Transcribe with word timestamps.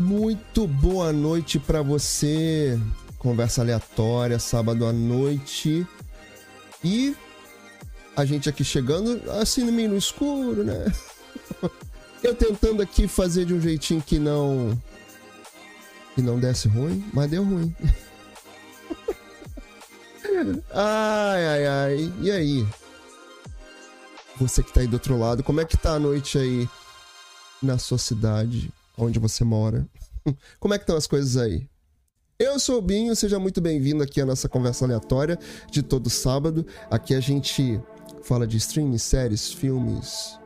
Muito 0.00 0.66
boa 0.66 1.12
noite 1.12 1.58
para 1.58 1.82
você. 1.82 2.80
Conversa 3.18 3.60
aleatória, 3.60 4.38
sábado 4.38 4.86
à 4.86 4.94
noite. 4.94 5.86
E 6.82 7.14
a 8.16 8.24
gente 8.24 8.48
aqui 8.48 8.64
chegando, 8.64 9.30
assim 9.32 9.62
no 9.62 9.70
meio 9.70 9.90
no 9.90 9.98
escuro, 9.98 10.64
né? 10.64 10.86
Eu 12.24 12.34
tentando 12.34 12.80
aqui 12.80 13.06
fazer 13.06 13.44
de 13.44 13.52
um 13.52 13.60
jeitinho 13.60 14.00
que 14.00 14.18
não. 14.18 14.72
que 16.14 16.22
não 16.22 16.40
desse 16.40 16.66
ruim, 16.66 17.04
mas 17.12 17.30
deu 17.30 17.44
ruim. 17.44 17.74
Ai, 20.72 21.46
ai, 21.46 21.66
ai. 21.66 22.12
E 22.22 22.30
aí? 22.30 22.66
Você 24.38 24.62
que 24.62 24.72
tá 24.72 24.80
aí 24.80 24.86
do 24.86 24.94
outro 24.94 25.18
lado, 25.18 25.42
como 25.42 25.60
é 25.60 25.66
que 25.66 25.76
tá 25.76 25.92
a 25.92 25.98
noite 25.98 26.38
aí 26.38 26.66
na 27.62 27.76
sua 27.76 27.98
cidade, 27.98 28.72
onde 29.04 29.18
você 29.18 29.44
mora? 29.44 29.86
Como 30.58 30.74
é 30.74 30.78
que 30.78 30.82
estão 30.82 30.96
as 30.96 31.06
coisas 31.06 31.36
aí? 31.36 31.68
Eu 32.38 32.58
sou 32.58 32.78
o 32.78 32.82
Binho, 32.82 33.14
seja 33.14 33.38
muito 33.38 33.60
bem-vindo 33.60 34.02
aqui 34.02 34.20
à 34.20 34.26
nossa 34.26 34.48
conversa 34.48 34.84
aleatória 34.84 35.38
de 35.70 35.82
todo 35.82 36.08
sábado. 36.08 36.66
Aqui 36.90 37.14
a 37.14 37.20
gente 37.20 37.80
fala 38.22 38.46
de 38.46 38.56
streaming, 38.56 38.96
séries, 38.96 39.52
filmes, 39.52 40.38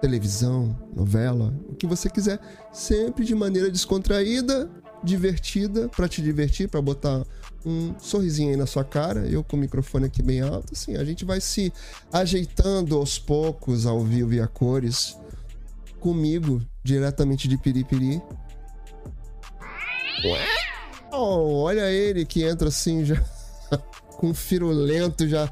televisão, 0.00 0.76
novela, 0.94 1.54
o 1.68 1.74
que 1.74 1.86
você 1.86 2.10
quiser, 2.10 2.38
sempre 2.72 3.24
de 3.24 3.34
maneira 3.34 3.70
descontraída, 3.70 4.70
divertida, 5.02 5.88
para 5.88 6.08
te 6.08 6.20
divertir, 6.20 6.68
para 6.68 6.82
botar 6.82 7.24
um 7.64 7.98
sorrisinho 7.98 8.50
aí 8.50 8.56
na 8.56 8.66
sua 8.66 8.84
cara, 8.84 9.26
eu 9.26 9.42
com 9.42 9.56
o 9.56 9.60
microfone 9.60 10.06
aqui 10.06 10.22
bem 10.22 10.40
alto, 10.40 10.72
assim, 10.72 10.96
a 10.96 11.04
gente 11.04 11.24
vai 11.24 11.40
se 11.40 11.72
ajeitando 12.12 12.96
aos 12.96 13.18
poucos 13.18 13.86
ao 13.86 14.00
vivo 14.00 14.34
e 14.34 14.40
a 14.40 14.46
cores 14.46 15.16
comigo, 16.00 16.62
diretamente 16.88 17.46
de 17.46 17.58
Piripiri. 17.58 18.22
Oh, 21.12 21.62
olha 21.62 21.90
ele 21.90 22.24
que 22.24 22.42
entra 22.42 22.68
assim 22.68 23.04
já 23.04 23.16
com 24.16 24.34
firulento 24.34 25.28
já 25.28 25.48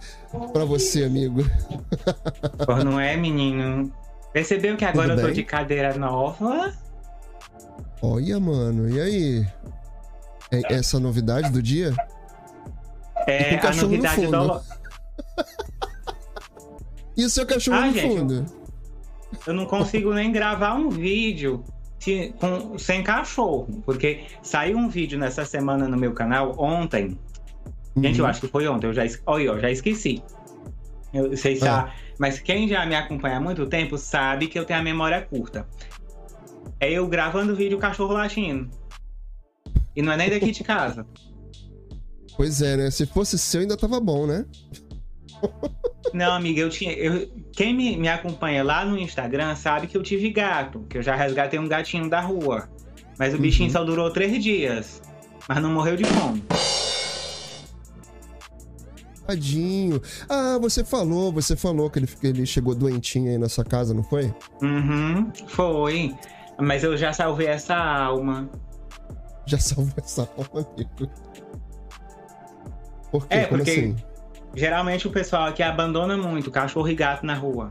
para 0.53 0.65
você, 0.65 1.05
amigo. 1.05 1.43
Pô, 2.65 2.77
não 2.83 2.99
é, 2.99 3.17
menino? 3.17 3.93
Percebeu 4.33 4.77
que 4.77 4.85
agora 4.85 5.15
eu 5.15 5.21
tô 5.21 5.31
de 5.31 5.45
cadeira 5.45 5.97
nova? 5.97 6.75
Olha, 8.03 8.41
mano, 8.41 8.89
e 8.89 9.01
aí? 9.01 9.47
É 10.51 10.75
essa 10.75 10.99
novidade 10.99 11.51
do 11.51 11.63
dia? 11.63 11.95
É, 13.27 13.57
a 13.57 13.75
novidade 13.75 14.27
do. 14.27 14.63
e 17.17 17.25
o 17.25 17.31
seu 17.31 17.45
cachorro 17.47 17.79
ah, 17.79 17.87
no 17.87 17.93
gente, 17.93 18.19
fundo? 18.19 18.66
Eu, 19.47 19.53
eu, 19.53 19.55
não 19.55 19.67
consigo 19.67 20.13
nem 20.13 20.33
gravar 20.33 20.75
um 20.75 20.89
vídeo 20.89 21.65
que, 21.99 22.33
com, 22.41 22.79
sem 22.79 23.03
cachorro, 23.03 23.83
porque 23.85 24.25
saiu 24.43 24.77
um 24.77 24.89
vídeo 24.89 25.19
nessa 25.19 25.45
semana 25.45 25.89
no 25.89 25.97
meu 25.97 26.13
canal 26.13 26.55
ontem. 26.59 27.19
Uhum. 27.95 28.03
Gente, 28.03 28.19
eu 28.19 28.25
uhum. 28.25 28.31
acho 28.31 28.41
que 28.41 28.49
foi 28.49 28.69
ontem, 28.69 28.87
eu 28.87 28.93
já, 28.93 29.03
olha, 29.27 29.45
eu 29.45 29.61
já 29.61 29.71
esqueci. 29.71 30.23
Eu 31.13 31.37
sei 31.37 31.57
se 31.57 31.67
ah. 31.67 31.93
mas 32.19 32.39
quem 32.39 32.69
já 32.69 32.85
me 32.85 32.95
acompanha 32.95 33.39
há 33.39 33.41
muito 33.41 33.67
tempo 33.67 33.97
sabe 33.97 34.49
que 34.49 34.59
eu 34.59 34.65
tenho 34.65 34.81
a 34.81 34.83
memória 34.83 35.23
curta. 35.23 35.67
É 36.79 36.91
eu 36.91 37.07
gravando 37.09 37.57
vídeo 37.57 37.79
cachorro 37.79 38.13
latindo. 38.13 38.69
E 39.95 40.03
não 40.03 40.13
é 40.13 40.17
nem 40.17 40.29
daqui 40.29 40.51
de 40.51 40.63
casa. 40.63 41.07
Pois 42.37 42.61
é, 42.61 42.77
né? 42.77 42.91
Se 42.91 43.07
fosse 43.07 43.39
seu, 43.39 43.63
ainda 43.63 43.77
tava 43.79 43.99
bom, 43.99 44.27
né? 44.27 44.45
Não, 46.13 46.33
amiga, 46.33 46.61
eu 46.61 46.71
tinha. 46.71 46.93
Eu, 46.93 47.29
quem 47.53 47.75
me, 47.75 47.97
me 47.97 48.09
acompanha 48.09 48.63
lá 48.63 48.85
no 48.85 48.99
Instagram 48.99 49.55
sabe 49.55 49.87
que 49.87 49.97
eu 49.97 50.03
tive 50.03 50.31
gato, 50.31 50.85
que 50.89 50.99
eu 50.99 51.03
já 51.03 51.15
resgatei 51.15 51.59
um 51.59 51.69
gatinho 51.69 52.09
da 52.09 52.21
rua. 52.21 52.69
Mas 53.19 53.35
o 53.35 53.39
bichinho 53.39 53.69
uhum. 53.69 53.73
só 53.73 53.85
durou 53.85 54.11
três 54.11 54.43
dias. 54.43 55.03
Mas 55.49 55.63
não 55.63 55.71
morreu 55.71 55.97
de 55.97 56.05
fome. 56.05 56.43
Tadinho. 59.27 60.01
Ah, 60.29 60.59
você 60.61 60.85
falou, 60.85 61.33
você 61.33 61.57
falou 61.57 61.91
que 61.91 61.99
ele, 61.99 62.07
que 62.07 62.27
ele 62.27 62.47
chegou 62.47 62.75
doentinho 62.75 63.31
aí 63.31 63.39
na 63.39 63.49
sua 63.49 63.65
casa, 63.65 63.93
não 63.93 64.03
foi? 64.03 64.33
Uhum, 64.63 65.31
foi. 65.49 66.15
Mas 66.59 66.85
eu 66.85 66.97
já 66.97 67.13
salvei 67.13 67.49
essa 67.49 67.77
alma. 67.77 68.49
Já 69.47 69.59
salvou 69.59 69.95
essa 69.99 70.29
alma, 70.37 70.67
amigo. 70.75 71.13
Por 73.11 73.27
quê? 73.27 73.35
É, 73.35 73.45
Como 73.47 73.59
porque 73.59 73.71
assim? 73.71 73.97
Geralmente 74.57 75.07
o 75.07 75.11
pessoal 75.11 75.45
aqui 75.45 75.63
abandona 75.63 76.17
muito 76.17 76.51
cachorro 76.51 76.89
e 76.89 76.95
gato 76.95 77.25
na 77.25 77.35
rua. 77.35 77.71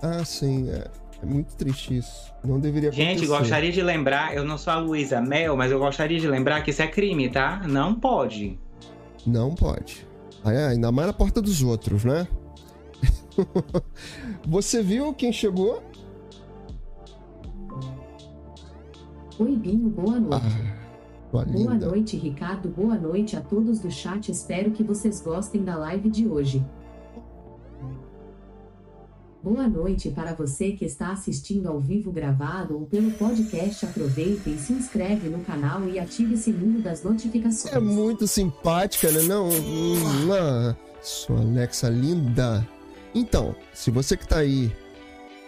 Ah, 0.00 0.24
sim. 0.24 0.70
É, 0.70 0.88
é 1.22 1.26
muito 1.26 1.54
triste 1.56 1.96
isso. 1.96 2.32
Não 2.44 2.60
deveria 2.60 2.90
acontecer. 2.90 3.08
Gente, 3.08 3.26
gostaria 3.26 3.72
de 3.72 3.82
lembrar, 3.82 4.34
eu 4.34 4.44
não 4.44 4.56
sou 4.56 4.72
a 4.72 4.76
Luísa 4.76 5.20
Mel, 5.20 5.56
mas 5.56 5.72
eu 5.72 5.78
gostaria 5.78 6.20
de 6.20 6.28
lembrar 6.28 6.62
que 6.62 6.70
isso 6.70 6.82
é 6.82 6.86
crime, 6.86 7.28
tá? 7.28 7.62
Não 7.66 7.94
pode. 7.94 8.58
Não 9.26 9.54
pode. 9.54 10.06
É, 10.44 10.66
ainda 10.68 10.92
mais 10.92 11.06
na 11.08 11.12
porta 11.12 11.40
dos 11.40 11.62
outros, 11.62 12.04
né? 12.04 12.28
Você 14.46 14.82
viu 14.82 15.12
quem 15.14 15.32
chegou? 15.32 15.82
Oi, 19.38 19.56
Binho, 19.56 19.88
boa 19.88 20.20
noite. 20.20 20.46
Ah. 20.46 20.73
Boa 21.42 21.72
linda. 21.74 21.86
noite, 21.86 22.16
Ricardo. 22.16 22.68
Boa 22.68 22.94
noite 22.96 23.34
a 23.34 23.40
todos 23.40 23.80
do 23.80 23.90
chat. 23.90 24.30
Espero 24.30 24.70
que 24.70 24.84
vocês 24.84 25.20
gostem 25.20 25.64
da 25.64 25.74
live 25.76 26.08
de 26.08 26.28
hoje. 26.28 26.64
Boa 29.42 29.66
noite 29.66 30.10
para 30.10 30.32
você 30.32 30.70
que 30.70 30.84
está 30.84 31.10
assistindo 31.10 31.66
ao 31.66 31.80
vivo 31.80 32.12
gravado 32.12 32.78
ou 32.78 32.86
pelo 32.86 33.10
podcast. 33.10 33.84
Aproveita 33.84 34.48
e 34.48 34.56
se 34.56 34.72
inscreve 34.74 35.28
no 35.28 35.40
canal 35.40 35.86
e 35.88 35.98
ative 35.98 36.34
o 36.34 36.36
sininho 36.36 36.80
das 36.80 37.02
notificações. 37.02 37.74
É 37.74 37.80
muito 37.80 38.28
simpática, 38.28 39.10
né? 39.10 39.22
Não, 39.22 39.48
uma 39.48 40.78
sua 41.02 41.40
Alexa 41.40 41.88
linda. 41.88 42.64
Então, 43.12 43.56
se 43.72 43.90
você 43.90 44.16
que 44.16 44.22
está 44.22 44.38
aí 44.38 44.72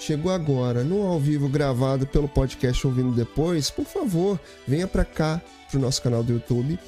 chegou 0.01 0.33
agora 0.33 0.83
no 0.83 1.07
ao 1.07 1.21
vivo 1.21 1.49
gravado 1.49 2.09
pelo 2.09 2.29
podcast 2.29 2.85
ouvindo 2.87 3.13
depois, 3.13 3.71
por 3.71 3.85
favor, 3.85 4.39
venha 4.67 4.87
para 4.89 5.05
cá 5.05 5.41
pro 5.71 5.81
nosso 5.81 6.03
canal 6.03 6.23
do 6.23 6.33
YouTube. 6.33 6.79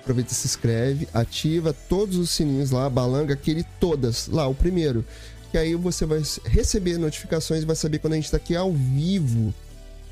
Aproveita 0.00 0.32
e 0.32 0.34
se 0.34 0.46
inscreve, 0.46 1.08
ativa 1.14 1.72
todos 1.88 2.16
os 2.16 2.30
sininhos 2.30 2.72
lá, 2.72 2.90
balanga 2.90 3.34
aquele 3.34 3.64
todas, 3.78 4.26
lá 4.26 4.48
o 4.48 4.54
primeiro. 4.54 5.04
Que 5.50 5.58
aí 5.58 5.74
você 5.74 6.04
vai 6.04 6.22
receber 6.44 6.98
notificações 6.98 7.62
e 7.62 7.66
vai 7.66 7.76
saber 7.76 7.98
quando 7.98 8.14
a 8.14 8.16
gente 8.16 8.24
está 8.24 8.36
aqui 8.36 8.56
ao 8.56 8.72
vivo. 8.72 9.54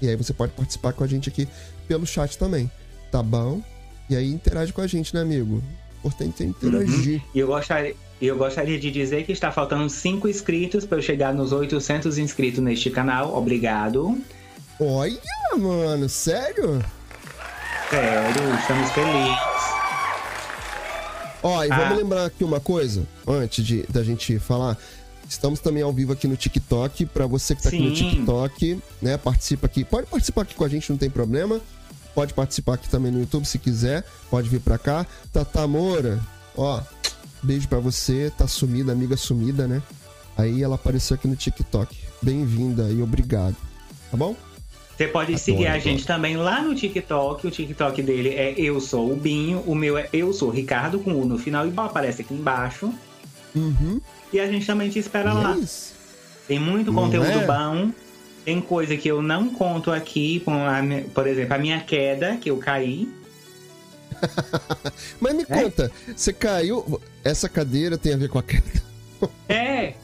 E 0.00 0.08
aí 0.08 0.14
você 0.14 0.32
pode 0.32 0.52
participar 0.52 0.92
com 0.92 1.02
a 1.02 1.06
gente 1.06 1.28
aqui 1.28 1.48
pelo 1.88 2.06
chat 2.06 2.38
também, 2.38 2.70
tá 3.10 3.22
bom? 3.22 3.60
E 4.08 4.14
aí 4.16 4.30
interage 4.30 4.72
com 4.72 4.80
a 4.80 4.86
gente, 4.86 5.14
né, 5.14 5.22
amigo? 5.22 5.62
Importante 5.98 6.42
é 6.42 6.46
interagir. 6.46 7.16
Uhum. 7.16 7.30
E 7.34 7.38
eu 7.40 7.46
gostaria, 7.48 7.96
eu 8.20 8.36
gostaria 8.36 8.78
de 8.78 8.90
dizer 8.90 9.24
que 9.24 9.32
está 9.32 9.50
faltando 9.50 9.88
5 9.88 10.28
inscritos 10.28 10.84
para 10.84 10.98
eu 10.98 11.02
chegar 11.02 11.34
nos 11.34 11.52
800 11.52 12.16
inscritos 12.16 12.60
neste 12.60 12.90
canal. 12.90 13.36
Obrigado. 13.36 14.18
Olha, 14.78 15.20
mano, 15.58 16.08
sério? 16.08 16.82
Sério, 17.90 18.54
estamos 18.54 18.90
felizes. 18.92 19.36
Ó, 21.42 21.64
e 21.64 21.72
ah. 21.72 21.76
vamos 21.76 21.98
lembrar 21.98 22.24
aqui 22.24 22.44
uma 22.44 22.60
coisa, 22.60 23.02
antes 23.26 23.64
de 23.64 23.82
da 23.88 24.04
gente 24.04 24.38
falar. 24.38 24.78
Estamos 25.28 25.58
também 25.58 25.82
ao 25.82 25.92
vivo 25.92 26.12
aqui 26.12 26.28
no 26.28 26.36
TikTok. 26.36 27.06
Para 27.06 27.26
você 27.26 27.56
que 27.56 27.62
tá 27.62 27.70
Sim. 27.70 27.78
aqui 27.78 27.88
no 27.88 27.94
TikTok, 27.94 28.82
né? 29.02 29.16
Participa 29.16 29.66
aqui. 29.66 29.84
Pode 29.84 30.06
participar 30.06 30.42
aqui 30.42 30.54
com 30.54 30.64
a 30.64 30.68
gente, 30.68 30.88
não 30.90 30.96
tem 30.96 31.10
problema. 31.10 31.60
Pode 32.14 32.32
participar 32.32 32.74
aqui 32.74 32.88
também 32.88 33.10
no 33.10 33.18
YouTube 33.18 33.44
se 33.44 33.58
quiser. 33.58 34.04
Pode 34.30 34.48
vir 34.48 34.60
pra 34.60 34.78
cá. 34.78 35.04
Tata 35.32 35.66
Moura, 35.66 36.20
ó, 36.56 36.80
beijo 37.42 37.66
para 37.66 37.80
você. 37.80 38.32
Tá 38.38 38.46
sumida, 38.46 38.92
amiga 38.92 39.16
sumida, 39.16 39.66
né? 39.66 39.82
Aí 40.38 40.62
ela 40.62 40.76
apareceu 40.76 41.16
aqui 41.16 41.26
no 41.26 41.34
TikTok. 41.34 41.96
Bem-vinda 42.22 42.88
e 42.88 43.02
obrigado. 43.02 43.56
Tá 44.12 44.16
bom? 44.16 44.36
Você 45.00 45.08
pode 45.08 45.38
seguir 45.38 45.66
a 45.66 45.78
gente 45.78 46.06
também 46.06 46.36
lá 46.36 46.60
no 46.60 46.74
TikTok. 46.74 47.46
O 47.46 47.50
TikTok 47.50 48.02
dele 48.02 48.34
é 48.34 48.52
Eu 48.58 48.78
Sou 48.82 49.10
o 49.10 49.16
Binho. 49.16 49.60
O 49.60 49.74
meu 49.74 49.96
é 49.96 50.10
Eu 50.12 50.30
Sou 50.30 50.50
Ricardo, 50.50 50.98
com 50.98 51.14
U 51.14 51.24
no 51.24 51.38
final, 51.38 51.66
igual 51.66 51.86
aparece 51.86 52.20
aqui 52.20 52.34
embaixo. 52.34 52.92
Uhum. 53.56 53.98
E 54.30 54.38
a 54.38 54.46
gente 54.46 54.66
também 54.66 54.90
te 54.90 54.98
espera 54.98 55.32
lá. 55.32 55.58
Tem 56.46 56.58
muito 56.58 56.92
não 56.92 57.02
conteúdo 57.04 57.30
é? 57.30 57.46
bom. 57.46 57.90
Tem 58.44 58.60
coisa 58.60 58.94
que 58.94 59.08
eu 59.08 59.22
não 59.22 59.48
conto 59.48 59.90
aqui, 59.90 60.44
por 61.14 61.26
exemplo, 61.26 61.54
a 61.54 61.58
minha 61.58 61.80
queda, 61.80 62.36
que 62.36 62.50
eu 62.50 62.58
caí. 62.58 63.08
Mas 65.18 65.34
me 65.34 65.44
é? 65.44 65.62
conta, 65.62 65.90
você 66.14 66.30
caiu. 66.30 67.00
Essa 67.24 67.48
cadeira 67.48 67.96
tem 67.96 68.12
a 68.12 68.18
ver 68.18 68.28
com 68.28 68.38
a 68.38 68.42
queda? 68.42 68.82
é, 69.48 69.94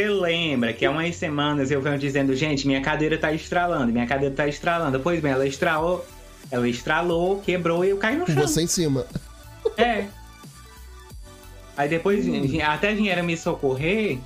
você 0.00 0.08
lembra 0.08 0.72
que 0.72 0.86
há 0.86 0.90
umas 0.90 1.14
semanas 1.16 1.70
eu 1.70 1.82
venho 1.82 1.98
dizendo, 1.98 2.34
gente, 2.34 2.66
minha 2.66 2.80
cadeira 2.80 3.18
tá 3.18 3.32
estralando, 3.32 3.92
minha 3.92 4.06
cadeira 4.06 4.34
tá 4.34 4.48
estralando. 4.48 4.98
Pois 5.00 5.20
bem, 5.20 5.32
ela 5.32 5.46
estralou, 5.46 6.06
ela 6.50 6.66
estralou, 6.66 7.40
quebrou 7.40 7.84
e 7.84 7.90
eu 7.90 7.98
caí 7.98 8.16
no 8.16 8.26
chão. 8.26 8.36
Você 8.36 8.62
em 8.62 8.66
cima. 8.66 9.06
É. 9.76 10.06
Aí 11.76 11.88
depois 11.88 12.26
hum. 12.26 12.58
até 12.62 12.94
vieram 12.94 13.24
me 13.24 13.36
socorrer, 13.36 14.18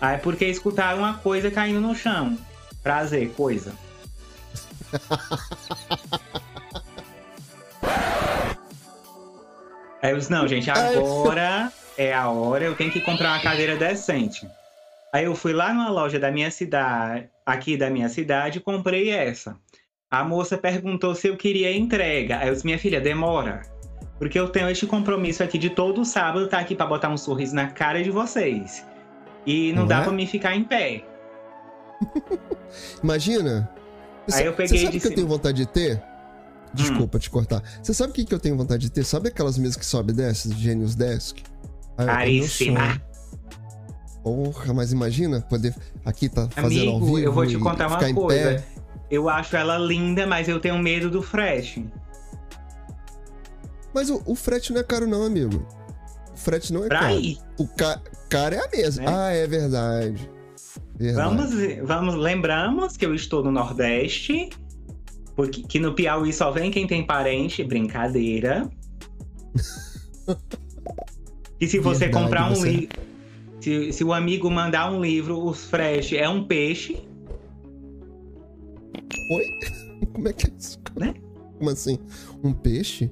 aí 0.00 0.18
porque 0.18 0.44
escutaram 0.44 0.98
uma 0.98 1.14
coisa 1.14 1.50
caindo 1.50 1.80
no 1.80 1.94
chão. 1.94 2.38
Prazer, 2.82 3.32
coisa. 3.32 3.72
Aí 10.02 10.10
eu 10.10 10.18
disse, 10.18 10.30
não, 10.30 10.46
gente, 10.46 10.70
agora 10.70 11.72
é 11.96 12.12
a 12.12 12.28
hora, 12.28 12.62
eu 12.62 12.76
tenho 12.76 12.92
que 12.92 13.00
comprar 13.00 13.30
uma 13.30 13.40
cadeira 13.40 13.74
decente. 13.74 14.46
Aí 15.14 15.26
eu 15.26 15.36
fui 15.36 15.52
lá 15.52 15.72
numa 15.72 15.90
loja 15.90 16.18
da 16.18 16.28
minha 16.28 16.50
cidade, 16.50 17.28
aqui 17.46 17.76
da 17.76 17.88
minha 17.88 18.08
cidade, 18.08 18.58
e 18.58 18.60
comprei 18.60 19.10
essa. 19.10 19.56
A 20.10 20.24
moça 20.24 20.58
perguntou 20.58 21.14
se 21.14 21.28
eu 21.28 21.36
queria 21.36 21.72
entrega. 21.72 22.38
Aí 22.38 22.48
eu 22.48 22.52
disse, 22.52 22.66
minha 22.66 22.80
filha, 22.80 23.00
demora. 23.00 23.62
Porque 24.18 24.36
eu 24.36 24.48
tenho 24.48 24.68
este 24.68 24.88
compromisso 24.88 25.40
aqui 25.44 25.56
de 25.56 25.70
todo 25.70 26.04
sábado 26.04 26.46
estar 26.46 26.56
tá 26.56 26.62
aqui 26.64 26.74
para 26.74 26.86
botar 26.86 27.10
um 27.10 27.16
sorriso 27.16 27.54
na 27.54 27.68
cara 27.68 28.02
de 28.02 28.10
vocês. 28.10 28.84
E 29.46 29.72
não, 29.72 29.82
não 29.82 29.86
dá 29.86 30.00
é? 30.00 30.02
para 30.02 30.12
mim 30.12 30.26
ficar 30.26 30.56
em 30.56 30.64
pé. 30.64 31.04
Imagina. 33.00 33.70
Aí 34.32 34.46
eu 34.46 34.52
peguei 34.52 34.78
Você 34.78 34.84
sabe 34.84 34.98
que 34.98 35.06
eu 35.06 35.14
tenho 35.14 35.28
vontade 35.28 35.58
de 35.58 35.66
ter? 35.68 36.02
Desculpa 36.72 37.18
hum. 37.18 37.20
te 37.20 37.30
cortar. 37.30 37.62
Você 37.80 37.94
sabe 37.94 38.10
o 38.10 38.14
que, 38.16 38.24
que 38.24 38.34
eu 38.34 38.40
tenho 38.40 38.56
vontade 38.56 38.82
de 38.82 38.90
ter? 38.90 39.04
Sabe 39.04 39.28
aquelas 39.28 39.56
mesas 39.58 39.76
que 39.76 39.86
sobe 39.86 40.12
e 40.12 40.16
desce, 40.16 40.52
Genius 40.54 40.96
Desk? 40.96 41.40
Ah, 41.96 42.04
Caríssima. 42.06 43.00
Porra, 44.24 44.72
mas 44.72 44.90
imagina 44.90 45.42
poder 45.42 45.74
aqui 46.02 46.30
tá 46.30 46.48
fazendo 46.48 46.80
Amigo, 46.80 46.92
ao 46.92 47.00
vivo 47.00 47.18
eu 47.18 47.30
vou 47.30 47.46
te 47.46 47.58
contar 47.58 47.88
uma 47.88 48.14
coisa. 48.14 48.64
Eu 49.10 49.28
acho 49.28 49.54
ela 49.54 49.76
linda, 49.76 50.26
mas 50.26 50.48
eu 50.48 50.58
tenho 50.58 50.78
medo 50.78 51.10
do 51.10 51.20
frete. 51.20 51.86
Mas 53.92 54.08
o, 54.08 54.22
o 54.24 54.34
frete 54.34 54.72
não 54.72 54.80
é 54.80 54.82
caro 54.82 55.06
não, 55.06 55.24
amigo. 55.24 55.68
O 56.32 56.38
frete 56.38 56.72
não 56.72 56.84
é 56.84 56.88
pra 56.88 57.00
caro. 57.00 57.20
Ir. 57.20 57.38
O 57.58 57.68
ca 57.68 58.00
cara 58.30 58.56
é 58.56 58.64
a 58.64 58.68
mesma. 58.74 59.04
É? 59.04 59.08
Ah, 59.08 59.30
é 59.30 59.46
verdade. 59.46 60.30
verdade. 60.96 61.36
Vamos, 61.36 61.50
vamos, 61.86 62.14
lembramos 62.14 62.96
que 62.96 63.04
eu 63.04 63.14
estou 63.14 63.44
no 63.44 63.52
Nordeste, 63.52 64.48
porque 65.36 65.64
que 65.64 65.78
no 65.78 65.92
Piauí 65.92 66.32
só 66.32 66.50
vem 66.50 66.70
quem 66.70 66.86
tem 66.86 67.06
parente, 67.06 67.62
brincadeira. 67.62 68.70
e 71.60 71.68
se 71.68 71.78
você 71.78 72.06
verdade, 72.06 72.24
comprar 72.24 72.50
um 72.50 72.64
livro, 72.64 73.03
se, 73.64 73.92
se 73.94 74.04
o 74.04 74.12
amigo 74.12 74.50
mandar 74.50 74.92
um 74.92 75.00
livro, 75.00 75.42
os 75.42 75.64
frete 75.64 76.18
é 76.18 76.28
um 76.28 76.46
peixe. 76.46 77.02
Oi? 79.30 79.44
Como 80.12 80.28
é 80.28 80.32
que 80.34 80.48
é 80.48 80.52
isso? 80.58 80.78
Né? 80.94 81.14
Como 81.56 81.70
assim? 81.70 81.98
Um 82.42 82.52
peixe? 82.52 83.10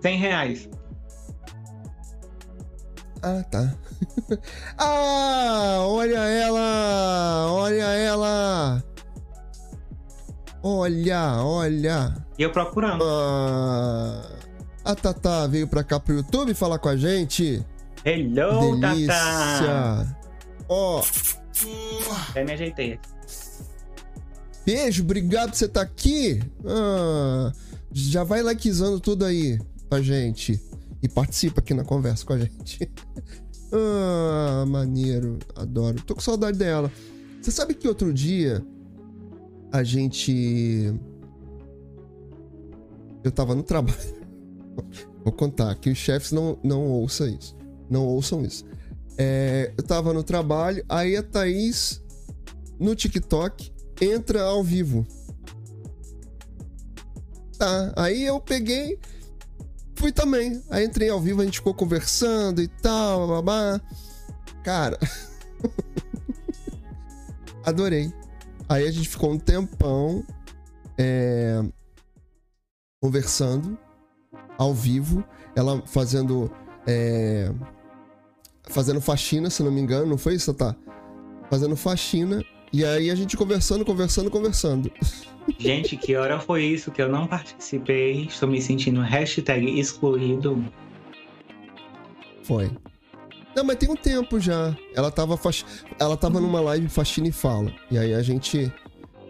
100 0.00 0.16
reais. 0.16 0.68
Ah, 3.22 3.44
tá. 3.50 3.76
ah, 4.78 5.76
olha 5.80 6.20
ela! 6.20 7.46
Olha 7.50 7.84
ela! 7.84 8.82
Olha, 10.62 11.36
olha! 11.42 12.14
E 12.38 12.42
eu 12.42 12.50
procurando. 12.50 13.04
Ah, 13.04 14.22
a 14.86 14.94
Tata 14.94 15.46
veio 15.48 15.68
pra 15.68 15.84
cá 15.84 16.00
pro 16.00 16.14
YouTube 16.14 16.54
falar 16.54 16.78
com 16.78 16.88
a 16.88 16.96
gente. 16.96 17.62
Hello, 18.04 18.76
Delícia. 18.76 19.08
Tata! 19.08 20.16
Ó. 20.68 21.00
Oh. 21.00 22.12
Até 22.30 22.44
me 22.44 22.52
ajeitei. 22.52 22.98
Beijo, 24.64 25.02
obrigado 25.02 25.50
por 25.50 25.56
você 25.56 25.66
estar 25.66 25.84
tá 25.84 25.86
aqui. 25.86 26.40
Ah, 26.64 27.52
já 27.92 28.24
vai 28.24 28.42
likezando 28.42 29.00
tudo 29.00 29.24
aí 29.24 29.58
com 29.88 29.94
a 29.94 30.02
gente. 30.02 30.60
E 31.02 31.08
participa 31.08 31.60
aqui 31.60 31.74
na 31.74 31.84
conversa 31.84 32.24
com 32.24 32.32
a 32.34 32.38
gente. 32.38 32.90
ah, 33.72 34.64
maneiro. 34.66 35.38
Adoro. 35.54 36.00
Tô 36.02 36.14
com 36.14 36.20
saudade 36.20 36.56
dela. 36.58 36.90
Você 37.42 37.50
sabe 37.50 37.74
que 37.74 37.88
outro 37.88 38.12
dia 38.14 38.64
a 39.72 39.82
gente. 39.82 40.94
Eu 43.22 43.30
tava 43.30 43.54
no 43.54 43.62
trabalho. 43.62 43.98
Vou 45.22 45.32
contar, 45.32 45.74
que 45.74 45.90
os 45.90 45.98
chefes 45.98 46.32
não, 46.32 46.58
não 46.64 46.86
ouçam 46.86 47.28
isso. 47.28 47.59
Não 47.90 48.06
ouçam 48.06 48.42
isso. 48.42 48.64
É, 49.18 49.72
eu 49.76 49.82
tava 49.82 50.14
no 50.14 50.22
trabalho, 50.22 50.84
aí 50.88 51.16
a 51.16 51.22
Thaís, 51.22 52.00
no 52.78 52.94
TikTok, 52.94 53.72
entra 54.00 54.42
ao 54.42 54.62
vivo. 54.62 55.06
Tá, 57.58 57.92
aí 57.96 58.22
eu 58.22 58.40
peguei, 58.40 58.98
fui 59.96 60.12
também. 60.12 60.62
Aí 60.70 60.86
entrei 60.86 61.10
ao 61.10 61.20
vivo, 61.20 61.42
a 61.42 61.44
gente 61.44 61.58
ficou 61.58 61.74
conversando 61.74 62.62
e 62.62 62.68
tal, 62.68 63.28
babá. 63.28 63.80
Cara, 64.64 64.98
adorei. 67.66 68.10
Aí 68.68 68.86
a 68.86 68.90
gente 68.90 69.08
ficou 69.08 69.32
um 69.32 69.38
tempão 69.38 70.24
é, 70.96 71.62
conversando 73.02 73.76
ao 74.56 74.72
vivo, 74.72 75.24
ela 75.56 75.82
fazendo 75.86 76.50
é, 76.86 77.52
fazendo 78.70 79.00
faxina, 79.00 79.50
se 79.50 79.62
não 79.62 79.70
me 79.70 79.80
engano, 79.80 80.06
não 80.06 80.18
foi 80.18 80.34
isso, 80.34 80.54
tá? 80.54 80.74
Fazendo 81.50 81.76
faxina 81.76 82.44
e 82.72 82.84
aí 82.84 83.10
a 83.10 83.14
gente 83.14 83.36
conversando, 83.36 83.84
conversando, 83.84 84.30
conversando. 84.30 84.90
Gente, 85.58 85.96
que 85.96 86.14
hora 86.14 86.38
foi 86.38 86.64
isso 86.64 86.90
que 86.92 87.02
eu 87.02 87.08
não 87.08 87.26
participei? 87.26 88.26
Estou 88.26 88.48
me 88.48 88.62
sentindo 88.62 89.00
hashtag 89.00 89.78
excluído. 89.78 90.64
Foi. 92.44 92.70
Não, 93.56 93.64
mas 93.64 93.76
tem 93.76 93.90
um 93.90 93.96
tempo 93.96 94.38
já. 94.38 94.76
Ela 94.94 95.10
tava, 95.10 95.36
fax... 95.36 95.64
ela 95.98 96.16
tava 96.16 96.40
numa 96.40 96.60
live 96.60 96.88
faxina 96.88 97.26
e 97.26 97.32
fala. 97.32 97.72
E 97.90 97.98
aí 97.98 98.14
a 98.14 98.22
gente 98.22 98.72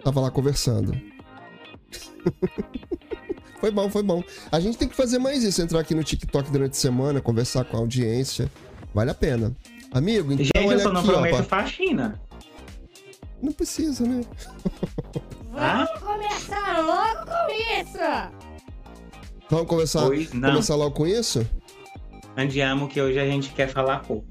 tava 0.05 0.21
lá 0.21 0.31
conversando. 0.31 0.93
foi 3.59 3.71
bom, 3.71 3.89
foi 3.89 4.03
bom. 4.03 4.23
A 4.53 4.61
gente 4.61 4.77
tem 4.77 4.87
que 4.87 4.95
fazer 4.95 5.19
mais 5.19 5.43
isso, 5.43 5.63
entrar 5.63 5.81
aqui 5.81 5.95
no 5.95 6.05
TikTok 6.05 6.51
durante 6.51 6.73
a 6.73 6.77
semana, 6.77 7.23
conversar 7.23 7.65
com 7.65 7.79
a 7.79 7.81
audiência. 7.81 8.51
Vale 8.95 9.11
a 9.11 9.15
pena. 9.15 9.57
Amigo, 9.93 10.33
então 10.33 10.45
Gente, 10.45 10.59
olha 10.59 10.77
eu 10.77 10.81
só 10.81 10.93
não 10.93 11.01
aqui, 11.01 11.11
prometo 11.11 11.43
faxina. 11.45 12.21
Não 13.43 13.53
precisa, 13.53 14.05
né? 14.07 14.23
Vamos 15.51 15.91
começar 16.01 16.79
logo 16.85 17.27
com 17.27 17.81
isso! 17.81 18.41
Vamos 19.51 19.67
começar, 19.67 20.03
começar 20.31 20.75
logo 20.77 20.95
com 20.95 21.07
isso? 21.07 21.49
Andiamo, 22.37 22.87
que 22.87 23.01
hoje 23.01 23.19
a 23.19 23.27
gente 23.27 23.51
quer 23.51 23.69
falar 23.69 24.01
pouco. 24.01 24.29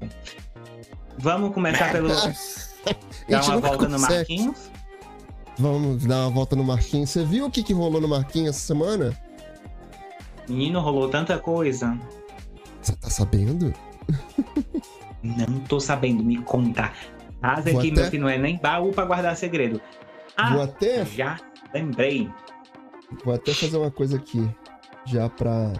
Vamos 1.18 1.52
começar 1.52 1.92
pelo. 1.92 2.08
dar 3.28 3.44
uma 3.44 3.60
volta 3.60 3.86
consegue. 3.86 3.92
no 3.92 3.98
Marquinhos? 4.00 4.70
Vamos 5.58 6.06
dar 6.06 6.20
uma 6.22 6.30
volta 6.30 6.56
no 6.56 6.64
Marquinhos. 6.64 7.10
Você 7.10 7.22
viu 7.22 7.46
o 7.46 7.50
que, 7.50 7.62
que 7.62 7.74
rolou 7.74 8.00
no 8.00 8.08
Marquinhos 8.08 8.56
essa 8.56 8.66
semana? 8.66 9.14
Menino, 10.48 10.80
rolou 10.80 11.08
tanta 11.10 11.38
coisa. 11.38 11.98
Você 12.80 12.96
tá 12.96 13.10
sabendo? 13.10 13.74
Não 15.22 15.60
tô 15.60 15.78
sabendo, 15.80 16.22
me 16.22 16.38
conta. 16.42 16.92
Asa 17.42 17.70
aqui, 17.70 17.90
até... 17.90 18.02
meu 18.02 18.10
que 18.10 18.18
não 18.18 18.28
é 18.28 18.38
nem 18.38 18.58
baú 18.58 18.90
pra 18.92 19.04
guardar 19.04 19.36
segredo. 19.36 19.80
Ah, 20.36 20.54
Vou 20.54 20.62
até... 20.62 21.04
já 21.04 21.38
lembrei. 21.74 22.30
Vou 23.24 23.34
até 23.34 23.52
fazer 23.52 23.76
uma 23.76 23.90
coisa 23.90 24.16
aqui, 24.16 24.48
já 25.04 25.28
pra 25.28 25.72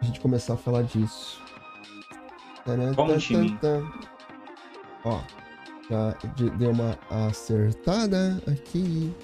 a 0.00 0.04
gente 0.04 0.20
começar 0.20 0.54
a 0.54 0.56
falar 0.56 0.82
disso. 0.82 1.40
Conte-me. 2.96 3.58
Ó, 5.04 5.20
já 5.90 6.16
deu 6.56 6.70
uma 6.70 6.98
acertada 7.10 8.42
aqui. 8.50 9.14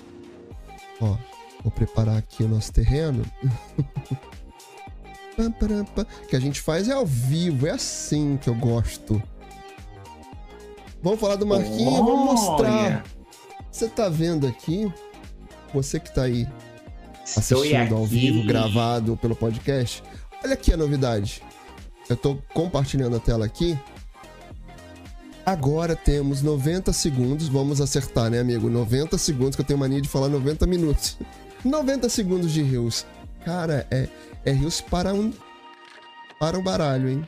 Ó, 1.01 1.17
vou 1.63 1.73
preparar 1.73 2.19
aqui 2.19 2.43
o 2.43 2.49
nosso 2.49 2.73
terreno. 2.73 3.25
que 6.29 6.37
a 6.37 6.41
gente 6.41 6.61
faz 6.61 6.89
é 6.89 6.93
ao 6.93 7.07
vivo, 7.07 7.67
é 7.67 7.71
assim 7.71 8.37
que 8.37 8.49
eu 8.49 8.55
gosto. 8.55 9.23
Vamos 11.03 11.21
falar 11.21 11.37
do 11.37 11.47
Marquinhos, 11.47 11.99
vamos 11.99 12.25
mostrar. 12.25 13.05
Você 13.71 13.89
tá 13.89 14.09
vendo 14.09 14.47
aqui? 14.47 14.93
Você 15.73 16.01
que 16.01 16.13
tá 16.13 16.23
aí 16.23 16.49
assistindo 17.23 17.95
ao 17.95 18.05
vivo, 18.05 18.45
gravado 18.45 19.17
pelo 19.17 19.37
podcast. 19.37 20.03
Olha 20.43 20.55
aqui 20.55 20.73
a 20.73 20.77
novidade. 20.77 21.43
Eu 22.09 22.17
tô 22.17 22.39
compartilhando 22.53 23.17
a 23.17 23.21
tela 23.21 23.45
aqui. 23.45 23.79
Agora 25.45 25.95
temos 25.95 26.43
90 26.43 26.93
segundos. 26.93 27.49
Vamos 27.49 27.81
acertar, 27.81 28.31
né, 28.31 28.41
amigo? 28.41 28.69
90 28.69 29.17
segundos, 29.19 29.57
que 29.57 29.63
eu 29.63 29.67
tenho 29.67 29.79
mania 29.79 30.01
de 30.01 30.09
falar 30.09 30.29
90 30.29 30.67
minutos. 30.67 31.17
90 31.65 32.09
segundos 32.09 32.53
de 32.53 32.63
rios. 32.63 33.07
Cara, 33.45 33.87
é, 33.91 34.09
é 34.49 34.53
rios 34.53 34.81
para 34.81 35.13
um. 35.13 35.33
Para 36.39 36.59
um 36.59 36.63
baralho, 36.63 37.09
hein? 37.09 37.27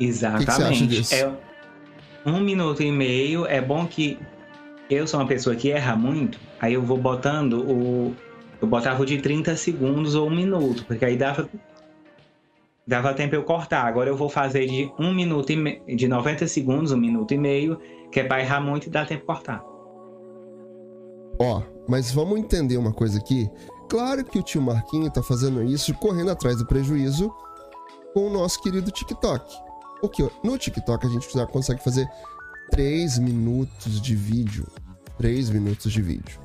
Exatamente. 0.00 1.02
Que? 1.02 1.14
É, 1.14 1.32
um 2.24 2.40
minuto 2.40 2.82
e 2.82 2.90
meio. 2.90 3.46
É 3.46 3.60
bom 3.60 3.86
que 3.86 4.18
eu 4.88 5.06
sou 5.06 5.20
uma 5.20 5.26
pessoa 5.26 5.54
que 5.54 5.70
erra 5.70 5.96
muito, 5.96 6.38
aí 6.60 6.74
eu 6.74 6.82
vou 6.82 6.98
botando 6.98 7.64
o. 7.68 8.14
Eu 8.60 8.68
botava 8.68 9.02
o 9.02 9.06
de 9.06 9.20
30 9.20 9.56
segundos 9.56 10.14
ou 10.14 10.28
um 10.28 10.34
minuto, 10.34 10.84
porque 10.86 11.04
aí 11.04 11.16
dava. 11.16 11.48
Dava 12.86 13.14
tempo 13.14 13.34
eu 13.34 13.44
cortar. 13.44 13.86
Agora 13.86 14.08
eu 14.08 14.16
vou 14.16 14.28
fazer 14.28 14.66
de 14.66 14.90
um 14.98 15.14
minuto 15.14 15.50
e 15.50 15.56
me... 15.56 15.80
de 15.94 16.08
90 16.08 16.48
segundos, 16.48 16.90
um 16.90 16.96
minuto 16.96 17.32
e 17.32 17.38
meio, 17.38 17.78
que 18.10 18.20
é 18.20 18.24
pra 18.24 18.40
errar 18.40 18.60
muito 18.60 18.86
e 18.86 18.90
dá 18.90 19.04
tempo 19.04 19.24
cortar. 19.24 19.62
Ó, 21.38 21.62
mas 21.88 22.12
vamos 22.12 22.38
entender 22.38 22.76
uma 22.76 22.92
coisa 22.92 23.18
aqui. 23.18 23.48
Claro 23.92 24.24
que 24.24 24.38
o 24.38 24.42
tio 24.42 24.62
Marquinho 24.62 25.10
tá 25.10 25.22
fazendo 25.22 25.62
isso 25.62 25.92
correndo 25.92 26.30
atrás 26.30 26.56
do 26.56 26.64
prejuízo 26.64 27.30
com 28.14 28.26
o 28.26 28.32
nosso 28.32 28.58
querido 28.62 28.90
TikTok. 28.90 29.54
Porque 30.00 30.26
no 30.42 30.56
TikTok 30.56 31.06
a 31.06 31.10
gente 31.10 31.30
já 31.30 31.46
consegue 31.46 31.84
fazer 31.84 32.08
3 32.70 33.18
minutos 33.18 34.00
de 34.00 34.16
vídeo. 34.16 34.66
3 35.18 35.50
minutos 35.50 35.92
de 35.92 36.00
vídeo. 36.00 36.40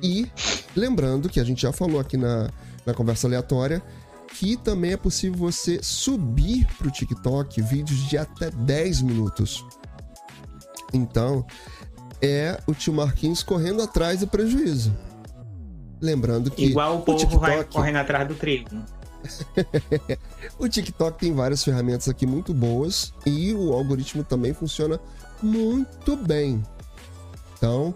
E 0.00 0.30
lembrando 0.76 1.28
que 1.28 1.40
a 1.40 1.44
gente 1.44 1.60
já 1.60 1.72
falou 1.72 1.98
aqui 1.98 2.16
na, 2.16 2.48
na 2.86 2.94
conversa 2.94 3.26
aleatória 3.26 3.82
que 4.28 4.56
também 4.56 4.92
é 4.92 4.96
possível 4.96 5.36
você 5.36 5.80
subir 5.82 6.68
para 6.78 6.86
o 6.86 6.90
TikTok 6.92 7.60
vídeos 7.62 7.98
de 8.08 8.16
até 8.16 8.52
10 8.52 9.02
minutos. 9.02 9.66
Então, 10.92 11.44
é 12.22 12.60
o 12.64 12.72
tio 12.72 12.92
Marquinhos 12.92 13.42
correndo 13.42 13.82
atrás 13.82 14.20
do 14.20 14.28
prejuízo. 14.28 14.96
Lembrando 16.00 16.50
que. 16.50 16.66
Igual 16.66 16.98
o 16.98 17.02
povo 17.02 17.18
TikTok, 17.18 17.40
vai 17.40 17.64
correndo 17.64 17.96
atrás 17.96 18.26
do 18.28 18.34
trigo. 18.34 18.70
o 20.58 20.68
TikTok 20.68 21.18
tem 21.18 21.32
várias 21.32 21.64
ferramentas 21.64 22.08
aqui 22.08 22.26
muito 22.26 22.52
boas 22.52 23.12
e 23.24 23.54
o 23.54 23.72
algoritmo 23.72 24.22
também 24.22 24.52
funciona 24.52 25.00
muito 25.42 26.16
bem. 26.16 26.62
Então, 27.56 27.94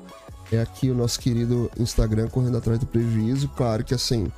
é 0.50 0.61
aqui 0.61 0.90
o 0.90 0.95
nosso 0.95 1.21
querido 1.21 1.71
Instagram 1.78 2.28
correndo 2.28 2.57
atrás 2.57 2.78
do 2.78 2.87
prejuízo. 2.87 3.49
Claro 3.50 3.85
que 3.85 3.95
assim, 3.95 4.33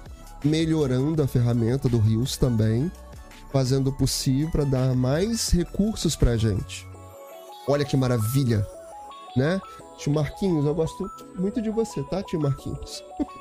melhorando 0.44 1.22
a 1.22 1.26
ferramenta 1.26 1.88
do 1.88 1.98
Rios 1.98 2.36
também, 2.36 2.90
fazendo 3.52 3.90
o 3.90 3.92
possível 3.92 4.50
para 4.50 4.64
dar 4.64 4.94
mais 4.94 5.50
recursos 5.50 6.16
para 6.16 6.32
a 6.32 6.36
gente. 6.36 6.86
Olha 7.68 7.84
que 7.84 7.96
maravilha, 7.96 8.66
né? 9.36 9.60
Tio 9.98 10.12
Marquinhos, 10.12 10.64
eu 10.64 10.74
gosto 10.74 11.10
muito 11.38 11.60
de 11.60 11.70
você, 11.70 12.02
tá, 12.04 12.22
tio 12.22 12.40
Marquinhos? 12.40 13.04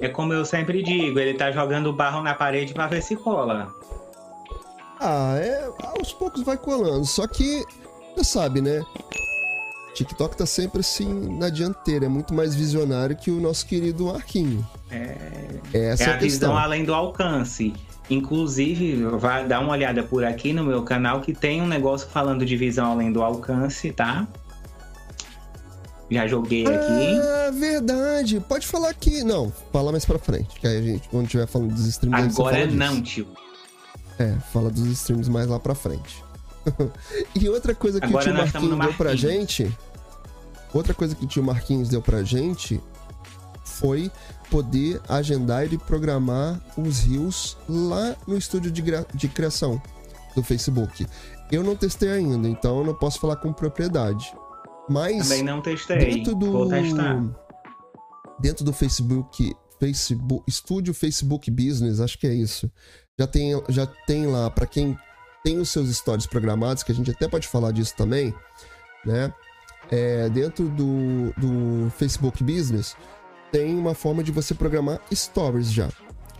É 0.00 0.08
como 0.08 0.32
eu 0.32 0.44
sempre 0.44 0.82
digo, 0.82 1.18
ele 1.18 1.34
tá 1.34 1.50
jogando 1.50 1.92
barro 1.92 2.22
na 2.22 2.34
parede 2.34 2.74
para 2.74 2.86
ver 2.86 3.02
se 3.02 3.16
cola. 3.16 3.72
Ah, 5.00 5.36
é, 5.38 5.68
aos 5.98 6.12
poucos 6.12 6.42
vai 6.42 6.56
colando, 6.56 7.04
só 7.04 7.26
que 7.26 7.64
você 8.14 8.24
sabe, 8.24 8.60
né? 8.60 8.82
TikTok 9.94 10.36
tá 10.36 10.44
sempre 10.44 10.80
assim 10.80 11.08
na 11.38 11.48
dianteira, 11.48 12.04
é 12.04 12.08
muito 12.08 12.34
mais 12.34 12.54
visionário 12.54 13.16
que 13.16 13.30
o 13.30 13.40
nosso 13.40 13.66
querido 13.66 14.06
Marquinho. 14.06 14.66
É, 14.90 15.58
Essa 15.72 16.04
é 16.04 16.06
é 16.06 16.10
a 16.10 16.14
a 16.14 16.18
visão 16.18 16.18
questão. 16.18 16.56
além 16.58 16.84
do 16.84 16.94
alcance. 16.94 17.72
Inclusive, 18.08 19.02
vai 19.18 19.46
dar 19.46 19.60
uma 19.60 19.72
olhada 19.72 20.02
por 20.02 20.24
aqui 20.24 20.52
no 20.52 20.62
meu 20.62 20.82
canal 20.82 21.20
que 21.20 21.32
tem 21.34 21.60
um 21.60 21.66
negócio 21.66 22.08
falando 22.08 22.44
de 22.44 22.56
visão 22.56 22.92
além 22.92 23.10
do 23.10 23.22
alcance, 23.22 23.90
tá? 23.90 24.26
Já 26.10 26.26
joguei 26.26 26.64
aqui. 26.66 27.20
Ah, 27.20 27.50
verdade. 27.52 28.40
Pode 28.40 28.66
falar 28.66 28.90
aqui. 28.90 29.24
Não, 29.24 29.52
fala 29.72 29.90
mais 29.90 30.04
pra 30.04 30.18
frente. 30.18 30.60
Que 30.60 30.66
aí 30.66 30.78
a 30.78 30.82
gente, 30.82 31.08
quando 31.08 31.26
tiver 31.28 31.46
falando 31.46 31.74
dos 31.74 31.86
streams, 31.86 32.34
Agora 32.34 32.54
fala 32.56 32.66
disso. 32.66 32.78
não, 32.78 33.02
tio. 33.02 33.26
É, 34.18 34.32
fala 34.52 34.70
dos 34.70 34.86
streams 34.86 35.28
mais 35.28 35.46
lá 35.48 35.58
pra 35.58 35.74
frente. 35.74 36.24
e 37.34 37.48
outra 37.48 37.74
coisa 37.74 38.00
que 38.00 38.06
Agora 38.06 38.22
o 38.22 38.24
tio 38.24 38.34
Marquinhos 38.34 38.70
no 38.70 38.78
deu 38.78 38.94
pra 38.94 39.08
Marquinhos. 39.10 39.20
gente. 39.20 39.78
Outra 40.72 40.94
coisa 40.94 41.14
que 41.14 41.24
o 41.24 41.28
tio 41.28 41.42
Marquinhos 41.42 41.88
deu 41.88 42.00
pra 42.02 42.22
gente 42.22 42.80
foi 43.64 44.10
poder 44.50 45.00
agendar 45.08 45.70
e 45.72 45.76
programar 45.76 46.60
os 46.76 47.00
rios 47.00 47.56
lá 47.68 48.14
no 48.26 48.36
estúdio 48.36 48.70
de, 48.70 48.82
de 49.14 49.28
criação 49.28 49.80
do 50.34 50.42
Facebook. 50.42 51.06
Eu 51.50 51.62
não 51.62 51.76
testei 51.76 52.10
ainda, 52.10 52.48
então 52.48 52.78
eu 52.78 52.84
não 52.84 52.94
posso 52.94 53.18
falar 53.20 53.36
com 53.36 53.52
propriedade. 53.52 54.32
Mas 54.88 55.28
Também 55.28 55.42
não 55.42 55.60
testei. 55.60 55.98
dentro 55.98 56.34
do 56.34 56.52
Vou 56.52 56.68
testar. 56.68 57.22
dentro 58.40 58.64
do 58.64 58.72
Facebook 58.72 59.54
Facebook 59.80 60.44
Estúdio 60.46 60.94
Facebook 60.94 61.50
Business 61.50 62.00
acho 62.00 62.18
que 62.18 62.26
é 62.26 62.32
isso 62.34 62.70
já 63.18 63.26
tem 63.26 63.52
já 63.68 63.86
tem 63.86 64.26
lá 64.26 64.50
para 64.50 64.66
quem 64.66 64.96
tem 65.44 65.58
os 65.58 65.68
seus 65.70 65.94
stories 65.94 66.26
programados 66.26 66.82
que 66.82 66.92
a 66.92 66.94
gente 66.94 67.10
até 67.10 67.28
pode 67.28 67.46
falar 67.48 67.72
disso 67.72 67.94
também 67.96 68.34
né 69.04 69.32
é, 69.90 70.28
dentro 70.30 70.68
do, 70.68 71.32
do 71.36 71.90
Facebook 71.90 72.42
Business 72.42 72.96
tem 73.52 73.76
uma 73.76 73.94
forma 73.94 74.22
de 74.24 74.32
você 74.32 74.54
programar 74.54 75.00
stories 75.12 75.70
já 75.72 75.88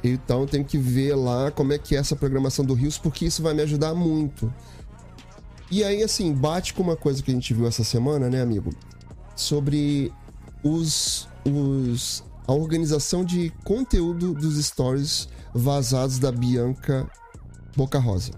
então 0.03 0.47
tem 0.47 0.63
que 0.65 0.79
ver 0.79 1.15
lá 1.15 1.51
como 1.51 1.73
é 1.73 1.79
que 1.79 1.95
é 1.97 1.99
essa 1.99 2.17
programação 2.17 2.65
do 2.65 2.75
Rios 2.75 2.97
porque 2.99 3.27
isso 3.27 3.43
vai 3.43 3.55
me 3.55 3.63
ajudar 3.63 3.95
muito 3.95 4.53
e 5.71 5.83
aí 5.83 6.03
assim 6.03 6.33
bate 6.33 6.75
com 6.75 6.83
uma 6.83 6.97
coisa 6.97 7.23
que 7.23 7.31
a 7.31 7.35
gente 7.35 7.53
viu 7.53 7.67
essa 7.67 7.85
semana 7.85 8.29
né 8.31 8.41
amigo 8.41 8.71
sobre 9.35 10.13
os, 10.63 11.29
os 11.45 12.25
a 12.47 12.53
organização 12.53 13.25
de 13.25 13.53
conteúdo 13.65 14.33
dos 14.33 14.65
stories 14.65 15.29
vazados 15.55 16.19
da 16.19 16.31
Bianca 16.31 17.11
Boca 17.77 17.99
Rosa. 17.99 18.33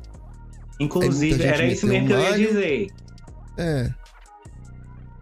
Inclusive, 0.81 1.35
gente 1.35 1.47
era 1.47 1.65
isso 1.67 1.87
mesmo 1.87 2.07
que 2.07 2.13
eu 2.13 2.21
ia 2.21 2.39
dizer. 2.39 2.87
É, 3.57 3.93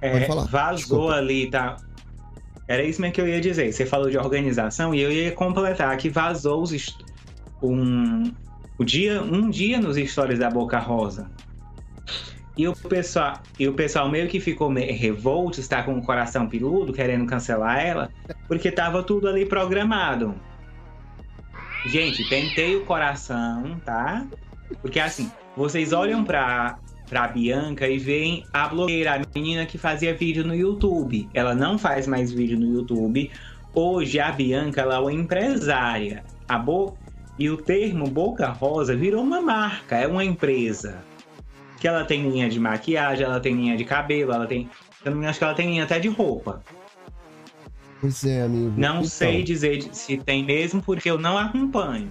É, 0.01 0.11
Pode 0.11 0.27
falar, 0.27 0.45
vazou 0.45 0.77
desculpa. 0.77 1.13
ali, 1.15 1.51
tá? 1.51 1.77
Era 2.69 2.83
isso 2.83 3.01
mesmo 3.01 3.15
que 3.15 3.21
eu 3.21 3.29
ia 3.29 3.41
dizer. 3.41 3.73
Você 3.73 3.87
falou 3.87 4.11
de 4.11 4.19
organização 4.19 4.95
e 4.95 5.01
eu 5.01 5.11
ia 5.11 5.33
completar 5.33 5.97
que 5.97 6.11
vazou 6.11 6.63
os 6.63 6.99
um, 7.63 8.31
o 8.79 8.85
dia, 8.85 9.23
um 9.23 9.49
dia 9.49 9.81
nos 9.81 9.97
stories 9.97 10.39
da 10.39 10.51
Boca 10.51 10.79
Rosa. 10.79 11.31
E 12.57 12.67
o 12.67 12.75
pessoal, 12.75 13.43
e 13.59 13.69
o 13.69 13.75
pessoal 13.75 14.09
meio 14.09 14.29
que 14.29 14.41
ficou 14.41 14.73
revolto, 14.73 15.61
está 15.61 15.83
com 15.83 15.99
o 15.99 16.03
coração 16.03 16.49
peludo, 16.49 16.93
querendo 16.93 17.27
cancelar 17.27 17.85
ela, 17.85 18.11
porque 18.49 18.73
tava 18.73 19.03
tudo 19.03 19.29
ali 19.29 19.45
programado. 19.45 20.35
Gente, 21.85 22.27
tentei 22.29 22.75
o 22.75 22.85
coração, 22.85 23.79
tá? 23.85 24.27
Porque 24.81 24.99
assim, 24.99 25.31
vocês 25.55 25.93
olham 25.93 26.25
pra, 26.25 26.79
pra 27.09 27.29
Bianca 27.29 27.87
e 27.87 27.99
veem 27.99 28.45
a 28.53 28.67
blogueira, 28.69 29.15
a 29.15 29.23
menina 29.35 29.67
que 29.67 29.77
fazia 29.77 30.15
vídeo 30.15 30.43
no 30.43 30.55
YouTube. 30.55 31.29
Ela 31.35 31.55
não 31.55 31.79
faz 31.79 32.07
mais 32.07 32.33
vídeo 32.33 32.59
no 32.59 32.67
YouTube. 32.67 33.31
Hoje 33.75 34.19
a 34.19 34.33
Bianca 34.33 34.81
ela 34.81 34.97
é 34.97 34.99
uma 34.99 35.13
empresária. 35.13 36.25
A 36.49 36.59
Bo... 36.59 36.97
E 37.39 37.51
o 37.51 37.59
termo 37.59 38.09
Boca 38.09 38.49
Rosa 38.49 38.97
virou 38.97 39.23
uma 39.23 39.43
marca, 39.43 39.97
é 39.97 40.07
uma 40.07 40.25
empresa. 40.25 41.05
Que 41.79 41.87
ela 41.89 42.05
tem 42.05 42.29
linha 42.29 42.49
de 42.49 42.59
maquiagem, 42.59 43.25
ela 43.25 43.41
tem 43.41 43.55
linha 43.55 43.77
de 43.77 43.85
cabelo, 43.85 44.33
ela 44.33 44.47
tem. 44.47 44.69
Eu 45.05 45.15
não 45.15 45.29
acho 45.29 45.39
que 45.39 45.45
ela 45.45 45.55
tem 45.55 45.69
linha 45.69 45.85
até 45.85 45.99
de 45.99 46.09
roupa. 46.09 46.63
pois 48.01 48.25
é, 48.25 48.43
amigo. 48.43 48.73
Não 48.77 48.97
Então, 48.97 49.05
sei 49.05 49.43
dizer 49.43 49.83
se 49.93 50.17
tem 50.17 50.45
mesmo, 50.45 50.83
porque 50.83 51.11
eu 51.11 51.19
não 51.19 51.37
acompanho. 51.39 52.11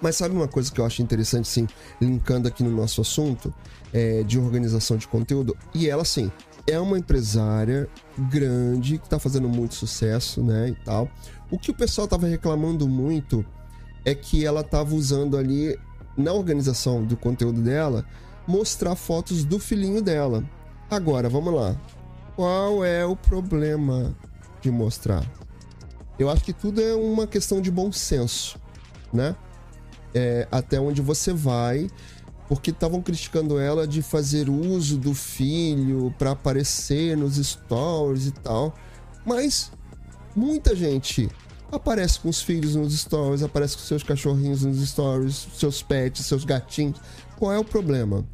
Mas 0.00 0.16
sabe 0.16 0.34
uma 0.34 0.48
coisa 0.48 0.70
que 0.72 0.80
eu 0.80 0.84
acho 0.84 1.00
interessante, 1.02 1.48
sim, 1.48 1.66
linkando 2.00 2.46
aqui 2.46 2.62
no 2.62 2.70
nosso 2.70 3.00
assunto 3.00 3.52
é, 3.92 4.22
de 4.22 4.38
organização 4.38 4.96
de 4.96 5.08
conteúdo? 5.08 5.56
E 5.74 5.88
ela, 5.88 6.04
sim, 6.04 6.30
é 6.66 6.78
uma 6.78 6.98
empresária 6.98 7.88
grande 8.18 8.98
que 8.98 9.08
tá 9.08 9.18
fazendo 9.18 9.48
muito 9.48 9.74
sucesso, 9.74 10.42
né, 10.42 10.68
e 10.68 10.84
tal. 10.84 11.08
O 11.50 11.58
que 11.58 11.70
o 11.70 11.74
pessoal 11.74 12.06
tava 12.06 12.26
reclamando 12.26 12.86
muito 12.88 13.44
é 14.04 14.14
que 14.14 14.44
ela 14.44 14.62
tava 14.62 14.94
usando 14.94 15.38
ali, 15.38 15.78
na 16.16 16.32
organização 16.32 17.04
do 17.04 17.16
conteúdo 17.16 17.60
dela, 17.60 18.04
mostrar 18.46 18.94
fotos 18.94 19.44
do 19.44 19.58
filhinho 19.58 20.02
dela. 20.02 20.44
Agora, 20.90 21.28
vamos 21.28 21.54
lá. 21.54 21.76
Qual 22.36 22.84
é 22.84 23.04
o 23.04 23.16
problema 23.16 24.14
de 24.60 24.70
mostrar? 24.70 25.24
Eu 26.18 26.30
acho 26.30 26.44
que 26.44 26.52
tudo 26.52 26.80
é 26.80 26.94
uma 26.94 27.26
questão 27.26 27.60
de 27.60 27.70
bom 27.70 27.90
senso, 27.90 28.58
né? 29.12 29.34
é, 30.14 30.46
até 30.50 30.80
onde 30.80 31.02
você 31.02 31.32
vai, 31.32 31.90
porque 32.48 32.70
estavam 32.70 33.02
criticando 33.02 33.58
ela 33.58 33.86
de 33.86 34.00
fazer 34.00 34.48
uso 34.48 34.96
do 34.96 35.12
filho 35.12 36.14
para 36.16 36.30
aparecer 36.30 37.16
nos 37.16 37.36
stories 37.36 38.28
e 38.28 38.30
tal. 38.30 38.72
Mas 39.26 39.72
muita 40.36 40.76
gente 40.76 41.28
aparece 41.74 42.18
com 42.20 42.28
os 42.28 42.40
filhos 42.42 42.74
nos 42.76 42.98
stories, 42.98 43.42
aparece 43.42 43.76
com 43.76 43.82
seus 43.82 44.02
cachorrinhos 44.02 44.64
nos 44.64 44.86
stories, 44.88 45.34
seus 45.54 45.82
pets, 45.82 46.24
seus 46.26 46.44
gatinhos. 46.44 47.00
Qual 47.38 47.52
é 47.52 47.58
o 47.58 47.64
problema? 47.64 48.26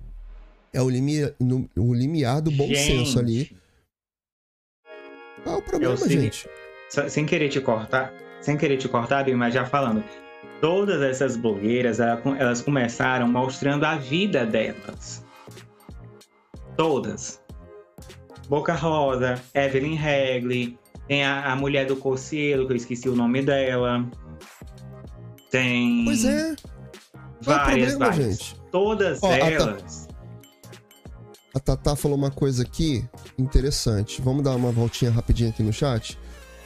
É 0.72 0.80
o, 0.80 0.88
limi 0.88 1.20
no- 1.40 1.68
o 1.76 1.92
limiar 1.94 2.40
do 2.40 2.50
bom 2.50 2.68
senso 2.74 3.18
ali. 3.18 3.56
Qual 5.42 5.56
é 5.56 5.58
o 5.58 5.62
problema, 5.62 5.96
sei. 5.96 6.20
gente? 6.20 6.48
Sem 7.08 7.24
querer 7.26 7.48
te 7.48 7.60
cortar, 7.60 8.12
sem 8.40 8.56
querer 8.56 8.76
te 8.76 8.88
cortar, 8.88 9.26
mas 9.34 9.54
já 9.54 9.64
falando. 9.64 10.04
Todas 10.60 11.00
essas 11.02 11.36
blogueiras, 11.36 11.98
ela- 12.00 12.20
elas 12.38 12.60
começaram 12.62 13.26
mostrando 13.26 13.84
a 13.84 13.96
vida 13.96 14.44
delas. 14.44 15.24
Todas. 16.76 17.40
Boca 18.48 18.74
Rosa, 18.74 19.40
Evelyn 19.54 19.96
Hagley, 19.96 20.78
tem 21.10 21.24
a, 21.24 21.50
a 21.52 21.56
mulher 21.56 21.86
do 21.86 21.96
Coceiro, 21.96 22.68
que 22.68 22.72
eu 22.72 22.76
esqueci 22.76 23.08
o 23.08 23.16
nome 23.16 23.42
dela. 23.42 24.08
Tem 25.50 26.04
Pois 26.04 26.24
é. 26.24 26.52
É 26.52 26.56
várias, 27.40 27.94
problema, 27.94 28.12
várias. 28.12 28.38
gente? 28.38 28.60
Todas 28.70 29.20
Ó, 29.20 29.32
elas. 29.32 30.06
A 31.52 31.58
Tatá 31.58 31.96
falou 31.96 32.16
uma 32.16 32.30
coisa 32.30 32.62
aqui 32.62 33.04
interessante. 33.36 34.22
Vamos 34.22 34.44
dar 34.44 34.54
uma 34.54 34.70
voltinha 34.70 35.10
rapidinho 35.10 35.50
aqui 35.50 35.64
no 35.64 35.72
chat. 35.72 36.16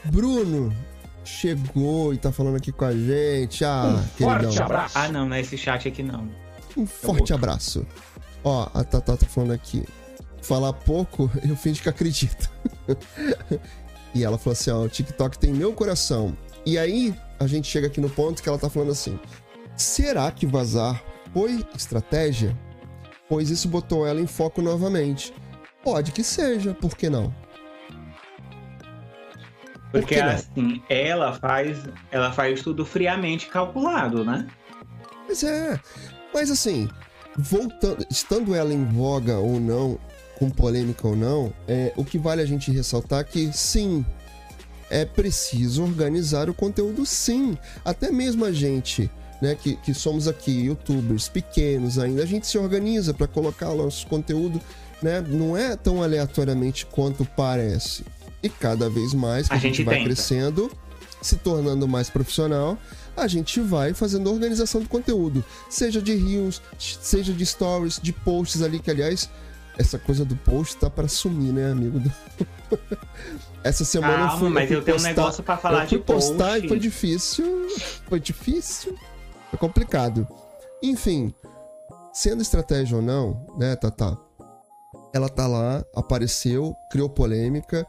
Bruno 0.04 0.76
chegou 1.24 2.12
e 2.12 2.18
tá 2.18 2.30
falando 2.30 2.56
aqui 2.56 2.70
com 2.70 2.84
a 2.84 2.92
gente. 2.92 3.64
Ah, 3.64 3.96
um 3.96 4.08
queridão. 4.14 4.42
Forte 4.42 4.62
abraço. 4.62 4.98
Ah, 4.98 5.08
não, 5.08 5.26
não 5.26 5.36
é 5.36 5.40
esse 5.40 5.56
chat 5.56 5.88
aqui 5.88 6.02
não. 6.02 6.28
Um 6.76 6.84
forte 6.84 7.32
abraço. 7.32 7.86
Ó, 8.44 8.68
a 8.74 8.84
Tatá 8.84 9.16
tá 9.16 9.24
falando 9.24 9.52
aqui. 9.52 9.84
Falar 10.42 10.74
pouco, 10.74 11.30
eu 11.48 11.56
finge 11.56 11.80
que 11.80 11.88
acredito. 11.88 12.50
E 14.14 14.24
ela 14.24 14.38
falou 14.38 14.52
assim: 14.52 14.70
ó, 14.70 14.82
o 14.82 14.88
TikTok 14.88 15.38
tem 15.38 15.52
meu 15.52 15.72
coração. 15.72 16.36
E 16.64 16.78
aí, 16.78 17.14
a 17.38 17.46
gente 17.46 17.68
chega 17.68 17.88
aqui 17.88 18.00
no 18.00 18.08
ponto 18.08 18.42
que 18.42 18.48
ela 18.48 18.58
tá 18.58 18.70
falando 18.70 18.92
assim: 18.92 19.18
será 19.76 20.30
que 20.30 20.46
vazar 20.46 21.02
foi 21.32 21.64
estratégia? 21.76 22.56
Pois 23.28 23.50
isso 23.50 23.68
botou 23.68 24.06
ela 24.06 24.20
em 24.20 24.26
foco 24.26 24.62
novamente. 24.62 25.34
Pode 25.82 26.12
que 26.12 26.22
seja, 26.22 26.72
por 26.72 26.96
que 26.96 27.10
não? 27.10 27.34
Porque 29.90 30.16
por 30.16 30.24
assim, 30.24 30.82
ela 30.88 31.34
faz, 31.34 31.78
ela 32.10 32.32
faz 32.32 32.62
tudo 32.62 32.84
friamente 32.84 33.46
calculado, 33.46 34.24
né? 34.24 34.46
Mas 35.28 35.42
é. 35.44 35.80
Mas 36.32 36.50
assim, 36.50 36.88
voltando, 37.36 38.04
estando 38.10 38.54
ela 38.54 38.74
em 38.74 38.84
voga 38.84 39.38
ou 39.38 39.60
não, 39.60 39.98
com 40.38 40.50
polêmica 40.50 41.06
ou 41.06 41.16
não, 41.16 41.52
é, 41.66 41.92
o 41.96 42.04
que 42.04 42.18
vale 42.18 42.42
a 42.42 42.46
gente 42.46 42.70
ressaltar 42.70 43.20
é 43.20 43.24
que 43.24 43.52
sim, 43.52 44.04
é 44.90 45.04
preciso 45.04 45.82
organizar 45.82 46.48
o 46.48 46.54
conteúdo 46.54 47.04
sim. 47.06 47.56
Até 47.84 48.10
mesmo 48.10 48.44
a 48.44 48.52
gente, 48.52 49.10
né, 49.40 49.54
que, 49.54 49.76
que 49.76 49.94
somos 49.94 50.28
aqui 50.28 50.66
youtubers 50.66 51.28
pequenos 51.28 51.98
ainda, 51.98 52.22
a 52.22 52.26
gente 52.26 52.46
se 52.46 52.58
organiza 52.58 53.14
para 53.14 53.26
colocar 53.26 53.70
o 53.70 53.76
nosso 53.76 54.06
conteúdo, 54.06 54.60
né? 55.02 55.20
Não 55.20 55.56
é 55.56 55.76
tão 55.76 56.02
aleatoriamente 56.02 56.86
quanto 56.86 57.24
parece. 57.24 58.04
E 58.42 58.48
cada 58.48 58.90
vez 58.90 59.14
mais 59.14 59.48
que 59.48 59.54
a, 59.54 59.56
a 59.56 59.60
gente, 59.60 59.78
gente 59.78 59.86
vai 59.86 60.04
crescendo, 60.04 60.70
se 61.20 61.36
tornando 61.36 61.88
mais 61.88 62.10
profissional, 62.10 62.78
a 63.16 63.26
gente 63.26 63.60
vai 63.60 63.94
fazendo 63.94 64.30
organização 64.30 64.80
do 64.80 64.88
conteúdo, 64.88 65.44
seja 65.70 66.02
de 66.02 66.14
reels, 66.14 66.60
seja 66.78 67.32
de 67.32 67.46
stories, 67.46 68.00
de 68.02 68.12
posts 68.12 68.62
ali, 68.62 68.78
que 68.78 68.90
aliás, 68.90 69.30
essa 69.78 69.98
coisa 69.98 70.24
do 70.24 70.36
post 70.36 70.76
tá 70.76 70.88
para 70.88 71.08
sumir, 71.08 71.52
né, 71.52 71.70
amigo? 71.70 72.00
essa 73.62 73.84
semana 73.84 74.16
Calma, 74.16 74.32
eu 74.32 74.38
fui, 74.38 74.48
mas 74.48 74.70
eu, 74.70 74.78
eu 74.78 74.84
tenho 74.84 74.98
um 74.98 75.02
negócio 75.02 75.42
para 75.42 75.56
falar 75.56 75.84
eu 75.84 75.88
fui 75.88 75.98
de 75.98 76.04
postar 76.04 76.52
post. 76.52 76.66
e 76.66 76.68
foi 76.68 76.78
difícil, 76.78 77.68
foi 78.08 78.20
difícil, 78.20 78.96
foi 79.50 79.58
complicado. 79.58 80.26
Enfim, 80.82 81.34
sendo 82.12 82.42
estratégia 82.42 82.96
ou 82.96 83.02
não, 83.02 83.46
né, 83.58 83.74
Tata? 83.76 84.18
Ela 85.12 85.28
tá 85.28 85.46
lá, 85.46 85.84
apareceu, 85.94 86.74
criou 86.90 87.08
polêmica, 87.08 87.86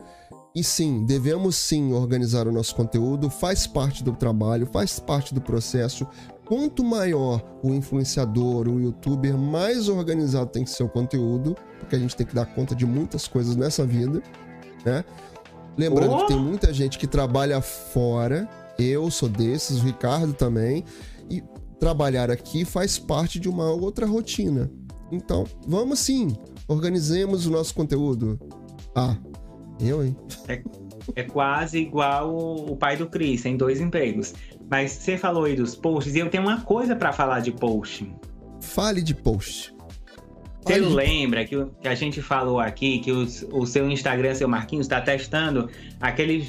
e 0.55 0.63
sim, 0.63 1.05
devemos 1.05 1.57
sim 1.57 1.91
organizar 1.91 2.47
o 2.47 2.51
nosso 2.51 2.73
conteúdo, 2.75 3.29
faz 3.29 3.67
parte 3.67 4.01
do 4.01 4.13
trabalho, 4.13 4.65
faz 4.65 4.99
parte 4.99 5.33
do 5.33 5.41
processo. 5.41 6.07
Quanto 6.45 6.83
maior 6.83 7.43
o 7.63 7.73
influenciador, 7.73 8.67
o 8.67 8.79
youtuber, 8.79 9.35
mais 9.35 9.89
organizado 9.89 10.51
tem 10.51 10.63
que 10.63 10.69
ser 10.69 10.83
o 10.83 10.89
conteúdo, 10.89 11.55
porque 11.79 11.95
a 11.95 11.99
gente 11.99 12.15
tem 12.15 12.25
que 12.25 12.35
dar 12.35 12.45
conta 12.45 12.75
de 12.75 12.85
muitas 12.85 13.27
coisas 13.27 13.55
nessa 13.55 13.85
vida, 13.85 14.21
né? 14.85 15.03
Lembrando 15.77 16.13
oh! 16.13 16.17
que 16.19 16.27
tem 16.27 16.39
muita 16.39 16.71
gente 16.71 16.99
que 16.99 17.07
trabalha 17.07 17.59
fora, 17.61 18.47
eu 18.77 19.09
sou 19.09 19.27
desses, 19.27 19.81
o 19.81 19.85
Ricardo 19.85 20.33
também, 20.33 20.85
e 21.29 21.43
trabalhar 21.79 22.29
aqui 22.29 22.63
faz 22.63 22.97
parte 22.97 23.39
de 23.39 23.49
uma 23.49 23.71
outra 23.71 24.05
rotina. 24.05 24.71
Então, 25.11 25.45
vamos 25.67 25.99
sim, 25.99 26.35
organizemos 26.67 27.45
o 27.45 27.51
nosso 27.51 27.73
conteúdo. 27.73 28.39
Ah, 28.95 29.17
eu, 29.79 30.05
hein? 30.05 30.15
É, 30.47 30.63
é 31.15 31.23
quase 31.23 31.79
igual 31.79 32.35
o 32.35 32.75
pai 32.75 32.95
do 32.95 33.07
Chris, 33.07 33.41
tem 33.41 33.57
dois 33.57 33.81
empregos. 33.81 34.33
Mas 34.69 34.91
você 34.91 35.17
falou 35.17 35.45
aí 35.45 35.55
dos 35.55 35.75
posts, 35.75 36.15
e 36.15 36.19
eu 36.19 36.29
tenho 36.29 36.43
uma 36.43 36.61
coisa 36.61 36.95
para 36.95 37.11
falar 37.11 37.39
de 37.39 37.51
post. 37.51 38.11
Fale 38.61 39.01
de 39.01 39.13
post. 39.13 39.75
Você 40.65 40.81
de... 40.81 40.87
lembra 40.87 41.45
que, 41.45 41.55
que, 41.81 41.87
a 41.87 41.93
gente 41.93 42.21
falou 42.21 42.59
aqui 42.59 42.99
que 42.99 43.11
os, 43.11 43.45
o 43.51 43.65
seu 43.65 43.89
Instagram, 43.89 44.33
seu 44.33 44.47
Marquinhos, 44.47 44.85
está 44.85 44.99
testando 44.99 45.69
aquele, 46.01 46.47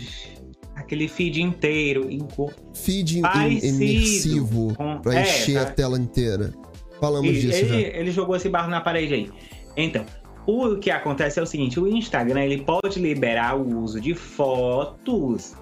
aquele 0.74 1.06
feed 1.06 1.42
inteiro. 1.42 2.10
Em, 2.10 2.26
feed 2.72 3.18
imersivo 3.18 4.74
para 5.02 5.20
é, 5.20 5.22
encher 5.22 5.56
tá... 5.56 5.62
a 5.62 5.66
tela 5.66 5.98
inteira. 5.98 6.54
Falamos 6.98 7.28
e, 7.28 7.40
disso 7.40 7.58
ele, 7.58 7.68
já. 7.68 7.98
Ele 7.98 8.10
jogou 8.10 8.34
esse 8.36 8.48
barro 8.48 8.70
na 8.70 8.80
parede 8.80 9.12
aí. 9.12 9.30
Então, 9.76 10.06
o 10.46 10.76
que 10.76 10.90
acontece 10.90 11.38
é 11.38 11.42
o 11.42 11.46
seguinte: 11.46 11.78
o 11.78 11.86
Instagram 11.86 12.44
ele 12.44 12.62
pode 12.62 12.98
liberar 12.98 13.54
o 13.58 13.82
uso 13.82 14.00
de 14.00 14.14
fotos 14.14 15.54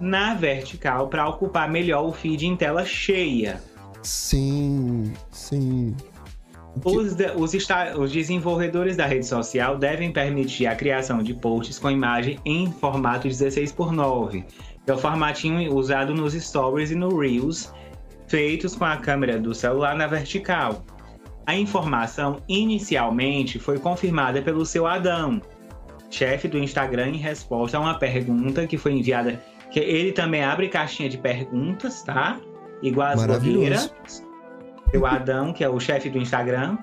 na 0.00 0.34
vertical 0.34 1.08
para 1.08 1.28
ocupar 1.28 1.70
melhor 1.70 2.06
o 2.06 2.12
feed 2.12 2.46
em 2.46 2.56
tela 2.56 2.84
cheia. 2.84 3.60
Sim, 4.02 5.12
sim. 5.30 5.94
Os, 6.84 7.16
os, 7.36 7.68
os, 7.98 8.12
desenvolvedores 8.12 8.96
da 8.96 9.04
rede 9.04 9.26
social 9.26 9.76
devem 9.76 10.12
permitir 10.12 10.66
a 10.66 10.76
criação 10.76 11.22
de 11.22 11.34
posts 11.34 11.78
com 11.78 11.90
imagem 11.90 12.38
em 12.44 12.70
formato 12.70 13.26
16 13.26 13.72
por 13.72 13.92
9, 13.92 14.44
que 14.84 14.90
é 14.90 14.94
o 14.94 14.98
formatinho 14.98 15.74
usado 15.74 16.14
nos 16.14 16.32
stories 16.32 16.92
e 16.92 16.94
no 16.94 17.18
Reels, 17.18 17.72
feitos 18.28 18.76
com 18.76 18.84
a 18.84 18.96
câmera 18.96 19.38
do 19.38 19.52
celular 19.52 19.96
na 19.96 20.06
vertical. 20.06 20.84
A 21.44 21.56
informação 21.56 22.40
inicialmente 22.48 23.58
foi 23.58 23.78
confirmada 23.78 24.40
pelo 24.40 24.64
seu 24.64 24.86
Adão, 24.86 25.42
chefe 26.10 26.46
do 26.46 26.58
Instagram, 26.58 27.08
em 27.08 27.16
resposta 27.16 27.76
a 27.76 27.80
uma 27.80 27.98
pergunta 27.98 28.66
que 28.66 28.78
foi 28.78 28.92
enviada. 28.92 29.40
Que 29.70 29.80
ele 29.80 30.12
também 30.12 30.42
abre 30.42 30.68
caixinha 30.68 31.08
de 31.08 31.18
perguntas, 31.18 32.02
tá? 32.02 32.40
Igual 32.82 33.08
as 33.08 33.24
blogueiras. 33.24 33.94
Seu 34.90 35.06
Adão, 35.06 35.52
que 35.52 35.62
é 35.62 35.68
o 35.68 35.78
chefe 35.78 36.10
do 36.10 36.18
Instagram. 36.18 36.76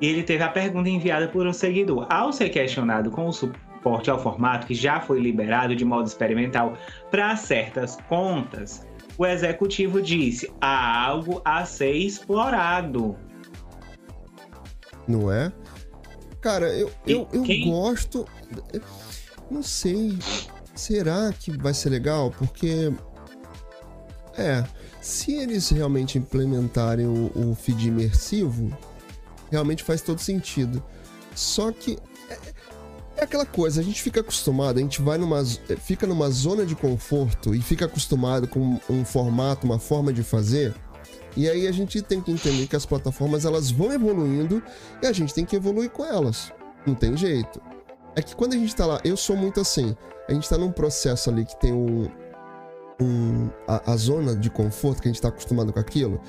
Ele 0.00 0.22
teve 0.22 0.42
a 0.42 0.48
pergunta 0.48 0.88
enviada 0.88 1.28
por 1.28 1.46
um 1.46 1.52
seguidor. 1.52 2.06
Ao 2.10 2.32
ser 2.32 2.50
questionado 2.50 3.10
com 3.10 3.26
o 3.26 3.32
suporte 3.32 4.10
ao 4.10 4.18
formato 4.18 4.66
que 4.66 4.74
já 4.74 5.00
foi 5.00 5.20
liberado 5.20 5.74
de 5.74 5.84
modo 5.84 6.06
experimental 6.06 6.74
para 7.10 7.34
certas 7.36 7.96
contas, 8.08 8.86
o 9.18 9.26
executivo 9.26 10.00
disse: 10.00 10.52
há 10.60 11.06
algo 11.06 11.42
a 11.44 11.64
ser 11.64 11.92
explorado. 11.92 13.16
Não 15.06 15.32
é? 15.32 15.52
Cara, 16.40 16.68
eu, 16.68 16.90
eu, 17.06 17.28
eu 17.32 17.44
gosto. 17.64 18.26
Não 19.50 19.62
sei. 19.62 20.18
Será 20.74 21.32
que 21.32 21.56
vai 21.56 21.74
ser 21.74 21.90
legal? 21.90 22.30
Porque. 22.30 22.92
É. 24.36 24.64
Se 25.00 25.32
eles 25.32 25.68
realmente 25.68 26.16
implementarem 26.16 27.06
o, 27.06 27.32
o 27.34 27.54
feed 27.56 27.88
imersivo, 27.88 28.76
realmente 29.50 29.82
faz 29.82 30.00
todo 30.00 30.20
sentido. 30.20 30.82
Só 31.34 31.72
que 31.72 31.98
é 33.16 33.24
aquela 33.24 33.46
coisa, 33.46 33.80
a 33.80 33.84
gente 33.84 34.02
fica 34.02 34.20
acostumado, 34.20 34.78
a 34.78 34.80
gente 34.80 35.02
vai 35.02 35.18
numa. 35.18 35.40
Eh, 35.68 35.76
fica 35.76 36.06
numa 36.06 36.30
zona 36.30 36.64
de 36.64 36.74
conforto 36.74 37.54
e 37.54 37.60
fica 37.60 37.84
acostumado 37.84 38.48
com 38.48 38.80
um 38.88 39.04
formato, 39.04 39.66
uma 39.66 39.78
forma 39.78 40.12
de 40.12 40.22
fazer. 40.22 40.74
E 41.36 41.48
aí 41.48 41.66
a 41.66 41.72
gente 41.72 42.02
tem 42.02 42.20
que 42.20 42.30
entender 42.30 42.66
que 42.66 42.76
as 42.76 42.84
plataformas 42.84 43.44
elas 43.44 43.70
vão 43.70 43.92
evoluindo 43.92 44.62
e 45.02 45.06
a 45.06 45.12
gente 45.12 45.32
tem 45.32 45.44
que 45.44 45.56
evoluir 45.56 45.90
com 45.90 46.04
elas. 46.04 46.52
Não 46.86 46.94
tem 46.94 47.16
jeito. 47.16 47.60
É 48.14 48.22
que 48.22 48.34
quando 48.34 48.54
a 48.54 48.56
gente 48.56 48.74
tá 48.74 48.84
lá, 48.84 49.00
eu 49.04 49.16
sou 49.16 49.36
muito 49.36 49.60
assim. 49.60 49.96
A 50.28 50.32
gente 50.32 50.48
tá 50.48 50.56
num 50.56 50.72
processo 50.72 51.30
ali 51.30 51.44
que 51.44 51.58
tem 51.60 51.72
um. 51.72 52.08
um 53.00 53.50
a, 53.66 53.92
a 53.92 53.96
zona 53.96 54.36
de 54.36 54.50
conforto, 54.50 55.02
que 55.02 55.08
a 55.08 55.12
gente 55.12 55.20
tá 55.20 55.28
acostumado 55.28 55.72
com 55.72 55.80
aquilo 55.80 56.20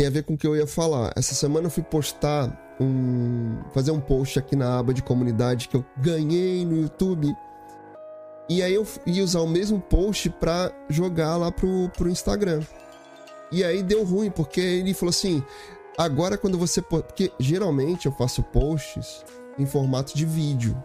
tem 0.00 0.06
a 0.06 0.10
ver 0.10 0.22
com 0.22 0.32
o 0.32 0.38
que 0.38 0.46
eu 0.46 0.56
ia 0.56 0.66
falar. 0.66 1.12
Essa 1.14 1.34
semana 1.34 1.66
eu 1.66 1.70
fui 1.70 1.82
postar 1.82 2.74
um. 2.80 3.58
fazer 3.74 3.90
um 3.90 4.00
post 4.00 4.38
aqui 4.38 4.56
na 4.56 4.78
aba 4.78 4.94
de 4.94 5.02
comunidade 5.02 5.68
que 5.68 5.76
eu 5.76 5.84
ganhei 5.98 6.64
no 6.64 6.80
YouTube. 6.80 7.36
E 8.48 8.62
aí 8.62 8.72
eu 8.72 8.86
ia 9.04 9.22
usar 9.22 9.40
o 9.40 9.46
mesmo 9.46 9.78
post 9.78 10.30
pra 10.30 10.72
jogar 10.88 11.36
lá 11.36 11.52
pro, 11.52 11.90
pro 11.90 12.08
Instagram. 12.08 12.62
E 13.52 13.62
aí 13.62 13.82
deu 13.82 14.02
ruim, 14.02 14.30
porque 14.30 14.58
ele 14.58 14.94
falou 14.94 15.10
assim: 15.10 15.44
agora 15.98 16.38
quando 16.38 16.56
você. 16.56 16.80
Porque 16.80 17.30
geralmente 17.38 18.06
eu 18.06 18.12
faço 18.12 18.42
posts 18.42 19.22
em 19.58 19.66
formato 19.66 20.16
de 20.16 20.24
vídeo, 20.24 20.82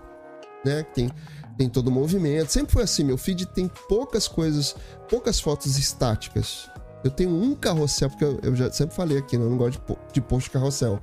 né? 0.65 0.83
Tem, 0.93 1.09
tem 1.57 1.69
todo 1.69 1.87
o 1.87 1.91
movimento. 1.91 2.49
Sempre 2.49 2.73
foi 2.73 2.83
assim: 2.83 3.03
meu 3.03 3.17
feed 3.17 3.45
tem 3.47 3.69
poucas 3.89 4.27
coisas, 4.27 4.75
poucas 5.09 5.39
fotos 5.39 5.77
estáticas. 5.77 6.69
Eu 7.03 7.11
tenho 7.11 7.29
um 7.29 7.53
carrossel, 7.53 8.09
porque 8.09 8.25
eu, 8.25 8.55
já 8.55 8.71
sempre 8.71 8.95
falei 8.95 9.17
aqui, 9.17 9.37
né? 9.37 9.45
eu 9.45 9.49
não 9.49 9.57
gosto 9.57 9.79
de, 9.79 10.13
de 10.13 10.21
post 10.21 10.49
carrossel. 10.49 10.99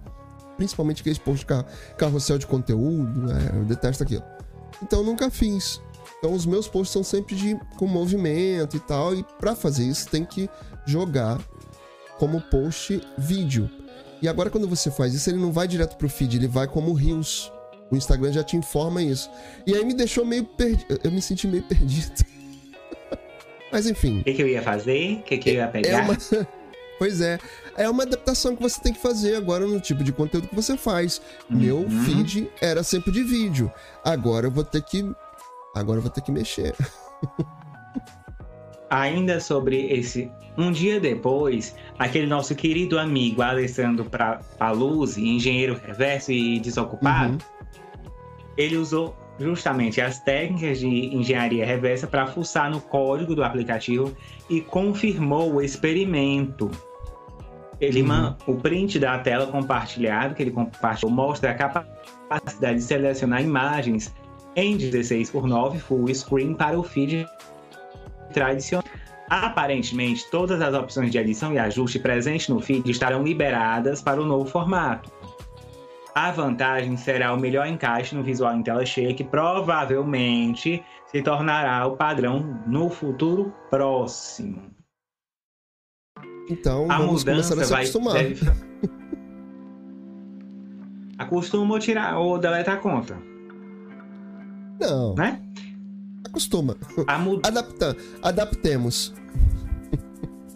Principalmente 0.56 1.00
aqueles 1.00 1.18
posts 1.18 1.44
car 1.44 1.64
carrossel 1.96 2.38
de 2.38 2.46
conteúdo, 2.46 3.22
né? 3.22 3.52
eu 3.54 3.64
detesto 3.64 4.02
aquilo. 4.02 4.24
Então 4.82 5.00
eu 5.00 5.06
nunca 5.06 5.30
fiz. 5.30 5.80
Então 6.18 6.32
os 6.34 6.44
meus 6.44 6.66
posts 6.68 6.92
são 6.92 7.04
sempre 7.04 7.36
de 7.36 7.58
com 7.76 7.86
movimento 7.86 8.76
e 8.76 8.80
tal. 8.80 9.14
E 9.14 9.22
para 9.38 9.54
fazer 9.54 9.84
isso 9.84 10.08
tem 10.08 10.24
que 10.24 10.50
jogar 10.84 11.40
como 12.18 12.40
post 12.40 13.00
vídeo. 13.16 13.70
E 14.20 14.28
agora 14.28 14.50
quando 14.50 14.68
você 14.68 14.90
faz 14.90 15.14
isso, 15.14 15.30
ele 15.30 15.38
não 15.38 15.52
vai 15.52 15.66
direto 15.66 15.96
pro 15.96 16.08
feed, 16.08 16.36
ele 16.36 16.48
vai 16.48 16.66
como 16.66 16.92
Reels. 16.92 17.50
O 17.92 17.96
Instagram 17.96 18.32
já 18.32 18.42
te 18.42 18.56
informa 18.56 19.02
isso. 19.02 19.30
E 19.66 19.74
aí 19.74 19.84
me 19.84 19.92
deixou 19.92 20.24
meio 20.24 20.44
perdido. 20.44 20.98
Eu 21.04 21.10
me 21.10 21.20
senti 21.20 21.46
meio 21.46 21.62
perdido. 21.62 22.24
Mas 23.70 23.86
enfim. 23.86 24.20
O 24.20 24.24
que, 24.24 24.32
que, 24.32 24.42
eu 24.42 24.48
ia 24.48 24.62
fazer? 24.62 25.18
O 25.18 25.22
que, 25.24 25.36
que 25.36 25.50
eu 25.50 25.54
ia 25.56 25.68
pegar? 25.68 25.98
É 25.98 26.02
uma... 26.02 26.16
pois 26.98 27.20
é. 27.20 27.38
É 27.76 27.88
uma 27.90 28.04
adaptação 28.04 28.56
que 28.56 28.62
você 28.62 28.80
tem 28.80 28.94
que 28.94 28.98
fazer 28.98 29.36
agora 29.36 29.66
no 29.66 29.78
tipo 29.78 30.02
de 30.02 30.10
conteúdo 30.10 30.48
que 30.48 30.54
você 30.54 30.74
faz. 30.74 31.20
Uhum. 31.50 31.58
Meu 31.58 31.90
feed 32.06 32.50
era 32.62 32.82
sempre 32.82 33.12
de 33.12 33.22
vídeo. 33.22 33.70
Agora 34.02 34.46
eu 34.46 34.50
vou 34.50 34.64
ter 34.64 34.82
que. 34.82 35.04
Agora 35.74 35.98
eu 35.98 36.02
vou 36.02 36.10
ter 36.10 36.22
que 36.22 36.32
mexer. 36.32 36.74
Ainda 38.88 39.38
sobre 39.38 39.86
esse. 39.92 40.30
Um 40.56 40.70
dia 40.70 40.98
depois, 41.00 41.74
aquele 41.98 42.26
nosso 42.26 42.54
querido 42.54 42.98
amigo 42.98 43.40
Alessandro 43.40 44.06
Paluzzi, 44.58 45.26
engenheiro 45.26 45.80
reverso 45.82 46.30
e 46.30 46.60
desocupado, 46.60 47.32
uhum. 47.32 47.61
Ele 48.56 48.76
usou 48.76 49.16
justamente 49.38 50.00
as 50.00 50.20
técnicas 50.20 50.78
de 50.78 50.86
engenharia 50.86 51.64
reversa 51.64 52.06
para 52.06 52.26
fuçar 52.26 52.70
no 52.70 52.80
código 52.80 53.34
do 53.34 53.42
aplicativo 53.42 54.14
e 54.48 54.60
confirmou 54.60 55.54
o 55.54 55.62
experimento. 55.62 56.70
Ele 57.80 58.02
uhum. 58.02 58.34
o 58.46 58.54
print 58.54 58.98
da 58.98 59.18
tela 59.18 59.46
compartilhada 59.46 60.34
que 60.34 60.42
ele 60.42 60.52
compartilhou 60.52 61.10
mostra 61.10 61.50
a 61.50 61.54
capacidade 61.54 62.76
de 62.76 62.84
selecionar 62.84 63.42
imagens 63.42 64.14
em 64.54 64.76
16 64.76 65.30
por 65.30 65.46
9 65.46 65.78
full 65.78 66.14
screen 66.14 66.54
para 66.54 66.78
o 66.78 66.82
feed 66.82 67.26
tradicional. 68.32 68.84
Aparentemente, 69.28 70.30
todas 70.30 70.60
as 70.60 70.74
opções 70.74 71.10
de 71.10 71.18
edição 71.18 71.54
e 71.54 71.58
ajuste 71.58 71.98
presentes 71.98 72.48
no 72.48 72.60
feed 72.60 72.88
estarão 72.90 73.24
liberadas 73.24 74.02
para 74.02 74.20
o 74.20 74.26
novo 74.26 74.44
formato. 74.44 75.10
A 76.14 76.30
vantagem 76.30 76.94
será 76.96 77.32
o 77.32 77.40
melhor 77.40 77.66
encaixe 77.66 78.14
no 78.14 78.22
visual 78.22 78.54
em 78.54 78.62
tela 78.62 78.84
cheia, 78.84 79.14
que 79.14 79.24
provavelmente 79.24 80.84
se 81.06 81.22
tornará 81.22 81.86
o 81.86 81.96
padrão 81.96 82.62
no 82.66 82.90
futuro 82.90 83.54
próximo. 83.70 84.70
Então, 86.50 86.90
a 86.90 86.98
vamos 86.98 87.24
mudança 87.24 87.54
começar 87.54 87.62
a 87.62 87.64
se 87.64 87.72
vai, 87.72 87.82
acostumar. 87.82 88.14
Deve... 88.14 88.44
Acostuma 91.18 91.74
ou 91.74 91.80
tirar 91.80 92.18
ou 92.18 92.38
deletar 92.38 92.74
a 92.74 92.78
conta? 92.78 93.16
Não. 94.80 95.14
Né? 95.14 95.40
Acostuma. 96.26 96.76
Mud... 97.20 97.40
Adapta... 97.46 97.96
Adaptemos. 98.22 99.14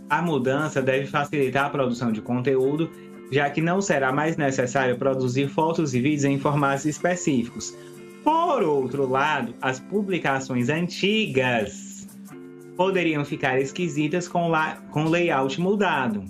A 0.09 0.23
mudança 0.23 0.83
deve 0.83 1.07
facilitar 1.07 1.66
a 1.66 1.71
produção 1.71 2.12
de 2.12 2.21
conteúdo 2.21 2.90
já 3.30 3.50
que 3.50 3.60
não 3.60 3.80
será 3.80 4.12
mais 4.12 4.36
necessário 4.36 4.96
produzir 4.96 5.48
fotos 5.48 5.94
e 5.94 6.00
vídeos 6.00 6.24
em 6.24 6.38
formatos 6.38 6.84
específicos. 6.84 7.76
Por 8.22 8.62
outro 8.62 9.08
lado, 9.08 9.54
as 9.60 9.78
publicações 9.78 10.68
antigas 10.68 12.08
poderiam 12.76 13.24
ficar 13.24 13.60
esquisitas 13.60 14.28
com, 14.28 14.48
la 14.48 14.76
com 14.90 15.04
layout 15.08 15.60
mudado. 15.60 16.24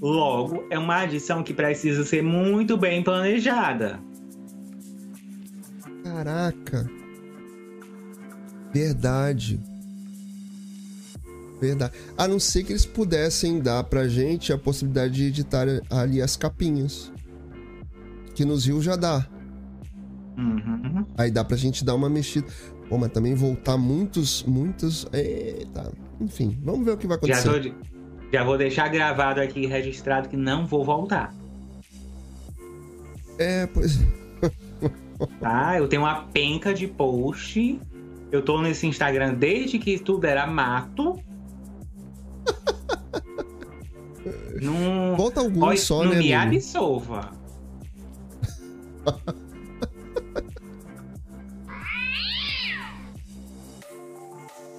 Logo, 0.00 0.66
é 0.70 0.78
uma 0.78 1.02
adição 1.02 1.42
que 1.42 1.54
precisa 1.54 2.04
ser 2.04 2.22
muito 2.22 2.76
bem 2.76 3.02
planejada. 3.02 4.00
Caraca. 6.02 6.90
Verdade. 8.72 9.73
Verdade. 11.68 11.92
A 12.16 12.28
não 12.28 12.38
ser 12.38 12.64
que 12.64 12.72
eles 12.72 12.84
pudessem 12.84 13.60
dar 13.60 13.84
pra 13.84 14.06
gente 14.06 14.52
a 14.52 14.58
possibilidade 14.58 15.14
de 15.14 15.24
editar 15.24 15.66
ali 15.90 16.20
as 16.20 16.36
capinhas. 16.36 17.12
Que 18.34 18.44
nos 18.44 18.66
rios 18.66 18.84
já 18.84 18.96
dá. 18.96 19.26
Uhum. 20.36 21.06
Aí 21.16 21.30
dá 21.30 21.44
pra 21.44 21.56
gente 21.56 21.84
dar 21.84 21.94
uma 21.94 22.08
mexida. 22.08 22.46
Pô, 22.88 22.98
mas 22.98 23.12
também 23.12 23.34
voltar 23.34 23.76
muitos, 23.76 24.42
muitos. 24.42 25.06
Eita. 25.12 25.92
Enfim, 26.20 26.58
vamos 26.62 26.84
ver 26.84 26.92
o 26.92 26.96
que 26.96 27.06
vai 27.06 27.16
acontecer. 27.16 27.50
Já, 27.50 27.58
de... 27.58 27.74
já 28.32 28.44
vou 28.44 28.58
deixar 28.58 28.88
gravado 28.88 29.40
aqui, 29.40 29.66
registrado, 29.66 30.28
que 30.28 30.36
não 30.36 30.66
vou 30.66 30.84
voltar. 30.84 31.32
É, 33.38 33.66
pois. 33.66 33.98
tá, 35.40 35.78
eu 35.78 35.88
tenho 35.88 36.02
uma 36.02 36.24
penca 36.24 36.74
de 36.74 36.86
post. 36.86 37.80
Eu 38.30 38.42
tô 38.42 38.60
nesse 38.60 38.86
Instagram 38.86 39.34
desde 39.34 39.78
que 39.78 39.98
tudo 39.98 40.26
era 40.26 40.46
mato. 40.46 41.18
Não. 44.60 45.16
Volta 45.16 45.40
algum 45.40 45.76
só, 45.76 46.04
não 46.04 46.10
né? 46.10 46.16
Não 46.16 46.22
me 46.22 46.32
absolva. 46.32 47.32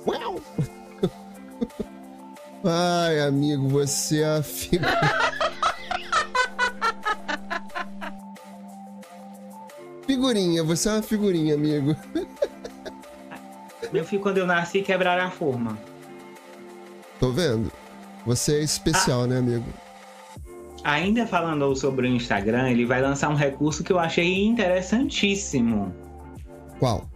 Uau! 0.07 0.41
Ai, 2.63 3.19
amigo, 3.21 3.67
você 3.69 4.21
é 4.21 4.37
a 4.37 4.43
figura. 4.43 4.97
figurinha, 10.05 10.63
você 10.63 10.89
é 10.89 10.93
uma 10.93 11.01
figurinha, 11.03 11.53
amigo. 11.53 11.95
Meu 13.91 14.03
filho, 14.03 14.21
quando 14.21 14.37
eu 14.39 14.47
nasci, 14.47 14.81
quebraram 14.81 15.25
a 15.25 15.29
forma. 15.29 15.77
Tô 17.19 17.31
vendo. 17.31 17.71
Você 18.25 18.55
é 18.55 18.63
especial, 18.63 19.23
ah. 19.23 19.27
né, 19.27 19.37
amigo? 19.37 19.65
Ainda 20.83 21.25
falando 21.25 21.75
sobre 21.75 22.07
o 22.07 22.09
Instagram, 22.15 22.69
ele 22.69 22.85
vai 22.85 23.01
lançar 23.01 23.29
um 23.29 23.35
recurso 23.35 23.83
que 23.83 23.91
eu 23.91 23.97
achei 23.97 24.45
interessantíssimo. 24.45 25.93
Qual? 26.79 27.09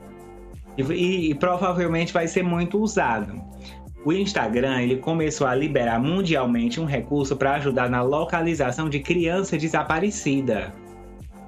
E, 0.78 0.82
e, 0.82 1.32
e, 1.32 1.36
provavelmente 1.36 2.12
vai 2.12 2.28
ser 2.28 2.44
muito 2.44 2.80
usado. 2.80 3.40
O 4.06 4.14
Instagram 4.14 4.82
ele 4.82 4.96
começou 4.98 5.46
a 5.46 5.54
liberar 5.54 6.00
mundialmente 6.00 6.80
um 6.80 6.86
recurso 6.86 7.36
para 7.36 7.56
ajudar 7.56 7.90
na 7.90 8.02
localização 8.02 8.90
de 8.90 9.00
criança 9.02 9.58
desaparecida. 9.58 10.74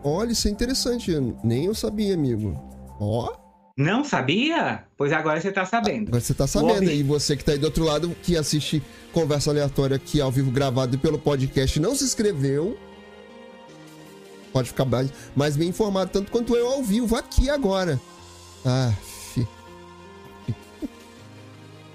Olha, 0.03 0.31
isso 0.31 0.47
é 0.47 0.51
interessante. 0.51 1.11
Nem 1.43 1.65
eu 1.65 1.73
sabia, 1.73 2.13
amigo. 2.13 2.59
Ó. 2.99 3.29
Oh. 3.29 3.40
Não 3.81 4.03
sabia? 4.03 4.83
Pois 4.95 5.11
agora 5.11 5.41
você 5.41 5.51
tá 5.51 5.65
sabendo. 5.65 6.09
Agora 6.09 6.21
você 6.21 6.35
tá 6.35 6.45
sabendo. 6.45 6.91
E 6.91 7.01
você 7.01 7.35
que 7.35 7.43
tá 7.43 7.53
aí 7.53 7.57
do 7.57 7.65
outro 7.65 7.83
lado, 7.83 8.15
que 8.21 8.37
assiste 8.37 8.81
conversa 9.11 9.49
aleatória 9.49 9.95
aqui 9.95 10.21
ao 10.21 10.31
vivo 10.31 10.51
gravado 10.51 10.99
pelo 10.99 11.17
podcast, 11.17 11.79
não 11.79 11.95
se 11.95 12.03
inscreveu. 12.03 12.77
Pode 14.53 14.69
ficar 14.69 14.85
mais, 14.85 15.11
mais 15.35 15.57
bem 15.57 15.69
informado, 15.69 16.11
tanto 16.11 16.31
quanto 16.31 16.55
eu 16.55 16.67
ao 16.67 16.83
vivo 16.83 17.15
aqui 17.15 17.49
agora. 17.49 17.99
Ah, 18.63 18.93
fi. 19.33 19.47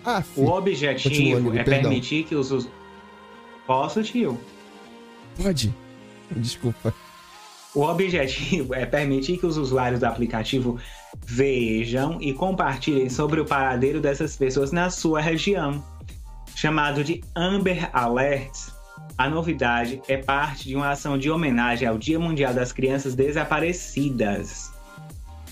Ah, 0.05 0.23
fi. 0.23 0.41
O 0.41 0.47
objetivo 0.47 1.37
amigo, 1.37 1.53
é 1.57 1.63
perdão. 1.63 1.91
permitir 1.91 2.25
que 2.25 2.35
os. 2.35 2.69
Posso, 3.65 4.03
tio? 4.03 4.41
Pode. 5.41 5.73
Desculpa. 6.31 6.93
O 7.77 7.83
objetivo 7.83 8.75
é 8.75 8.87
permitir 8.87 9.39
que 9.39 9.45
os 9.45 9.59
usuários 9.59 10.01
do 10.01 10.07
aplicativo 10.07 10.81
vejam 11.25 12.19
e 12.21 12.33
compartilhem 12.33 13.09
sobre 13.09 13.41
o 13.41 13.45
paradeiro 13.45 14.01
dessas 14.01 14.37
pessoas 14.37 14.73
na 14.73 14.91
sua 14.91 15.21
região. 15.21 15.83
Chamado 16.55 17.05
de 17.05 17.23
Amber 17.35 17.89
Alerts, 17.93 18.75
a 19.19 19.29
novidade 19.31 20.03
é 20.09 20.17
parte 20.17 20.69
de 20.69 20.77
uma 20.77 20.91
ação 20.91 21.17
de 21.17 21.31
homenagem 21.31 21.89
ao 21.89 21.97
Dia 21.97 22.19
Mundial 22.19 22.53
das 22.53 22.73
Crianças 22.73 23.15
Desaparecidas. 23.15 24.73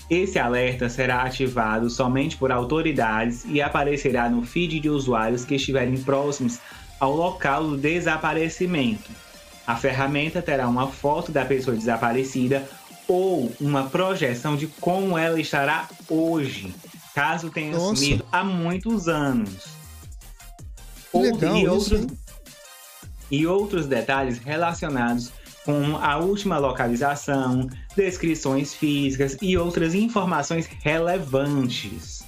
Esse 0.09 0.37
alerta 0.37 0.87
será 0.87 1.23
ativado 1.23 1.89
somente 1.89 2.37
por 2.37 2.51
autoridades 2.51 3.43
e 3.45 3.61
aparecerá 3.61 4.29
no 4.29 4.43
feed 4.43 4.79
de 4.79 4.89
usuários 4.89 5.43
que 5.45 5.55
estiverem 5.55 5.97
próximos 5.97 6.59
ao 6.99 7.15
local 7.15 7.63
do 7.63 7.77
desaparecimento. 7.77 9.11
A 9.65 9.75
ferramenta 9.75 10.43
terá 10.43 10.67
uma 10.67 10.87
foto 10.87 11.31
da 11.31 11.43
pessoa 11.43 11.75
desaparecida 11.75 12.67
ou 13.07 13.51
uma 13.59 13.83
projeção 13.89 14.55
de 14.55 14.67
como 14.67 15.17
ela 15.17 15.39
estará 15.39 15.87
hoje, 16.09 16.73
caso 17.13 17.49
tenha 17.49 17.77
Nossa. 17.77 18.19
há 18.31 18.43
muitos 18.43 19.07
anos. 19.07 19.75
Legal, 21.13 21.57
e, 21.57 21.67
outros, 21.67 22.07
e 23.31 23.47
outros 23.47 23.85
detalhes 23.85 24.37
relacionados 24.37 25.31
com 25.63 25.97
a 25.97 26.17
última 26.17 26.57
localização, 26.57 27.67
descrições 27.95 28.73
físicas 28.73 29.37
e 29.41 29.57
outras 29.57 29.95
informações 29.95 30.67
relevantes. 30.83 32.23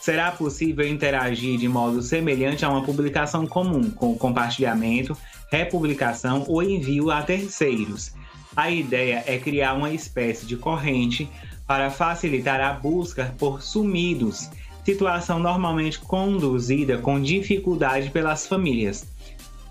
Será 0.00 0.32
possível 0.32 0.88
interagir 0.88 1.58
de 1.58 1.68
modo 1.68 2.00
semelhante 2.02 2.64
a 2.64 2.70
uma 2.70 2.82
publicação 2.82 3.46
comum, 3.46 3.90
com 3.90 4.16
compartilhamento 4.16 5.16
republicação 5.50 6.44
ou 6.46 6.62
envio 6.62 7.10
a 7.10 7.22
terceiros. 7.22 8.12
A 8.58 8.70
ideia 8.72 9.22
é 9.24 9.38
criar 9.38 9.74
uma 9.74 9.92
espécie 9.92 10.44
de 10.44 10.56
corrente 10.56 11.30
para 11.64 11.90
facilitar 11.90 12.60
a 12.60 12.72
busca 12.72 13.32
por 13.38 13.62
sumidos, 13.62 14.50
situação 14.84 15.38
normalmente 15.38 16.00
conduzida 16.00 16.98
com 16.98 17.20
dificuldade 17.22 18.10
pelas 18.10 18.48
famílias. 18.48 19.06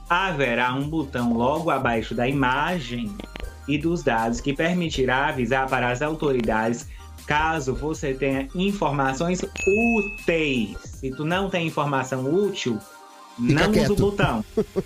haverá 0.10 0.74
um 0.74 0.88
botão 0.88 1.34
logo 1.34 1.70
abaixo 1.70 2.16
da 2.16 2.26
imagem 2.30 3.12
e 3.68 3.78
dos 3.78 4.04
dados 4.04 4.40
que 4.40 4.54
permitirá 4.54 5.28
avisar 5.28 5.68
para 5.68 5.92
as 5.92 6.02
autoridades 6.02 6.88
caso 7.26 7.76
você 7.76 8.14
tenha 8.14 8.48
informações 8.56 9.42
úteis. 9.44 10.78
Se 10.82 11.12
tu 11.12 11.26
não 11.26 11.50
tem 11.50 11.68
informação 11.68 12.24
útil, 12.34 12.80
Fica 13.36 13.66
não 13.66 13.72
quieto. 13.74 13.92
usa 13.92 13.94
o 13.94 13.96
botão. 13.98 14.46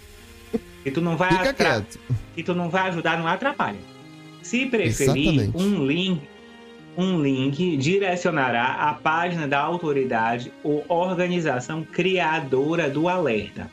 E 0.83 0.89
tu 0.89 0.99
não 0.99 1.15
vai 1.15 1.29
atra- 1.29 1.85
que 2.33 2.41
tu 2.41 2.55
não 2.55 2.67
vai 2.67 2.89
ajudar, 2.89 3.15
não 3.19 3.27
atrapalha. 3.27 3.77
Se 4.41 4.65
preferir, 4.65 5.39
Exatamente. 5.39 5.57
um 5.57 5.85
link, 5.85 6.21
um 6.97 7.21
link 7.21 7.77
direcionará 7.77 8.89
à 8.89 8.93
página 8.93 9.47
da 9.47 9.59
autoridade 9.59 10.51
ou 10.63 10.83
organização 10.89 11.83
criadora 11.83 12.89
do 12.89 13.07
alerta. 13.07 13.69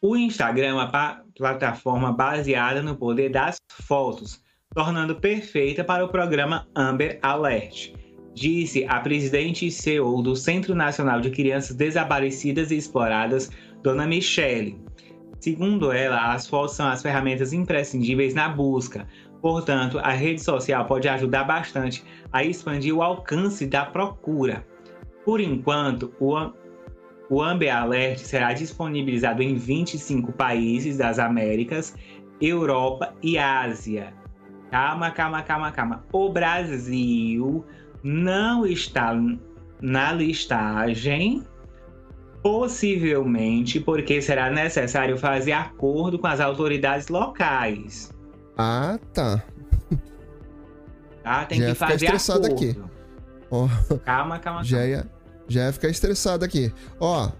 O 0.00 0.16
Instagram 0.16 0.68
é 0.68 0.72
uma 0.74 1.22
plataforma 1.34 2.12
baseada 2.12 2.82
no 2.82 2.94
poder 2.94 3.30
das 3.30 3.56
fotos, 3.70 4.40
tornando 4.74 5.16
perfeita 5.16 5.82
para 5.82 6.04
o 6.04 6.08
programa 6.08 6.68
Amber 6.76 7.18
Alert, 7.22 7.92
disse 8.34 8.84
a 8.84 9.00
presidente 9.00 9.66
e 9.66 9.70
CEO 9.70 10.22
do 10.22 10.36
Centro 10.36 10.74
Nacional 10.74 11.20
de 11.20 11.30
Crianças 11.30 11.74
Desaparecidas 11.74 12.70
e 12.70 12.76
Exploradas, 12.76 13.50
Dona 13.82 14.06
Michele. 14.06 14.85
Segundo 15.46 15.92
ela, 15.92 16.34
as 16.34 16.48
fotos 16.48 16.74
são 16.74 16.88
as 16.88 17.00
ferramentas 17.00 17.52
imprescindíveis 17.52 18.34
na 18.34 18.48
busca. 18.48 19.06
Portanto, 19.40 19.96
a 20.00 20.10
rede 20.10 20.42
social 20.42 20.84
pode 20.86 21.08
ajudar 21.08 21.44
bastante 21.44 22.04
a 22.32 22.42
expandir 22.42 22.92
o 22.92 23.00
alcance 23.00 23.64
da 23.64 23.84
procura. 23.86 24.66
Por 25.24 25.40
enquanto, 25.40 26.12
o, 26.18 26.50
o 27.30 27.40
Amber 27.40 27.72
Alert 27.72 28.18
será 28.18 28.54
disponibilizado 28.54 29.40
em 29.40 29.54
25 29.54 30.32
países 30.32 30.96
das 30.96 31.20
Américas, 31.20 31.94
Europa 32.40 33.14
e 33.22 33.38
Ásia. 33.38 34.12
Calma, 34.72 35.12
calma, 35.12 35.42
calma, 35.44 35.70
calma. 35.70 36.04
O 36.10 36.28
Brasil 36.28 37.64
não 38.02 38.66
está 38.66 39.14
na 39.80 40.12
listagem 40.12 41.44
Possivelmente 42.46 43.80
porque 43.80 44.22
será 44.22 44.48
necessário 44.48 45.18
fazer 45.18 45.50
acordo 45.50 46.16
com 46.16 46.28
as 46.28 46.38
autoridades 46.38 47.08
locais. 47.08 48.12
Ah, 48.56 49.00
tá. 49.12 49.42
Tá? 51.24 51.44
Tem 51.46 51.58
Já 51.60 51.66
que 51.66 51.74
fazer 51.74 52.04
estressado 52.04 52.46
acordo. 52.46 52.70
aqui. 52.70 52.80
Ó, 53.50 53.68
Calma, 54.04 54.38
calma, 54.38 54.62
já 54.62 54.76
calma. 54.76 54.90
ia, 54.92 55.10
já 55.48 55.64
ia 55.66 55.72
ficar 55.72 55.88
estressado 55.88 56.44
aqui. 56.44 56.72
Ó, 57.00 57.32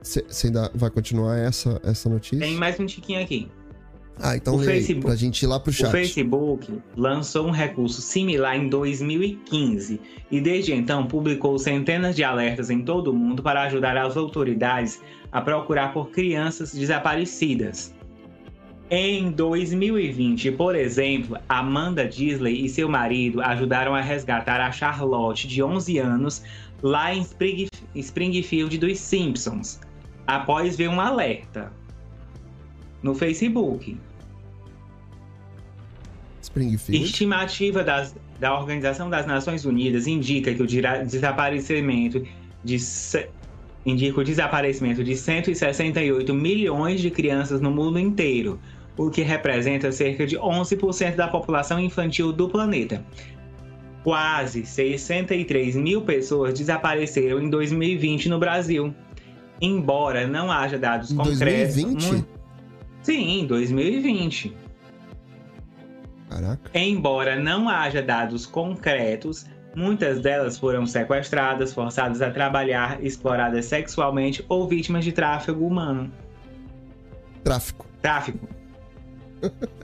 você 0.00 0.24
ainda 0.44 0.70
vai 0.72 0.88
continuar 0.88 1.36
essa, 1.38 1.80
essa 1.82 2.08
notícia? 2.08 2.46
Tem 2.46 2.54
mais 2.56 2.78
um 2.78 2.86
tiquinho 2.86 3.20
aqui. 3.20 3.50
Ah, 4.20 4.36
então 4.36 4.54
o 4.54 4.58
lê 4.58 4.66
Facebook- 4.66 5.16
gente 5.16 5.42
ir 5.42 5.46
lá 5.46 5.58
pro 5.58 5.70
O 5.70 5.74
chat. 5.74 5.90
Facebook 5.90 6.80
lançou 6.96 7.46
um 7.46 7.50
recurso 7.50 8.00
similar 8.00 8.56
em 8.56 8.68
2015 8.68 10.00
e 10.30 10.40
desde 10.40 10.72
então 10.72 11.06
publicou 11.06 11.58
centenas 11.58 12.14
de 12.14 12.22
alertas 12.22 12.70
em 12.70 12.82
todo 12.82 13.08
o 13.10 13.14
mundo 13.14 13.42
para 13.42 13.62
ajudar 13.62 13.96
as 13.96 14.16
autoridades 14.16 15.00
a 15.32 15.40
procurar 15.40 15.92
por 15.92 16.10
crianças 16.10 16.72
desaparecidas. 16.74 17.94
Em 18.90 19.30
2020, 19.30 20.50
por 20.52 20.76
exemplo, 20.76 21.38
Amanda 21.48 22.06
Disley 22.06 22.64
e 22.64 22.68
seu 22.68 22.88
marido 22.88 23.40
ajudaram 23.40 23.94
a 23.94 24.02
resgatar 24.02 24.60
a 24.60 24.70
Charlotte, 24.70 25.48
de 25.48 25.62
11 25.62 25.98
anos, 25.98 26.42
lá 26.82 27.14
em 27.14 27.22
Spring- 27.22 27.68
Springfield 27.94 28.76
dos 28.76 28.98
Simpsons, 28.98 29.80
após 30.26 30.76
ver 30.76 30.88
um 30.90 31.00
alerta 31.00 31.72
no 33.02 33.14
Facebook. 33.14 33.96
Springfield. 36.40 37.04
Estimativa 37.04 37.84
das- 37.84 38.14
da 38.40 38.58
Organização 38.58 39.08
das 39.08 39.26
Nações 39.26 39.64
Unidas 39.64 40.06
indica 40.06 40.52
que 40.52 40.62
o 40.62 40.66
desaparecimento 40.66 42.24
de 42.64 42.76
indica 43.84 44.20
o 44.20 44.24
desaparecimento 44.24 45.02
de 45.02 45.16
168 45.16 46.32
milhões 46.34 47.00
de 47.00 47.10
crianças 47.10 47.60
no 47.60 47.70
mundo 47.70 47.98
inteiro, 47.98 48.60
o 48.96 49.10
que 49.10 49.22
representa 49.22 49.90
cerca 49.90 50.24
de 50.26 50.36
11% 50.38 51.16
da 51.16 51.26
população 51.26 51.80
infantil 51.80 52.32
do 52.32 52.48
planeta. 52.48 53.04
Quase 54.04 54.64
63 54.66 55.74
mil 55.76 56.02
pessoas 56.02 56.54
desapareceram 56.54 57.40
em 57.42 57.48
2020 57.50 58.28
no 58.28 58.38
Brasil. 58.38 58.94
Embora 59.60 60.26
não 60.26 60.50
haja 60.50 60.76
dados 60.78 61.10
Em 61.12 61.16
concretos. 61.16 61.74
2020? 61.76 62.12
mu- 62.12 62.24
Sim, 63.02 63.40
em 63.40 63.46
2020. 63.46 64.54
Caraca. 66.28 66.70
Embora 66.72 67.36
não 67.36 67.68
haja 67.68 68.00
dados 68.00 68.46
concretos, 68.46 69.44
muitas 69.74 70.20
delas 70.20 70.56
foram 70.58 70.86
sequestradas, 70.86 71.74
forçadas 71.74 72.22
a 72.22 72.30
trabalhar, 72.30 73.04
exploradas 73.04 73.66
sexualmente 73.66 74.44
ou 74.48 74.66
vítimas 74.68 75.04
de 75.04 75.12
tráfego 75.12 75.66
humano. 75.66 76.10
Tráfico. 77.44 77.86
Tráfico. 78.00 78.48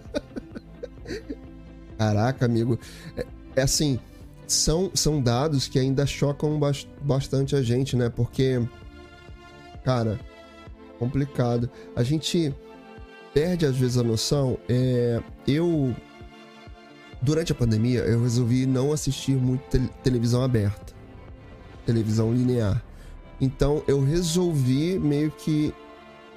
Caraca, 1.99 2.47
amigo. 2.47 2.79
É, 3.17 3.27
é 3.57 3.63
assim, 3.63 3.99
são, 4.47 4.91
são 4.95 5.21
dados 5.21 5.67
que 5.67 5.79
ainda 5.79 6.07
chocam 6.07 6.59
bas- 6.59 6.87
bastante 7.03 7.57
a 7.57 7.63
gente, 7.63 7.97
né? 7.97 8.09
Porque, 8.09 8.63
cara, 9.85 10.19
complicado. 10.99 11.69
A 11.97 12.03
gente 12.03 12.55
perde 13.39 13.65
às 13.65 13.77
vezes 13.77 13.97
a 13.97 14.03
noção. 14.03 14.59
É, 14.69 15.23
eu, 15.47 15.95
durante 17.23 17.53
a 17.53 17.55
pandemia, 17.55 18.01
eu 18.01 18.21
resolvi 18.21 18.67
não 18.67 18.93
assistir 18.93 19.37
muito 19.37 19.63
te- 19.71 19.89
televisão 20.03 20.43
aberta, 20.43 20.93
televisão 21.87 22.33
linear. 22.33 22.83
Então, 23.41 23.85
eu 23.87 24.03
resolvi 24.03 24.99
meio 24.99 25.31
que, 25.31 25.73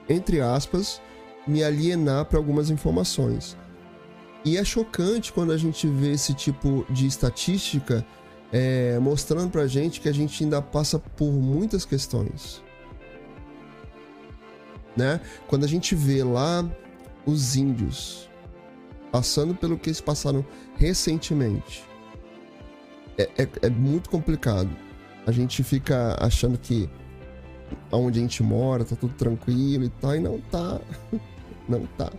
entre 0.07 0.41
aspas, 0.41 1.01
me 1.47 1.63
alienar 1.63 2.25
para 2.25 2.37
algumas 2.37 2.69
informações. 2.69 3.57
E 4.45 4.55
é 4.55 4.63
chocante 4.63 5.33
quando 5.33 5.51
a 5.53 5.57
gente 5.57 5.87
vê 5.87 6.11
esse 6.11 6.35
tipo 6.35 6.85
de 6.87 7.07
estatística 7.07 8.05
é, 8.53 8.99
mostrando 8.99 9.49
pra 9.49 9.65
gente 9.65 9.99
que 9.99 10.07
a 10.07 10.13
gente 10.13 10.43
ainda 10.43 10.61
passa 10.61 10.99
por 10.99 11.31
muitas 11.31 11.83
questões. 11.83 12.61
Né? 14.95 15.19
Quando 15.47 15.63
a 15.63 15.67
gente 15.67 15.95
vê 15.95 16.23
lá 16.23 16.69
os 17.25 17.55
índios 17.55 18.29
passando 19.11 19.53
pelo 19.53 19.77
que 19.77 19.89
eles 19.89 19.99
passaram 20.01 20.45
recentemente, 20.77 21.83
é, 23.17 23.29
é- 23.37 23.49
é 23.63 23.69
muito 23.69 24.09
complicado. 24.09 24.69
A 25.27 25.31
gente 25.31 25.63
fica 25.63 26.15
achando 26.19 26.57
que 26.57 26.89
onde 27.91 28.19
a 28.19 28.21
gente 28.21 28.41
mora 28.41 28.83
tá 28.83 28.95
tudo 28.95 29.13
tranquilo 29.13 29.83
e 29.83 29.89
tal, 29.89 30.15
e 30.15 30.19
não 30.19 30.39
tá. 30.39 30.79
Não 31.69 31.85
tá. 31.85 32.11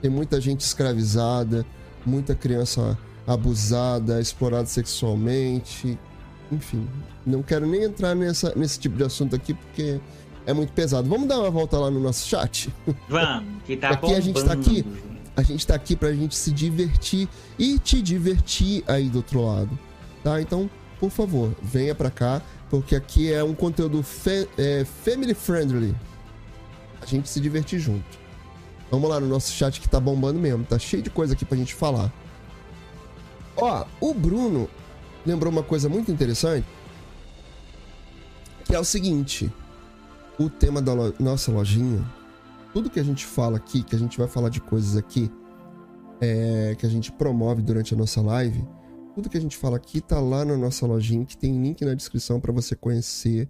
Tem 0.00 0.10
muita 0.10 0.40
gente 0.40 0.60
escravizada, 0.60 1.64
muita 2.04 2.34
criança 2.34 2.98
abusada, 3.26 4.18
explorada 4.20 4.66
sexualmente. 4.66 5.96
Enfim, 6.50 6.88
não 7.24 7.42
quero 7.42 7.66
nem 7.66 7.84
entrar 7.84 8.14
nessa, 8.16 8.52
nesse 8.56 8.80
tipo 8.80 8.96
de 8.96 9.04
assunto 9.04 9.36
aqui 9.36 9.52
porque 9.54 10.00
é 10.46 10.52
muito 10.54 10.72
pesado. 10.72 11.08
Vamos 11.08 11.28
dar 11.28 11.40
uma 11.40 11.50
volta 11.50 11.76
lá 11.76 11.90
no 11.90 12.00
nosso 12.00 12.26
chat? 12.26 12.72
Vamos, 13.08 13.62
que 13.64 13.76
tá 13.76 13.90
Aqui 13.90 14.14
a 14.14 14.20
gente 14.20 14.44
tá 14.44 14.52
aqui. 14.52 14.86
A 15.36 15.42
gente 15.42 15.66
tá 15.66 15.74
aqui 15.74 15.94
pra 15.94 16.14
gente 16.14 16.34
se 16.34 16.50
divertir 16.50 17.28
e 17.58 17.78
te 17.78 18.00
divertir 18.00 18.82
aí 18.86 19.10
do 19.10 19.18
outro 19.18 19.44
lado, 19.44 19.78
tá? 20.24 20.40
Então, 20.40 20.70
por 20.98 21.10
favor, 21.10 21.54
venha 21.60 21.94
pra 21.94 22.10
cá, 22.10 22.40
porque 22.70 22.96
aqui 22.96 23.30
é 23.30 23.44
um 23.44 23.54
conteúdo 23.54 24.02
é, 24.56 24.86
family 25.04 25.34
friendly. 25.34 25.94
A 27.02 27.04
gente 27.04 27.28
se 27.28 27.38
divertir 27.38 27.78
junto. 27.78 28.18
Vamos 28.90 29.10
lá 29.10 29.20
no 29.20 29.26
nosso 29.26 29.52
chat 29.52 29.78
que 29.78 29.88
tá 29.88 30.00
bombando 30.00 30.38
mesmo, 30.38 30.64
tá 30.64 30.78
cheio 30.78 31.02
de 31.02 31.10
coisa 31.10 31.34
aqui 31.34 31.44
pra 31.44 31.58
gente 31.58 31.74
falar. 31.74 32.10
Ó, 33.56 33.84
o 34.00 34.14
Bruno 34.14 34.70
lembrou 35.26 35.52
uma 35.52 35.62
coisa 35.62 35.86
muito 35.86 36.10
interessante, 36.10 36.66
que 38.64 38.74
é 38.74 38.80
o 38.80 38.84
seguinte: 38.84 39.52
o 40.38 40.48
tema 40.50 40.80
da 40.82 40.92
lo- 40.92 41.14
nossa 41.18 41.50
lojinha 41.50 42.04
tudo 42.76 42.90
que 42.90 43.00
a 43.00 43.02
gente 43.02 43.24
fala 43.24 43.56
aqui, 43.56 43.82
que 43.82 43.96
a 43.96 43.98
gente 43.98 44.18
vai 44.18 44.28
falar 44.28 44.50
de 44.50 44.60
coisas 44.60 44.98
aqui, 44.98 45.30
é, 46.20 46.76
que 46.78 46.84
a 46.84 46.88
gente 46.90 47.10
promove 47.10 47.62
durante 47.62 47.94
a 47.94 47.96
nossa 47.96 48.20
live, 48.20 48.62
tudo 49.14 49.30
que 49.30 49.38
a 49.38 49.40
gente 49.40 49.56
fala 49.56 49.78
aqui 49.78 49.98
tá 50.02 50.20
lá 50.20 50.44
na 50.44 50.58
nossa 50.58 50.86
lojinha, 50.86 51.24
que 51.24 51.38
tem 51.38 51.58
link 51.58 51.82
na 51.86 51.94
descrição 51.94 52.38
para 52.38 52.52
você 52.52 52.76
conhecer, 52.76 53.48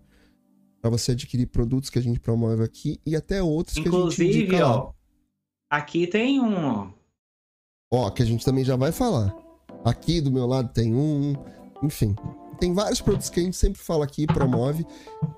para 0.80 0.88
você 0.90 1.10
adquirir 1.10 1.46
produtos 1.46 1.90
que 1.90 1.98
a 1.98 2.02
gente 2.02 2.20
promove 2.20 2.62
aqui 2.62 3.00
e 3.04 3.16
até 3.16 3.42
outros 3.42 3.74
que 3.74 3.80
a 3.80 3.82
gente 3.82 3.96
Inclusive, 3.96 4.60
lá. 4.60 4.76
ó, 4.76 4.92
aqui 5.68 6.06
tem 6.06 6.40
um. 6.40 6.92
Ó, 7.92 8.10
que 8.10 8.22
a 8.22 8.26
gente 8.26 8.44
também 8.44 8.62
já 8.64 8.76
vai 8.76 8.92
falar. 8.92 9.34
Aqui 9.84 10.20
do 10.20 10.30
meu 10.30 10.46
lado 10.46 10.72
tem 10.72 10.94
um, 10.94 11.34
enfim, 11.82 12.14
tem 12.58 12.72
vários 12.72 13.00
produtos 13.00 13.30
que 13.30 13.40
a 13.40 13.42
gente 13.42 13.56
sempre 13.56 13.80
fala 13.80 14.04
aqui, 14.04 14.26
promove, 14.26 14.86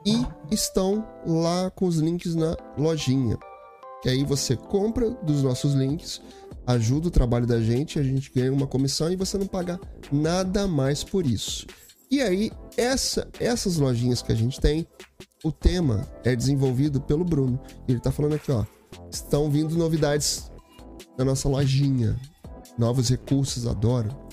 e 0.05 0.27
estão 0.51 1.07
lá 1.27 1.71
com 1.71 1.87
os 1.87 1.97
links 1.97 2.35
na 2.35 2.57
lojinha. 2.77 3.37
Que 4.03 4.09
aí 4.09 4.25
você 4.25 4.57
compra 4.57 5.11
dos 5.11 5.43
nossos 5.43 5.75
links, 5.75 6.21
ajuda 6.67 7.09
o 7.09 7.11
trabalho 7.11 7.47
da 7.47 7.61
gente, 7.61 7.99
a 7.99 8.03
gente 8.03 8.31
ganha 8.33 8.53
uma 8.53 8.67
comissão 8.67 9.11
e 9.11 9.17
você 9.17 9.37
não 9.37 9.47
paga 9.47 9.81
nada 10.13 10.67
mais 10.67 11.03
por 11.03 11.27
isso. 11.27 11.67
E 12.11 12.23
aí, 12.23 12.51
essa, 12.77 13.29
essas 13.39 13.77
lojinhas 13.77 14.23
que 14.23 14.33
a 14.33 14.35
gente 14.35 14.61
tem, 14.61 14.87
o 15.45 15.53
tema 15.53 16.09
é 16.25 16.35
desenvolvido 16.35 17.01
pelo 17.01 17.25
Bruno. 17.25 17.61
Ele 17.87 18.01
tá 18.01 18.11
falando 18.11 18.35
aqui, 18.35 18.51
ó. 18.51 18.65
Estão 19.11 19.51
vindo 19.51 19.77
novidades 19.77 20.51
na 21.19 21.25
nossa 21.25 21.49
lojinha. 21.49 22.19
Novos 22.79 23.11
recursos, 23.11 23.67
adoro. 23.67 24.28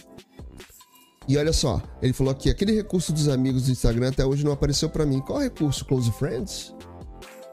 E 1.27 1.37
olha 1.37 1.51
só, 1.51 1.81
ele 2.01 2.13
falou 2.13 2.31
aqui, 2.31 2.49
aquele 2.49 2.71
recurso 2.71 3.11
dos 3.11 3.27
amigos 3.27 3.65
do 3.65 3.71
Instagram 3.71 4.09
até 4.09 4.23
hoje 4.25 4.45
não 4.45 4.51
apareceu 4.51 4.89
para 4.89 5.05
mim. 5.05 5.19
Qual 5.19 5.39
recurso? 5.39 5.83
Close 5.85 6.11
Friends? 6.11 6.73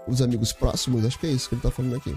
Os 0.06 0.20
amigos 0.20 0.52
próximos? 0.52 1.06
Acho 1.06 1.18
que 1.18 1.26
é 1.26 1.30
isso 1.30 1.48
que 1.48 1.54
ele 1.54 1.62
tá 1.62 1.70
falando 1.70 1.96
aqui. 1.96 2.14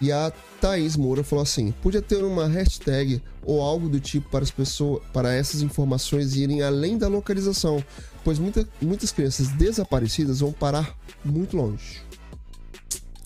E 0.00 0.10
a 0.10 0.32
Thaís 0.60 0.96
Moura 0.96 1.22
falou 1.22 1.44
assim: 1.44 1.72
podia 1.82 2.02
ter 2.02 2.24
uma 2.24 2.48
hashtag 2.48 3.22
ou 3.44 3.60
algo 3.60 3.88
do 3.88 4.00
tipo 4.00 4.28
para 4.30 4.42
as 4.42 4.50
pessoas, 4.50 5.00
para 5.12 5.32
essas 5.32 5.62
informações 5.62 6.34
irem 6.34 6.60
além 6.60 6.98
da 6.98 7.06
localização, 7.06 7.82
pois 8.24 8.38
muita, 8.38 8.68
muitas 8.80 9.12
crianças 9.12 9.48
desaparecidas 9.48 10.40
vão 10.40 10.52
parar 10.52 10.96
muito 11.24 11.56
longe. 11.56 12.02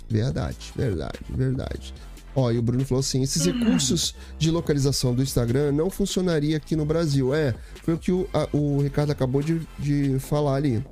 Verdade, 0.08 0.72
verdade, 0.76 1.18
verdade. 1.30 1.94
Ó, 2.36 2.50
e 2.50 2.58
o 2.58 2.62
Bruno 2.62 2.84
falou 2.84 3.00
assim: 3.00 3.22
esses 3.22 3.46
recursos 3.46 4.14
de 4.38 4.50
localização 4.50 5.14
do 5.14 5.22
Instagram 5.22 5.72
não 5.72 5.88
funcionaria 5.88 6.58
aqui 6.58 6.76
no 6.76 6.84
Brasil. 6.84 7.34
É, 7.34 7.54
foi 7.82 7.94
o 7.94 7.98
que 7.98 8.12
o, 8.12 8.28
a, 8.32 8.46
o 8.52 8.82
Ricardo 8.82 9.10
acabou 9.10 9.42
de, 9.42 9.66
de 9.78 10.18
falar 10.18 10.56
ali 10.56 10.84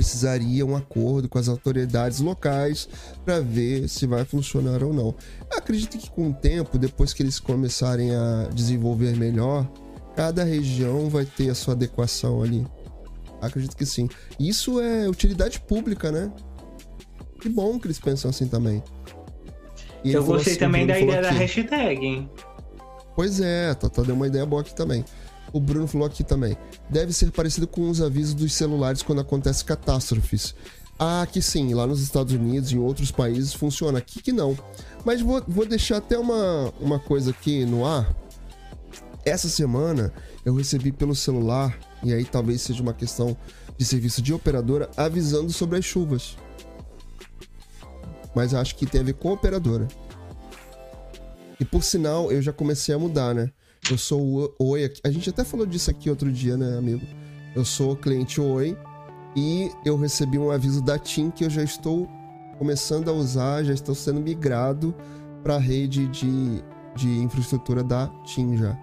precisaria 0.00 0.64
um 0.64 0.74
acordo 0.74 1.28
com 1.28 1.38
as 1.38 1.46
autoridades 1.46 2.20
locais 2.20 2.88
para 3.22 3.38
ver 3.40 3.86
se 3.86 4.06
vai 4.06 4.24
funcionar 4.24 4.82
ou 4.82 4.94
não. 4.94 5.14
Eu 5.50 5.58
acredito 5.58 5.98
que 5.98 6.10
com 6.10 6.30
o 6.30 6.32
tempo, 6.32 6.78
depois 6.78 7.12
que 7.12 7.22
eles 7.22 7.38
começarem 7.38 8.14
a 8.14 8.48
desenvolver 8.54 9.14
melhor, 9.14 9.70
cada 10.16 10.42
região 10.42 11.10
vai 11.10 11.26
ter 11.26 11.50
a 11.50 11.54
sua 11.54 11.74
adequação 11.74 12.42
ali. 12.42 12.66
Acredito 13.42 13.76
que 13.76 13.84
sim. 13.84 14.08
Isso 14.38 14.80
é 14.80 15.06
utilidade 15.06 15.60
pública, 15.60 16.10
né? 16.10 16.32
Que 17.38 17.50
bom 17.50 17.78
que 17.78 17.86
eles 17.86 17.98
pensam 17.98 18.30
assim 18.30 18.48
também. 18.48 18.82
E 20.04 20.12
Eu 20.12 20.24
gostei 20.24 20.52
assim, 20.52 20.60
também 20.60 20.86
da 20.86 20.98
ideia 20.98 21.22
da 21.22 21.30
hashtag, 21.30 22.04
hein? 22.04 22.30
Pois 23.14 23.40
é, 23.40 23.74
Tata 23.74 24.02
deu 24.02 24.14
uma 24.14 24.26
ideia 24.26 24.46
boa 24.46 24.62
aqui 24.62 24.74
também 24.74 25.04
o 25.52 25.60
Bruno 25.60 25.86
falou 25.86 26.06
aqui 26.06 26.22
também. 26.22 26.56
Deve 26.88 27.12
ser 27.12 27.30
parecido 27.30 27.66
com 27.66 27.88
os 27.88 28.00
avisos 28.00 28.34
dos 28.34 28.52
celulares 28.52 29.02
quando 29.02 29.20
acontece 29.20 29.64
catástrofes. 29.64 30.54
Ah, 30.98 31.26
que 31.30 31.40
sim, 31.40 31.72
lá 31.72 31.86
nos 31.86 32.02
Estados 32.02 32.34
Unidos 32.34 32.70
e 32.70 32.76
em 32.76 32.78
outros 32.78 33.10
países 33.10 33.54
funciona, 33.54 33.98
aqui 33.98 34.22
que 34.22 34.32
não. 34.32 34.56
Mas 35.04 35.22
vou, 35.22 35.42
vou 35.48 35.64
deixar 35.64 35.96
até 35.96 36.18
uma, 36.18 36.72
uma 36.78 36.98
coisa 36.98 37.30
aqui 37.30 37.64
no 37.64 37.86
ar. 37.86 38.14
Essa 39.24 39.48
semana 39.48 40.12
eu 40.44 40.54
recebi 40.54 40.92
pelo 40.92 41.14
celular, 41.14 41.78
e 42.02 42.12
aí 42.12 42.24
talvez 42.24 42.60
seja 42.62 42.82
uma 42.82 42.92
questão 42.92 43.36
de 43.78 43.84
serviço 43.84 44.20
de 44.20 44.34
operadora, 44.34 44.90
avisando 44.96 45.50
sobre 45.50 45.78
as 45.78 45.84
chuvas. 45.84 46.36
Mas 48.34 48.54
acho 48.54 48.76
que 48.76 48.86
tem 48.86 49.00
a 49.00 49.04
ver 49.04 49.14
com 49.14 49.30
a 49.30 49.32
operadora. 49.32 49.88
E 51.58 51.64
por 51.64 51.82
sinal, 51.82 52.32
eu 52.32 52.40
já 52.40 52.52
comecei 52.52 52.94
a 52.94 52.98
mudar, 52.98 53.34
né? 53.34 53.50
Eu 53.90 53.98
sou 53.98 54.54
o 54.58 54.70
Oi. 54.70 54.92
A 55.04 55.10
gente 55.10 55.28
até 55.30 55.44
falou 55.44 55.66
disso 55.66 55.90
aqui 55.90 56.08
outro 56.08 56.30
dia, 56.30 56.56
né, 56.56 56.78
amigo? 56.78 57.04
Eu 57.54 57.64
sou 57.64 57.96
cliente 57.96 58.40
Oi 58.40 58.76
e 59.36 59.70
eu 59.84 59.96
recebi 59.96 60.38
um 60.38 60.50
aviso 60.50 60.82
da 60.82 60.98
TIM 60.98 61.30
que 61.30 61.44
eu 61.44 61.50
já 61.50 61.62
estou 61.62 62.08
começando 62.58 63.08
a 63.08 63.12
usar, 63.12 63.64
já 63.64 63.72
estou 63.72 63.94
sendo 63.94 64.20
migrado 64.20 64.94
para 65.42 65.56
a 65.56 65.58
rede 65.58 66.06
de, 66.08 66.62
de 66.94 67.08
infraestrutura 67.08 67.82
da 67.82 68.06
TIM 68.24 68.56
já. 68.56 68.78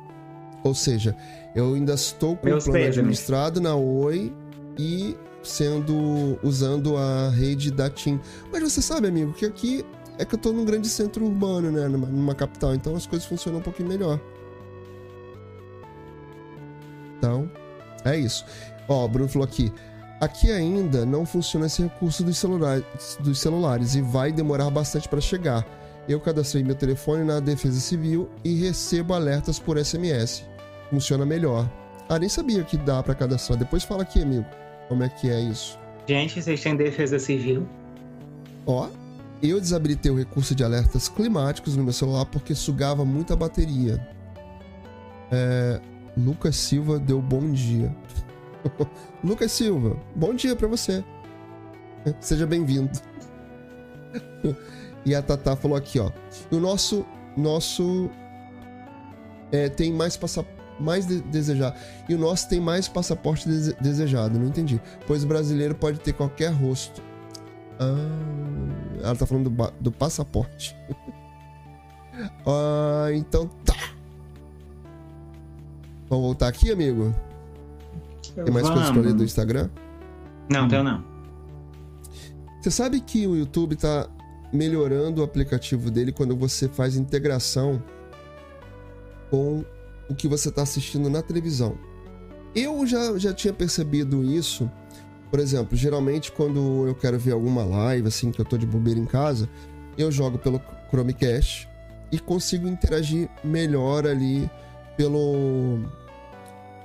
Ou 0.63 0.73
seja, 0.73 1.15
eu 1.55 1.75
ainda 1.75 1.93
estou 1.93 2.35
com 2.35 2.49
o 2.49 2.61
plano 2.61 2.85
administrado 2.85 3.61
na 3.61 3.75
Oi 3.75 4.33
e 4.77 5.15
sendo 5.43 6.37
usando 6.43 6.97
a 6.97 7.29
rede 7.29 7.71
da 7.71 7.89
TIM. 7.89 8.19
Mas 8.51 8.63
você 8.63 8.81
sabe, 8.81 9.07
amigo, 9.07 9.33
que 9.33 9.45
aqui 9.45 9.85
é 10.17 10.25
que 10.25 10.35
eu 10.35 10.37
estou 10.37 10.51
num 10.51 10.65
grande 10.65 10.89
centro 10.89 11.25
urbano, 11.25 11.71
né, 11.71 11.87
numa, 11.87 12.07
numa 12.07 12.35
capital, 12.35 12.73
então 12.73 12.95
as 12.95 13.05
coisas 13.05 13.27
funcionam 13.27 13.59
um 13.59 13.63
pouquinho 13.63 13.89
melhor. 13.89 14.19
Então, 17.17 17.49
é 18.03 18.17
isso. 18.17 18.45
Ó, 18.87 19.05
o 19.05 19.07
Bruno 19.07 19.29
falou 19.29 19.47
aqui. 19.47 19.71
Aqui 20.19 20.51
ainda 20.51 21.05
não 21.05 21.25
funciona 21.25 21.67
esse 21.67 21.83
recurso 21.83 22.23
dos 22.23 22.37
celulares, 22.37 22.83
dos 23.19 23.39
celulares 23.39 23.93
e 23.93 24.01
vai 24.01 24.31
demorar 24.31 24.69
bastante 24.71 25.07
para 25.07 25.21
chegar. 25.21 25.65
Eu 26.09 26.19
cadastrei 26.19 26.63
meu 26.63 26.73
telefone 26.73 27.23
na 27.23 27.39
Defesa 27.39 27.79
Civil 27.79 28.29
e 28.43 28.55
recebo 28.55 29.13
alertas 29.13 29.59
por 29.59 29.77
SMS. 29.77 30.43
Funciona 30.89 31.25
melhor. 31.25 31.69
Ah, 32.09 32.17
nem 32.17 32.29
sabia 32.29 32.63
que 32.63 32.77
dá 32.77 33.03
para 33.03 33.13
cadastrar. 33.13 33.59
Depois 33.59 33.83
fala 33.83 34.03
aqui, 34.03 34.21
amigo, 34.21 34.45
como 34.87 35.03
é 35.03 35.09
que 35.09 35.29
é 35.29 35.39
isso. 35.39 35.77
Gente, 36.07 36.41
vocês 36.41 36.61
têm 36.61 36.75
Defesa 36.75 37.19
Civil? 37.19 37.67
Ó, 38.65 38.89
eu 39.41 39.59
desabilitei 39.59 40.11
o 40.11 40.17
recurso 40.17 40.55
de 40.55 40.63
alertas 40.63 41.07
climáticos 41.09 41.75
no 41.75 41.83
meu 41.83 41.93
celular 41.93 42.25
porque 42.25 42.55
sugava 42.55 43.03
muita 43.03 43.35
bateria. 43.35 43.99
É, 45.31 45.81
Lucas 46.17 46.55
Silva 46.55 46.97
deu 46.97 47.21
bom 47.21 47.51
dia. 47.51 47.95
Lucas 49.23 49.51
Silva, 49.51 49.97
bom 50.15 50.33
dia 50.33 50.55
para 50.55 50.67
você. 50.67 51.03
Seja 52.19 52.45
bem-vindo. 52.45 52.91
e 55.05 55.13
a 55.13 55.21
Tatá 55.21 55.55
falou 55.55 55.77
aqui, 55.77 55.99
ó. 55.99 56.11
O 56.49 56.57
nosso 56.57 57.05
nosso 57.35 58.09
é, 59.51 59.69
tem 59.69 59.93
mais 59.93 60.17
passaporte 60.17 60.56
mais 60.79 61.05
de 61.05 61.21
desejado. 61.21 61.75
E 62.07 62.15
o 62.15 62.17
nosso 62.17 62.49
tem 62.49 62.59
mais 62.59 62.87
passaporte 62.87 63.47
dese 63.47 63.75
desejado, 63.79 64.37
não 64.37 64.47
entendi. 64.47 64.81
Pois 65.05 65.23
o 65.23 65.27
brasileiro 65.27 65.75
pode 65.75 65.99
ter 65.99 66.13
qualquer 66.13 66.51
rosto. 66.51 67.01
Ah, 67.79 69.03
ela 69.03 69.15
tá 69.15 69.25
falando 69.25 69.49
do, 69.49 69.73
do 69.79 69.91
passaporte. 69.91 70.75
ah, 72.45 73.09
então 73.13 73.47
tá. 73.65 73.75
Vamos 76.09 76.25
voltar 76.25 76.47
aqui, 76.47 76.71
amigo? 76.71 77.13
Tem 78.33 78.53
mais 78.53 78.67
Vamos. 78.67 78.69
coisas 78.69 78.91
pra 78.91 79.01
ler 79.01 79.13
do 79.13 79.23
Instagram? 79.23 79.69
Não, 80.49 80.65
hum. 80.65 80.67
tenho 80.67 80.83
não. 80.83 81.03
Você 82.61 82.71
sabe 82.71 82.99
que 82.99 83.27
o 83.27 83.35
YouTube 83.35 83.75
tá 83.75 84.07
melhorando 84.51 85.21
o 85.21 85.23
aplicativo 85.23 85.91
dele 85.91 86.11
quando 86.11 86.35
você 86.35 86.67
faz 86.67 86.95
integração 86.95 87.81
com 89.29 89.63
o 90.09 90.15
que 90.15 90.27
você 90.27 90.49
está 90.49 90.61
assistindo 90.61 91.09
na 91.09 91.21
televisão. 91.21 91.77
Eu 92.55 92.85
já, 92.85 93.17
já 93.17 93.33
tinha 93.33 93.53
percebido 93.53 94.23
isso. 94.23 94.69
Por 95.29 95.39
exemplo, 95.39 95.77
geralmente 95.77 96.31
quando 96.31 96.87
eu 96.87 96.95
quero 96.95 97.19
ver 97.19 97.33
alguma 97.33 97.63
live, 97.63 98.07
assim, 98.07 98.31
que 98.31 98.39
eu 98.39 98.45
tô 98.45 98.57
de 98.57 98.65
bobeira 98.65 98.99
em 98.99 99.05
casa, 99.05 99.49
eu 99.97 100.11
jogo 100.11 100.37
pelo 100.37 100.61
Chromecast 100.89 101.67
e 102.11 102.19
consigo 102.19 102.67
interagir 102.67 103.29
melhor 103.43 104.07
ali 104.07 104.49
pelo 104.95 105.79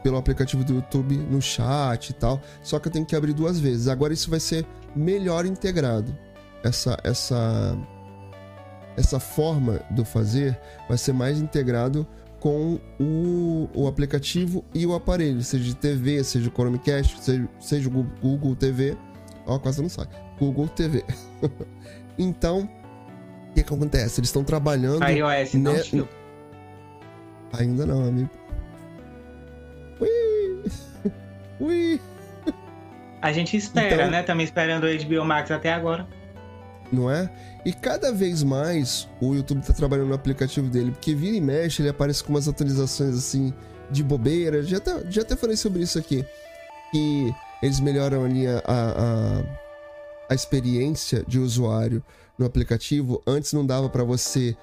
pelo 0.03 0.17
aplicativo 0.17 0.65
do 0.65 0.75
YouTube 0.75 1.17
no 1.17 1.41
chat 1.41 2.11
e 2.11 2.13
tal. 2.13 2.41
Só 2.61 2.81
que 2.81 2.89
eu 2.89 2.93
tenho 2.93 3.07
que 3.07 3.15
abrir 3.15 3.33
duas 3.33 3.61
vezes. 3.61 3.87
Agora 3.87 4.13
isso 4.13 4.29
vai 4.29 4.41
ser 4.41 4.67
melhor 4.97 5.47
integrado. 5.47 6.17
Essa 6.65 6.99
essa 7.05 7.79
essa 8.97 9.21
forma 9.21 9.81
do 9.91 10.05
fazer 10.05 10.59
vai 10.89 10.99
ser 10.99 11.13
mais 11.13 11.41
integrado 11.41 12.07
com 12.43 12.81
o, 12.99 13.69
o 13.73 13.87
aplicativo 13.87 14.65
e 14.75 14.85
o 14.85 14.97
aparelho, 14.97 15.41
seja 15.45 15.63
de 15.63 15.77
TV, 15.77 16.25
seja 16.25 16.49
o 16.49 16.53
Chromecast, 16.53 17.23
seja, 17.23 17.49
seja 17.61 17.89
o 17.89 18.03
Google 18.21 18.57
TV. 18.57 18.97
Ó, 19.47 19.61
quase 19.61 19.81
não 19.81 19.89
sai. 19.89 20.09
Google 20.41 20.67
TV. 20.67 21.05
então, 22.19 22.69
o 23.49 23.55
que, 23.55 23.63
que 23.63 23.73
acontece? 23.73 24.19
Eles 24.19 24.29
estão 24.29 24.43
trabalhando. 24.43 25.09
iOS, 25.09 25.55
não, 25.55 25.73
ne... 25.73 26.09
Ainda 27.53 27.87
não, 27.87 28.09
amigo. 28.09 28.31
Ui! 30.01 30.65
Ui! 31.61 32.01
A 33.21 33.31
gente 33.31 33.57
espera, 33.57 33.95
então, 33.95 34.11
né? 34.11 34.21
Estamos 34.21 34.43
esperando 34.43 34.83
o 34.83 34.89
HBO 34.89 35.25
Max 35.25 35.49
até 35.53 35.73
agora. 35.73 36.09
Não 36.91 37.09
é? 37.09 37.31
E 37.65 37.73
cada 37.73 38.13
vez 38.13 38.43
mais 38.43 39.09
o 39.21 39.35
YouTube 39.35 39.65
tá 39.65 39.73
trabalhando 39.73 40.09
no 40.09 40.15
aplicativo 40.15 40.69
dele, 40.69 40.91
porque 40.91 41.15
vira 41.15 41.37
e 41.37 41.41
mexe, 41.41 41.81
ele 41.81 41.89
aparece 41.89 42.23
com 42.23 42.31
umas 42.31 42.49
atualizações 42.49 43.17
assim 43.17 43.55
de 43.91 44.03
bobeira. 44.03 44.63
Já 44.63 44.79
até, 44.79 45.11
já 45.11 45.23
até 45.23 45.37
falei 45.37 45.57
sobre 45.57 45.83
isso 45.83 45.99
aqui. 45.99 46.25
Que 46.91 47.33
eles 47.63 47.79
melhoram 47.79 48.25
ali 48.25 48.47
a, 48.47 48.63
a, 48.67 49.43
a 50.31 50.35
experiência 50.35 51.25
de 51.27 51.39
usuário 51.39 52.03
no 52.37 52.45
aplicativo. 52.45 53.23
Antes 53.27 53.53
não 53.53 53.65
dava 53.65 53.89
para 53.89 54.03
você 54.03 54.57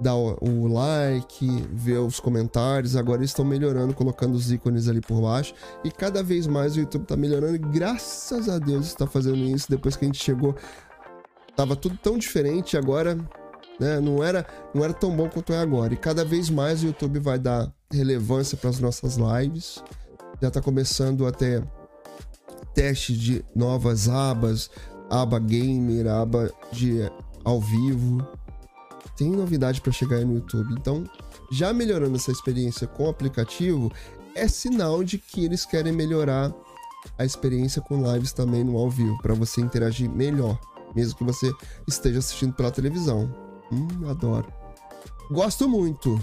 dar 0.00 0.14
o, 0.14 0.36
o 0.40 0.66
like, 0.66 1.46
ver 1.70 1.98
os 1.98 2.20
comentários. 2.20 2.96
Agora 2.96 3.18
eles 3.18 3.30
estão 3.30 3.44
melhorando, 3.44 3.94
colocando 3.94 4.34
os 4.34 4.50
ícones 4.50 4.88
ali 4.88 5.00
por 5.00 5.20
baixo. 5.20 5.54
E 5.84 5.90
cada 5.90 6.22
vez 6.22 6.46
mais 6.46 6.76
o 6.76 6.80
YouTube 6.80 7.04
tá 7.04 7.16
melhorando. 7.16 7.56
E 7.56 7.58
graças 7.58 8.48
a 8.48 8.58
Deus 8.58 8.86
está 8.86 9.06
fazendo 9.06 9.36
isso. 9.36 9.68
Depois 9.68 9.96
que 9.96 10.04
a 10.04 10.08
gente 10.08 10.22
chegou, 10.22 10.54
tava 11.56 11.74
tudo 11.74 11.96
tão 11.96 12.18
diferente. 12.18 12.76
Agora, 12.76 13.16
né, 13.80 14.00
não 14.00 14.22
era, 14.22 14.46
não 14.74 14.84
era 14.84 14.92
tão 14.92 15.14
bom 15.14 15.28
quanto 15.28 15.52
é 15.52 15.58
agora. 15.58 15.94
E 15.94 15.96
cada 15.96 16.24
vez 16.24 16.50
mais 16.50 16.82
o 16.82 16.86
YouTube 16.86 17.18
vai 17.18 17.38
dar 17.38 17.72
relevância 17.90 18.56
para 18.56 18.70
as 18.70 18.78
nossas 18.78 19.16
lives. 19.16 19.82
Já 20.40 20.50
tá 20.50 20.60
começando 20.60 21.26
a 21.26 21.32
ter 21.32 21.66
teste 22.74 23.16
de 23.16 23.44
novas 23.54 24.08
abas, 24.08 24.70
aba 25.08 25.38
gamer, 25.38 26.06
aba 26.06 26.52
de 26.70 27.10
ao 27.42 27.60
vivo. 27.60 28.26
Tem 29.16 29.30
novidade 29.30 29.80
para 29.80 29.92
chegar 29.92 30.16
aí 30.16 30.24
no 30.24 30.34
YouTube. 30.34 30.74
Então, 30.78 31.04
já 31.50 31.72
melhorando 31.72 32.16
essa 32.16 32.30
experiência 32.30 32.86
com 32.86 33.04
o 33.04 33.08
aplicativo, 33.08 33.90
é 34.34 34.46
sinal 34.46 35.02
de 35.02 35.16
que 35.16 35.44
eles 35.44 35.64
querem 35.64 35.92
melhorar 35.92 36.52
a 37.16 37.24
experiência 37.24 37.80
com 37.80 38.12
lives 38.12 38.32
também 38.32 38.62
no 38.62 38.76
ao 38.76 38.90
vivo, 38.90 39.16
para 39.22 39.32
você 39.32 39.60
interagir 39.60 40.10
melhor, 40.10 40.58
mesmo 40.96 41.18
que 41.18 41.24
você 41.24 41.52
esteja 41.86 42.18
assistindo 42.18 42.54
pela 42.54 42.70
televisão. 42.70 43.32
Hum, 43.70 44.08
adoro. 44.08 44.50
Gosto 45.30 45.68
muito. 45.68 46.18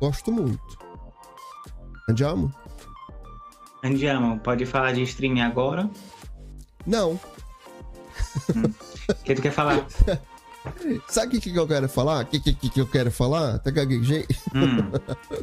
Gosto 0.00 0.30
muito. 0.30 0.78
Andiamo? 2.08 2.54
Andiamo, 3.82 4.38
pode 4.38 4.64
falar 4.64 4.92
de 4.92 5.02
streaming 5.02 5.40
agora? 5.40 5.90
Não. 6.86 7.18
O 9.08 9.14
que 9.24 9.34
tu 9.34 9.42
quer 9.42 9.52
falar? 9.52 9.84
Sabe 11.08 11.36
o 11.36 11.40
que, 11.40 11.52
que 11.52 11.58
eu 11.58 11.66
quero 11.66 11.88
falar? 11.88 12.24
O 12.24 12.26
que, 12.26 12.40
que, 12.40 12.70
que 12.70 12.80
eu 12.80 12.86
quero 12.86 13.10
falar? 13.10 13.56
Até 13.56 13.70
gaguejei. 13.70 14.26
Hum, 14.54 14.90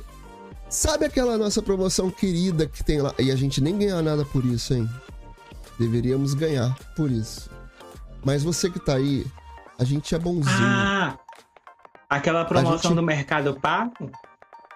Sabe 0.69 1.05
aquela 1.05 1.37
nossa 1.37 1.61
promoção 1.61 2.09
querida 2.09 2.65
que 2.65 2.83
tem 2.83 3.01
lá? 3.01 3.13
E 3.19 3.29
a 3.29 3.35
gente 3.35 3.59
nem 3.59 3.77
ganha 3.77 4.01
nada 4.01 4.23
por 4.23 4.45
isso, 4.45 4.73
hein? 4.73 4.89
Deveríamos 5.77 6.33
ganhar 6.33 6.73
por 6.95 7.11
isso. 7.11 7.49
Mas 8.23 8.43
você 8.43 8.69
que 8.69 8.79
tá 8.79 8.95
aí, 8.95 9.25
a 9.79 9.83
gente 9.83 10.13
é 10.13 10.19
bonzinho. 10.19 10.57
Ah! 10.57 11.17
Aquela 12.09 12.43
promoção 12.45 12.89
gente- 12.91 12.95
do 12.95 13.01
Mercado 13.03 13.57
Pago? 13.59 14.11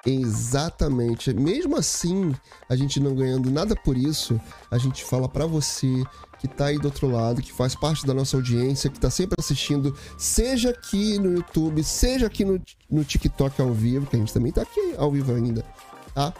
Exatamente. 0.05 1.33
Mesmo 1.33 1.75
assim, 1.75 2.33
a 2.69 2.75
gente 2.75 2.99
não 2.99 3.15
ganhando 3.15 3.49
nada 3.51 3.75
por 3.75 3.97
isso, 3.97 4.39
a 4.69 4.77
gente 4.77 5.03
fala 5.03 5.27
pra 5.27 5.45
você 5.45 6.03
que 6.39 6.47
tá 6.47 6.65
aí 6.65 6.77
do 6.77 6.85
outro 6.85 7.09
lado, 7.09 7.41
que 7.41 7.51
faz 7.51 7.75
parte 7.75 8.05
da 8.05 8.13
nossa 8.13 8.37
audiência, 8.37 8.89
que 8.89 8.99
tá 8.99 9.09
sempre 9.09 9.35
assistindo, 9.39 9.97
seja 10.17 10.69
aqui 10.69 11.17
no 11.17 11.33
YouTube, 11.33 11.83
seja 11.83 12.27
aqui 12.27 12.45
no, 12.45 12.61
no 12.89 13.03
TikTok 13.03 13.59
ao 13.61 13.73
vivo, 13.73 14.05
que 14.05 14.15
a 14.15 14.19
gente 14.19 14.33
também 14.33 14.51
tá 14.51 14.61
aqui 14.61 14.93
ao 14.97 15.11
vivo 15.11 15.33
ainda, 15.33 15.65
tá? 16.13 16.33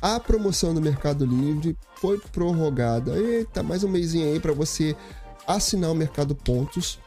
A 0.00 0.18
promoção 0.18 0.72
do 0.72 0.80
Mercado 0.80 1.26
Livre 1.26 1.76
foi 1.96 2.18
prorrogada. 2.32 3.14
Eita, 3.18 3.62
mais 3.62 3.84
um 3.84 3.88
mêsinho 3.88 4.32
aí 4.32 4.40
pra 4.40 4.54
você 4.54 4.96
assinar 5.46 5.90
o 5.90 5.94
Mercado 5.94 6.34
Pontos. 6.34 6.98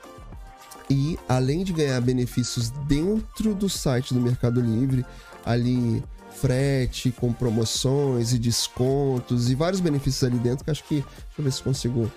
E 0.89 1.17
além 1.27 1.63
de 1.63 1.73
ganhar 1.73 1.99
benefícios 2.01 2.69
dentro 2.87 3.55
do 3.55 3.69
site 3.69 4.13
do 4.13 4.19
Mercado 4.19 4.59
Livre, 4.59 5.05
ali 5.45 6.03
frete 6.33 7.11
com 7.11 7.31
promoções 7.31 8.33
e 8.33 8.39
descontos 8.39 9.49
e 9.49 9.55
vários 9.55 9.79
benefícios 9.79 10.23
ali 10.23 10.37
dentro 10.37 10.65
que 10.65 10.71
acho 10.71 10.83
que 10.83 10.95
deixa 10.95 11.07
eu 11.37 11.43
ver 11.43 11.51
se 11.51 11.63
consigo 11.63 12.11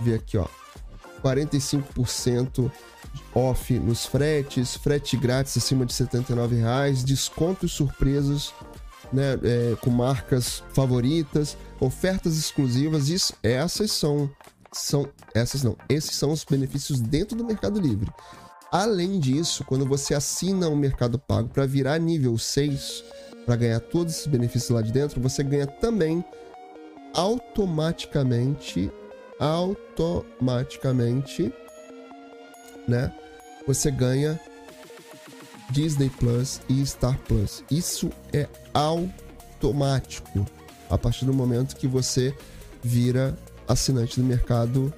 ver 0.00 0.14
aqui 0.14 0.36
ó 0.36 0.46
45% 1.22 2.70
off 3.34 3.78
nos 3.78 4.04
fretes 4.04 4.74
frete 4.74 5.16
grátis 5.16 5.56
acima 5.56 5.86
de 5.86 5.92
79 5.92 6.56
reais 6.56 7.04
descontos 7.04 7.72
surpresas 7.72 8.52
né 9.12 9.38
é, 9.42 9.76
com 9.80 9.90
marcas 9.90 10.62
favoritas 10.72 11.56
ofertas 11.78 12.36
exclusivas 12.36 13.08
isso 13.08 13.32
essas 13.42 13.92
são 13.92 14.28
são 14.72 15.08
essas 15.34 15.62
não 15.62 15.76
esses 15.88 16.16
são 16.16 16.32
os 16.32 16.44
benefícios 16.44 17.00
dentro 17.00 17.36
do 17.36 17.44
Mercado 17.44 17.80
Livre 17.80 18.10
Além 18.72 19.20
disso, 19.20 19.64
quando 19.64 19.84
você 19.84 20.14
assina 20.14 20.66
o 20.66 20.74
Mercado 20.74 21.18
Pago 21.18 21.50
para 21.50 21.66
virar 21.66 21.98
nível 21.98 22.38
6, 22.38 23.04
para 23.44 23.54
ganhar 23.54 23.80
todos 23.80 24.14
esses 24.14 24.26
benefícios 24.26 24.70
lá 24.70 24.80
de 24.80 24.90
dentro, 24.90 25.20
você 25.20 25.42
ganha 25.42 25.66
também 25.66 26.24
automaticamente 27.12 28.90
automaticamente, 29.38 31.52
né? 32.88 33.12
Você 33.66 33.90
ganha 33.90 34.40
Disney 35.70 36.08
Plus 36.08 36.62
e 36.66 36.86
Star 36.86 37.18
Plus. 37.26 37.62
Isso 37.70 38.08
é 38.32 38.48
automático 38.72 40.46
a 40.88 40.96
partir 40.96 41.26
do 41.26 41.34
momento 41.34 41.76
que 41.76 41.86
você 41.86 42.34
vira 42.82 43.36
assinante 43.72 44.20
do 44.20 44.26
Mercado 44.26 44.92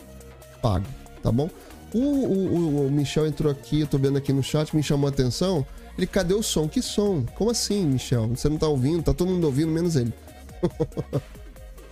Pago, 0.63 0.87
tá 1.23 1.31
bom? 1.33 1.49
O, 1.93 1.99
o- 2.01 2.87
o- 2.87 2.91
Michel 2.91 3.27
entrou 3.27 3.51
aqui, 3.53 3.81
eu 3.81 3.87
tô 3.87 3.97
vendo 3.99 4.19
aqui 4.19 4.33
no 4.33 4.43
chat, 4.43 4.75
me 4.75 4.83
chamou 4.83 5.07
a 5.07 5.11
atenção. 5.11 5.65
Ele, 5.97 6.07
cadê 6.09 6.35
o 6.35 6.43
som? 6.43 6.67
Que 6.69 6.83
som? 6.83 7.25
Como 7.37 7.51
assim, 7.51 7.87
Michel? 7.87 8.27
Você 8.29 8.49
não 8.49 8.57
tá 8.57 8.67
ouvindo? 8.67 9.03
Tá 9.03 9.15
todo 9.15 9.29
mundo 9.31 9.45
ouvindo, 9.45 9.71
menos 9.71 9.95
ele. 9.95 10.13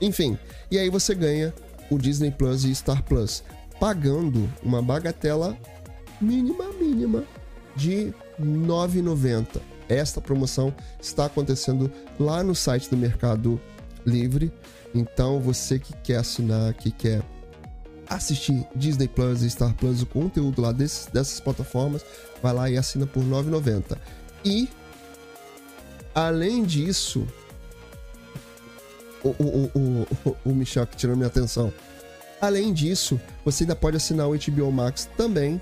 Enfim, 0.01 0.37
e 0.71 0.79
aí 0.79 0.91
você 0.91 1.15
ganha 1.15 1.55
o 1.91 1.97
Disney 1.99 2.31
Plus 2.31 2.65
e 2.65 2.75
Star 2.75 3.03
Plus, 3.05 3.45
pagando 3.79 4.49
uma 4.63 4.83
bagatela 4.83 5.57
mínima, 6.21 6.65
mínima 6.73 7.25
de 7.77 8.07
R$ 8.07 8.15
9,90. 8.45 9.61
Esta 9.89 10.21
promoção 10.21 10.75
está 11.01 11.27
acontecendo 11.27 11.91
lá 12.19 12.43
no 12.43 12.55
site 12.55 12.89
do 12.91 12.97
Mercado 12.97 13.61
Livre. 14.05 14.53
Então, 14.95 15.41
você 15.41 15.79
que 15.79 15.95
quer 15.99 16.17
assinar, 16.17 16.75
que 16.75 16.91
quer 16.91 17.23
assistir 18.09 18.67
Disney 18.75 19.07
Plus 19.09 19.43
e 19.43 19.51
Star 19.51 19.75
Plus, 19.75 20.03
o 20.03 20.07
conteúdo 20.07 20.61
lá 20.61 20.73
desses, 20.73 21.07
dessas 21.07 21.41
plataformas, 21.41 22.05
vai 22.43 22.53
lá 22.53 22.71
e 22.71 22.77
assina 22.77 23.07
por 23.07 23.23
R$ 23.23 23.31
9,90. 23.31 23.97
E, 24.45 24.69
além 26.15 26.65
disso, 26.65 27.27
o, 29.23 29.31
o, 29.31 29.71
o, 29.75 30.07
o, 30.51 30.55
Michel 30.55 30.87
que 30.87 30.97
tirou 30.97 31.17
minha 31.17 31.29
atenção. 31.29 31.73
Além 32.41 32.73
disso, 32.73 33.21
você 33.45 33.65
ainda 33.65 33.77
pode 33.77 33.97
assinar 33.97 34.29
o 34.29 34.37
HBO 34.37 34.73
Max 34.73 35.09
também 35.17 35.61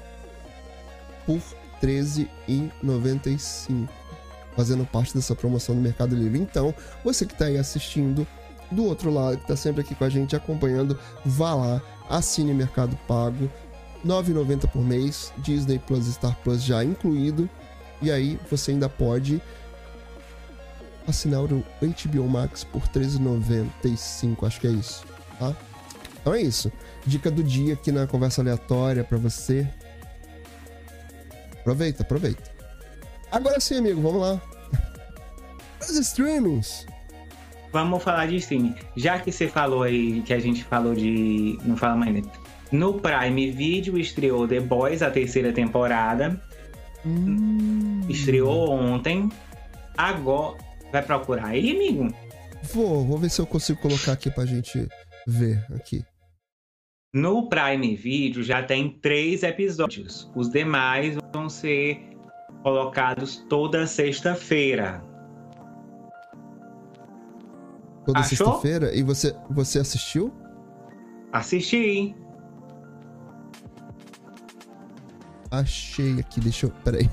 por 1.26 1.36
R$ 1.36 1.42
13,95, 1.82 3.88
fazendo 4.56 4.84
parte 4.84 5.14
dessa 5.14 5.34
promoção 5.34 5.74
do 5.74 5.80
Mercado 5.80 6.14
Livre. 6.14 6.38
Então, 6.38 6.74
você 7.04 7.24
que 7.26 7.32
está 7.32 7.46
aí 7.46 7.56
assistindo, 7.56 8.26
do 8.70 8.84
outro 8.84 9.10
lado, 9.10 9.36
que 9.36 9.42
está 9.42 9.56
sempre 9.56 9.80
aqui 9.80 9.94
com 9.94 10.04
a 10.04 10.08
gente 10.08 10.36
acompanhando, 10.36 10.98
vá 11.24 11.54
lá, 11.54 11.82
assine 12.08 12.54
Mercado 12.54 12.96
Pago, 13.08 13.50
R$ 14.02 14.08
9,90 14.08 14.68
por 14.68 14.82
mês, 14.82 15.32
Disney 15.38 15.78
Plus 15.78 16.06
Star 16.06 16.36
Plus 16.42 16.62
já 16.62 16.84
incluído, 16.84 17.48
e 18.00 18.10
aí 18.10 18.38
você 18.50 18.70
ainda 18.70 18.88
pode 18.88 19.42
assinar 21.06 21.42
o 21.42 21.46
HBO 21.48 22.28
Max 22.28 22.64
por 22.64 22.82
R$ 22.82 23.00
13,95, 23.00 24.46
acho 24.46 24.60
que 24.60 24.66
é 24.66 24.70
isso, 24.70 25.04
tá? 25.38 25.54
Então 26.20 26.34
é 26.34 26.42
isso. 26.42 26.70
Dica 27.06 27.30
do 27.30 27.42
dia 27.42 27.74
aqui 27.74 27.90
na 27.90 28.06
conversa 28.06 28.42
aleatória 28.42 29.02
para 29.02 29.18
você. 29.18 29.66
Aproveita, 31.60 32.02
aproveita. 32.02 32.59
Agora 33.30 33.60
sim, 33.60 33.78
amigo, 33.78 34.00
vamos 34.00 34.20
lá. 34.20 34.40
Os 35.80 35.90
streamings. 35.98 36.86
Vamos 37.72 38.02
falar 38.02 38.26
de 38.26 38.36
streaming. 38.36 38.74
Já 38.96 39.18
que 39.18 39.30
você 39.30 39.46
falou 39.46 39.82
aí, 39.82 40.22
que 40.22 40.32
a 40.32 40.38
gente 40.40 40.64
falou 40.64 40.94
de. 40.94 41.58
Não 41.64 41.76
fala 41.76 41.96
mais 41.96 42.14
né? 42.14 42.22
No 42.72 42.94
Prime 43.00 43.50
Video 43.50 43.98
estreou 43.98 44.46
The 44.46 44.60
Boys, 44.60 45.02
a 45.02 45.10
terceira 45.10 45.52
temporada. 45.52 46.40
Hum, 47.04 48.00
Estreou 48.08 48.70
ontem. 48.70 49.28
Agora. 49.96 50.58
Vai 50.92 51.02
procurar 51.02 51.46
aí, 51.46 51.70
amigo? 51.70 52.12
Vou, 52.74 53.04
vou 53.06 53.16
ver 53.16 53.30
se 53.30 53.40
eu 53.40 53.46
consigo 53.46 53.80
colocar 53.80 54.12
aqui 54.12 54.28
pra 54.28 54.44
gente 54.44 54.88
ver 55.26 55.64
aqui. 55.72 56.04
No 57.14 57.48
Prime 57.48 57.94
Video 57.94 58.42
já 58.42 58.62
tem 58.62 58.90
três 58.90 59.42
episódios. 59.42 60.30
Os 60.34 60.50
demais 60.50 61.16
vão 61.32 61.48
ser 61.48 62.09
colocados 62.62 63.44
toda 63.48 63.86
sexta-feira. 63.86 65.02
Toda 68.04 68.22
sexta-feira. 68.22 68.94
E 68.94 69.02
você, 69.02 69.34
você 69.50 69.78
assistiu? 69.78 70.32
Assisti. 71.32 72.14
Achei 75.50 76.20
aqui, 76.20 76.40
deixa 76.40 76.66
eu. 76.66 76.70
Peraí. 76.84 77.08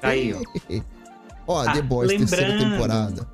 Tá 0.00 0.08
aí, 0.08 0.32
ó. 0.32 0.40
Ó, 1.46 1.60
Ah, 1.60 1.72
The 1.74 1.82
Boys, 1.82 2.08
terceira 2.08 2.56
temporada. 2.58 3.26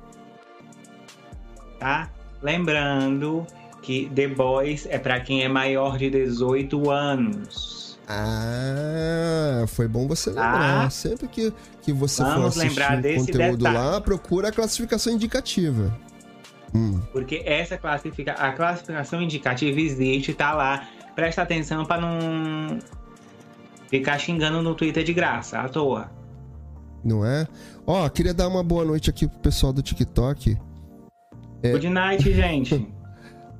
tá? 1.79 2.09
Lembrando 2.41 3.47
que 3.81 4.09
The 4.13 4.27
Boys 4.27 4.85
é 4.87 4.99
para 4.99 5.21
quem 5.21 5.43
é 5.43 5.47
maior 5.47 5.97
de 5.97 6.09
18 6.09 6.89
anos. 6.91 7.80
Ah, 8.13 9.65
foi 9.67 9.87
bom 9.87 10.07
você 10.07 10.29
lembrar. 10.29 10.85
Ah. 10.85 10.89
Sempre 10.89 11.27
que, 11.29 11.53
que 11.81 11.93
você 11.93 12.23
for 12.23 12.45
assistir 12.45 12.81
um 12.81 13.25
conteúdo 13.25 13.57
detalhe. 13.57 13.77
lá, 13.77 14.01
procura 14.01 14.49
a 14.49 14.51
classificação 14.51 15.13
indicativa. 15.13 15.97
Hum, 16.73 16.99
Porque 17.11 17.41
essa 17.45 17.77
classifica... 17.77 18.33
a 18.33 18.51
classificação 18.51 19.21
indicativa 19.21 19.79
existe, 19.79 20.33
tá 20.33 20.53
lá. 20.53 20.87
Presta 21.15 21.41
atenção 21.41 21.85
pra 21.85 21.99
não 21.99 22.79
ficar 23.89 24.17
xingando 24.17 24.61
no 24.61 24.75
Twitter 24.75 25.03
de 25.03 25.13
graça, 25.13 25.59
à 25.59 25.69
toa. 25.69 26.09
não 27.03 27.25
é? 27.25 27.47
Ó, 27.85 28.07
queria 28.09 28.33
dar 28.33 28.47
uma 28.47 28.63
boa 28.63 28.85
noite 28.85 29.09
aqui 29.09 29.27
pro 29.27 29.39
pessoal 29.39 29.73
do 29.73 29.81
TikTok. 29.81 30.57
É. 31.63 31.71
Good 31.71 31.89
night, 31.89 32.33
gente. 32.33 32.87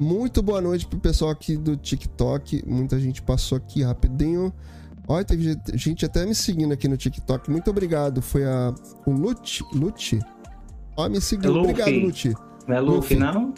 Muito 0.01 0.41
boa 0.41 0.59
noite 0.59 0.87
pro 0.87 0.97
pessoal 0.97 1.29
aqui 1.29 1.55
do 1.55 1.77
TikTok. 1.77 2.63
Muita 2.65 2.99
gente 2.99 3.21
passou 3.21 3.55
aqui 3.55 3.83
rapidinho. 3.83 4.51
Olha, 5.07 5.23
teve 5.23 5.55
gente- 5.75 6.03
até 6.03 6.25
me 6.25 6.33
seguindo 6.33 6.73
aqui 6.73 6.87
no 6.87 6.97
TikTok. 6.97 7.51
Muito 7.51 7.69
obrigado. 7.69 8.19
Foi 8.19 8.43
a 8.43 8.73
o 9.05 9.11
Lute. 9.11 9.63
Lute? 9.71 10.19
Ó, 10.97 11.07
me 11.07 11.21
seguiu. 11.21 11.51
Luffy. 11.51 11.69
Obrigado, 11.69 12.03
Lute. 12.03 12.33
Não 12.67 12.75
é 12.75 12.79
Luffy, 12.79 13.15
não? 13.15 13.53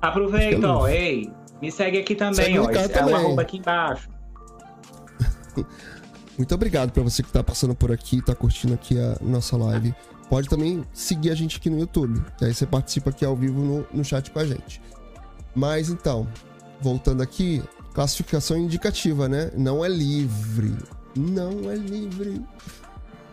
Aproveita, 0.00 0.66
é 0.66 0.70
ó. 0.70 0.88
Ei, 0.88 1.30
me 1.60 1.70
segue 1.70 1.98
aqui 1.98 2.14
também, 2.14 2.34
Segue 2.46 2.58
o 2.58 2.64
ó. 2.64 2.70
É 2.70 2.86
o 2.86 2.88
também. 2.88 3.14
arroba 3.14 3.42
aqui 3.42 3.58
embaixo. 3.58 4.08
Muito 6.38 6.54
obrigado 6.54 6.92
pra 6.92 7.02
você 7.02 7.22
que 7.22 7.30
tá 7.30 7.44
passando 7.44 7.74
por 7.74 7.92
aqui, 7.92 8.22
tá 8.24 8.34
curtindo 8.34 8.72
aqui 8.72 8.98
a 8.98 9.18
nossa 9.20 9.54
live. 9.58 9.94
Pode 10.30 10.48
também 10.48 10.82
seguir 10.94 11.30
a 11.30 11.34
gente 11.34 11.58
aqui 11.58 11.68
no 11.68 11.78
YouTube. 11.78 12.24
Que 12.38 12.46
aí 12.46 12.54
você 12.54 12.64
participa 12.64 13.10
aqui 13.10 13.22
ao 13.22 13.36
vivo 13.36 13.60
no, 13.60 13.86
no 13.92 14.02
chat 14.02 14.30
com 14.30 14.38
a 14.38 14.46
gente. 14.46 14.80
Mas 15.54 15.88
então, 15.90 16.26
voltando 16.80 17.22
aqui, 17.22 17.62
classificação 17.92 18.56
indicativa, 18.56 19.28
né? 19.28 19.50
Não 19.56 19.84
é 19.84 19.88
livre. 19.88 20.74
Não 21.16 21.70
é 21.70 21.74
livre. 21.76 22.42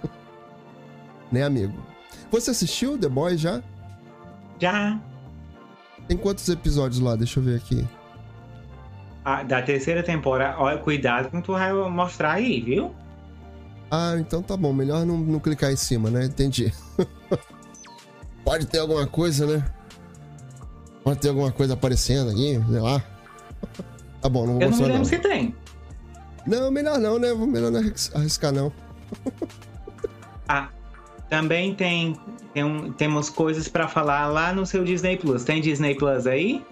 né, 1.32 1.43
amigo? 1.43 1.74
Você 2.32 2.51
assistiu 2.51 2.97
The 2.97 3.07
Boys 3.09 3.39
já? 3.39 3.61
Já. 4.59 4.99
Tem 6.07 6.17
quantos 6.17 6.47
episódios 6.49 6.99
lá? 6.99 7.15
Deixa 7.15 7.39
eu 7.39 7.43
ver 7.43 7.57
aqui. 7.57 7.88
A- 9.24 9.43
da 9.43 9.61
terceira 9.61 10.03
temporada. 10.03 10.59
Olha, 10.59 10.78
cuidado 10.78 11.30
com 11.30 11.41
tu 11.41 11.53
vai 11.53 11.72
mostrar 11.89 12.34
aí, 12.34 12.59
viu? 12.61 12.93
Ah, 13.89 14.15
então 14.20 14.41
tá 14.41 14.55
bom. 14.57 14.74
Melhor 14.74 15.05
não, 15.05 15.17
não 15.17 15.39
clicar 15.39 15.72
em 15.72 15.76
cima, 15.76 16.09
né? 16.09 16.26
Entendi. 16.26 16.74
Pode 18.43 18.65
ter 18.67 18.80
alguma 18.80 19.07
coisa, 19.07 19.45
né? 19.45 19.65
Pode 21.10 21.22
ter 21.22 21.30
alguma 21.30 21.51
coisa 21.51 21.74
aparecendo 21.74 22.30
aqui, 22.30 22.62
sei 22.70 22.80
lá. 22.80 23.01
Tá 24.22 24.30
bom, 24.30 24.45
não 24.45 24.53
vou 24.53 24.62
Eu 24.62 24.68
mostrar 24.70 24.86
lembro 24.86 24.99
não. 24.99 25.05
se 25.05 25.18
tem. 25.18 25.55
Não, 26.45 26.70
melhor 26.70 26.99
não, 26.99 27.18
né? 27.18 27.34
Melhor 27.34 27.72
não 27.72 27.80
arris- 27.80 28.12
arriscar 28.14 28.51
não. 28.51 28.72
Ah, 30.47 30.70
também 31.30 31.74
tem, 31.74 32.16
tem 32.53 32.64
um- 32.64 32.91
temos 32.93 33.28
coisas 33.30 33.68
pra 33.68 33.88
falar 33.88 34.28
lá 34.28 34.53
no 34.53 34.66
seu 34.68 34.84
Disney 34.84 35.18
Plus. 35.18 35.43
Tem 35.43 35.60
Disney 35.62 35.95
Plus 35.95 36.28
aí? 36.28 36.64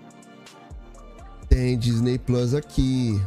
Tem 1.50 1.78
Disney 1.78 2.20
Plus 2.20 2.54
aqui. 2.54 3.20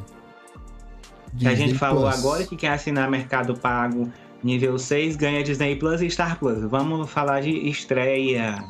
Que 1.39 1.47
a 1.47 1.51
gente 1.51 1.65
Disney 1.73 1.79
falou 1.79 2.03
Plus. 2.05 2.19
agora 2.19 2.45
que 2.47 2.57
quem 2.57 2.69
assinar 2.69 3.11
Mercado 3.11 3.57
Pago 3.57 4.11
nível 4.45 4.79
6 4.79 5.17
ganha 5.17 5.43
Disney 5.43 5.75
Plus 5.77 6.01
e 6.03 6.09
Star 6.11 6.39
Plus. 6.39 6.61
Vamos 6.71 7.11
falar 7.11 7.41
de 7.43 7.51
estreia. 7.69 8.63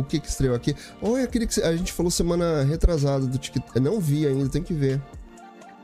O 0.00 0.04
que 0.04 0.18
que 0.18 0.28
estreou 0.28 0.54
aqui? 0.54 0.74
Olha, 1.00 1.24
aquele 1.24 1.46
que 1.46 1.60
a 1.60 1.76
gente 1.76 1.92
falou 1.92 2.10
semana 2.10 2.62
retrasada 2.62 3.26
do 3.26 3.38
TikTok. 3.38 3.76
Eu 3.76 3.82
não 3.82 4.00
vi 4.00 4.26
ainda, 4.26 4.48
tem 4.48 4.62
que 4.62 4.74
ver. 4.74 5.00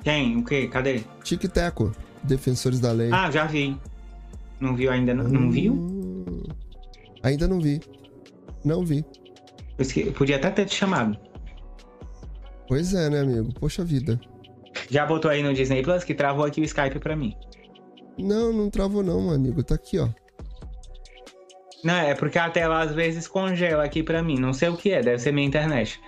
Quem? 0.02 0.36
O 0.36 0.44
quê? 0.44 0.68
Cadê? 0.68 1.02
Tic 1.24 1.42
Teco, 1.48 1.92
Defensores 2.22 2.80
da 2.80 2.92
Lei. 2.92 3.10
Ah, 3.12 3.30
já 3.30 3.44
vi. 3.44 3.76
Não 4.60 4.74
viu 4.74 4.90
ainda? 4.90 5.14
Não, 5.14 5.24
não 5.24 5.50
viu? 5.50 5.72
Hum, 5.74 6.44
Ainda 7.22 7.48
não 7.48 7.60
vi. 7.60 7.80
Não 8.64 8.84
vi. 8.84 9.04
Eu 9.78 10.12
Podia 10.12 10.36
até 10.36 10.50
ter 10.50 10.66
te 10.66 10.74
chamado. 10.74 11.16
Pois 12.68 12.94
é, 12.94 13.10
né, 13.10 13.20
amigo? 13.20 13.52
Poxa 13.60 13.84
vida. 13.84 14.20
Já 14.90 15.04
botou 15.06 15.30
aí 15.30 15.42
no 15.42 15.52
Disney 15.52 15.82
Plus 15.82 16.04
que 16.04 16.14
travou 16.14 16.44
aqui 16.44 16.60
o 16.60 16.64
Skype 16.64 16.98
pra 16.98 17.16
mim. 17.16 17.34
Não, 18.18 18.52
não 18.52 18.70
travou 18.70 19.02
não, 19.02 19.20
meu 19.20 19.34
amigo. 19.34 19.62
Tá 19.62 19.74
aqui, 19.74 19.98
ó. 19.98 20.08
Não, 21.84 21.94
é 21.94 22.14
porque 22.14 22.38
a 22.38 22.50
tela 22.50 22.80
às 22.82 22.92
vezes 22.94 23.28
congela 23.28 23.84
aqui 23.84 24.02
pra 24.02 24.22
mim. 24.22 24.38
Não 24.38 24.52
sei 24.52 24.68
o 24.68 24.76
que 24.76 24.90
é, 24.90 25.02
deve 25.02 25.18
ser 25.18 25.32
minha 25.32 25.46
internet. 25.46 26.00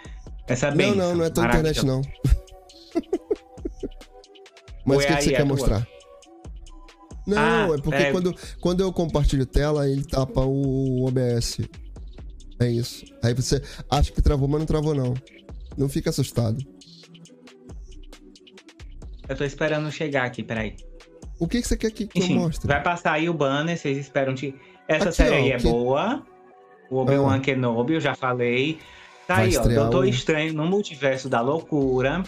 Essa 0.48 0.70
Não, 0.70 0.76
benção 0.76 0.96
não, 1.10 1.16
não 1.16 1.24
é 1.24 1.30
tua 1.30 1.44
internet, 1.44 1.84
não. 1.84 2.02
Mas 4.84 4.98
o 4.98 5.00
é 5.02 5.06
que, 5.06 5.12
que 5.12 5.18
aí 5.18 5.22
você 5.22 5.30
quer 5.30 5.36
tua? 5.38 5.46
mostrar? 5.46 5.86
Não, 7.26 7.36
Ah, 7.38 7.68
é 7.76 7.80
porque 7.82 8.02
é. 8.02 8.12
Quando, 8.12 8.34
quando 8.60 8.80
eu 8.80 8.92
compartilho 8.92 9.44
tela, 9.44 9.88
ele 9.88 10.02
tapa 10.04 10.40
o 10.40 11.06
OBS. 11.06 11.58
É 12.60 12.68
isso. 12.70 13.04
Aí 13.22 13.34
você 13.34 13.62
acha 13.90 14.10
que 14.10 14.22
travou, 14.22 14.48
mas 14.48 14.60
não 14.60 14.66
travou, 14.66 14.94
não. 14.94 15.14
Não 15.76 15.88
fica 15.88 16.10
assustado. 16.10 16.58
Eu 19.28 19.36
tô 19.36 19.44
esperando 19.44 19.92
chegar 19.92 20.24
aqui, 20.24 20.42
peraí. 20.42 20.74
O 21.38 21.46
que, 21.46 21.60
que 21.60 21.68
você 21.68 21.76
quer 21.76 21.90
que, 21.92 22.06
que 22.06 22.18
eu 22.18 22.24
Enfim, 22.24 22.38
mostre? 22.38 22.66
vai 22.66 22.82
passar 22.82 23.12
aí 23.12 23.28
o 23.28 23.34
banner, 23.34 23.76
vocês 23.76 23.98
esperam 23.98 24.34
te. 24.34 24.54
Essa 24.88 25.04
Aqui, 25.10 25.16
série 25.16 25.30
ó, 25.34 25.38
aí 25.38 25.52
é 25.52 25.56
que- 25.58 25.62
boa. 25.68 26.22
O 26.90 26.96
Obi-Wan 26.96 27.36
Ah. 27.36 27.40
Kenobi, 27.40 27.92
eu 27.94 28.00
já 28.00 28.14
falei. 28.14 28.78
Tá 29.26 29.36
Vai 29.36 29.48
aí, 29.48 29.56
ó. 29.58 29.62
Doutor 29.68 30.04
o- 30.04 30.08
Estranho 30.08 30.54
no 30.54 30.66
Multiverso 30.66 31.28
da 31.28 31.40
Loucura. 31.42 32.22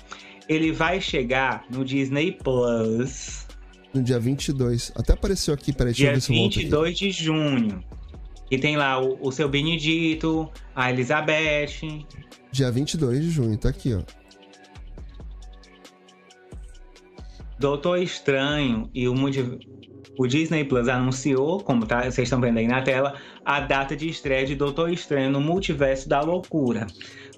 Ele 0.46 0.70
vai 0.70 1.00
chegar 1.00 1.64
no 1.70 1.84
Disney 1.84 2.32
Plus 2.32 3.46
No 3.94 4.02
dia 4.02 4.18
22. 4.20 4.92
Até 4.94 5.14
apareceu 5.14 5.54
aqui, 5.54 5.72
peraí, 5.72 5.92
deixa 5.94 6.02
eu 6.02 6.06
dia 6.08 6.14
ver 6.14 6.20
se 6.20 6.32
eu 6.32 6.36
volto 6.36 6.50
aqui. 6.52 6.58
22 6.60 6.98
de 6.98 7.10
junho. 7.10 7.84
E 8.50 8.58
tem 8.58 8.76
lá 8.76 9.00
o, 9.00 9.16
o 9.20 9.32
seu 9.32 9.48
Benedito, 9.48 10.50
a 10.76 10.90
Elizabeth. 10.90 12.04
Dia 12.52 12.70
22 12.70 13.20
de 13.22 13.30
junho, 13.30 13.56
tá 13.56 13.68
aqui, 13.70 13.94
ó. 13.94 14.02
Doutor 17.58 17.98
Estranho 18.02 18.88
e 18.94 19.06
o, 19.08 19.14
multi- 19.14 19.58
o 20.18 20.26
Disney 20.26 20.64
Plus 20.64 20.88
anunciou, 20.88 21.60
como 21.60 21.86
tá, 21.86 22.02
vocês 22.02 22.18
estão 22.26 22.40
vendo 22.40 22.58
aí 22.58 22.66
na 22.66 22.82
tela, 22.82 23.14
a 23.44 23.60
data 23.60 23.96
de 23.96 24.08
estreia 24.08 24.44
de 24.46 24.54
Doutor 24.54 24.92
Estranho 24.92 25.30
no 25.30 25.40
Multiverso 25.40 26.08
da 26.08 26.20
Loucura. 26.20 26.86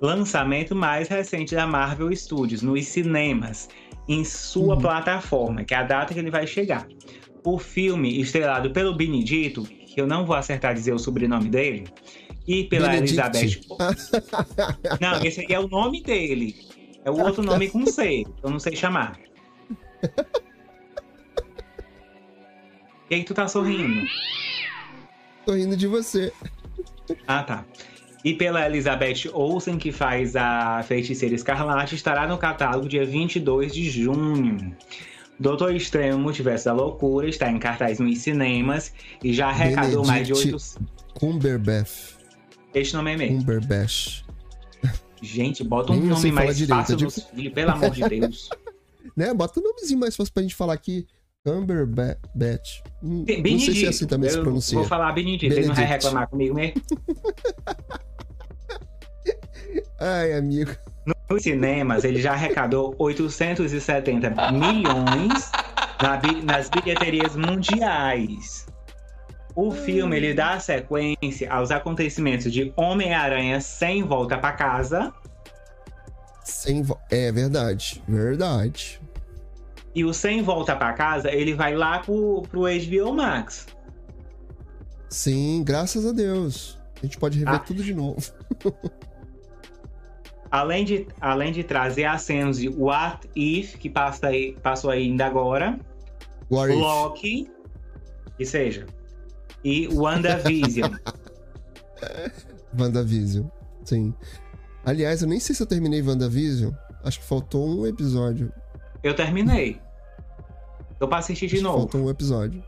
Lançamento 0.01 0.75
mais 0.75 1.09
recente 1.09 1.55
da 1.55 1.67
Marvel 1.67 2.15
Studios, 2.17 2.63
nos 2.63 2.85
cinemas, 2.87 3.69
em 4.09 4.25
sua 4.25 4.75
Uhum. 4.75 4.81
plataforma, 4.81 5.63
que 5.65 5.75
é 5.75 5.77
a 5.77 5.83
data 5.85 6.13
que 6.13 6.19
ele 6.19 6.31
vai 6.31 6.47
chegar. 6.47 6.89
O 7.45 7.59
filme, 7.59 8.21
estrelado 8.21 8.71
pelo 8.73 8.95
Benedito, 8.95 9.63
que 9.63 10.01
eu 10.01 10.07
não 10.07 10.25
vou 10.27 10.35
acertar 10.35 10.75
dizer 10.75 10.93
o 10.93 10.99
sobrenome 10.99 11.49
dele, 11.49 11.85
e 12.49 12.65
pela 12.65 12.89
Benedict. 12.89 13.21
Elizabeth. 13.21 13.61
Não, 15.01 15.23
esse 15.25 15.41
aí 15.41 15.47
é 15.51 15.61
o 15.61 15.69
nome 15.69 16.03
dele. 16.03 16.57
É 17.05 17.11
o 17.11 17.21
outro 17.21 17.43
nome 17.43 17.69
com 17.69 17.87
C, 17.87 18.25
eu 18.43 18.51
não 18.51 18.59
sei 18.59 18.75
chamar. 18.75 19.19
E 23.13 23.17
aí 23.17 23.25
tu 23.25 23.35
tá 23.35 23.47
sorrindo? 23.47 24.07
Tô 25.45 25.53
rindo 25.53 25.77
de 25.77 25.87
você. 25.87 26.33
Ah, 27.27 27.43
tá. 27.43 27.63
E 28.25 28.33
pela 28.33 28.65
Elizabeth 28.65 29.29
Olsen, 29.35 29.77
que 29.77 29.93
faz 29.93 30.35
a 30.35 30.83
Feiticeira 30.83 31.35
Escarlate, 31.35 31.95
estará 31.95 32.27
no 32.27 32.39
catálogo 32.39 32.89
dia 32.89 33.05
22 33.05 33.75
de 33.75 33.91
junho. 33.91 34.75
Doutor 35.39 35.75
Estranho 35.77 36.19
Multiverso 36.19 36.65
da 36.65 36.73
Loucura 36.73 37.29
está 37.29 37.51
em 37.51 37.59
cartaz 37.59 37.99
nos 37.99 38.19
cinemas 38.21 38.95
e 39.23 39.35
já 39.35 39.49
arrecadou 39.49 40.07
mais 40.07 40.27
de 40.27 40.33
Benedict. 40.33 40.77
8... 40.79 40.89
Cumberbatch. 41.13 42.15
Este 42.73 42.95
nome 42.97 43.13
é 43.13 43.17
mesmo. 43.19 43.39
Cumberbatch. 43.41 44.23
Gente, 45.21 45.63
bota 45.63 45.93
um 45.93 45.97
Nem 45.97 46.09
nome 46.09 46.33
mais 46.33 46.57
direito, 46.57 46.79
fácil 46.79 46.97
digo- 46.97 47.11
filhos, 47.11 47.53
pelo 47.53 47.73
amor 47.73 47.91
de 47.91 48.09
Deus. 48.09 48.49
Né? 49.15 49.35
Bota 49.35 49.61
um 49.61 49.63
nomezinho 49.63 50.01
mais 50.01 50.17
fácil 50.17 50.33
pra 50.33 50.43
gente 50.43 50.55
falar 50.55 50.73
aqui. 50.73 51.07
Cumberbatch. 51.45 52.83
Hum, 53.03 53.25
Be- 53.25 53.39
Não 53.43 53.59
sei 53.59 53.75
se 53.75 53.85
é 53.87 53.89
assim 53.89 54.07
também 54.07 54.31
se 54.31 54.37
Eu 54.37 54.43
pronuncia. 54.43 54.79
Vou 54.79 54.87
falar 54.87 55.11
Benedito, 55.13 55.53
ele 55.53 55.67
não 55.67 55.75
vai 55.75 55.85
reclamar 55.85 56.29
comigo 56.29 56.55
mesmo. 56.55 56.81
Ai, 59.99 60.33
amigo. 60.35 60.71
Nos 61.29 61.43
cinemas, 61.43 62.05
ele 62.05 62.21
já 62.21 62.33
arrecadou 62.33 62.95
870 62.99 64.31
milhões 64.53 65.51
na 66.01 66.17
bi- 66.17 66.43
nas 66.43 66.69
bilheterias 66.69 67.35
mundiais. 67.35 68.67
O 69.55 69.71
filme 69.73 70.17
ele 70.17 70.33
dá 70.35 70.59
sequência 70.61 71.53
aos 71.53 71.71
acontecimentos 71.71 72.53
de 72.53 72.73
Homem-Aranha 72.77 73.61
sem 73.61 74.03
volta 74.03 74.39
pra 74.39 74.53
casa 74.53 75.13
Sem 76.43 76.83
vo... 76.83 76.99
É 77.11 77.31
verdade. 77.31 78.03
Verdade. 78.09 79.01
E 79.95 80.05
o 80.05 80.13
sem 80.13 80.43
volta 80.43 80.75
pra 80.77 80.93
casa 80.93 81.31
ele 81.31 81.55
vai 81.55 81.75
lá 81.75 81.99
pro, 81.99 82.43
pro 82.51 82.63
HBO 82.63 83.13
Max. 83.15 83.67
Sim, 85.09 85.63
graças 85.65 86.07
a 86.07 86.13
Deus. 86.13 86.79
A 87.03 87.07
gente 87.07 87.19
pode 87.19 87.39
rever 87.39 87.55
Ah. 87.55 87.59
tudo 87.59 87.83
de 87.83 87.93
novo. 87.95 88.17
além 90.51 90.85
de, 90.85 91.07
além 91.21 91.53
de 91.53 91.65
trazer 91.65 92.05
as 92.05 92.23
cenas 92.23 92.59
de 92.59 92.69
What 92.69 93.29
If, 93.35 93.77
que 93.77 93.89
passa 93.91 94.29
aí, 94.29 94.57
passou 94.63 94.91
ainda 94.91 95.27
agora, 95.27 95.79
What 96.51 96.73
if? 96.73 96.79
Loki, 96.81 97.51
que 98.39 98.45
seja, 98.47 98.87
e 99.65 99.89
WandaVision. 99.89 100.91
WandaVision. 102.79 103.47
Sim. 103.85 104.15
Aliás, 104.85 105.23
eu 105.23 105.29
nem 105.29 105.39
sei 105.41 105.55
se 105.55 105.63
eu 105.63 105.67
terminei 105.67 106.03
WandaVision. 106.03 106.73
Acho 107.05 107.21
que 107.21 107.27
faltou 107.27 107.69
um 107.69 107.87
episódio. 107.87 108.53
Eu 109.03 109.15
terminei. 109.15 109.81
Eu 111.01 111.09
pra 111.09 111.19
assistir 111.19 111.47
de 111.49 111.57
Acho 111.57 111.65
novo. 111.65 111.79
Faltou 111.81 112.03
um 112.03 112.11
episódio. 112.11 112.63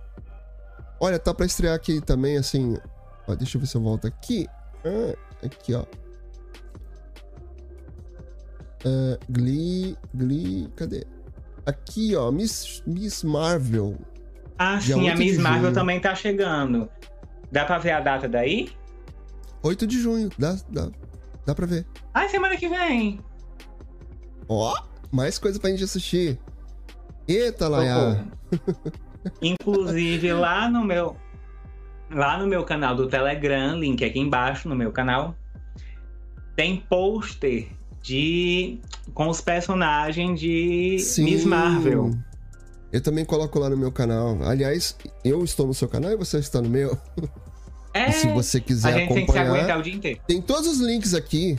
Olha, 1.00 1.18
tá 1.18 1.32
pra 1.34 1.46
estrear 1.46 1.74
aqui 1.74 2.00
também, 2.00 2.36
assim. 2.36 2.76
Ó, 3.28 3.34
deixa 3.34 3.56
eu 3.56 3.60
ver 3.60 3.66
se 3.66 3.76
eu 3.76 3.80
volto 3.82 4.06
aqui. 4.06 4.46
Ah, 4.84 5.16
aqui, 5.44 5.74
ó. 5.74 5.84
Ah, 8.84 9.18
Glee. 9.30 9.96
Glee. 10.14 10.68
Cadê? 10.76 11.06
Aqui, 11.66 12.14
ó. 12.16 12.30
Miss, 12.30 12.82
Miss 12.86 13.22
Marvel. 13.22 13.96
Ah, 14.58 14.76
Dia 14.76 14.94
sim, 14.94 15.08
a 15.08 15.12
8 15.12 15.16
de 15.18 15.24
Miss 15.24 15.38
Marvel 15.38 15.62
junho. 15.62 15.74
também 15.74 16.00
tá 16.00 16.14
chegando. 16.14 16.88
Dá 17.50 17.64
pra 17.64 17.78
ver 17.78 17.92
a 17.92 18.00
data 18.00 18.28
daí? 18.28 18.70
8 19.62 19.86
de 19.86 20.00
junho. 20.00 20.30
Dá, 20.38 20.56
dá, 20.68 20.90
dá 21.46 21.54
pra 21.54 21.66
ver. 21.66 21.86
Ah, 22.12 22.28
semana 22.28 22.56
que 22.56 22.68
vem. 22.68 23.20
Ó, 24.48 24.74
mais 25.14 25.38
coisa 25.38 25.60
pra 25.60 25.70
gente 25.70 25.84
assistir. 25.84 26.38
Eita, 27.28 27.68
Laia. 27.68 28.26
Inclusive, 29.40 30.32
lá 30.32 30.68
no 30.68 30.84
meu. 30.84 31.16
Lá 32.10 32.36
no 32.38 32.46
meu 32.46 32.64
canal 32.64 32.94
do 32.94 33.08
Telegram, 33.08 33.78
link 33.78 34.04
aqui 34.04 34.18
embaixo 34.20 34.68
no 34.68 34.76
meu 34.76 34.92
canal, 34.92 35.34
tem 36.54 36.76
pôster 36.88 37.68
de. 38.02 38.78
com 39.14 39.28
os 39.28 39.40
personagens 39.40 40.38
de 40.38 40.96
Miss 41.18 41.44
Marvel. 41.44 42.10
Eu 42.92 43.00
também 43.00 43.24
coloco 43.24 43.58
lá 43.58 43.70
no 43.70 43.76
meu 43.76 43.90
canal. 43.90 44.38
Aliás, 44.42 44.96
eu 45.24 45.42
estou 45.42 45.66
no 45.66 45.74
seu 45.74 45.88
canal 45.88 46.12
e 46.12 46.16
você 46.16 46.38
está 46.38 46.60
no 46.60 46.68
meu. 46.68 46.96
É, 47.92 48.08
E 48.10 48.12
se 48.12 48.28
você 48.28 48.58
a 48.58 48.60
quiser 48.60 48.92
gente 48.98 49.14
tem 49.14 49.26
que 49.26 49.32
se 49.32 49.38
aguentar 49.38 49.56
acompanhar, 49.56 49.78
o 49.78 49.82
dia 49.82 49.94
inteiro. 49.94 50.20
tem 50.26 50.42
todos 50.42 50.66
os 50.68 50.80
links 50.80 51.14
aqui. 51.14 51.58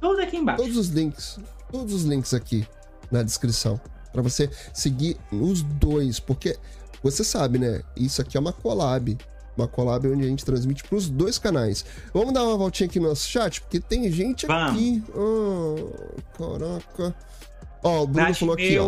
Tudo 0.00 0.20
aqui 0.20 0.36
embaixo. 0.36 0.62
Todos 0.62 0.76
os 0.76 0.88
links. 0.88 1.38
Todos 1.72 1.94
os 1.94 2.04
links 2.04 2.34
aqui 2.34 2.66
na 3.10 3.22
descrição. 3.22 3.80
Pra 4.12 4.22
você 4.22 4.50
seguir 4.72 5.16
os 5.30 5.62
dois. 5.62 6.18
Porque 6.18 6.56
você 7.02 7.22
sabe, 7.24 7.58
né? 7.58 7.82
Isso 7.96 8.20
aqui 8.20 8.36
é 8.36 8.40
uma 8.40 8.52
collab. 8.52 9.16
Uma 9.56 9.68
collab 9.68 10.06
onde 10.08 10.24
a 10.24 10.28
gente 10.28 10.44
transmite 10.44 10.84
pros 10.84 11.08
dois 11.08 11.38
canais. 11.38 11.84
Vamos 12.14 12.32
dar 12.32 12.44
uma 12.44 12.56
voltinha 12.56 12.88
aqui 12.88 13.00
no 13.00 13.08
nosso 13.08 13.28
chat? 13.28 13.60
Porque 13.60 13.80
tem 13.80 14.10
gente 14.10 14.46
Vamos. 14.46 14.72
aqui. 14.72 15.02
Ah, 15.14 15.76
caraca. 16.38 17.14
Ó, 17.82 18.02
o 18.02 18.06
Bruno 18.06 18.34
falou 18.34 18.54
aqui, 18.54 18.78
ó. 18.78 18.86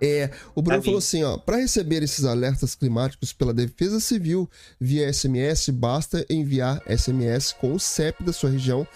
É, 0.00 0.30
o 0.54 0.60
Bruno 0.60 0.82
falou 0.82 0.98
assim, 0.98 1.24
ó, 1.24 1.38
para 1.38 1.56
receber 1.56 2.02
esses 2.02 2.24
alertas 2.24 2.74
climáticos 2.74 3.32
pela 3.32 3.54
Defesa 3.54 4.00
Civil 4.00 4.50
via 4.78 5.10
SMS, 5.10 5.70
basta 5.70 6.26
enviar 6.28 6.82
SMS 6.86 7.52
com 7.52 7.72
o 7.72 7.80
CEP 7.80 8.22
da 8.22 8.32
sua 8.32 8.50
região 8.50 8.86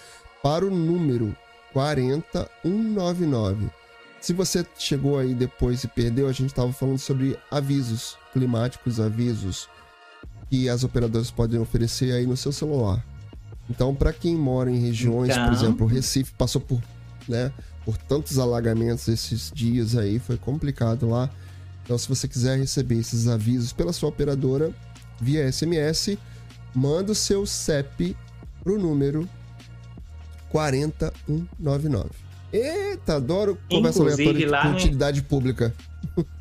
para 0.43 0.65
o 0.65 0.69
número 0.69 1.35
40199. 1.73 3.78
Se 4.21 4.33
você 4.33 4.65
chegou 4.77 5.17
aí 5.17 5.33
depois 5.33 5.83
e 5.83 5.87
perdeu, 5.87 6.27
a 6.27 6.31
gente 6.31 6.49
estava 6.49 6.71
falando 6.73 6.97
sobre 6.99 7.37
avisos 7.49 8.17
climáticos, 8.33 8.99
avisos 8.99 9.69
que 10.49 10.67
as 10.67 10.83
operadoras 10.83 11.31
podem 11.31 11.59
oferecer 11.59 12.11
aí 12.11 12.25
no 12.25 12.35
seu 12.35 12.51
celular. 12.51 13.03
Então, 13.69 13.93
para 13.95 14.11
quem 14.11 14.35
mora 14.35 14.69
em 14.69 14.79
regiões, 14.79 15.33
por 15.33 15.43
Então. 15.43 15.53
exemplo, 15.53 15.85
o 15.85 15.89
Recife 15.89 16.33
passou 16.37 16.59
por, 16.59 16.81
né, 17.27 17.51
por 17.85 17.95
tantos 17.97 18.37
alagamentos 18.39 19.07
esses 19.07 19.51
dias 19.53 19.95
aí, 19.95 20.19
foi 20.19 20.37
complicado 20.37 21.07
lá. 21.07 21.29
Então, 21.83 21.97
se 21.97 22.09
você 22.09 22.27
quiser 22.27 22.57
receber 22.57 22.97
esses 22.97 23.27
avisos 23.27 23.71
pela 23.71 23.93
sua 23.93 24.09
operadora 24.09 24.71
via 25.21 25.49
SMS, 25.51 26.17
manda 26.73 27.11
o 27.11 27.15
seu 27.15 27.45
CEP 27.45 28.17
pro 28.63 28.77
número 28.79 29.27
40199. 30.51 32.28
Eita, 32.51 33.15
adoro 33.17 33.57
conversa 33.69 33.99
Inclusive, 33.99 34.29
aleatória 34.29 34.49
lá 34.51 34.61
com 34.63 34.69
no- 34.69 34.75
utilidade 34.75 35.21
pública. 35.23 35.73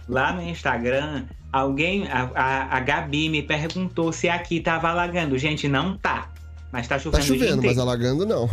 Lá 0.09 0.33
no 0.33 0.43
Instagram, 0.43 1.25
alguém, 1.53 2.09
a, 2.09 2.31
a, 2.35 2.77
a 2.77 2.81
Gabi 2.81 3.29
me 3.29 3.43
perguntou 3.43 4.13
se 4.13 4.29
aqui 4.29 4.61
tava 4.61 4.89
alagando. 4.89 5.37
Gente, 5.37 5.69
não 5.69 5.97
tá. 5.99 6.31
Mas 6.73 6.87
tá 6.89 6.97
Tá 6.97 7.01
chovendo, 7.01 7.23
dia 7.37 7.47
chovendo, 7.49 7.63
mas 7.67 7.79
alagando 7.79 8.25
não. 8.27 8.49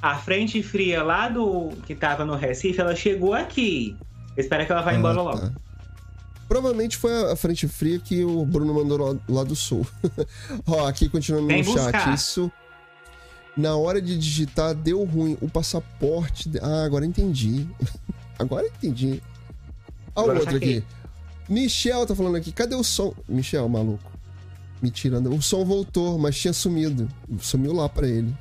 A 0.00 0.16
frente 0.16 0.62
fria 0.62 1.02
lá 1.02 1.28
do 1.28 1.70
que 1.86 1.94
tava 1.94 2.24
no 2.24 2.34
Recife, 2.34 2.80
ela 2.80 2.96
chegou 2.96 3.34
aqui. 3.34 3.94
Eu 4.36 4.40
espero 4.42 4.64
que 4.64 4.72
ela 4.72 4.80
vá 4.80 4.94
embora 4.94 5.18
Ah, 5.18 5.22
logo. 5.22 5.38
tá. 5.38 5.52
Provavelmente 6.48 6.96
foi 6.96 7.30
a 7.30 7.36
frente 7.36 7.68
fria 7.68 7.98
que 7.98 8.24
o 8.24 8.44
Bruno 8.44 8.74
mandou 8.74 8.98
lá, 8.98 9.18
lá 9.28 9.44
do 9.44 9.54
sul. 9.54 9.86
Ó, 10.66 10.86
aqui 10.86 11.08
continuando 11.08 11.46
Vem 11.46 11.62
no 11.62 11.72
chat. 11.72 11.92
buscar. 11.92 12.14
Isso. 12.14 12.50
Na 13.56 13.74
hora 13.76 14.00
de 14.00 14.16
digitar, 14.18 14.74
deu 14.74 15.04
ruim. 15.04 15.36
O 15.40 15.48
passaporte. 15.48 16.48
de- 16.48 16.58
Ah, 16.60 16.84
agora 16.84 17.04
entendi. 17.04 17.66
agora 18.38 18.66
entendi. 18.66 19.22
Olha 20.14 20.28
o 20.28 20.30
Agora 20.30 20.38
outro 20.40 20.56
aqui. 20.56 20.84
Michel 21.48 22.06
tá 22.06 22.14
falando 22.14 22.36
aqui. 22.36 22.52
Cadê 22.52 22.74
o 22.74 22.84
som? 22.84 23.12
Michel, 23.28 23.68
maluco. 23.68 24.10
Me 24.80 24.90
tirando. 24.90 25.34
O 25.34 25.42
som 25.42 25.64
voltou, 25.64 26.18
mas 26.18 26.36
tinha 26.38 26.52
sumido. 26.52 27.08
Sumiu 27.40 27.72
lá 27.74 27.88
pra 27.88 28.06
ele. 28.08 28.34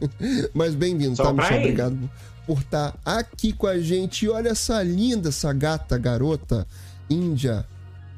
mas 0.52 0.74
bem-vindo, 0.74 1.16
tá, 1.16 1.32
Michel? 1.32 1.52
ele. 1.56 1.60
Obrigado 1.64 2.10
por 2.46 2.58
estar 2.60 2.96
aqui 3.04 3.52
com 3.52 3.66
a 3.66 3.78
gente. 3.78 4.24
E 4.24 4.28
olha 4.28 4.48
essa 4.50 4.82
linda, 4.82 5.28
essa 5.28 5.52
gata, 5.52 5.96
garota, 5.98 6.66
índia, 7.08 7.64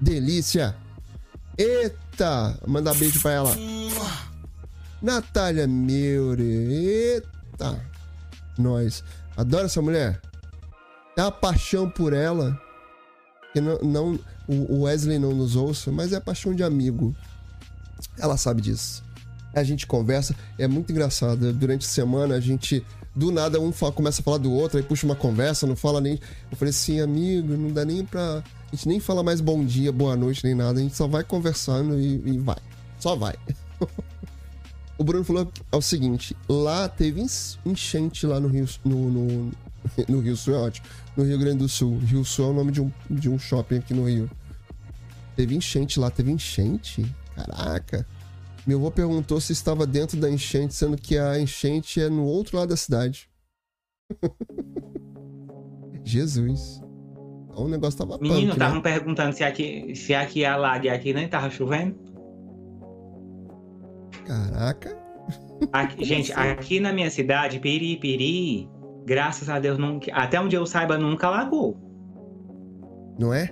delícia. 0.00 0.74
Eita! 1.56 2.58
Mandar 2.66 2.94
beijo 2.94 3.20
pra 3.20 3.32
ela. 3.32 3.56
Natália 5.02 5.66
Meure. 5.66 6.42
Eita! 6.42 7.80
Nós. 8.58 9.04
Adoro 9.36 9.66
essa 9.66 9.80
mulher. 9.82 10.20
É 11.16 11.20
a 11.20 11.30
paixão 11.30 11.88
por 11.88 12.12
ela. 12.12 12.60
Que 13.52 13.60
não, 13.60 13.78
não- 13.78 14.20
o 14.48 14.82
Wesley 14.82 15.18
não 15.18 15.32
nos 15.34 15.56
ouça, 15.56 15.90
mas 15.92 16.12
é 16.12 16.20
paixão 16.20 16.54
de 16.54 16.62
amigo. 16.62 17.14
Ela 18.18 18.36
sabe 18.36 18.60
disso. 18.62 19.02
A 19.54 19.62
gente 19.64 19.86
conversa, 19.86 20.34
é 20.58 20.66
muito 20.68 20.90
engraçado. 20.92 21.52
Durante 21.52 21.86
a 21.86 21.88
semana 21.88 22.34
a 22.36 22.40
gente, 22.40 22.84
do 23.14 23.30
nada, 23.32 23.58
um 23.60 23.72
fala- 23.72 23.92
começa 23.92 24.20
a 24.20 24.24
falar 24.24 24.38
do 24.38 24.52
outro, 24.52 24.76
aí 24.78 24.82
puxa 24.84 25.06
uma 25.06 25.16
conversa, 25.16 25.66
não 25.66 25.74
fala 25.76 26.00
nem. 26.00 26.18
Eu 26.50 26.56
falei 26.56 26.70
assim, 26.70 27.00
amigo, 27.00 27.56
não 27.56 27.72
dá 27.72 27.84
nem 27.84 28.04
pra. 28.04 28.42
A 28.70 28.76
gente 28.76 28.86
nem 28.88 29.00
fala 29.00 29.22
mais 29.22 29.40
bom 29.40 29.64
dia, 29.64 29.90
boa 29.90 30.14
noite, 30.16 30.44
nem 30.44 30.54
nada, 30.54 30.78
a 30.78 30.82
gente 30.82 30.94
só 30.96 31.06
vai 31.08 31.24
conversando 31.24 31.98
e, 31.98 32.22
e 32.26 32.38
vai. 32.38 32.58
Só 33.00 33.16
vai. 33.16 33.34
o 34.98 35.04
Bruno 35.04 35.24
falou 35.24 35.46
que 35.46 35.62
é 35.70 35.76
o 35.76 35.80
seguinte: 35.80 36.36
lá 36.48 36.88
teve 36.88 37.24
enchente 37.64 38.26
lá 38.26 38.40
no 38.40 38.48
Rio, 38.48 38.68
no, 38.84 39.10
no, 39.10 39.52
no 40.08 40.20
Rio 40.20 40.36
Sul, 40.36 40.54
é 40.54 40.58
ótimo. 40.58 40.86
No 41.16 41.24
Rio 41.24 41.38
Grande 41.38 41.58
do 41.58 41.68
Sul. 41.68 41.98
Rio 41.98 42.24
Sul 42.24 42.46
é 42.46 42.50
o 42.50 42.52
nome 42.52 42.72
de 42.72 42.82
um, 42.82 42.92
de 43.08 43.30
um 43.30 43.38
shopping 43.38 43.76
aqui 43.76 43.94
no 43.94 44.06
Rio. 44.06 44.28
Teve 45.36 45.54
enchente 45.54 46.00
lá, 46.00 46.10
teve 46.10 46.32
enchente? 46.32 47.06
Caraca. 47.34 48.04
Meu 48.66 48.78
avô 48.78 48.90
perguntou 48.90 49.40
se 49.40 49.52
estava 49.52 49.86
dentro 49.86 50.18
da 50.18 50.28
enchente, 50.28 50.74
sendo 50.74 50.96
que 50.96 51.16
a 51.16 51.40
enchente 51.40 52.00
é 52.00 52.08
no 52.10 52.24
outro 52.24 52.58
lado 52.58 52.70
da 52.70 52.76
cidade. 52.76 53.30
Jesus. 56.04 56.80
Então 57.48 57.64
o 57.64 57.68
negócio 57.68 57.98
tava 57.98 58.18
Menino, 58.18 58.34
punk, 58.34 58.46
né? 58.46 58.52
estavam 58.52 58.80
perguntando 58.80 59.34
se 59.34 59.44
aqui, 59.44 59.94
se 59.94 60.14
aqui 60.14 60.44
alaga 60.44 60.86
e 60.86 60.90
aqui 60.90 61.14
nem 61.14 61.28
tava 61.28 61.50
chovendo. 61.50 61.98
Caraca. 64.28 64.96
Aqui- 65.72 66.04
gente, 66.04 66.32
assim? 66.32 66.50
aqui 66.50 66.80
na 66.80 66.92
minha 66.92 67.10
cidade, 67.10 67.58
Piripiri, 67.58 68.68
graças 69.04 69.48
a 69.48 69.58
Deus, 69.58 69.78
nunca, 69.78 70.12
até 70.14 70.38
onde 70.40 70.54
eu 70.54 70.64
saiba, 70.66 70.96
nunca 70.98 71.26
alagou. 71.26 71.76
Não 73.18 73.32
é? 73.34 73.50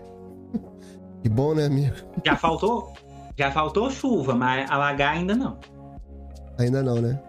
Que 1.22 1.28
bom, 1.28 1.54
né, 1.54 1.64
amigo? 1.66 1.96
Já 2.24 2.36
faltou, 2.36 2.92
já 3.36 3.50
faltou 3.50 3.90
chuva, 3.90 4.34
mas 4.34 4.70
alagar 4.70 5.14
ainda 5.16 5.34
não. 5.34 5.58
Ainda 6.58 6.82
não, 6.82 7.00
né? 7.00 7.20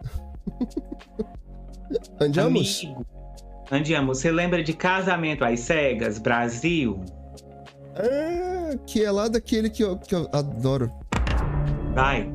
Andiamos? 2.22 2.84
Amigo, 2.84 3.06
Andiamo, 3.72 4.14
você 4.14 4.32
lembra 4.32 4.64
de 4.64 4.74
Casamento 4.74 5.43
às 5.43 5.62
Cegas, 5.62 6.20
Brasil? 6.20 7.02
Ah, 7.95 8.78
que 8.86 9.04
é 9.04 9.12
lá 9.12 9.28
daquele 9.28 9.70
que 9.70 9.84
eu, 9.84 9.98
que 9.98 10.14
eu 10.14 10.30
adoro. 10.32 10.91
Vai. 11.93 12.32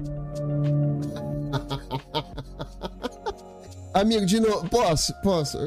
Amigo, 3.94 4.24
de 4.24 4.40
novo. 4.40 4.68
Posso? 4.68 5.14
Posso? 5.22 5.58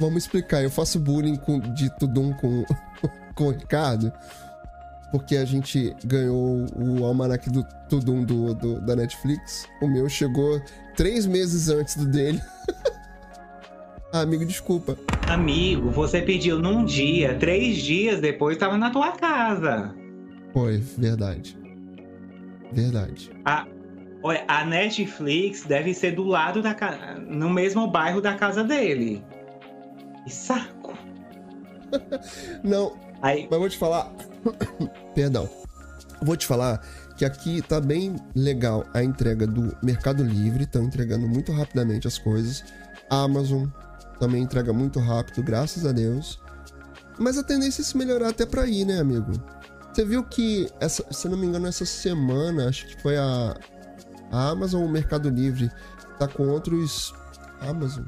Vamos 0.00 0.24
explicar. 0.24 0.62
Eu 0.62 0.70
faço 0.70 0.98
bullying 0.98 1.36
com, 1.36 1.60
de 1.60 1.90
Tudum 1.98 2.32
com, 2.32 2.64
com 3.34 3.48
o 3.48 3.50
Ricardo. 3.50 4.12
porque 5.10 5.36
a 5.36 5.44
gente 5.44 5.94
ganhou 6.04 6.66
o 6.74 7.04
almanac 7.04 7.50
do 7.50 7.64
Tudum 7.88 8.24
do, 8.24 8.54
do, 8.54 8.80
da 8.80 8.96
Netflix. 8.96 9.68
O 9.80 9.86
meu 9.86 10.08
chegou 10.08 10.60
três 10.96 11.26
meses 11.26 11.68
antes 11.68 11.96
do 11.96 12.06
dele. 12.06 12.40
ah, 14.12 14.20
amigo, 14.20 14.44
desculpa. 14.44 14.96
Amigo, 15.28 15.90
você 15.90 16.22
pediu 16.22 16.58
num 16.58 16.84
dia, 16.84 17.36
três 17.38 17.76
dias 17.76 18.20
depois 18.20 18.56
tava 18.56 18.78
na 18.78 18.90
tua 18.90 19.12
casa. 19.12 19.94
Foi, 20.52 20.78
verdade. 20.98 21.59
Verdade. 22.72 23.30
A, 23.44 23.66
olha, 24.22 24.44
a 24.48 24.64
Netflix 24.64 25.64
deve 25.64 25.94
ser 25.94 26.12
do 26.12 26.24
lado 26.24 26.62
da 26.62 26.74
casa. 26.74 27.14
no 27.20 27.50
mesmo 27.50 27.86
bairro 27.90 28.20
da 28.20 28.34
casa 28.34 28.62
dele. 28.64 29.24
Que 30.24 30.32
saco. 30.32 30.96
Não, 32.62 32.96
Aí, 33.22 33.46
mas 33.50 33.58
vou 33.58 33.68
te 33.68 33.76
falar. 33.76 34.10
Perdão. 35.14 35.48
Vou 36.22 36.36
te 36.36 36.46
falar 36.46 36.80
que 37.16 37.24
aqui 37.24 37.62
tá 37.62 37.80
bem 37.80 38.16
legal 38.34 38.84
a 38.94 39.02
entrega 39.02 39.46
do 39.46 39.76
Mercado 39.82 40.22
Livre, 40.22 40.64
estão 40.64 40.84
entregando 40.84 41.26
muito 41.28 41.52
rapidamente 41.52 42.06
as 42.06 42.18
coisas. 42.18 42.64
Amazon 43.08 43.66
também 44.18 44.42
entrega 44.42 44.72
muito 44.72 44.98
rápido, 44.98 45.42
graças 45.42 45.84
a 45.86 45.92
Deus. 45.92 46.40
Mas 47.18 47.36
a 47.36 47.42
tendência 47.42 47.82
é 47.82 47.84
se 47.84 47.96
melhorar 47.96 48.28
até 48.30 48.46
pra 48.46 48.66
ir, 48.66 48.84
né, 48.86 48.98
amigo? 49.00 49.32
Você 49.92 50.04
viu 50.04 50.22
que, 50.24 50.68
essa, 50.80 51.04
se 51.12 51.28
não 51.28 51.36
me 51.36 51.46
engano, 51.46 51.66
essa 51.66 51.84
semana, 51.84 52.68
acho 52.68 52.86
que 52.86 53.00
foi 53.02 53.16
a, 53.16 53.56
a 54.30 54.48
Amazon 54.50 54.84
o 54.84 54.88
Mercado 54.88 55.28
Livre, 55.28 55.70
tá 56.18 56.28
com 56.28 56.48
outros. 56.48 57.12
Amazon? 57.60 58.04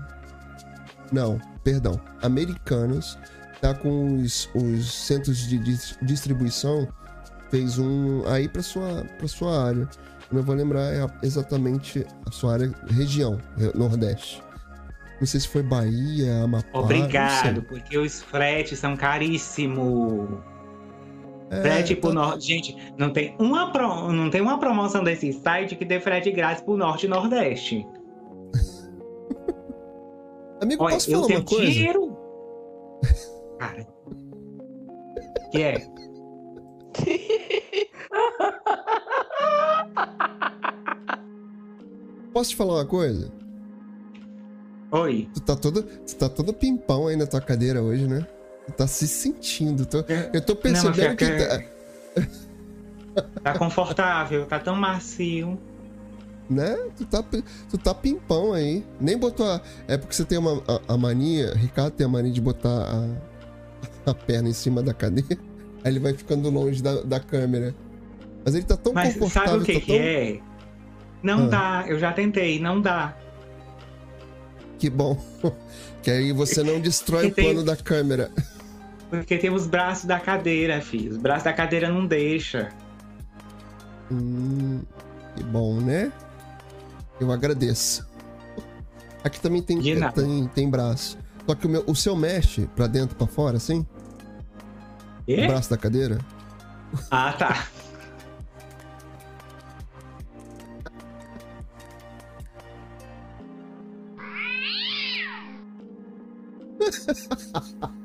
Não, 1.10 1.38
perdão. 1.62 2.00
Americanos 2.22 3.18
tá 3.60 3.74
com 3.74 4.16
os, 4.16 4.48
os 4.54 4.92
centros 5.06 5.38
de 5.46 5.58
dis- 5.58 5.96
distribuição, 6.02 6.88
fez 7.50 7.78
um 7.78 8.26
aí 8.28 8.48
para 8.48 8.62
sua, 8.62 9.04
pra 9.18 9.28
sua 9.28 9.66
área. 9.66 9.88
Não 10.30 10.42
vou 10.42 10.54
lembrar 10.54 10.94
é 10.94 11.06
exatamente 11.22 12.06
a 12.26 12.30
sua 12.30 12.54
área, 12.54 12.72
região, 12.88 13.38
Nordeste. 13.74 14.42
Não 15.20 15.26
sei 15.26 15.40
se 15.40 15.48
foi 15.48 15.62
Bahia, 15.62 16.42
Amapá. 16.42 16.66
obrigado, 16.72 17.62
porque 17.62 17.98
os 17.98 18.22
fretes 18.22 18.78
são 18.78 18.96
caríssimos. 18.96 20.40
É, 21.52 21.60
Frete 21.60 21.94
pro 21.96 22.08
tá- 22.08 22.14
norte. 22.14 22.46
Gente, 22.46 22.74
não 22.96 23.12
tem, 23.12 23.36
uma 23.38 23.70
pro- 23.70 24.10
não 24.10 24.30
tem 24.30 24.40
uma 24.40 24.58
promoção 24.58 25.04
desse 25.04 25.30
site 25.34 25.76
que 25.76 25.84
dê 25.84 26.00
frete 26.00 26.30
grátis 26.30 26.62
pro 26.64 26.78
norte 26.78 27.04
e 27.04 27.08
nordeste. 27.10 27.86
Amigo, 30.62 30.82
Olha, 30.82 30.94
posso 30.94 31.10
eu 31.10 31.16
falar 31.16 31.26
tenho 31.26 31.40
uma 31.40 31.44
coisa? 31.46 31.70
dinheiro. 31.70 32.16
Cara. 33.58 33.86
Que 35.50 35.62
é? 35.62 35.86
Posso 42.32 42.50
te 42.50 42.56
falar 42.56 42.74
uma 42.76 42.86
coisa? 42.86 43.30
Oi. 44.90 45.28
Tu 45.34 45.40
tá 45.40 45.56
todo, 45.56 45.82
tu 45.82 46.16
tá 46.16 46.28
todo 46.28 46.52
pimpão 46.54 47.06
aí 47.08 47.16
na 47.16 47.26
tua 47.26 47.40
cadeira 47.40 47.82
hoje, 47.82 48.06
né? 48.06 48.26
Tá 48.76 48.86
se 48.86 49.06
sentindo. 49.08 49.84
tô- 49.86 50.04
eu 50.32 50.40
tô 50.40 50.54
percebendo 50.56 50.94
filha, 50.94 51.16
que 51.16 51.26
que- 51.26 51.46
tá, 51.46 51.62
Tá 53.42 53.58
confortável, 53.58 54.46
tá 54.46 54.58
tão 54.58 54.74
macio. 54.74 55.58
né? 56.48 56.76
Tu 56.96 57.04
tá, 57.06 57.22
tu 57.22 57.78
tá 57.78 57.94
pimpão 57.94 58.52
aí. 58.54 58.84
Nem 59.00 59.18
botou 59.18 59.46
a. 59.50 59.60
É 59.88 59.96
porque 59.98 60.14
você 60.14 60.24
tem 60.24 60.38
uma, 60.38 60.62
a, 60.66 60.94
a 60.94 60.96
mania. 60.96 61.52
Ricardo 61.54 61.92
tem 61.92 62.06
a 62.06 62.08
mania 62.08 62.32
de 62.32 62.40
botar 62.40 62.68
a, 62.88 63.08
a 64.10 64.14
perna 64.14 64.48
em 64.48 64.52
cima 64.54 64.82
da 64.82 64.94
cadeira. 64.94 65.36
Aí 65.84 65.90
ele 65.90 65.98
vai 65.98 66.14
ficando 66.14 66.48
longe 66.48 66.80
da, 66.82 67.02
da 67.02 67.18
câmera. 67.18 67.74
Mas 68.44 68.54
ele 68.54 68.64
tá 68.64 68.76
tão 68.76 68.92
Mas 68.92 69.14
confortável. 69.14 69.50
sabe 69.50 69.62
o 69.62 69.66
que, 69.66 69.74
tá 69.74 69.80
que 69.80 69.86
tão... 69.86 69.96
é? 69.96 70.40
Não 71.22 71.44
Ah. 71.46 71.48
dá, 71.48 71.84
eu 71.88 71.98
já 71.98 72.12
tentei, 72.12 72.58
não 72.60 72.80
dá. 72.80 73.16
Que 74.78 74.88
bom. 74.88 75.20
que 76.02 76.10
aí 76.10 76.32
você 76.32 76.62
não 76.62 76.80
destrói 76.80 77.26
o 77.28 77.32
plano 77.34 77.62
da 77.64 77.76
câmera. 77.76 78.30
Porque 79.12 79.36
tem 79.36 79.50
os 79.52 79.66
braços 79.66 80.06
da 80.06 80.18
cadeira, 80.18 80.80
filho. 80.80 81.10
Os 81.10 81.18
braços 81.18 81.44
da 81.44 81.52
cadeira 81.52 81.90
não 81.90 82.06
deixa. 82.06 82.72
Hum, 84.10 84.80
que 85.36 85.42
bom, 85.42 85.78
né? 85.82 86.10
Eu 87.20 87.30
agradeço. 87.30 88.08
Aqui 89.22 89.38
também 89.38 89.60
tem, 89.60 89.94
nada. 89.96 90.14
tem, 90.14 90.46
tem 90.54 90.70
braço. 90.70 91.18
Só 91.46 91.54
que 91.54 91.66
o, 91.66 91.68
meu, 91.68 91.84
o 91.86 91.94
seu 91.94 92.16
mexe 92.16 92.66
pra 92.74 92.86
dentro, 92.86 93.14
pra 93.14 93.26
fora, 93.26 93.58
assim? 93.58 93.86
O 95.28 95.30
E? 95.30 95.46
braço 95.46 95.68
da 95.68 95.76
cadeira? 95.76 96.18
Ah, 97.10 97.34
tá. 97.34 97.66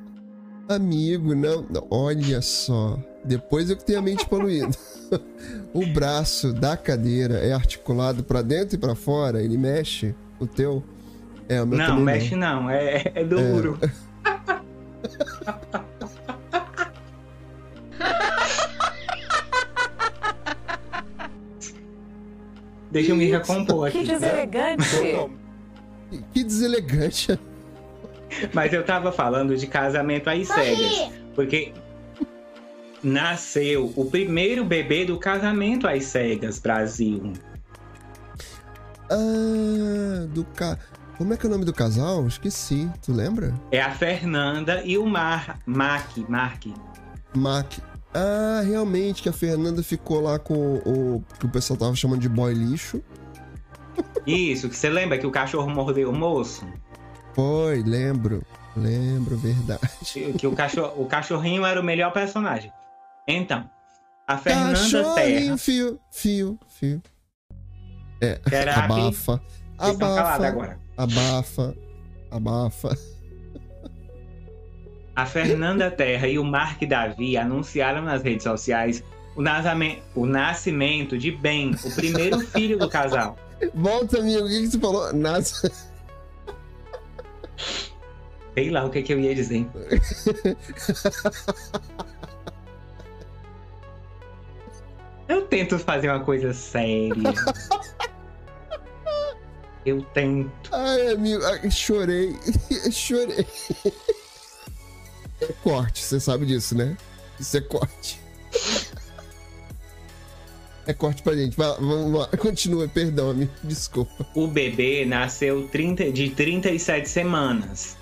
Amigo, 0.68 1.34
não, 1.34 1.66
não, 1.70 1.88
Olha 1.90 2.42
só. 2.42 3.00
Depois 3.24 3.70
eu 3.70 3.78
que 3.78 3.86
tenho 3.86 4.00
a 4.00 4.02
mente 4.02 4.26
poluída. 4.28 4.70
o 5.74 5.86
braço 5.88 6.54
da 6.54 6.76
cadeira 6.76 7.36
é 7.36 7.54
articulado 7.54 8.24
pra 8.24 8.42
dentro 8.42 8.76
e 8.76 8.78
pra 8.78 8.96
fora? 8.96 9.42
Ele 9.44 9.58
mexe? 9.58 10.14
O 10.40 10.46
teu? 10.48 10.84
É, 11.50 11.62
o 11.62 11.68
meu 11.68 11.78
Não, 11.78 11.86
também 11.88 12.04
mexe 12.04 12.36
não, 12.36 12.70
é, 12.70 13.12
é 13.16 13.24
duro. 13.24 13.80
Deixa 22.92 23.12
eu 23.12 23.16
me 23.16 23.26
recompor 23.26 23.92
Que 23.92 24.00
aqui. 24.00 24.08
deselegante. 24.08 24.86
Que- 26.10 26.24
Que 26.34 26.44
deselegante. 26.44 27.40
Mas 28.54 28.74
eu 28.74 28.84
tava 28.84 29.12
falando 29.12 29.56
de 29.56 29.68
casamento 29.68 30.30
às 30.30 30.48
cegas. 30.48 31.12
Porque 31.34 31.74
nasceu 33.04 33.94
o 33.96 34.06
primeiro 34.06 34.66
bebê 34.66 35.06
do 35.06 35.18
casamento 35.18 35.88
às 35.88 36.06
cegas, 36.06 36.60
Brasil. 36.60 37.34
Ah, 39.10 40.26
do 40.30 40.44
ca... 40.44 40.78
Como 41.18 41.34
é 41.34 41.38
que 41.38 41.46
é 41.46 41.50
o 41.50 41.52
nome 41.52 41.66
do 41.66 41.74
casal? 41.74 42.28
Esqueci. 42.28 42.88
Tu 43.04 43.12
lembra? 43.12 43.54
É 43.72 43.82
a 43.82 43.92
Fernanda 43.92 44.84
e 44.86 44.98
o 44.98 45.06
Mar, 45.06 45.60
Mac, 45.66 46.18
Mark. 46.30 46.66
Mac. 47.36 47.74
Ah, 48.14 48.62
realmente, 48.66 49.24
que 49.24 49.30
a 49.30 49.34
Fernanda 49.34 49.82
ficou 49.82 50.22
lá 50.22 50.38
com 50.38 50.54
o, 50.54 51.16
o 51.16 51.24
que 51.40 51.46
o 51.46 51.50
pessoal 51.50 51.78
tava 51.78 51.96
chamando 51.96 52.20
de 52.20 52.30
boy 52.30 52.54
lixo. 52.54 53.02
Isso, 54.28 54.70
que 54.70 54.76
você 54.76 54.90
lembra 54.90 55.18
que 55.18 55.26
o 55.26 55.32
cachorro 55.32 55.70
mordeu 55.70 56.10
o 56.10 56.16
moço? 56.16 56.68
Foi, 57.38 57.84
lembro. 57.84 58.44
Lembro, 58.76 59.38
verdade. 59.38 59.80
Que 60.40 60.48
o, 60.48 60.56
cachorro, 60.56 61.00
o 61.00 61.06
cachorrinho 61.06 61.64
era 61.64 61.80
o 61.80 61.84
melhor 61.84 62.12
personagem. 62.12 62.72
Então, 63.28 63.70
a 64.28 64.40
Fernanda 64.40 64.74
Terra. 64.74 65.04
Cachorrinho, 65.14 65.58
fio, 65.60 66.00
fio, 66.12 66.60
fio. 66.68 67.02
É, 68.20 68.40
que- 68.50 68.56
abafa. 68.56 69.40
Calados 69.78 70.02
Abafa, 70.02 70.48
agora. 70.48 70.80
abafa, 70.98 71.76
abafa. 72.32 72.98
A 75.16 75.26
Fernanda 75.28 75.92
Terra 75.92 76.28
e 76.28 76.40
o 76.40 76.44
Mark 76.44 76.82
Davi 76.88 77.38
anunciaram 77.38 78.02
nas 78.02 78.24
redes 78.24 78.44
sociais 78.44 79.04
o, 79.36 79.42
o 80.20 80.26
nascimento 80.26 81.16
de 81.20 81.30
Ben, 81.30 81.76
o 81.84 81.92
primeiro 81.92 82.40
filho 82.40 82.80
do 82.80 82.90
casal. 82.90 83.38
Volta, 83.76 84.18
amigo, 84.20 84.46
o 84.46 84.48
que, 84.48 84.62
que 84.62 84.68
você 84.72 84.80
falou? 84.80 85.14
Nasce. 85.14 85.72
Sei 88.54 88.70
lá 88.70 88.86
o 88.86 88.90
que, 88.90 89.04
que 89.04 89.14
eu 89.14 89.20
ia 89.20 89.36
dizer. 89.36 89.68
Eu 95.28 95.46
tento 95.46 95.78
fazer 95.78 96.10
uma 96.10 96.22
coisa 96.22 96.54
séria. 96.54 97.34
Eu 99.86 100.02
tento. 100.14 100.70
Ai, 100.72 101.14
amigo, 101.14 101.44
ai, 101.46 101.70
chorei. 101.70 102.36
chorei. 102.92 103.46
É 105.42 105.48
corte, 105.64 106.04
você 106.04 106.20
sabe 106.20 106.46
disso, 106.46 106.76
né? 106.76 106.98
Isso 107.40 107.58
é 107.58 107.62
corte. 107.62 108.20
É 110.88 110.94
corte 110.94 111.22
pra 111.22 111.36
gente. 111.36 111.56
Vai, 111.58 111.68
vamos 111.80 112.14
lá. 112.20 112.28
Continua, 112.38 112.88
perdão, 112.88 113.30
amigo. 113.32 113.52
Desculpa. 113.64 114.26
O 114.34 114.48
bebê 114.48 115.06
nasceu 115.06 115.68
30, 115.68 116.12
de 116.12 116.30
37 116.30 117.08
semanas. 117.10 117.98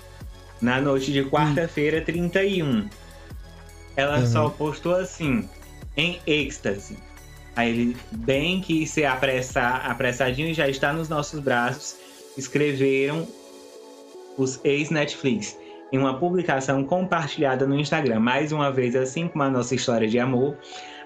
Na 0.60 0.80
noite 0.80 1.12
de 1.12 1.24
quarta-feira, 1.24 2.00
31. 2.00 2.88
Ela 3.96 4.20
Uhum. 4.20 4.26
só 4.26 4.48
postou 4.48 4.94
assim, 4.94 5.48
em 5.96 6.20
êxtase. 6.26 6.96
Aí 7.56 7.70
ele, 7.70 7.96
bem 8.12 8.60
que 8.60 8.86
se 8.86 9.04
apressar, 9.04 9.90
apressadinho 9.90 10.54
já 10.54 10.68
está 10.68 10.92
nos 10.92 11.08
nossos 11.08 11.40
braços, 11.40 11.96
escreveram 12.36 13.26
os 14.38 14.60
ex-Netflix. 14.64 15.56
em 15.92 15.98
uma 15.98 16.18
publicação 16.18 16.82
compartilhada 16.82 17.64
no 17.64 17.78
Instagram. 17.78 18.18
Mais 18.18 18.50
uma 18.50 18.72
vez, 18.72 18.96
assim 18.96 19.28
como 19.28 19.44
a 19.44 19.48
nossa 19.48 19.72
história 19.72 20.08
de 20.08 20.18
amor, 20.18 20.56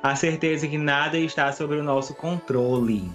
a 0.03 0.16
certeza 0.16 0.66
que 0.66 0.78
nada 0.78 1.18
está 1.18 1.53
sob 1.53 1.74
o 1.76 1.82
nosso 1.82 2.14
controle. 2.14 3.11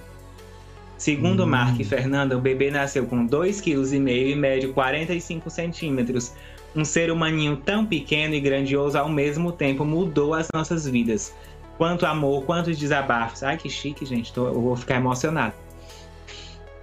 Segundo 0.98 1.44
hum. 1.44 1.48
Mark 1.48 1.80
e 1.80 1.84
Fernanda, 1.84 2.38
o 2.38 2.42
bebê 2.42 2.72
nasceu 2.72 3.06
com 3.06 3.28
2,5 3.28 3.62
kg 3.64 4.10
e 4.10 4.36
mede 4.36 4.68
45 4.70 5.50
centímetros. 5.50 6.34
Um 6.76 6.86
ser 6.86 7.12
humaninho 7.12 7.58
tão 7.58 7.86
pequeno 7.86 8.34
e 8.34 8.40
grandioso 8.40 8.98
ao 8.98 9.10
mesmo 9.10 9.52
tempo 9.52 9.86
mudou 9.86 10.34
as 10.34 10.48
nossas 10.54 10.88
vidas. 10.88 11.34
Quanto 11.78 12.06
amor, 12.06 12.44
quantos 12.46 12.78
desabafos. 12.78 13.44
Ai, 13.44 13.58
que 13.58 13.70
chique, 13.70 14.06
gente. 14.06 14.32
Tô, 14.32 14.48
eu 14.48 14.62
vou 14.62 14.76
ficar 14.76 14.96
emocionado. 14.96 15.54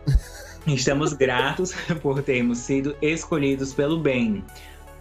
Estamos 0.67 1.13
gratos 1.13 1.73
por 2.03 2.23
termos 2.23 2.59
sido 2.59 2.97
escolhidos 3.01 3.73
pelo 3.73 3.99
bem. 3.99 4.45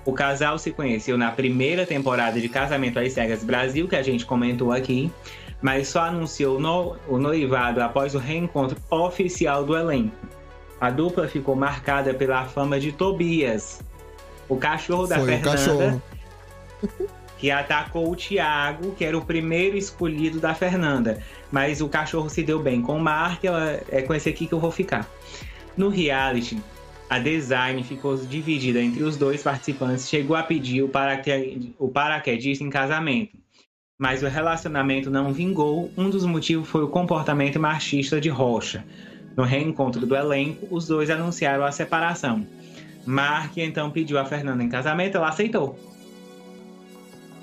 O 0.06 0.14
casal 0.14 0.58
se 0.58 0.72
conheceu 0.72 1.18
na 1.18 1.32
primeira 1.32 1.86
temporada 1.86 2.39
de 2.39 2.49
Casamento 2.49 2.99
às 2.99 3.14
Cegas 3.14 3.43
Brasil, 3.43 3.88
que 3.88 3.95
a 3.95 4.02
gente 4.02 4.26
comentou 4.26 4.72
aqui, 4.72 5.12
mas 5.62 5.89
só 5.89 6.02
anunciou 6.02 6.60
no, 6.60 6.95
o 7.08 7.18
noivado 7.18 7.82
após 7.82 8.16
o 8.16 8.18
reencontro 8.18 8.78
oficial 8.89 9.64
do 9.64 9.78
elenco. 9.78 10.16
A 10.80 10.89
dupla 10.89 11.28
ficou 11.28 11.56
marcada 11.56 12.14
pela 12.14 12.45
fama 12.45 12.80
de 12.80 12.91
Tobias, 12.91 13.82
o 14.49 14.58
cachorro 14.58 15.06
da 15.06 15.20
Foi 15.20 15.38
Fernanda, 15.38 16.02
que 17.38 17.52
atacou 17.52 18.12
o 18.12 18.16
Tiago, 18.16 18.91
que 18.91 19.06
era 19.06 19.18
o 19.18 19.24
primeiro 19.24 19.78
escolhido 19.78 20.39
da 20.39 20.56
Fernanda. 20.56 21.20
Mas 21.52 21.80
o 21.80 21.88
cachorro 21.88 22.30
se 22.30 22.41
deu 22.43 22.60
bem 22.60 22.82
com 22.82 22.97
o 22.97 22.99
Mark, 22.99 23.43
ela, 23.43 23.80
é 23.89 24.02
com 24.02 24.14
esse 24.14 24.28
aqui 24.28 24.47
que 24.47 24.54
eu 24.54 24.60
vou 24.60 24.72
ficar. 24.72 25.08
No 25.78 25.89
reality, 25.89 26.62
a 27.12 27.20
design 27.20 27.84
ficou 27.84 28.16
dividida 28.16 28.82
entre 28.82 29.03
os 29.03 29.18
dois 29.18 29.43
participantes, 29.43 30.07
chegou 30.07 30.34
a 30.34 30.43
pedir 30.43 30.82
o, 30.82 30.88
paraque... 30.88 31.76
o 31.78 31.89
paraquedista 31.89 32.64
em 32.64 32.70
casamento. 32.70 33.38
Mas 33.99 34.24
o 34.24 34.30
relacionamento 34.30 35.09
não 35.09 35.34
vingou. 35.34 35.91
Um 35.97 36.09
dos 36.09 36.24
motivos 36.24 36.70
foi 36.70 36.82
o 36.82 36.88
comportamento 36.88 37.59
machista 37.59 38.22
de 38.22 38.30
Rocha. 38.30 38.86
No 39.36 39.43
reencontro 39.43 40.05
do 40.05 40.16
elenco, 40.16 40.66
os 40.72 40.88
dois 40.88 41.09
anunciaram 41.09 41.66
a 41.66 41.72
separação. 41.74 42.47
Mark 43.05 43.57
então 43.57 43.91
pediu 43.91 44.18
a 44.18 44.24
Fernanda 44.24 44.64
em 44.64 44.70
casamento, 44.70 45.18
ela 45.18 45.28
aceitou. 45.28 45.78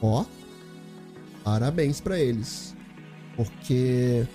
Ó, 0.00 0.24
parabéns 1.44 2.00
para 2.00 2.18
eles. 2.18 2.74
Porque 3.36 4.26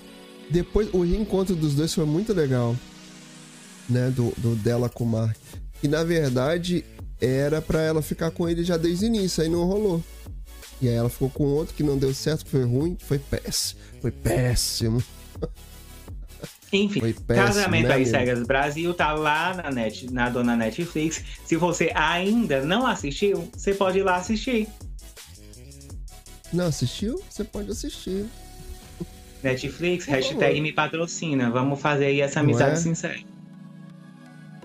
depois 0.52 0.94
o 0.94 1.02
reencontro 1.02 1.56
dos 1.56 1.74
dois 1.74 1.92
foi 1.92 2.06
muito 2.06 2.34
legal 2.34 2.76
né, 3.90 4.10
do, 4.10 4.34
do 4.38 4.56
dela 4.56 4.90
com 4.90 5.04
o 5.04 5.08
Mark. 5.08 5.38
E 5.82 5.88
na 5.88 6.04
verdade 6.04 6.86
era 7.20 7.62
para 7.62 7.82
ela 7.82 8.02
ficar 8.02 8.32
com 8.32 8.48
ele 8.48 8.64
já 8.64 8.78
desde 8.78 9.06
o 9.06 9.08
início, 9.08 9.44
aí 9.44 9.50
não 9.50 9.66
rolou. 9.66 10.04
E 10.82 10.90
aí 10.90 10.96
ela 10.96 11.10
ficou 11.10 11.30
com 11.30 11.44
outro 11.46 11.74
que 11.74 11.84
não 11.84 11.98
deu 11.98 12.14
certo, 12.14 12.44
que 12.44 12.52
foi 12.52 12.64
ruim, 12.64 12.98
foi 13.00 13.18
péssimo. 13.18 13.80
Foi 14.02 14.12
péssimo. 14.12 15.02
Enfim, 16.74 17.00
péssimo, 17.00 17.26
Casamento 17.28 17.88
né, 17.88 18.02
às 18.02 18.10
Cegas 18.10 18.44
Brasil 18.44 18.94
tá 18.94 19.14
lá 19.14 19.54
na, 19.54 19.72
net, 19.72 20.12
na 20.12 20.30
dona 20.30 20.56
Netflix. 20.56 21.24
Se 21.46 21.56
você 21.56 21.92
ainda 21.94 22.66
não 22.66 22.86
assistiu, 22.86 23.48
você 23.56 23.74
pode 23.74 24.00
ir 24.00 24.04
lá 24.04 24.16
assistir. 24.16 24.68
Não 26.52 26.66
assistiu? 26.66 27.22
Você 27.30 27.44
pode 27.44 27.72
assistir. 27.72 28.26
Netflix, 29.44 30.06
hashtag 30.06 30.60
me 30.62 30.72
patrocina. 30.72 31.50
Vamos 31.50 31.80
fazer 31.80 32.06
aí 32.06 32.22
essa 32.22 32.40
amizade 32.40 32.74
é? 32.74 32.76
sincera. 32.76 33.33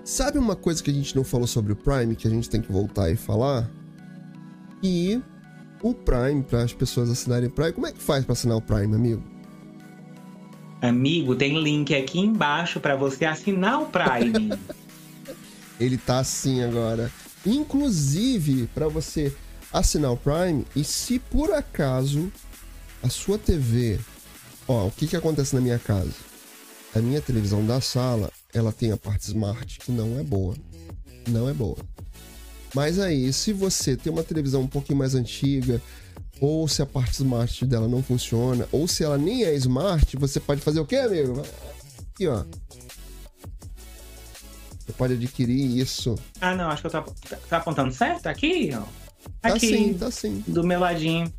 Sabe 0.09 0.39
uma 0.39 0.55
coisa 0.55 0.81
que 0.81 0.89
a 0.89 0.93
gente 0.93 1.15
não 1.15 1.23
falou 1.23 1.45
sobre 1.45 1.71
o 1.71 1.75
Prime, 1.75 2.15
que 2.15 2.27
a 2.27 2.31
gente 2.31 2.49
tem 2.49 2.59
que 2.59 2.71
voltar 2.71 3.11
e 3.11 3.15
falar? 3.15 3.69
E 4.81 5.21
o 5.83 5.93
Prime, 5.93 6.41
para 6.41 6.63
as 6.63 6.73
pessoas 6.73 7.11
assinarem 7.11 7.47
o 7.47 7.51
Prime, 7.51 7.73
como 7.73 7.85
é 7.85 7.91
que 7.91 8.01
faz 8.01 8.25
para 8.25 8.33
assinar 8.33 8.57
o 8.57 8.61
Prime, 8.61 8.95
amigo? 8.95 9.21
Amigo, 10.81 11.35
tem 11.35 11.61
link 11.61 11.93
aqui 11.93 12.21
embaixo 12.21 12.79
para 12.79 12.95
você 12.95 13.23
assinar 13.23 13.83
o 13.83 13.85
Prime. 13.85 14.57
Ele 15.79 15.95
tá 15.95 16.17
assim 16.17 16.63
agora. 16.63 17.11
Inclusive, 17.45 18.67
para 18.73 18.87
você 18.87 19.31
assinar 19.71 20.11
o 20.11 20.17
Prime, 20.17 20.65
e 20.75 20.83
se 20.83 21.19
por 21.19 21.53
acaso 21.53 22.31
a 23.03 23.09
sua 23.09 23.37
TV. 23.37 23.99
Ó, 24.67 24.87
o 24.87 24.91
que 24.91 25.05
que 25.05 25.15
acontece 25.15 25.53
na 25.53 25.61
minha 25.61 25.77
casa? 25.77 26.15
A 26.95 26.99
minha 26.99 27.21
televisão 27.21 27.63
da 27.63 27.79
sala, 27.79 28.31
ela 28.53 28.71
tem 28.71 28.91
a 28.91 28.97
parte 28.97 29.23
smart 29.23 29.79
que 29.79 29.91
não 29.91 30.19
é 30.19 30.23
boa. 30.23 30.55
Não 31.27 31.49
é 31.49 31.53
boa. 31.53 31.77
Mas 32.73 32.99
aí, 32.99 33.31
se 33.33 33.51
você 33.51 33.95
tem 33.95 34.11
uma 34.11 34.23
televisão 34.23 34.61
um 34.61 34.67
pouquinho 34.67 34.97
mais 34.97 35.15
antiga, 35.15 35.81
ou 36.39 36.67
se 36.67 36.81
a 36.81 36.85
parte 36.85 37.13
smart 37.13 37.65
dela 37.65 37.87
não 37.87 38.01
funciona, 38.01 38.67
ou 38.71 38.87
se 38.87 39.03
ela 39.03 39.17
nem 39.17 39.43
é 39.43 39.53
smart, 39.55 40.15
você 40.17 40.39
pode 40.39 40.61
fazer 40.61 40.79
o 40.79 40.85
quê, 40.85 40.97
amigo? 40.97 41.41
Aqui, 42.13 42.27
ó. 42.27 42.43
Você 44.79 44.93
pode 44.93 45.13
adquirir 45.13 45.77
isso. 45.77 46.15
Ah, 46.39 46.55
não, 46.55 46.69
acho 46.69 46.81
que 46.81 46.87
eu 46.87 46.91
tô, 46.91 47.13
tá 47.49 47.57
apontando 47.57 47.93
certo 47.93 48.27
aqui, 48.27 48.71
ó. 48.73 48.83
Tá 49.41 49.49
aqui, 49.49 49.67
sim, 49.67 49.93
tá 49.93 50.09
sim. 50.09 50.43
Do 50.47 50.63
meu 50.63 50.79
ladinho. 50.79 51.31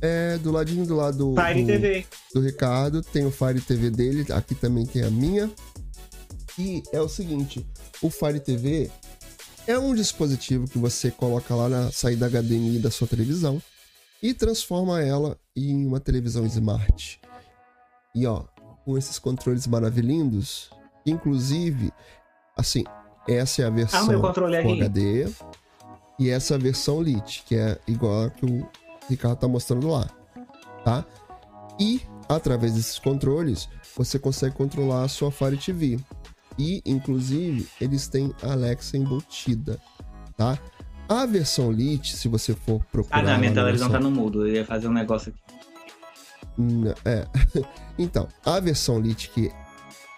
É, 0.00 0.38
do 0.38 0.52
ladinho 0.52 0.86
do 0.86 0.94
lado 0.94 1.34
Fire 1.34 1.62
do, 1.62 1.66
TV. 1.66 2.06
do 2.32 2.40
Ricardo, 2.40 3.02
tem 3.02 3.26
o 3.26 3.32
Fire 3.32 3.60
TV 3.60 3.90
dele, 3.90 4.24
aqui 4.32 4.54
também 4.54 4.86
tem 4.86 5.02
a 5.02 5.10
minha. 5.10 5.50
E 6.58 6.82
é 6.92 7.00
o 7.00 7.08
seguinte, 7.08 7.64
o 8.02 8.10
Fire 8.10 8.40
TV 8.40 8.90
é 9.66 9.78
um 9.78 9.94
dispositivo 9.94 10.66
que 10.66 10.78
você 10.78 11.10
coloca 11.10 11.54
lá 11.54 11.68
na 11.68 11.92
saída 11.92 12.28
HDMI 12.28 12.80
da 12.80 12.90
sua 12.90 13.06
televisão 13.06 13.62
e 14.20 14.34
transforma 14.34 15.00
ela 15.00 15.38
em 15.54 15.86
uma 15.86 16.00
televisão 16.00 16.44
smart. 16.46 17.20
E 18.14 18.26
ó, 18.26 18.42
com 18.84 18.98
esses 18.98 19.18
controles 19.18 19.66
maravilhindos, 19.66 20.70
inclusive, 21.06 21.92
assim, 22.56 22.82
essa 23.28 23.62
é 23.62 23.66
a 23.66 23.70
versão 23.70 24.00
ah, 24.00 24.06
meu 24.06 24.20
controle 24.20 24.56
é 24.56 24.60
HD 24.60 25.28
e 26.18 26.30
essa 26.30 26.54
é 26.54 26.56
a 26.56 26.60
versão 26.60 27.00
Lite, 27.00 27.44
que 27.46 27.54
é 27.54 27.78
igual 27.86 28.24
a 28.24 28.30
que 28.30 28.46
o 28.46 28.66
Ricardo 29.08 29.38
tá 29.38 29.46
mostrando 29.46 29.88
lá, 29.88 30.08
tá? 30.84 31.04
E 31.78 32.02
através 32.28 32.74
desses 32.74 32.98
controles, 32.98 33.68
você 33.96 34.18
consegue 34.18 34.56
controlar 34.56 35.04
a 35.04 35.08
sua 35.08 35.30
Fire 35.30 35.56
TV. 35.56 36.00
E, 36.58 36.82
inclusive, 36.84 37.68
eles 37.80 38.08
têm 38.08 38.34
Alexa 38.42 38.96
embutida, 38.96 39.78
tá? 40.36 40.58
A 41.08 41.24
versão 41.24 41.70
Lite, 41.70 42.16
se 42.16 42.28
você 42.28 42.52
for 42.52 42.84
procurar... 42.92 43.20
Ah, 43.20 43.22
não, 43.22 43.38
minha 43.38 43.54
televisão 43.54 43.88
versão... 43.88 44.02
tá 44.02 44.14
no 44.14 44.14
mudo. 44.14 44.46
Eu 44.46 44.54
ia 44.54 44.64
fazer 44.64 44.88
um 44.88 44.92
negócio 44.92 45.32
aqui. 45.32 45.58
É. 47.04 47.26
então, 47.98 48.28
a 48.44 48.58
versão 48.58 49.00
Lite, 49.00 49.30
que 49.30 49.50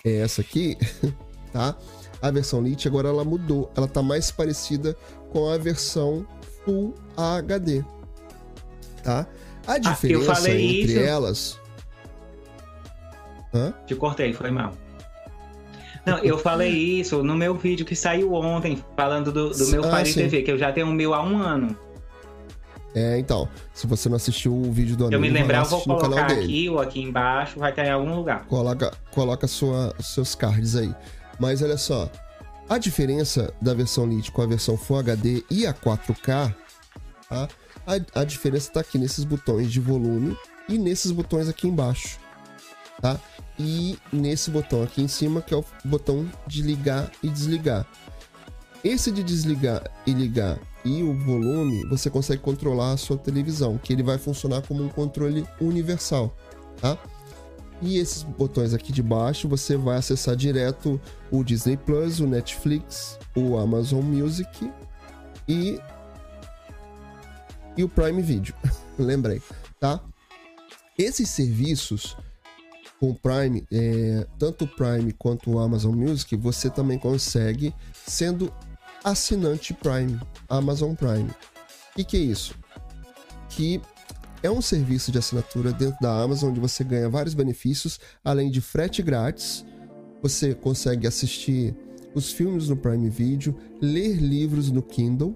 é 0.05 0.17
essa 0.17 0.41
aqui, 0.41 0.77
tá? 1.53 1.77
A 2.23 2.31
versão 2.31 2.63
Lite 2.63 2.89
agora 2.89 3.09
ela 3.09 3.25
mudou. 3.25 3.71
Ela 3.77 3.87
tá 3.87 4.03
mais 4.03 4.31
parecida 4.31 4.97
com 5.31 5.49
a 5.49 5.59
versão 5.59 6.27
Full 6.65 6.95
HD, 7.17 7.85
tá? 9.05 9.27
A 9.67 9.79
diferença 9.79 10.49
ah, 10.49 10.51
entre 10.51 10.93
isso. 10.93 10.99
elas... 10.99 11.61
Hã? 13.53 13.75
Te 13.87 13.95
cortei, 13.95 14.33
foi 14.33 14.51
mal. 14.51 14.73
Não, 16.05 16.19
eu 16.19 16.39
falei 16.39 16.71
isso 16.71 17.23
no 17.23 17.37
meu 17.37 17.55
vídeo 17.55 17.85
que 17.85 17.95
saiu 17.95 18.33
ontem, 18.33 18.83
falando 18.97 19.31
do, 19.31 19.51
do 19.51 19.69
meu 19.69 19.85
ah, 19.85 19.97
Fire 19.97 20.13
sim. 20.13 20.21
TV, 20.21 20.43
que 20.43 20.51
eu 20.51 20.59
já 20.59 20.73
tenho 20.73 20.89
o 20.89 20.93
meu 20.93 21.13
há 21.15 21.23
um 21.23 21.39
ano. 21.39 21.77
É, 22.95 23.19
então, 23.19 23.49
se 23.73 23.87
você 23.87 24.09
não 24.09 24.17
assistiu 24.17 24.53
o 24.53 24.73
vídeo 24.73 24.97
do 24.97 25.05
amigo, 25.05 25.15
eu 25.15 25.21
me 25.21 25.31
lembrar, 25.31 25.59
eu 25.59 25.65
vou 25.67 25.81
colocar 25.81 26.27
aqui 26.27 26.69
ou 26.69 26.81
aqui 26.81 27.01
embaixo, 27.01 27.59
vai 27.59 27.71
estar 27.71 27.85
em 27.85 27.91
algum 27.91 28.17
lugar. 28.17 28.45
Coloca, 28.47 28.93
coloca 29.13 29.47
sua, 29.47 29.95
seus 30.01 30.35
cards 30.35 30.75
aí. 30.75 30.93
Mas 31.39 31.63
olha 31.63 31.77
só, 31.79 32.11
a 32.69 32.79
diferença 32.79 33.55
da 33.61 33.75
versão 33.75 34.07
Lite 34.07 34.33
com 34.33 34.43
a 34.43 34.47
versão 34.47 34.77
Full 34.77 34.99
HD 34.99 35.45
e 35.51 35.67
a 35.67 35.73
4K, 35.73 36.55
tá? 37.29 37.49
a, 37.87 38.21
a 38.21 38.25
diferença 38.25 38.69
está 38.69 38.81
aqui 38.81 38.99
nesses 38.99 39.25
botões 39.25 39.71
de 39.71 39.81
volume 39.81 40.37
e 40.69 40.79
nesses 40.79 41.11
botões 41.11 41.49
aqui 41.49 41.67
embaixo, 41.67 42.19
tá? 43.01 43.19
E 43.63 43.99
nesse 44.11 44.51
botão 44.51 44.83
aqui 44.83 45.03
em 45.03 45.09
cima, 45.09 45.43
que 45.43 45.53
é 45.53 45.57
o 45.57 45.65
botão 45.85 46.27
de 46.47 46.63
ligar 46.63 47.13
e 47.23 47.29
desligar. 47.29 47.87
Esse 48.83 49.13
de 49.13 49.23
desligar 49.23 49.83
e 50.07 50.15
ligar 50.15 50.59
e 50.83 51.03
o 51.03 51.13
volume, 51.13 51.85
você 51.91 52.09
consegue 52.09 52.41
controlar 52.41 52.93
a 52.93 52.97
sua 52.97 53.19
televisão, 53.19 53.77
que 53.77 53.93
ele 53.93 54.03
vai 54.03 54.17
funcionar 54.17 54.63
como 54.63 54.83
um 54.83 54.89
controle 54.89 55.47
universal, 55.61 56.35
tá? 56.81 56.99
E 57.83 57.99
esses 57.99 58.23
botões 58.23 58.73
aqui 58.73 58.93
de 58.93 59.03
baixo, 59.03 59.47
você 59.47 59.77
vai 59.77 59.99
acessar 59.99 60.35
direto 60.35 60.99
o 61.31 61.45
Disney 61.45 61.77
Plus, 61.77 62.19
o 62.19 62.27
Netflix, 62.27 63.19
o 63.37 63.59
Amazon 63.59 64.03
Music 64.03 64.73
e 65.47 65.79
e 67.77 67.85
o 67.85 67.89
Prime 67.91 68.23
Video. 68.23 68.55
Lembrei, 68.99 69.43
tá? 69.79 70.01
Esses 70.97 71.29
serviços 71.29 72.17
com 73.01 73.11
o 73.11 73.15
Prime, 73.15 73.67
é, 73.73 74.27
tanto 74.39 74.67
o 74.67 74.69
Prime 74.69 75.11
quanto 75.15 75.51
o 75.51 75.59
Amazon 75.59 75.97
Music, 75.97 76.37
você 76.37 76.69
também 76.69 76.99
consegue, 76.99 77.75
sendo 78.07 78.53
assinante 79.03 79.73
Prime, 79.73 80.21
Amazon 80.47 80.95
Prime. 80.95 81.31
O 81.31 81.97
que, 81.97 82.05
que 82.05 82.17
é 82.19 82.21
isso? 82.21 82.55
Que 83.49 83.81
é 84.43 84.51
um 84.51 84.61
serviço 84.61 85.11
de 85.11 85.17
assinatura 85.17 85.73
dentro 85.73 85.99
da 86.03 86.23
Amazon 86.23 86.51
onde 86.51 86.61
você 86.61 86.85
ganha 86.85 87.09
vários 87.09 87.33
benefícios, 87.33 87.99
além 88.23 88.51
de 88.51 88.61
frete 88.61 89.03
grátis. 89.03 89.65
Você 90.23 90.55
consegue 90.55 91.07
assistir 91.07 91.75
os 92.15 92.31
filmes 92.31 92.69
no 92.69 92.77
Prime 92.77 93.09
Video, 93.09 93.57
ler 93.81 94.17
livros 94.17 94.71
no 94.71 94.83
Kindle. 94.83 95.35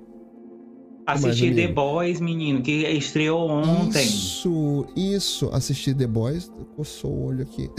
Assistir 1.06 1.54
The 1.54 1.68
Boys, 1.68 2.18
menino, 2.18 2.62
que 2.62 2.86
estreou 2.88 3.50
ontem. 3.50 4.04
Isso, 4.04 4.86
isso. 4.96 5.50
Assistir 5.52 5.94
The 5.94 6.06
Boys. 6.06 6.50
Coçou 6.76 7.10
o 7.10 7.26
olho 7.26 7.42
aqui. 7.42 7.70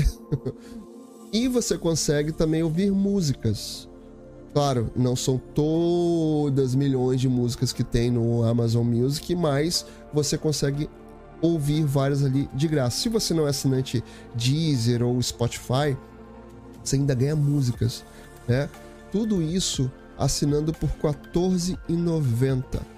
e 1.33 1.47
você 1.47 1.77
consegue 1.77 2.31
também 2.31 2.61
ouvir 2.61 2.91
músicas. 2.91 3.89
Claro, 4.53 4.91
não 4.95 5.15
são 5.15 5.37
todas 5.37 6.75
milhões 6.75 7.19
de 7.19 7.27
músicas 7.27 7.73
que 7.73 7.83
tem 7.83 8.11
no 8.11 8.43
Amazon 8.43 8.85
Music, 8.85 9.35
mas 9.35 9.85
você 10.13 10.37
consegue 10.37 10.87
ouvir 11.41 11.83
várias 11.83 12.23
ali 12.23 12.47
de 12.53 12.67
graça. 12.67 13.01
Se 13.01 13.09
você 13.09 13.33
não 13.33 13.47
é 13.47 13.49
assinante 13.49 14.03
Deezer 14.35 15.03
ou 15.03 15.21
Spotify, 15.21 15.97
você 16.81 16.95
ainda 16.95 17.13
ganha 17.13 17.35
músicas, 17.35 18.05
né? 18.47 18.69
Tudo 19.11 19.41
isso 19.41 19.91
assinando 20.17 20.71
por 20.71 20.89
R$14,90 20.89 22.94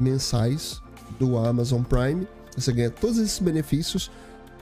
mensais 0.00 0.80
do 1.18 1.36
Amazon 1.36 1.82
Prime. 1.82 2.26
Você 2.56 2.72
ganha 2.72 2.90
todos 2.90 3.18
esses 3.18 3.38
benefícios 3.38 4.10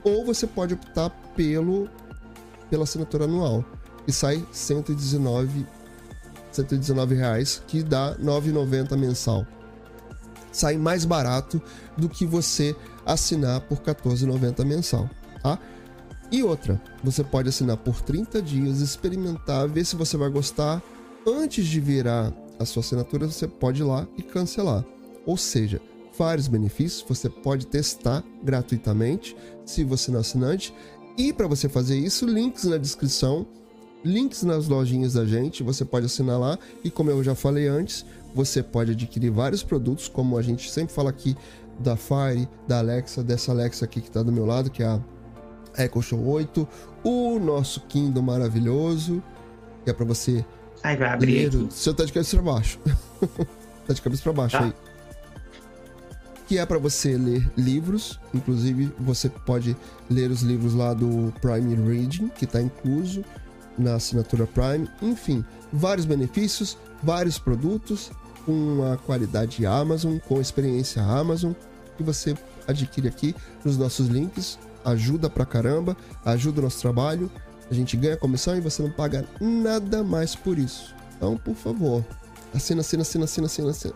ou 0.03 0.25
você 0.25 0.45
pode 0.45 0.73
optar 0.73 1.09
pelo 1.35 1.89
pela 2.69 2.83
assinatura 2.83 3.23
anual 3.23 3.63
e 4.05 4.11
sai 4.11 4.45
119 4.51 5.65
119 6.51 7.15
reais 7.15 7.61
que 7.67 7.83
dá 7.83 8.15
9,90 8.17 8.97
mensal. 8.97 9.45
Sai 10.51 10.77
mais 10.77 11.05
barato 11.05 11.61
do 11.95 12.09
que 12.09 12.25
você 12.25 12.75
assinar 13.05 13.61
por 13.61 13.79
14,90 13.79 14.65
mensal, 14.65 15.09
tá? 15.41 15.59
E 16.31 16.43
outra, 16.43 16.81
você 17.03 17.23
pode 17.23 17.49
assinar 17.49 17.77
por 17.77 18.01
30 18.01 18.41
dias, 18.41 18.81
experimentar, 18.81 19.67
ver 19.67 19.85
se 19.85 19.95
você 19.95 20.17
vai 20.17 20.29
gostar. 20.29 20.81
Antes 21.25 21.67
de 21.67 21.79
virar 21.79 22.33
a 22.59 22.65
sua 22.65 22.81
assinatura, 22.81 23.27
você 23.27 23.47
pode 23.47 23.81
ir 23.81 23.85
lá 23.85 24.07
e 24.17 24.23
cancelar. 24.23 24.83
Ou 25.27 25.37
seja, 25.37 25.81
vários 26.17 26.47
benefícios, 26.47 27.05
você 27.07 27.29
pode 27.29 27.67
testar 27.67 28.23
gratuitamente 28.41 29.35
se 29.65 29.83
você 29.83 30.09
não 30.09 30.17
é 30.17 30.21
assinante. 30.21 30.73
E 31.17 31.33
para 31.33 31.47
você 31.47 31.67
fazer 31.67 31.97
isso, 31.97 32.25
links 32.25 32.63
na 32.63 32.77
descrição, 32.77 33.45
links 34.03 34.43
nas 34.43 34.67
lojinhas 34.67 35.13
da 35.13 35.25
gente, 35.25 35.63
você 35.63 35.83
pode 35.83 36.05
assinar 36.05 36.39
lá. 36.39 36.57
E 36.83 36.89
como 36.89 37.11
eu 37.11 37.21
já 37.23 37.35
falei 37.35 37.67
antes, 37.67 38.05
você 38.33 38.63
pode 38.63 38.91
adquirir 38.91 39.29
vários 39.29 39.63
produtos, 39.63 40.07
como 40.07 40.37
a 40.37 40.41
gente 40.41 40.71
sempre 40.71 40.93
fala 40.93 41.09
aqui 41.09 41.35
da 41.77 41.97
Fire, 41.97 42.47
da 42.67 42.79
Alexa, 42.79 43.21
dessa 43.21 43.51
Alexa 43.51 43.85
aqui 43.85 43.99
que 44.01 44.07
está 44.07 44.23
do 44.23 44.31
meu 44.31 44.45
lado, 44.45 44.71
que 44.71 44.81
é 44.81 44.85
a 44.85 45.01
Echo 45.77 46.01
Show 46.01 46.25
8, 46.25 46.67
o 47.03 47.37
nosso 47.37 47.81
Kindle 47.81 48.23
maravilhoso, 48.23 49.21
que 49.83 49.89
é 49.89 49.93
para 49.93 50.05
você 50.05 50.43
Ai, 50.83 50.95
vai 50.95 51.09
abrir 51.09 51.49
ler. 51.49 51.67
Você 51.69 51.93
tá 51.93 52.05
de 52.05 52.13
cabeça 52.13 52.37
para 52.37 52.51
baixo. 52.51 52.79
tá 53.85 53.93
de 53.93 54.01
cabeça 54.01 54.23
para 54.23 54.33
baixo 54.33 54.57
tá. 54.57 54.63
aí. 54.63 54.86
Que 56.47 56.57
é 56.57 56.65
para 56.65 56.77
você 56.77 57.17
ler 57.17 57.49
livros, 57.57 58.19
inclusive 58.33 58.91
você 58.99 59.29
pode 59.29 59.75
ler 60.09 60.31
os 60.31 60.41
livros 60.41 60.73
lá 60.73 60.93
do 60.93 61.33
Prime 61.41 61.75
Reading, 61.75 62.29
que 62.29 62.45
está 62.45 62.61
incluso 62.61 63.23
na 63.77 63.95
assinatura 63.95 64.47
Prime. 64.47 64.89
Enfim, 65.01 65.43
vários 65.71 66.05
benefícios, 66.05 66.77
vários 67.03 67.37
produtos 67.37 68.11
com 68.45 68.91
a 68.91 68.97
qualidade 68.97 69.65
Amazon, 69.65 70.17
com 70.19 70.39
experiência 70.39 71.03
Amazon, 71.03 71.51
que 71.97 72.03
você 72.03 72.35
adquire 72.65 73.09
aqui 73.09 73.35
nos 73.65 73.77
nossos 73.77 74.07
links 74.07 74.57
ajuda 74.85 75.29
pra 75.29 75.45
caramba, 75.45 75.97
ajuda 76.23 76.61
o 76.61 76.63
nosso 76.63 76.79
trabalho, 76.79 77.29
a 77.69 77.73
gente 77.73 77.97
ganha 77.97 78.15
comissão 78.15 78.55
e 78.55 78.61
você 78.61 78.81
não 78.81 78.89
paga 78.89 79.25
nada 79.41 80.03
mais 80.03 80.33
por 80.35 80.57
isso. 80.57 80.95
Então, 81.15 81.35
por 81.35 81.55
favor, 81.55 82.05
assina, 82.53 82.81
assina, 82.81 83.01
assina, 83.01 83.25
assina, 83.25 83.47
assina, 83.47 83.69
assina. 83.69 83.93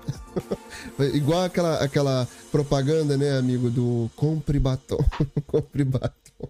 Igual 1.14 1.44
aquela, 1.44 1.84
aquela 1.84 2.28
propaganda, 2.52 3.18
né, 3.18 3.38
amigo, 3.38 3.70
do 3.70 4.10
compre 4.16 4.60
batom, 4.60 4.98
compre 5.48 5.84
batom. 5.84 6.50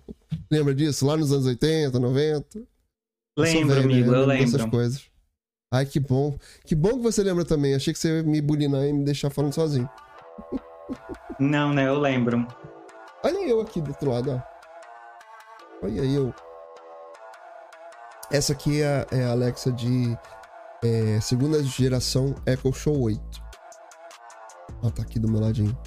Lembra 0.49 0.73
disso? 0.75 1.05
Lá 1.05 1.15
nos 1.15 1.31
anos 1.31 1.45
80, 1.45 1.99
90? 1.99 2.61
Lembro, 3.37 3.75
velho, 3.75 3.85
amigo, 3.85 4.11
né? 4.11 4.17
eu 4.17 4.25
lembro. 4.25 4.43
Essas 4.43 4.69
coisas. 4.69 5.11
Ai, 5.73 5.85
que 5.85 5.99
bom. 5.99 6.37
Que 6.65 6.75
bom 6.75 6.97
que 6.97 7.03
você 7.03 7.23
lembra 7.23 7.45
também. 7.45 7.73
Achei 7.73 7.93
que 7.93 7.99
você 7.99 8.17
ia 8.17 8.23
me 8.23 8.41
bulinar 8.41 8.85
e 8.85 8.91
me 8.91 9.05
deixar 9.05 9.29
falando 9.29 9.53
sozinho. 9.53 9.89
Não, 11.39 11.73
né? 11.73 11.87
Eu 11.87 11.97
lembro. 11.97 12.45
Olha 13.23 13.47
eu 13.47 13.61
aqui 13.61 13.79
do 13.79 13.89
outro 13.89 14.11
lado, 14.11 14.31
ó. 14.31 15.85
Olha 15.85 16.01
eu. 16.01 16.33
Essa 18.29 18.51
aqui 18.53 18.81
é, 18.81 19.05
é 19.11 19.23
a 19.23 19.31
Alexa 19.31 19.71
de 19.71 20.17
é, 20.83 21.19
segunda 21.21 21.63
geração 21.63 22.35
Echo 22.45 22.73
Show 22.73 22.99
8. 22.99 23.21
Ó, 24.83 24.89
tá 24.89 25.03
aqui 25.03 25.19
do 25.19 25.29
meu 25.29 25.39
ladinho. 25.39 25.77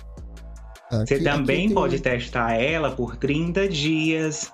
Aqui, 0.90 1.16
Você 1.16 1.24
também 1.24 1.70
pode 1.70 1.98
testar 2.00 2.52
ela 2.54 2.90
por 2.90 3.16
30 3.16 3.68
dias. 3.68 4.52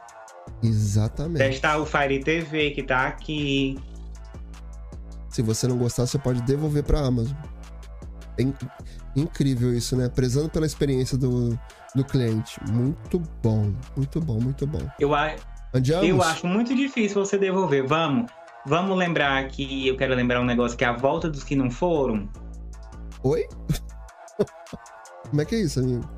Exatamente. 0.63 1.39
Testar 1.39 1.79
o 1.79 1.87
Fire 1.87 2.23
TV 2.23 2.71
que 2.71 2.83
tá 2.83 3.07
aqui. 3.07 3.79
Se 5.29 5.43
você 5.43 5.69
não 5.69 5.77
gostar, 5.77 6.07
você 6.07 6.19
pode 6.19 6.43
devolver 6.43 6.83
pra 6.83 7.01
Amazon. 7.01 7.37
É 8.39 8.45
incrível 9.15 9.75
isso, 9.75 9.97
né? 9.97 10.09
Prezando 10.09 10.49
pela 10.49 10.67
experiência 10.67 11.19
do, 11.19 11.59
do 11.95 12.05
cliente. 12.05 12.59
Muito 12.71 13.21
bom, 13.43 13.73
muito 13.97 14.21
bom, 14.21 14.41
muito 14.41 14.67
bom. 14.67 14.81
Eu, 14.99 15.15
a... 15.15 15.35
eu 16.03 16.23
acho 16.23 16.47
muito 16.47 16.75
difícil 16.75 17.25
você 17.25 17.37
devolver. 17.37 17.87
Vamos, 17.87 18.31
vamos 18.67 18.97
lembrar 18.97 19.47
que 19.49 19.87
eu 19.89 19.97
quero 19.97 20.15
lembrar 20.15 20.41
um 20.41 20.45
negócio 20.45 20.77
que 20.77 20.85
é 20.85 20.89
a 20.89 20.93
volta 20.93 21.29
dos 21.29 21.45
que 21.45 21.57
não 21.57 21.71
foram. 21.71 22.29
Oi? 23.23 23.47
Como 25.29 25.43
é 25.43 25.45
que 25.45 25.55
é 25.55 25.59
isso, 25.61 25.81
amigo? 25.81 26.09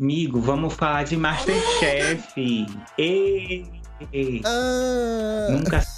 Amigo, 0.00 0.40
vamos 0.40 0.74
falar 0.74 1.04
de 1.04 1.16
Masterchef. 1.16 2.66
Ei, 2.98 3.64
ei. 4.12 4.42
Ah. 4.44 5.48
Nunca 5.50 5.80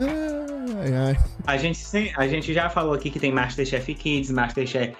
Ai, 0.00 0.94
ai. 0.94 1.16
A, 1.46 1.56
gente, 1.56 1.80
a 2.16 2.28
gente 2.28 2.52
já 2.52 2.68
falou 2.68 2.94
aqui 2.94 3.10
que 3.10 3.18
tem 3.18 3.32
Masterchef 3.32 3.94
Kids, 3.94 4.30
Masterchef 4.30 4.94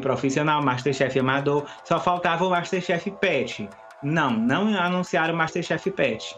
Profissional, 0.00 0.62
Masterchef 0.62 1.18
Amador. 1.18 1.66
Só 1.84 2.00
faltava 2.00 2.44
o 2.44 2.50
Masterchef 2.50 3.10
Pet. 3.12 3.68
Não, 4.02 4.30
não 4.30 4.68
anunciaram 4.76 5.34
o 5.34 5.36
Masterchef 5.36 5.90
Pet. 5.90 6.36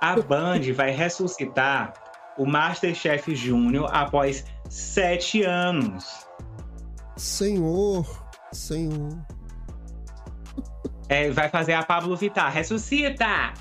A 0.00 0.14
Band 0.20 0.60
vai 0.74 0.90
ressuscitar 0.90 1.92
o 2.36 2.46
Masterchef 2.46 3.34
Júnior 3.34 3.90
após 3.92 4.44
sete 4.68 5.42
anos. 5.42 6.26
Senhor, 7.16 8.06
senhor. 8.52 9.18
É, 11.08 11.30
vai 11.30 11.48
fazer 11.48 11.72
a 11.72 11.82
Pablo 11.82 12.16
Vittar. 12.16 12.52
Ressuscita! 12.52 13.54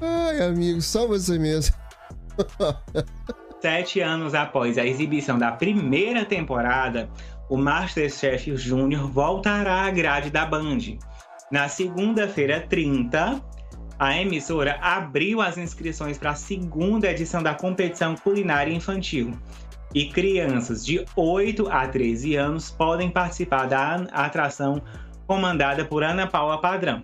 Ai, 0.00 0.40
amigo, 0.42 0.80
só 0.82 1.06
você 1.06 1.38
mesmo. 1.38 1.76
Sete 3.60 4.00
anos 4.00 4.34
após 4.34 4.78
a 4.78 4.86
exibição 4.86 5.36
da 5.36 5.50
primeira 5.50 6.24
temporada, 6.24 7.10
o 7.48 7.56
Masterchef 7.56 8.56
Júnior 8.56 9.10
voltará 9.10 9.82
à 9.82 9.90
grade 9.90 10.30
da 10.30 10.46
Band. 10.46 10.78
Na 11.50 11.66
segunda-feira 11.66 12.60
30, 12.60 13.42
a 13.98 14.16
emissora 14.16 14.78
abriu 14.80 15.40
as 15.40 15.58
inscrições 15.58 16.16
para 16.16 16.30
a 16.30 16.36
segunda 16.36 17.10
edição 17.10 17.42
da 17.42 17.52
competição 17.52 18.14
culinária 18.14 18.72
infantil. 18.72 19.32
E 19.92 20.08
crianças 20.08 20.86
de 20.86 21.04
8 21.16 21.68
a 21.68 21.88
13 21.88 22.36
anos 22.36 22.70
podem 22.70 23.10
participar 23.10 23.66
da 23.66 23.94
atração 24.12 24.80
comandada 25.26 25.84
por 25.84 26.04
Ana 26.04 26.28
Paula 26.28 26.60
Padrão. 26.60 27.02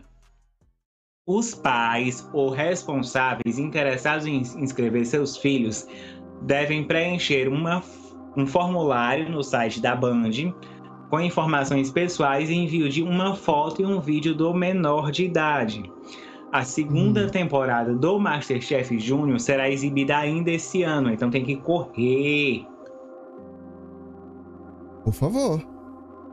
Os 1.26 1.54
pais 1.54 2.28
ou 2.34 2.50
responsáveis 2.50 3.58
interessados 3.58 4.26
em 4.26 4.36
inscrever 4.36 5.06
seus 5.06 5.38
filhos 5.38 5.86
devem 6.44 6.84
preencher 6.84 7.48
uma, 7.48 7.82
um 8.36 8.46
formulário 8.46 9.28
no 9.28 9.42
site 9.42 9.80
da 9.80 9.96
Band 9.96 10.30
com 11.10 11.20
informações 11.20 11.90
pessoais 11.90 12.50
e 12.50 12.54
envio 12.54 12.88
de 12.88 13.02
uma 13.02 13.34
foto 13.34 13.82
e 13.82 13.86
um 13.86 14.00
vídeo 14.00 14.34
do 14.34 14.52
menor 14.52 15.10
de 15.10 15.24
idade. 15.24 15.90
A 16.52 16.64
segunda 16.64 17.26
hum. 17.26 17.30
temporada 17.30 17.94
do 17.94 18.18
Masterchef 18.18 18.98
Júnior 18.98 19.40
será 19.40 19.70
exibida 19.70 20.16
ainda 20.16 20.50
esse 20.50 20.82
ano, 20.82 21.12
então 21.12 21.30
tem 21.30 21.44
que 21.44 21.56
correr. 21.56 22.66
Por 25.02 25.12
favor. 25.12 25.62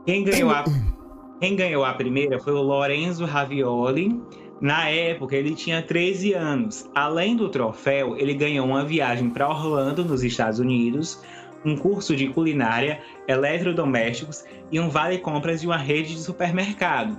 Quem 0.06 0.24
ganhou 0.24 0.50
a, 0.50 0.64
quem 1.40 1.56
ganhou 1.56 1.84
a 1.84 1.92
primeira 1.94 2.38
foi 2.38 2.52
o 2.52 2.62
Lorenzo 2.62 3.24
Ravioli. 3.24 4.20
Na 4.62 4.88
época, 4.88 5.34
ele 5.34 5.56
tinha 5.56 5.82
13 5.82 6.34
anos. 6.34 6.88
Além 6.94 7.34
do 7.34 7.48
troféu, 7.48 8.16
ele 8.16 8.32
ganhou 8.32 8.64
uma 8.64 8.84
viagem 8.84 9.28
para 9.28 9.48
Orlando, 9.48 10.04
nos 10.04 10.22
Estados 10.22 10.60
Unidos, 10.60 11.20
um 11.64 11.76
curso 11.76 12.14
de 12.14 12.28
culinária, 12.28 13.02
eletrodomésticos 13.26 14.44
e 14.70 14.78
um 14.78 14.88
vale-compras 14.88 15.60
de 15.60 15.66
uma 15.66 15.76
rede 15.76 16.14
de 16.14 16.20
supermercado. 16.20 17.18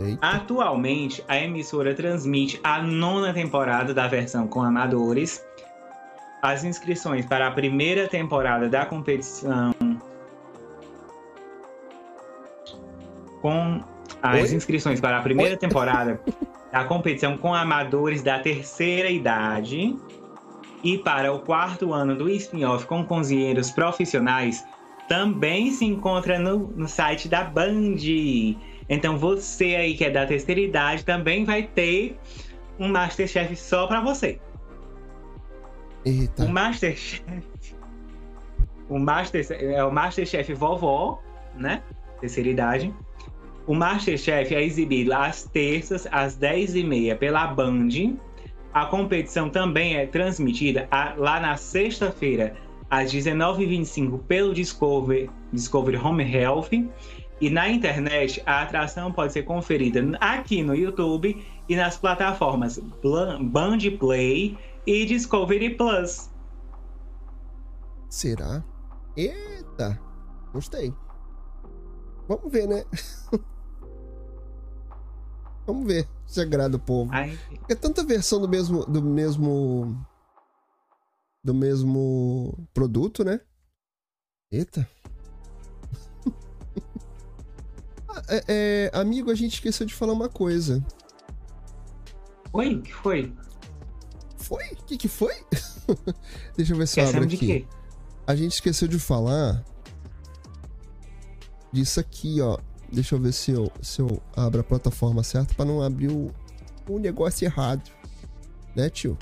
Eita. 0.00 0.26
Atualmente, 0.26 1.24
a 1.28 1.38
emissora 1.38 1.94
transmite 1.94 2.58
a 2.64 2.82
nona 2.82 3.32
temporada 3.32 3.94
da 3.94 4.08
versão 4.08 4.48
com 4.48 4.60
amadores. 4.60 5.40
As 6.42 6.64
inscrições 6.64 7.24
para 7.26 7.46
a 7.46 7.52
primeira 7.52 8.08
temporada 8.08 8.68
da 8.68 8.84
competição 8.84 9.72
com 13.40 13.80
as 14.22 14.50
Oi? 14.50 14.56
inscrições 14.56 15.00
para 15.00 15.18
a 15.18 15.22
primeira 15.22 15.56
temporada 15.56 16.20
da 16.72 16.84
competição 16.84 17.36
com 17.36 17.54
amadores 17.54 18.22
da 18.22 18.38
terceira 18.38 19.08
idade 19.10 19.96
e 20.82 20.98
para 20.98 21.32
o 21.32 21.40
quarto 21.40 21.92
ano 21.92 22.16
do 22.16 22.28
spin-off 22.30 22.86
com 22.86 23.04
cozinheiros 23.04 23.70
profissionais 23.70 24.64
também 25.08 25.72
se 25.72 25.84
encontra 25.84 26.38
no, 26.38 26.68
no 26.68 26.86
site 26.86 27.28
da 27.28 27.42
Band. 27.42 27.96
Então 28.88 29.16
você 29.16 29.76
aí 29.76 29.96
que 29.96 30.04
é 30.04 30.10
da 30.10 30.26
terceira 30.26 30.60
idade 30.60 31.04
também 31.04 31.44
vai 31.44 31.62
ter 31.62 32.18
um 32.78 32.88
Masterchef 32.88 33.56
só 33.56 33.86
para 33.86 34.00
você. 34.00 34.38
Eita. 36.04 36.44
O 36.44 36.48
Masterchef. 36.48 37.22
O 38.88 38.98
Master, 38.98 39.46
é 39.50 39.84
o 39.84 39.92
Masterchef 39.92 40.54
Vovó, 40.54 41.20
né? 41.54 41.82
Terceira 42.20 42.48
idade. 42.48 42.94
O 43.68 43.74
Masterchef 43.74 44.54
é 44.54 44.64
exibido 44.64 45.12
às 45.12 45.44
terças, 45.44 46.08
às 46.10 46.34
10h30 46.36 47.14
pela 47.18 47.46
Band. 47.48 48.16
A 48.72 48.86
competição 48.86 49.50
também 49.50 49.96
é 49.96 50.06
transmitida 50.06 50.88
a- 50.90 51.14
lá 51.16 51.38
na 51.38 51.56
sexta-feira, 51.56 52.56
às 52.90 53.12
19h25, 53.12 54.18
pelo 54.26 54.54
Discovery, 54.54 55.30
Discovery 55.52 55.98
Home 55.98 56.24
Health. 56.24 56.70
E 57.40 57.50
na 57.50 57.68
internet, 57.68 58.42
a 58.46 58.62
atração 58.62 59.12
pode 59.12 59.32
ser 59.32 59.42
conferida 59.42 60.02
aqui 60.18 60.62
no 60.62 60.74
YouTube 60.74 61.46
e 61.68 61.76
nas 61.76 61.96
plataformas 61.96 62.78
Band 62.78 63.78
Play 63.98 64.56
e 64.86 65.04
Discovery 65.04 65.76
Plus. 65.76 66.30
Será? 68.08 68.64
Eita. 69.16 70.00
Gostei. 70.52 70.92
Vamos 72.26 72.50
ver, 72.50 72.66
né? 72.66 72.84
Vamos 75.68 75.86
ver 75.86 76.08
se 76.26 76.40
agrada 76.40 76.78
o 76.78 76.80
povo. 76.80 77.10
Ai, 77.12 77.38
É 77.68 77.74
tanta 77.74 78.02
versão 78.02 78.40
do 78.40 78.48
mesmo 78.48 78.86
do 78.86 79.02
mesmo 79.02 80.02
do 81.44 81.52
mesmo 81.52 82.66
produto, 82.72 83.22
né? 83.22 83.38
Eita. 84.50 84.88
Ah, 88.10 88.22
é- 88.30 88.44
é, 88.48 88.90
amigo, 88.98 89.30
a 89.30 89.34
gente 89.34 89.52
esqueceu 89.54 89.86
de 89.86 89.92
falar 89.94 90.14
uma 90.14 90.30
coisa. 90.30 90.82
Oi, 92.54 92.76
o 92.76 92.82
que 92.82 92.94
foi? 92.94 93.36
Foi? 94.38 94.64
O 94.72 94.84
que, 94.86 94.96
que 94.96 95.08
foi? 95.08 95.34
Deixa 96.56 96.72
eu 96.72 96.78
ver 96.78 96.88
se 96.88 96.98
eu 96.98 97.04
abro 97.06 97.24
aqui. 97.24 97.68
A 98.26 98.34
gente 98.34 98.52
esqueceu 98.54 98.88
de 98.88 98.98
falar 98.98 99.62
disso 101.70 102.00
aqui, 102.00 102.40
ó. 102.40 102.58
Deixa 102.92 103.14
eu 103.14 103.20
ver 103.20 103.32
se 103.32 103.50
eu, 103.50 103.70
se 103.82 104.00
eu 104.00 104.20
abro 104.34 104.60
a 104.60 104.64
plataforma 104.64 105.22
certa 105.22 105.54
pra 105.54 105.64
não 105.64 105.82
abrir 105.82 106.08
o, 106.10 106.30
o 106.88 106.98
negócio 106.98 107.44
errado. 107.44 107.82
Né, 108.74 108.88
tio? 108.88 109.16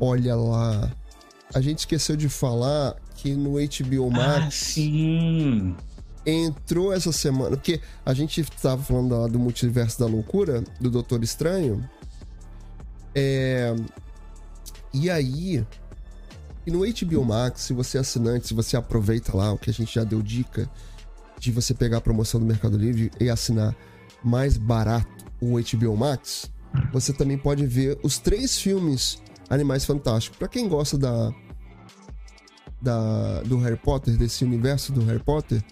Olha 0.00 0.34
lá. 0.34 0.90
A 1.54 1.60
gente 1.60 1.80
esqueceu 1.80 2.16
de 2.16 2.28
falar 2.28 2.96
que 3.14 3.34
no 3.34 3.52
HBO 3.52 4.08
Ah, 4.12 4.40
Max 4.40 4.54
sim. 4.54 5.74
entrou 6.24 6.92
essa 6.92 7.12
semana. 7.12 7.56
Porque 7.56 7.80
a 8.04 8.12
gente 8.12 8.42
tava 8.60 8.82
falando 8.82 9.18
lá 9.18 9.26
do 9.26 9.38
multiverso 9.38 9.98
da 10.00 10.06
loucura, 10.06 10.62
do 10.80 10.90
Doutor 10.90 11.22
Estranho. 11.22 11.88
É. 13.14 13.74
E 14.92 15.08
aí. 15.10 15.64
E 16.66 16.70
no 16.70 16.80
HBO 16.80 17.24
Max, 17.24 17.60
se 17.60 17.72
você 17.72 17.96
é 17.96 18.00
assinante, 18.00 18.48
se 18.48 18.54
você 18.54 18.76
aproveita 18.76 19.36
lá 19.36 19.52
o 19.52 19.58
que 19.58 19.70
a 19.70 19.72
gente 19.72 19.94
já 19.94 20.02
deu 20.02 20.20
dica 20.20 20.68
de 21.38 21.52
você 21.52 21.72
pegar 21.72 21.98
a 21.98 22.00
promoção 22.00 22.40
do 22.40 22.46
Mercado 22.46 22.76
Livre 22.76 23.10
e 23.20 23.30
assinar 23.30 23.74
mais 24.24 24.56
barato 24.56 25.24
o 25.40 25.60
HBO 25.60 25.96
Max, 25.96 26.50
você 26.92 27.12
também 27.12 27.38
pode 27.38 27.64
ver 27.66 27.98
os 28.02 28.18
três 28.18 28.58
filmes 28.58 29.22
Animais 29.48 29.84
Fantásticos. 29.84 30.38
Pra 30.38 30.48
quem 30.48 30.68
gosta 30.68 30.98
da, 30.98 31.32
da 32.82 33.42
do 33.42 33.58
Harry 33.58 33.76
Potter, 33.76 34.16
desse 34.16 34.44
universo 34.44 34.92
do 34.92 35.04
Harry 35.04 35.22
Potter, 35.22 35.62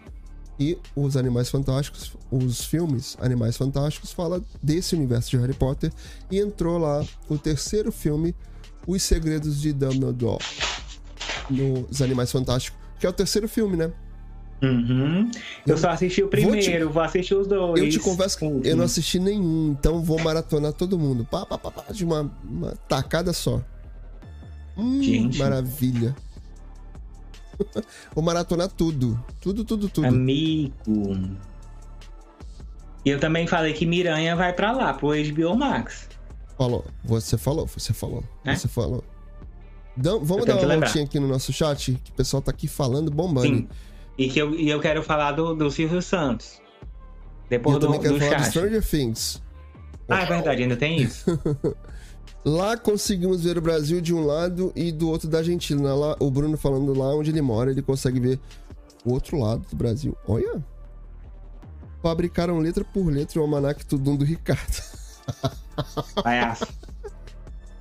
e 0.59 0.79
os 0.95 1.17
Animais 1.17 1.49
Fantásticos, 1.49 2.13
os 2.31 2.65
filmes 2.65 3.17
Animais 3.21 3.57
Fantásticos, 3.57 4.13
fala 4.13 4.41
desse 4.63 4.95
universo 4.95 5.31
de 5.31 5.39
Harry 5.39 5.55
Potter 5.55 5.93
e 6.31 6.39
entrou 6.39 6.79
lá 6.79 7.05
o 7.29 7.37
terceiro 7.37 7.91
filme, 7.91 8.35
Os 8.87 9.03
Segredos 9.03 9.61
de 9.61 9.73
Dumbledore, 9.73 10.45
nos 11.51 12.01
Animais 12.03 12.31
Fantásticos, 12.33 12.79
que 12.99 13.07
é 13.07 13.09
o 13.09 13.13
terceiro 13.13 13.49
filme, 13.49 13.77
né? 13.77 13.93
Uhum. 14.63 15.31
Eu 15.67 15.77
só 15.77 15.91
assisti 15.91 16.23
o 16.23 16.25
Vou 16.27 16.31
te- 16.31 16.47
primeiro, 16.47 16.91
vou, 16.91 17.03
assistir 17.03 17.35
os 17.35 17.47
dois. 17.47 17.83
Eu 17.83 17.91
te 17.91 17.99
confesso 17.99 18.39
que 18.39 18.47
Sim, 18.47 18.61
eu 18.65 18.77
não 18.77 18.85
sim. 18.89 18.93
assisti 18.93 19.19
nenhum, 19.19 19.77
então 19.79 20.03
vou 20.03 20.19
maratonar 20.21 20.73
todo 20.73 20.99
mundo. 20.99 21.27
Pá, 21.31 21.45
pá, 21.45 21.59
pá, 21.59 21.71
pá, 21.71 21.93
de 21.93 22.05
uma, 22.05 22.33
uma 22.45 22.71
tacada 22.89 23.33
só. 23.33 23.61
Hum, 24.77 25.03
Gente. 25.03 25.39
maravilha. 25.39 26.15
vou 28.15 28.25
maratonar 28.25 28.69
tudo. 28.69 29.23
Tudo, 29.41 29.65
tudo, 29.65 29.89
tudo. 29.89 30.07
Amigo. 30.07 30.73
E 33.05 33.11
eu 33.11 33.21
também 33.21 33.47
falei 33.47 33.75
que 33.75 33.85
Miranha 33.85 34.35
vai 34.35 34.53
pra 34.53 34.73
lá, 34.73 34.95
pro 34.95 35.09
HBO 35.09 35.55
Max. 35.57 36.09
Falou. 36.57 36.85
Você 37.05 37.37
falou, 37.37 37.67
você 37.67 37.93
falou. 37.93 38.25
É? 38.45 38.55
Você 38.57 38.67
falou. 38.67 39.05
Dão- 39.97 40.25
vamos 40.25 40.45
dar 40.45 40.55
uma 40.55 40.63
lembrar. 40.63 40.87
voltinha 40.87 41.05
aqui 41.05 41.21
no 41.21 41.29
nosso 41.29 41.53
chat, 41.53 41.99
que 42.03 42.11
o 42.11 42.15
pessoal 42.15 42.43
tá 42.43 42.51
aqui 42.51 42.67
falando, 42.67 43.11
bombando. 43.11 43.47
Sim. 43.47 43.69
E 44.17 44.29
que 44.29 44.41
eu, 44.41 44.55
e 44.55 44.69
eu 44.69 44.81
quero 44.81 45.03
falar 45.03 45.33
do, 45.33 45.55
do 45.55 45.71
Silvio 45.71 46.01
Santos. 46.03 46.61
Depois 47.49 47.75
eu 47.75 47.81
do, 47.81 47.87
também 47.87 48.01
quero 48.01 48.15
do 48.15 48.21
falar 48.21 48.39
chat. 48.39 48.51
Stranger 48.51 48.85
Things. 48.89 49.43
Ah, 50.09 50.23
é 50.23 50.27
verdade, 50.27 50.63
ainda 50.63 50.77
tem 50.77 51.01
isso. 51.03 51.25
Lá 52.45 52.77
conseguimos 52.77 53.43
ver 53.43 53.57
o 53.57 53.63
Brasil 53.63 54.03
de 54.03 54.13
um 54.13 54.25
lado 54.25 54.71
e 54.77 54.93
do 54.93 55.09
outro 55.09 55.29
da 55.29 55.39
Argentina. 55.39 55.95
Lá, 55.95 56.15
o 56.21 56.31
Bruno 56.31 56.59
falando 56.59 56.93
lá 56.93 57.15
onde 57.15 57.31
ele 57.31 57.41
mora, 57.41 57.71
ele 57.71 57.81
consegue 57.81 58.21
ver 58.21 58.39
o 59.03 59.15
outro 59.15 59.39
lado 59.39 59.65
do 59.71 59.75
Brasil. 59.75 60.15
Olha! 60.29 60.63
Fabricaram 62.03 62.59
letra 62.59 62.85
por 62.85 63.11
letra 63.11 63.41
o 63.41 63.43
almanac 63.43 63.87
Tudum 63.87 64.15
do 64.15 64.27
Ricardo. 64.27 64.83
Palhaço. 66.23 66.67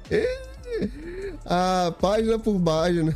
Ah, 1.45 1.93
página 1.99 2.39
por 2.39 2.59
página. 2.59 3.15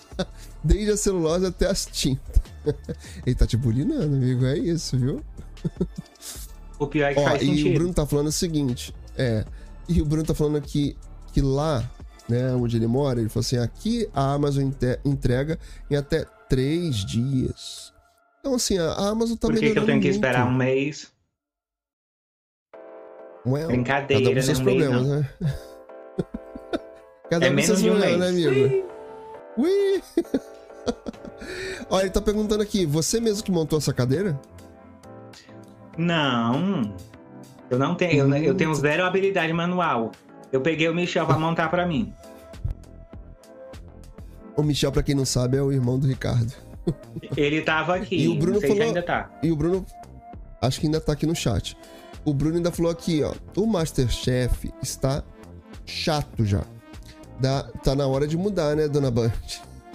Desde 0.62 0.92
a 0.92 0.96
celulose 0.96 1.46
até 1.46 1.66
as 1.66 1.86
tintas. 1.86 2.40
ele 3.24 3.34
tá 3.34 3.46
te 3.46 3.56
bulinando, 3.56 4.16
amigo. 4.16 4.44
É 4.46 4.58
isso, 4.58 4.98
viu? 4.98 5.22
O 6.78 6.86
pior 6.86 7.10
é 7.10 7.14
que 7.14 7.20
Ó, 7.20 7.24
faz 7.24 7.42
e 7.42 7.46
sentido. 7.46 7.70
o 7.70 7.74
Bruno 7.74 7.94
tá 7.94 8.06
falando 8.06 8.28
o 8.28 8.32
seguinte, 8.32 8.94
é, 9.16 9.44
e 9.86 10.00
o 10.00 10.04
Bruno 10.04 10.24
tá 10.24 10.34
falando 10.34 10.56
aqui 10.56 10.96
que 11.32 11.42
lá, 11.42 11.88
né, 12.28 12.54
onde 12.54 12.76
ele 12.76 12.86
mora, 12.86 13.20
ele 13.20 13.28
falou 13.28 13.42
assim, 13.42 13.58
aqui 13.58 14.08
a 14.14 14.32
Amazon 14.32 14.70
entrega 15.04 15.58
em 15.90 15.96
até 15.96 16.24
três 16.48 16.96
dias. 17.04 17.92
Então, 18.40 18.54
assim, 18.54 18.78
a 18.78 18.92
a 18.92 19.08
Amazon 19.10 19.36
tá 19.36 19.48
Por 19.48 19.58
que, 19.58 19.72
que 19.72 19.78
eu 19.78 19.84
tenho 19.84 20.00
que 20.00 20.08
esperar 20.08 20.46
um 20.46 20.54
mês? 20.54 21.12
Well, 23.46 23.68
Brincadeira, 23.68 24.22
cada 24.22 24.30
um 24.30 24.34
né? 24.34 24.40
Um 24.40 24.44
mês, 24.44 24.60
problemas, 24.60 25.06
né? 25.06 25.30
cada 27.30 27.46
É 27.46 27.50
um 27.50 27.54
menos 27.54 27.80
de 27.80 27.88
um 27.90 27.92
problemas, 27.98 28.18
né, 28.20 28.32
mês. 28.32 28.46
amigo? 28.46 28.88
Ui! 29.56 30.02
Olha, 31.88 32.02
ele 32.02 32.10
tá 32.10 32.20
perguntando 32.20 32.62
aqui, 32.62 32.84
você 32.86 33.20
mesmo 33.20 33.42
que 33.42 33.50
montou 33.50 33.78
essa 33.78 33.92
cadeira? 33.92 34.38
Não. 35.96 36.94
Eu 37.68 37.78
não 37.78 37.94
tenho. 37.94 38.34
eu- 38.34 38.44
Eu 38.44 38.54
tenho 38.54 38.74
zero 38.74 39.04
habilidade 39.04 39.52
manual. 39.52 40.12
Eu 40.52 40.60
peguei 40.60 40.88
o 40.88 40.94
Michel 40.94 41.26
pra 41.26 41.38
montar 41.38 41.68
pra 41.68 41.86
mim. 41.86 42.12
O 44.56 44.62
Michel, 44.62 44.90
pra 44.92 45.02
quem 45.02 45.14
não 45.14 45.24
sabe, 45.24 45.56
é 45.56 45.62
o 45.62 45.72
irmão 45.72 45.98
do 45.98 46.06
Ricardo. 46.06 46.52
Ele 47.36 47.62
tava 47.62 47.94
aqui. 47.96 48.16
E 48.24 48.28
o 48.28 48.34
Bruno 48.36 48.54
não 48.54 48.60
sei 48.60 48.70
se 48.70 48.74
falou- 48.76 48.88
ainda 48.88 49.02
tá. 49.02 49.30
E 49.42 49.50
o 49.50 49.56
Bruno, 49.56 49.86
acho 50.60 50.80
que 50.80 50.86
ainda 50.86 51.00
tá 51.00 51.12
aqui 51.12 51.26
no 51.26 51.34
chat. 51.34 51.76
O 52.24 52.34
Bruno 52.34 52.56
ainda 52.56 52.70
falou 52.70 52.90
aqui, 52.90 53.22
ó. 53.22 53.32
O 53.56 53.66
Masterchef 53.66 54.72
está 54.82 55.22
chato 55.86 56.44
já. 56.44 56.62
Tá 57.82 57.94
na 57.94 58.06
hora 58.06 58.26
de 58.26 58.36
mudar, 58.36 58.76
né, 58.76 58.88
dona 58.88 59.10
Band? 59.10 59.32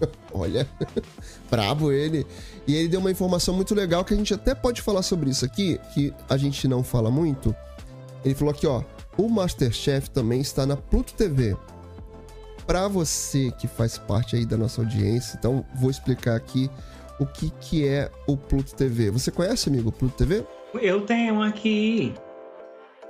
Olha, 0.34 0.68
brabo 1.50 1.92
ele. 1.92 2.26
E 2.68 2.76
ele 2.76 2.88
deu 2.88 3.00
uma 3.00 3.12
informação 3.12 3.54
muito 3.54 3.76
legal 3.76 4.04
que 4.04 4.14
a 4.14 4.18
gente 4.18 4.34
até 4.34 4.56
pode 4.56 4.82
falar 4.82 5.02
sobre 5.02 5.30
isso 5.30 5.46
aqui, 5.46 5.80
que 5.94 6.14
a 6.28 6.38
gente 6.38 6.68
não 6.68 6.84
fala 6.84 7.12
muito. 7.12 7.56
Ele 8.24 8.34
falou 8.34 8.52
aqui, 8.52 8.66
ó, 8.66 8.82
o 9.18 9.30
Masterchef 9.30 10.10
também 10.10 10.42
está 10.42 10.66
na 10.66 10.76
Pluto 10.76 11.14
TV. 11.14 11.56
Para 12.66 12.88
você 12.88 13.52
que 13.52 13.68
faz 13.68 13.98
parte 13.98 14.36
aí 14.36 14.46
da 14.46 14.58
nossa 14.58 14.82
audiência, 14.82 15.38
então 15.38 15.64
vou 15.76 15.92
explicar 15.92 16.36
aqui 16.36 16.70
o 17.20 17.26
que, 17.26 17.52
que 17.62 17.88
é 17.88 18.10
o 18.28 18.36
Pluto 18.36 18.76
TV. 18.76 19.12
Você 19.12 19.30
conhece, 19.32 19.70
amigo, 19.70 19.90
o 19.90 19.92
Pluto 19.92 20.18
TV? 20.18 20.44
Eu 20.74 21.02
tenho 21.02 21.42
aqui. 21.42 22.14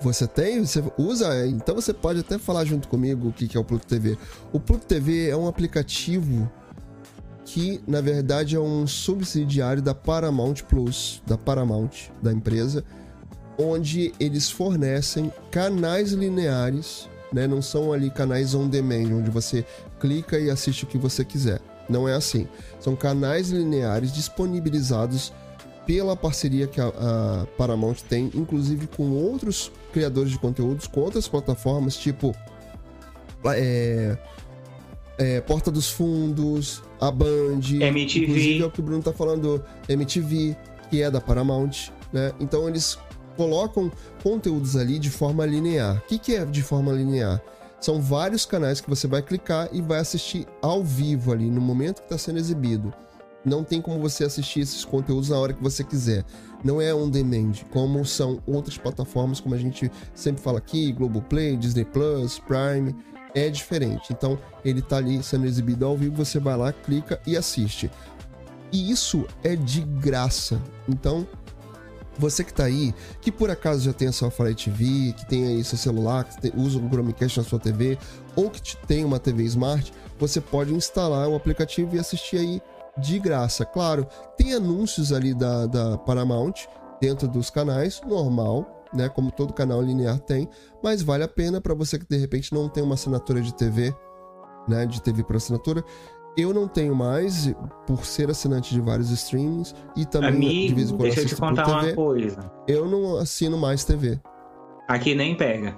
Você 0.02 0.28
tem? 0.28 0.66
Você 0.66 0.84
usa? 0.98 1.48
Então 1.48 1.76
você 1.76 1.94
pode 1.94 2.20
até 2.20 2.38
falar 2.38 2.66
junto 2.66 2.88
comigo 2.88 3.30
o 3.30 3.34
que, 3.34 3.56
é 3.56 3.60
o 3.60 3.64
Pluto 3.64 3.88
TV. 3.88 4.18
O 4.52 4.60
Pluto 4.60 4.86
TV 4.86 5.30
é 5.30 5.38
um 5.38 5.48
aplicativo 5.48 6.52
que 7.46 7.82
na 7.88 8.02
verdade 8.02 8.56
é 8.56 8.60
um 8.60 8.86
subsidiário 8.86 9.82
da 9.82 9.94
Paramount 9.94 10.56
Plus, 10.68 11.22
da 11.26 11.38
Paramount, 11.38 12.10
da 12.22 12.34
empresa, 12.34 12.84
onde 13.58 14.14
eles 14.20 14.50
fornecem 14.50 15.32
canais 15.52 16.12
lineares, 16.12 17.08
né? 17.32 17.48
Não 17.48 17.62
são 17.62 17.94
ali 17.94 18.10
canais 18.10 18.54
on 18.54 18.68
demand, 18.68 19.16
onde 19.16 19.30
você 19.30 19.66
clica 20.00 20.40
e 20.40 20.50
assiste 20.50 20.84
o 20.84 20.88
que 20.88 20.98
você 20.98 21.24
quiser. 21.24 21.62
Não 21.88 22.10
é 22.10 22.14
assim. 22.14 22.48
São 22.80 22.96
canais 22.96 23.50
lineares 23.50 24.12
disponibilizados 24.12 25.32
pela 25.86 26.16
parceria 26.16 26.68
que 26.68 26.82
a, 26.82 26.88
a 26.88 27.48
Paramount 27.58 27.96
tem, 28.10 28.32
inclusive 28.34 28.88
com 28.88 29.12
outros 29.12 29.72
criadores 29.94 30.32
de 30.32 30.40
conteúdos, 30.40 30.88
com 30.88 31.02
outras 31.02 31.28
plataformas, 31.28 31.96
tipo 31.96 32.36
é, 33.46 34.18
é, 35.18 35.42
Porta 35.42 35.72
dos 35.72 35.90
Fundos, 35.90 36.82
a 37.00 37.12
Band, 37.12 37.62
MTV. 37.62 38.26
inclusive 38.26 38.64
é 38.64 38.66
o 38.66 38.72
que 38.72 38.80
o 38.80 38.84
Bruno 38.84 39.04
tá 39.04 39.14
falando, 39.14 39.64
MTV, 39.88 40.56
que 40.90 41.02
é 41.02 41.12
da 41.12 41.22
Paramount, 41.22 41.92
né? 42.12 42.34
Então 42.40 42.68
eles 42.68 42.98
colocam 43.38 43.92
conteúdos 44.24 44.76
ali 44.76 44.98
de 44.98 45.10
forma 45.10 45.46
linear. 45.46 45.98
O 45.98 46.02
que, 46.08 46.18
que 46.18 46.36
é 46.36 46.46
de 46.46 46.62
forma 46.62 46.92
linear? 46.92 47.42
São 47.80 48.02
vários 48.02 48.46
canais 48.46 48.82
que 48.82 48.90
você 48.90 49.08
vai 49.08 49.22
clicar 49.22 49.70
e 49.72 49.82
vai 49.82 50.00
assistir 50.00 50.48
ao 50.62 50.84
vivo 50.84 51.32
ali, 51.32 51.50
no 51.50 51.62
momento 51.62 51.98
que 51.98 52.06
está 52.06 52.18
sendo 52.18 52.40
exibido. 52.40 52.94
Não 53.46 53.64
tem 53.64 53.80
como 53.82 54.00
você 54.00 54.24
assistir 54.24 54.62
esses 54.62 54.84
conteúdos 54.84 55.30
na 55.30 55.38
hora 55.38 55.54
que 55.54 55.62
você 55.62 55.84
quiser. 55.84 56.26
Não 56.64 56.82
é 56.82 56.94
on 56.94 57.10
demand, 57.10 57.54
como 57.72 58.04
são 58.04 58.42
outras 58.48 58.78
plataformas, 58.78 59.40
como 59.40 59.54
a 59.54 59.58
gente 59.58 59.92
sempre 60.16 60.42
fala 60.42 60.58
aqui, 60.58 60.92
Globoplay, 60.92 61.56
Disney 61.56 61.86
Plus, 61.86 62.40
Prime 62.40 62.96
é 63.36 63.50
diferente. 63.50 64.12
Então, 64.12 64.40
ele 64.64 64.82
tá 64.82 64.98
ali 64.98 65.22
sendo 65.22 65.46
exibido 65.46 65.86
ao 65.86 65.96
vivo, 65.96 66.16
você 66.16 66.40
vai 66.40 66.58
lá, 66.58 66.72
clica 66.72 67.22
e 67.28 67.36
assiste. 67.38 67.92
E 68.72 68.90
isso 68.90 69.28
é 69.44 69.56
de 69.56 69.82
graça. 69.82 70.60
Então, 70.88 71.28
você 72.18 72.44
que 72.46 72.54
tá 72.54 72.64
aí, 72.64 72.96
que 73.22 73.32
por 73.32 73.52
acaso 73.52 73.82
já 73.82 73.94
tem 73.94 74.08
a 74.08 74.12
sua 74.12 74.32
Fire 74.32 74.56
TV, 74.56 75.14
que 75.14 75.26
tem 75.28 75.46
aí 75.48 75.64
seu 75.66 75.78
celular, 75.78 76.24
que 76.24 76.42
tem, 76.42 76.52
usa 76.56 76.80
o 76.80 76.90
Chromecast 76.90 77.38
na 77.38 77.44
sua 77.44 77.60
TV, 77.60 77.98
ou 78.36 78.50
que 78.50 78.78
tem 78.88 79.04
uma 79.04 79.20
TV 79.20 79.44
Smart, 79.44 79.92
você 80.18 80.40
pode 80.40 80.74
instalar 80.74 81.28
o 81.28 81.36
aplicativo 81.36 81.96
e 81.96 82.00
assistir 82.00 82.38
aí 82.38 82.62
de 82.98 83.20
graça. 83.20 83.66
Claro, 83.66 84.08
tem 84.38 84.54
anúncios 84.54 85.12
ali 85.12 85.34
da, 85.34 85.66
da 85.66 85.98
Paramount 85.98 86.54
dentro 87.02 87.28
dos 87.28 87.50
canais, 87.50 88.02
normal, 88.08 88.86
né? 88.94 89.10
Como 89.10 89.32
todo 89.32 89.54
canal 89.54 89.82
linear 89.82 90.20
tem, 90.20 90.48
mas 90.84 91.02
vale 91.02 91.24
a 91.24 91.28
pena 91.28 91.60
para 91.60 91.74
você 91.74 92.00
que 92.00 92.08
de 92.08 92.18
repente 92.18 92.54
não 92.54 92.70
tem 92.70 92.84
uma 92.84 92.96
assinatura 92.96 93.42
de 93.42 93.54
TV, 93.54 93.94
né? 94.68 94.86
De 94.86 95.02
TV 95.02 95.24
por 95.24 95.36
assinatura. 95.36 95.84
Eu 96.38 96.54
não 96.54 96.68
tenho 96.68 96.94
mais, 96.94 97.54
por 97.88 98.06
ser 98.06 98.30
assinante 98.30 98.74
de 98.74 98.82
vários 98.82 99.10
streamings 99.10 99.74
e 99.96 100.06
também 100.06 100.30
Amigo, 100.30 100.68
de 100.68 100.74
vez 100.74 100.90
em 100.90 100.98
quando 100.98 101.02
deixa 101.04 101.22
eu 101.22 101.26
te 101.28 101.36
contar 101.36 101.64
TV, 101.64 101.88
uma 101.88 101.96
coisa. 101.96 102.52
eu 102.68 102.90
não 102.90 103.18
assino 103.18 103.58
mais 103.58 103.86
TV. 103.86 104.20
Aqui 104.90 105.16
nem 105.16 105.36
pega. 105.36 105.78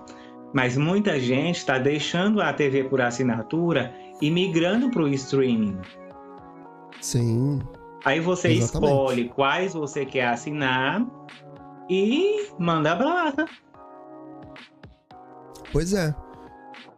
Mas 0.53 0.75
muita 0.75 1.19
gente 1.19 1.57
está 1.57 1.77
deixando 1.77 2.41
a 2.41 2.51
TV 2.53 2.85
por 2.85 3.01
assinatura 3.01 3.93
e 4.21 4.31
migrando 4.31 4.89
para 4.89 5.03
o 5.03 5.07
streaming. 5.09 5.77
Sim, 7.01 7.59
Aí 8.05 8.19
você 8.19 8.49
Exatamente. 8.49 8.91
escolhe 8.91 9.29
quais 9.29 9.73
você 9.73 10.05
quer 10.05 10.27
assinar 10.27 11.05
e 11.89 12.47
manda 12.57 12.95
brasa. 12.95 13.45
pois 15.71 15.93
é. 15.93 16.15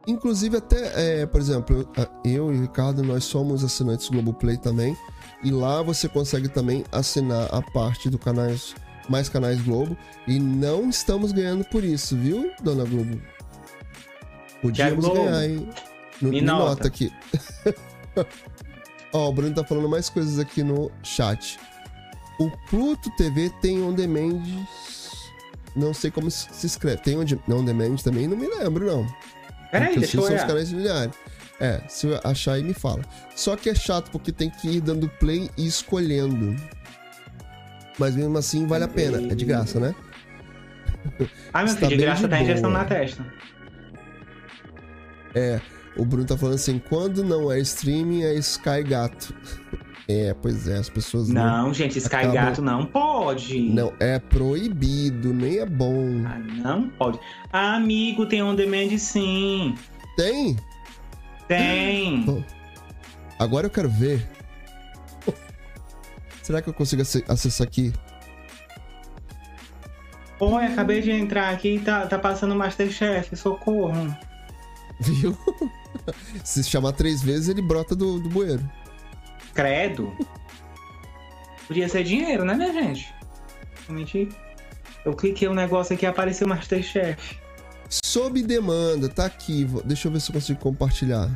Inclusive 0.07 0.57
até, 0.57 1.21
é, 1.21 1.25
por 1.25 1.39
exemplo, 1.39 1.87
eu 2.23 2.53
e 2.53 2.57
o 2.57 2.61
Ricardo, 2.61 3.03
nós 3.03 3.23
somos 3.23 3.63
assinantes 3.63 4.09
Globoplay 4.09 4.57
também. 4.57 4.95
E 5.43 5.51
lá 5.51 5.81
você 5.81 6.07
consegue 6.09 6.49
também 6.49 6.83
assinar 6.91 7.47
a 7.53 7.61
parte 7.61 8.09
do 8.09 8.17
canais, 8.17 8.75
mais 9.07 9.29
canais 9.29 9.61
Globo. 9.61 9.95
E 10.27 10.39
não 10.39 10.89
estamos 10.89 11.31
ganhando 11.31 11.63
por 11.65 11.83
isso, 11.83 12.15
viu, 12.15 12.51
dona 12.61 12.83
Globo? 12.85 13.21
Podíamos 14.61 15.05
Globo, 15.05 15.23
ganhar, 15.23 15.45
hein? 15.49 15.69
Me 16.21 16.29
me 16.31 16.41
nota. 16.41 16.65
nota 16.69 16.87
aqui. 16.87 17.11
Ó, 19.13 19.29
o 19.29 19.33
Bruno 19.33 19.53
tá 19.55 19.63
falando 19.63 19.89
mais 19.89 20.09
coisas 20.09 20.37
aqui 20.39 20.63
no 20.63 20.91
chat. 21.03 21.59
O 22.39 22.49
Pluto 22.69 23.09
TV 23.17 23.49
tem 23.61 23.81
on 23.83 23.93
demand. 23.93 24.43
Não 25.75 25.93
sei 25.93 26.11
como 26.11 26.29
se 26.29 26.65
escreve. 26.65 27.01
Tem 27.01 27.17
on, 27.17 27.23
de- 27.25 27.39
on 27.49 27.63
demand 27.65 27.95
também? 27.97 28.27
Não 28.27 28.37
me 28.37 28.47
lembro, 28.47 28.85
não. 28.85 29.07
Peraí, 29.71 29.87
Porque 29.87 29.99
deixa 30.01 30.17
eu 30.17 30.23
são 30.23 30.35
os 30.35 30.43
canais 30.43 30.69
lineares. 30.69 31.13
É, 31.59 31.81
se 31.89 32.07
eu 32.07 32.19
achar 32.23 32.53
aí, 32.53 32.63
me 32.63 32.73
fala. 32.73 33.01
Só 33.35 33.55
que 33.55 33.69
é 33.69 33.75
chato 33.75 34.09
porque 34.11 34.31
tem 34.31 34.49
que 34.49 34.69
ir 34.69 34.81
dando 34.81 35.09
play 35.19 35.49
e 35.57 35.67
escolhendo. 35.67 36.55
Mas 37.97 38.15
mesmo 38.15 38.37
assim, 38.37 38.65
vale 38.65 38.85
a 38.85 38.87
pena. 38.87 39.17
É 39.31 39.35
de 39.35 39.43
graça, 39.43 39.79
né? 39.79 39.93
Ah, 41.53 41.63
meu 41.63 41.75
filho, 41.75 41.87
de 41.89 41.95
bem 41.97 42.05
graça 42.05 42.23
de 42.23 42.29
tá 42.29 42.39
injeção 42.41 42.69
na 42.69 42.85
testa. 42.85 43.25
É, 45.35 45.59
o 45.97 46.05
Bruno 46.05 46.25
tá 46.25 46.37
falando 46.37 46.55
assim: 46.55 46.79
quando 46.79 47.23
não 47.23 47.51
é 47.51 47.59
streaming, 47.59 48.23
é 48.23 48.33
Sky 48.35 48.83
Gato. 48.83 49.33
É, 50.11 50.33
pois 50.33 50.67
é, 50.67 50.75
as 50.79 50.89
pessoas 50.89 51.29
não. 51.29 51.65
Não, 51.67 51.71
gente, 51.71 51.99
Sky 51.99 52.15
Acaba- 52.15 52.33
Gato 52.33 52.61
não 52.63 52.83
pode. 52.83 53.59
Não, 53.69 53.93
é 53.99 54.17
proibido, 54.17 55.31
nem 55.31 55.59
é 55.59 55.67
bom. 55.67 56.23
Ah, 56.25 56.39
não 56.39 56.89
pode. 56.89 57.19
Ah, 57.53 57.75
amigo, 57.75 58.25
tem 58.25 58.41
on 58.41 58.55
demand 58.55 58.97
sim. 58.97 59.75
Tem? 60.17 60.57
Tem. 61.47 62.43
Agora 63.37 63.67
eu 63.67 63.69
quero 63.69 63.87
ver. 63.87 64.27
Será 66.41 66.59
que 66.59 66.69
eu 66.69 66.73
consigo 66.73 67.03
ace- 67.03 67.23
acessar 67.27 67.67
aqui? 67.67 67.93
Oi, 70.39 70.65
acabei 70.65 71.01
de 71.01 71.11
entrar 71.11 71.53
aqui 71.53 71.75
e 71.75 71.79
tá, 71.81 72.07
tá 72.07 72.17
passando 72.17 72.55
Masterchef, 72.55 73.35
socorro. 73.35 74.17
Viu? 74.99 75.37
Se 76.43 76.63
chamar 76.63 76.93
três 76.93 77.21
vezes, 77.21 77.49
ele 77.49 77.61
brota 77.61 77.95
do, 77.95 78.19
do 78.19 78.29
bueiro. 78.29 78.69
Credo. 79.53 80.11
Podia 81.67 81.87
ser 81.87 82.03
dinheiro, 82.03 82.43
né, 82.43 82.53
minha 82.53 82.73
gente? 82.73 83.13
Mentir. 83.87 84.29
Eu 85.05 85.15
cliquei 85.15 85.47
o 85.47 85.53
negócio 85.53 85.95
aqui 85.95 86.05
e 86.05 86.07
apareceu 86.07 86.47
Masterchef. 86.47 87.37
Sob 87.89 88.41
demanda, 88.43 89.09
tá 89.09 89.25
aqui. 89.25 89.65
Deixa 89.85 90.07
eu 90.07 90.11
ver 90.11 90.19
se 90.19 90.29
eu 90.29 90.33
consigo 90.33 90.59
compartilhar. 90.59 91.29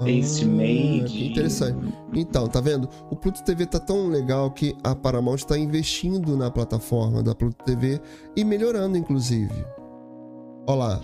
Taste 0.00 0.46
Ah, 0.46 1.26
interessante. 1.26 1.94
Então, 2.14 2.48
tá 2.48 2.60
vendo? 2.60 2.88
O 3.10 3.16
Pluto 3.16 3.44
TV 3.44 3.66
tá 3.66 3.78
tão 3.78 4.08
legal 4.08 4.50
que 4.50 4.74
a 4.82 4.94
Paramount 4.94 5.38
tá 5.46 5.58
investindo 5.58 6.36
na 6.36 6.50
plataforma 6.50 7.22
da 7.22 7.34
Pluto 7.34 7.62
TV 7.64 8.00
e 8.34 8.42
melhorando, 8.42 8.96
inclusive. 8.96 9.52
Ó 10.66 10.74
lá. 10.74 11.02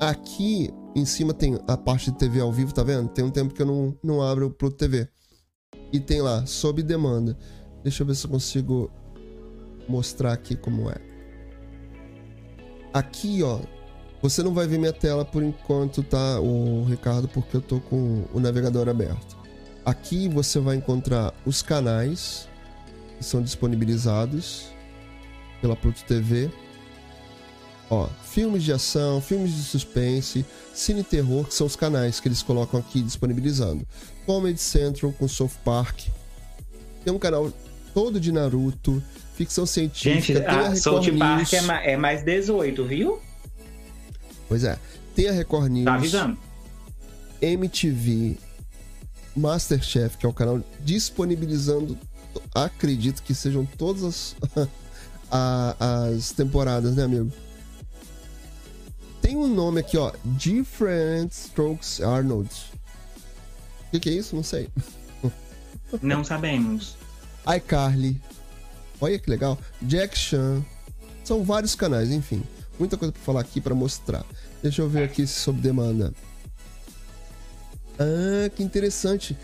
Aqui 0.00 0.70
em 0.94 1.04
cima 1.04 1.34
tem 1.34 1.58
a 1.66 1.76
parte 1.76 2.10
de 2.10 2.18
TV 2.18 2.40
ao 2.40 2.52
vivo, 2.52 2.72
tá 2.72 2.82
vendo? 2.82 3.08
Tem 3.08 3.24
um 3.24 3.30
tempo 3.30 3.52
que 3.52 3.62
eu 3.62 3.66
não, 3.66 3.96
não 4.02 4.22
abro 4.22 4.46
o 4.46 4.50
Pluto 4.50 4.76
TV. 4.76 5.08
E 5.92 5.98
tem 5.98 6.22
lá, 6.22 6.46
sob 6.46 6.82
demanda. 6.82 7.36
Deixa 7.82 8.02
eu 8.02 8.06
ver 8.06 8.14
se 8.14 8.26
eu 8.26 8.30
consigo 8.30 8.90
mostrar 9.88 10.32
aqui 10.32 10.54
como 10.54 10.88
é. 10.88 10.96
Aqui, 12.94 13.42
ó. 13.42 13.58
Você 14.22 14.42
não 14.42 14.54
vai 14.54 14.66
ver 14.68 14.78
minha 14.78 14.92
tela 14.92 15.24
por 15.24 15.42
enquanto, 15.42 16.02
tá, 16.02 16.40
o 16.40 16.84
Ricardo, 16.88 17.26
porque 17.28 17.56
eu 17.56 17.60
tô 17.60 17.80
com 17.80 18.24
o 18.32 18.38
navegador 18.38 18.88
aberto. 18.88 19.36
Aqui 19.84 20.28
você 20.28 20.60
vai 20.60 20.76
encontrar 20.76 21.34
os 21.44 21.60
canais 21.60 22.48
que 23.18 23.24
são 23.24 23.42
disponibilizados 23.42 24.66
pela 25.60 25.74
Pluto 25.74 26.04
TV. 26.04 26.48
Ó, 27.90 28.08
filmes 28.24 28.62
de 28.62 28.72
ação, 28.72 29.20
filmes 29.20 29.52
de 29.54 29.62
suspense, 29.64 30.46
cine 30.72 31.02
terror, 31.02 31.44
que 31.46 31.54
são 31.54 31.66
os 31.66 31.74
canais 31.76 32.20
que 32.20 32.28
eles 32.28 32.42
colocam 32.42 32.78
aqui 32.78 33.02
disponibilizando. 33.02 33.84
Comedy 34.24 34.60
Central 34.60 35.12
com 35.18 35.26
South 35.26 35.50
Park. 35.64 35.98
Tem 37.04 37.12
um 37.12 37.18
canal 37.18 37.52
todo 37.92 38.20
de 38.20 38.30
Naruto, 38.30 39.02
ficção 39.34 39.66
científica, 39.66 40.38
Gente, 40.38 40.46
a 40.46 40.52
Record 40.62 40.76
South 40.76 41.18
Park 41.18 41.38
News. 41.38 41.52
é, 41.52 41.60
ma- 41.62 41.82
é 41.82 41.96
mais 41.96 42.22
18, 42.24 42.84
viu? 42.86 43.20
Pois 44.52 44.64
é. 44.64 44.78
Tem 45.16 45.30
a 45.30 45.32
Record 45.32 45.72
News. 45.72 45.86
Tá 45.86 45.94
avisando. 45.94 46.36
MTV, 47.40 48.36
Masterchef, 49.34 50.18
que 50.18 50.26
é 50.26 50.28
o 50.28 50.32
canal 50.34 50.60
disponibilizando, 50.80 51.98
acredito 52.54 53.22
que 53.22 53.34
sejam 53.34 53.64
todas 53.64 54.04
as, 54.04 54.36
a, 55.32 56.04
as 56.06 56.32
temporadas, 56.32 56.96
né, 56.96 57.04
amigo? 57.04 57.32
Tem 59.22 59.38
um 59.38 59.48
nome 59.48 59.80
aqui, 59.80 59.96
ó, 59.96 60.12
Different 60.22 61.32
Strokes 61.32 62.02
Arnold. 62.02 62.50
O 63.86 63.90
que, 63.92 64.00
que 64.00 64.10
é 64.10 64.12
isso? 64.12 64.36
Não 64.36 64.42
sei. 64.42 64.68
Não 66.02 66.22
sabemos. 66.22 66.94
iCarly. 67.56 68.20
Olha 69.00 69.18
que 69.18 69.30
legal. 69.30 69.58
Jack 69.80 70.18
Chan. 70.18 70.62
São 71.24 71.42
vários 71.42 71.74
canais, 71.74 72.10
enfim. 72.10 72.42
Muita 72.78 72.96
coisa 72.96 73.12
pra 73.12 73.22
falar 73.22 73.40
aqui 73.40 73.60
para 73.60 73.74
mostrar. 73.74 74.24
Deixa 74.62 74.80
eu 74.80 74.88
ver 74.88 75.02
aqui 75.04 75.26
sob 75.26 75.60
demanda. 75.60 76.12
Ah, 77.98 78.48
que 78.54 78.62
interessante. 78.62 79.36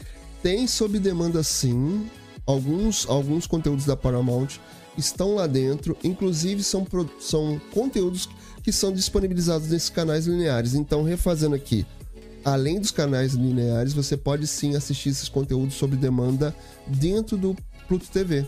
Tem 0.42 0.66
sob 0.66 0.98
demanda 0.98 1.42
sim. 1.42 2.08
Alguns, 2.46 3.06
alguns 3.08 3.46
conteúdos 3.46 3.84
da 3.84 3.96
Paramount 3.96 4.48
estão 4.96 5.34
lá 5.34 5.46
dentro. 5.46 5.96
Inclusive, 6.04 6.62
são, 6.62 6.86
são 7.20 7.60
conteúdos 7.72 8.28
que 8.62 8.72
são 8.72 8.92
disponibilizados 8.92 9.68
nesses 9.68 9.90
canais 9.90 10.26
lineares. 10.26 10.74
Então, 10.74 11.02
refazendo 11.02 11.54
aqui. 11.54 11.84
Além 12.44 12.80
dos 12.80 12.92
canais 12.92 13.34
lineares, 13.34 13.92
você 13.92 14.16
pode 14.16 14.46
sim 14.46 14.76
assistir 14.76 15.10
esses 15.10 15.28
conteúdos 15.28 15.74
sob 15.74 15.96
demanda 15.96 16.54
dentro 16.86 17.36
do 17.36 17.56
Pluto 17.86 18.06
TV. 18.08 18.46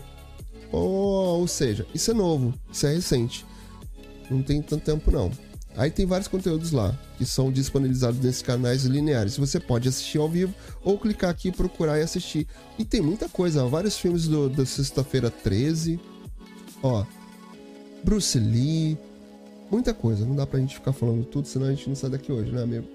Oh, 0.71 1.37
ou 1.39 1.47
seja, 1.47 1.85
isso 1.93 2.11
é 2.11 2.13
novo, 2.13 2.53
isso 2.71 2.87
é 2.87 2.93
recente. 2.93 3.45
Não 4.29 4.41
tem 4.41 4.61
tanto 4.61 4.85
tempo 4.85 5.11
não. 5.11 5.29
Aí 5.75 5.89
tem 5.89 6.05
vários 6.05 6.27
conteúdos 6.27 6.71
lá 6.71 6.97
que 7.17 7.25
são 7.25 7.51
disponibilizados 7.51 8.19
nesses 8.19 8.41
canais 8.41 8.83
lineares. 8.83 9.37
Você 9.37 9.59
pode 9.59 9.87
assistir 9.87 10.17
ao 10.17 10.27
vivo 10.27 10.53
ou 10.83 10.97
clicar 10.97 11.29
aqui 11.29 11.51
procurar 11.51 11.99
e 11.99 12.01
assistir. 12.01 12.47
E 12.77 12.83
tem 12.83 13.01
muita 13.01 13.29
coisa, 13.29 13.63
ó, 13.63 13.67
vários 13.67 13.97
filmes 13.97 14.27
do, 14.27 14.49
da 14.49 14.65
sexta-feira 14.65 15.29
13. 15.29 15.99
Ó, 16.83 17.05
Bruce 18.03 18.37
Lee, 18.37 18.97
muita 19.69 19.93
coisa. 19.93 20.25
Não 20.25 20.35
dá 20.35 20.45
pra 20.45 20.59
gente 20.59 20.75
ficar 20.75 20.93
falando 20.93 21.23
tudo, 21.25 21.47
senão 21.47 21.67
a 21.67 21.71
gente 21.71 21.87
não 21.87 21.95
sai 21.95 22.09
daqui 22.09 22.31
hoje, 22.31 22.51
né, 22.51 22.63
amigo? 22.63 22.87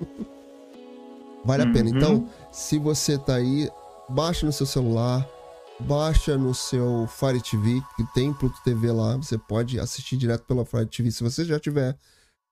vale 1.44 1.64
a 1.64 1.72
pena. 1.72 1.90
Uhum. 1.90 1.96
Então, 1.96 2.28
se 2.52 2.78
você 2.78 3.18
tá 3.18 3.36
aí, 3.36 3.68
baixa 4.08 4.46
no 4.46 4.52
seu 4.52 4.66
celular, 4.66 5.28
baixa 5.80 6.36
no 6.36 6.54
seu 6.54 7.06
Fire 7.06 7.40
TV, 7.40 7.80
que 7.96 8.04
tem 8.14 8.32
Pluto 8.32 8.60
TV 8.64 8.90
lá, 8.90 9.16
você 9.16 9.36
pode 9.36 9.78
assistir 9.78 10.16
direto 10.16 10.44
pela 10.44 10.64
Fire 10.64 10.86
TV. 10.86 11.10
Se 11.10 11.22
você 11.22 11.44
já 11.44 11.58
tiver, 11.60 11.96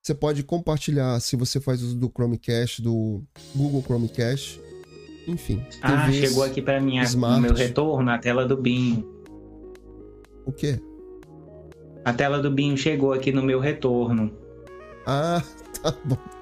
você 0.01 0.13
pode 0.13 0.43
compartilhar 0.43 1.19
se 1.19 1.35
você 1.35 1.59
faz 1.59 1.81
uso 1.81 1.95
do 1.95 2.09
Chromecast, 2.09 2.81
do 2.81 3.23
Google 3.55 3.81
Chromecast. 3.81 4.61
Enfim. 5.27 5.65
Ah, 5.81 6.05
TVs, 6.05 6.29
chegou 6.29 6.43
aqui 6.43 6.61
pra 6.61 6.79
mim 6.79 6.99
smart. 6.99 7.37
no 7.37 7.41
meu 7.41 7.53
retorno 7.53 8.11
a 8.11 8.17
tela 8.17 8.45
do 8.45 8.55
Binho. 8.55 9.03
O 10.45 10.51
quê? 10.51 10.79
A 12.03 12.13
tela 12.13 12.39
do 12.39 12.51
Binho 12.51 12.77
chegou 12.77 13.11
aqui 13.11 13.31
no 13.31 13.41
meu 13.41 13.59
retorno. 13.59 14.31
Ah, 15.07 15.41
tá 15.81 15.91
bom. 16.03 16.34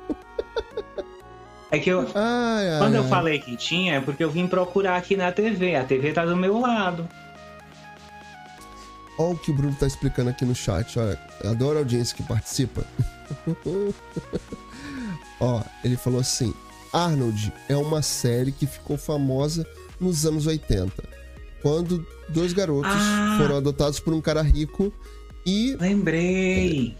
É 1.74 1.80
que 1.80 1.90
eu, 1.90 2.02
Ai, 2.14 2.70
ai, 2.70 2.78
quando 2.78 2.94
eu 2.96 3.02
ai. 3.04 3.10
falei 3.10 3.40
que 3.40 3.58
tinha, 3.58 3.96
é 3.96 4.00
porque 4.00 4.24
eu 4.24 4.30
vim 4.30 4.46
procurar 4.48 4.96
aqui 4.96 5.16
na 5.18 5.32
TV. 5.32 5.76
A 5.76 5.84
TV 5.84 6.14
tá 6.14 6.24
do 6.24 6.36
meu 6.38 6.60
lado. 6.60 7.10
Olha 9.18 9.34
o 9.34 9.38
que 9.38 9.50
o 9.50 9.56
Bruno 9.56 9.76
tá 9.80 9.88
explicando 9.88 10.30
aqui 10.30 10.46
no 10.46 10.54
chat. 10.54 11.00
Olha, 11.00 11.20
adoro 11.44 11.78
a 11.78 11.82
audiência 11.82 12.16
que 12.16 12.22
participa. 12.22 12.84
Ó, 15.40 15.62
ele 15.84 15.98
falou 15.98 16.20
assim: 16.20 16.54
Arnold 16.92 17.52
é 17.68 17.76
uma 17.76 18.02
série 18.04 18.52
que 18.52 18.68
ficou 18.68 18.96
famosa 18.98 19.68
nos 20.00 20.26
anos 20.28 20.46
80, 20.48 20.92
quando 21.62 22.06
dois 22.30 22.54
garotos 22.54 22.92
Ah. 22.94 23.36
foram 23.42 23.58
adotados 23.58 24.00
por 24.00 24.14
um 24.14 24.22
cara 24.22 24.42
rico 24.42 24.94
e, 25.46 25.76
Lembrei. 25.80 26.96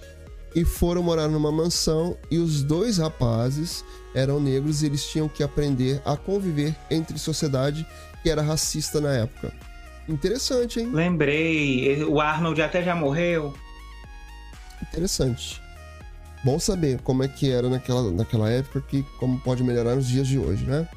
E 0.56 0.64
foram 0.64 1.04
morar 1.04 1.28
numa 1.28 1.52
mansão. 1.52 2.18
E 2.30 2.38
os 2.38 2.64
dois 2.64 2.98
rapazes 2.98 3.84
eram 4.14 4.40
negros 4.40 4.82
e 4.82 4.86
eles 4.86 5.06
tinham 5.06 5.28
que 5.28 5.44
aprender 5.44 6.02
a 6.06 6.16
conviver 6.16 6.76
entre 6.90 7.18
sociedade 7.18 7.86
que 8.22 8.30
era 8.30 8.42
racista 8.42 9.02
na 9.02 9.14
época. 9.14 9.54
Interessante, 10.08 10.80
hein? 10.80 10.90
Lembrei. 10.92 12.04
O 12.04 12.20
Arnold 12.20 12.62
até 12.62 12.84
já 12.84 12.96
morreu. 12.96 13.54
Interessante. 14.82 15.62
Bom 16.44 16.60
saber 16.60 17.00
como 17.02 17.24
é 17.24 17.28
que 17.28 17.50
era 17.50 17.70
naquela, 17.70 18.12
naquela 18.12 18.50
época 18.50 18.82
que 18.82 19.04
como 19.18 19.40
pode 19.40 19.64
melhorar 19.64 19.96
nos 19.96 20.08
dias 20.08 20.28
de 20.28 20.38
hoje, 20.38 20.66
né? 20.66 20.88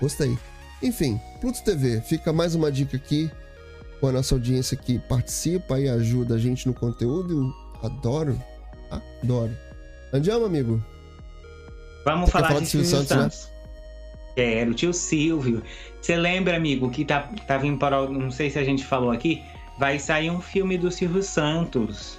Gostei. 0.00 0.38
Enfim, 0.82 1.20
Pluto 1.42 1.62
TV, 1.62 2.00
fica 2.00 2.32
mais 2.32 2.54
uma 2.54 2.72
dica 2.72 2.96
aqui 2.96 3.30
com 4.00 4.06
a 4.06 4.12
nossa 4.12 4.34
audiência 4.34 4.78
que 4.78 4.98
participa 4.98 5.78
e 5.78 5.90
ajuda 5.90 6.36
a 6.36 6.38
gente 6.38 6.66
no 6.66 6.72
conteúdo. 6.72 7.54
Adoro. 7.82 8.40
Adoro. 8.90 9.56
Andiamo, 10.12 10.44
amigo? 10.46 10.82
Vamos 12.04 12.26
Você 12.26 12.32
falar 12.32 12.48
falar 12.48 12.60
de 12.60 12.66
Silvio 12.66 12.88
Santos, 12.88 13.08
Santos. 13.08 13.48
Quero, 14.34 14.74
tio 14.74 14.92
Silvio. 14.92 15.62
Você 16.00 16.16
lembra, 16.16 16.56
amigo, 16.56 16.90
que 16.90 17.04
tá, 17.04 17.28
tá 17.46 17.58
vindo 17.58 17.78
para. 17.78 18.08
Não 18.08 18.30
sei 18.30 18.50
se 18.50 18.58
a 18.58 18.64
gente 18.64 18.84
falou 18.84 19.10
aqui. 19.10 19.42
Vai 19.78 19.98
sair 19.98 20.30
um 20.30 20.40
filme 20.40 20.76
do 20.76 20.90
Silvio 20.90 21.22
Santos. 21.22 22.18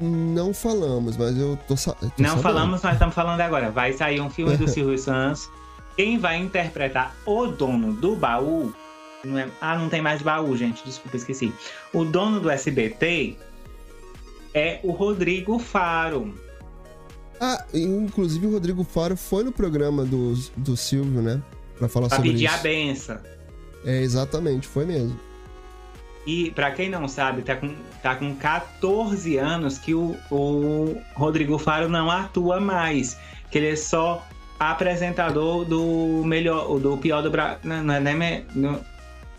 Não 0.00 0.54
falamos, 0.54 1.16
mas 1.16 1.36
eu 1.36 1.58
tô, 1.68 1.74
eu 1.74 1.76
tô 1.76 2.06
Não 2.18 2.30
sabendo. 2.30 2.42
falamos, 2.42 2.82
nós 2.82 2.94
estamos 2.94 3.14
falando 3.14 3.40
agora. 3.42 3.70
Vai 3.70 3.92
sair 3.92 4.20
um 4.20 4.30
filme 4.30 4.56
do 4.56 4.66
Silvio 4.68 4.98
Santos. 4.98 5.48
Quem 5.96 6.18
vai 6.18 6.38
interpretar 6.38 7.14
o 7.26 7.46
dono 7.46 7.92
do 7.92 8.16
baú. 8.16 8.72
Não 9.22 9.38
é- 9.38 9.48
ah, 9.60 9.76
não 9.76 9.90
tem 9.90 10.00
mais 10.00 10.22
baú, 10.22 10.56
gente. 10.56 10.82
Desculpa, 10.84 11.16
esqueci. 11.18 11.52
O 11.92 12.04
dono 12.06 12.40
do 12.40 12.48
SBT 12.50 13.36
é 14.54 14.80
o 14.82 14.90
Rodrigo 14.92 15.58
Faro. 15.58 16.34
Ah, 17.40 17.64
inclusive 17.72 18.46
o 18.46 18.52
Rodrigo 18.52 18.84
Faro 18.84 19.16
foi 19.16 19.42
no 19.44 19.52
programa 19.52 20.04
do, 20.04 20.34
do 20.56 20.76
Silvio, 20.76 21.22
né? 21.22 21.40
Pra 21.78 21.88
falar 21.88 22.08
Pra 22.08 22.16
sobre 22.16 22.32
pedir 22.32 22.44
isso. 22.44 22.54
a 22.54 22.58
benção. 22.58 23.18
É, 23.84 24.02
exatamente, 24.02 24.66
foi 24.66 24.84
mesmo. 24.84 25.18
E 26.26 26.50
pra 26.50 26.70
quem 26.70 26.90
não 26.90 27.08
sabe, 27.08 27.40
tá 27.40 27.56
com, 27.56 27.74
tá 28.02 28.14
com 28.14 28.34
14 28.36 29.38
anos 29.38 29.78
que 29.78 29.94
o, 29.94 30.14
o 30.30 30.94
Rodrigo 31.14 31.56
Faro 31.58 31.88
não 31.88 32.10
atua 32.10 32.60
mais. 32.60 33.16
Que 33.50 33.56
ele 33.56 33.68
é 33.70 33.76
só 33.76 34.22
apresentador 34.58 35.64
do 35.64 36.22
melhor, 36.24 36.78
do 36.78 36.96
pior 36.98 37.22
do 37.22 37.30
Brasil. 37.30 37.58
Não, 37.64 37.82
não 37.82 37.94
é, 37.94 38.44
não- 38.54 38.80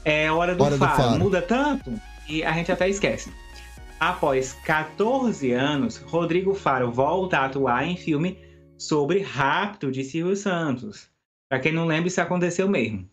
é 0.04 0.32
hora 0.32 0.56
do, 0.56 0.64
Hora 0.64 0.74
do 0.76 0.80
faro. 0.80 0.96
Faro. 1.04 1.20
Muda 1.20 1.40
tanto 1.44 1.94
e 2.28 2.44
a 2.44 2.52
gente 2.54 2.72
até 2.72 2.90
esquece. 2.90 3.32
Após 4.02 4.54
14 4.66 5.52
anos, 5.52 5.98
Rodrigo 5.98 6.56
Faro 6.56 6.92
volta 6.92 7.38
a 7.38 7.46
atuar 7.46 7.86
em 7.86 7.96
filme 7.96 8.36
sobre 8.76 9.20
rapto 9.20 9.92
de 9.92 10.04
Silvio 10.04 10.36
Santos. 10.36 11.08
Pra 11.48 11.60
quem 11.60 11.72
não 11.72 11.86
lembra, 11.86 12.08
isso 12.08 12.20
aconteceu 12.20 12.68
mesmo. 12.68 13.08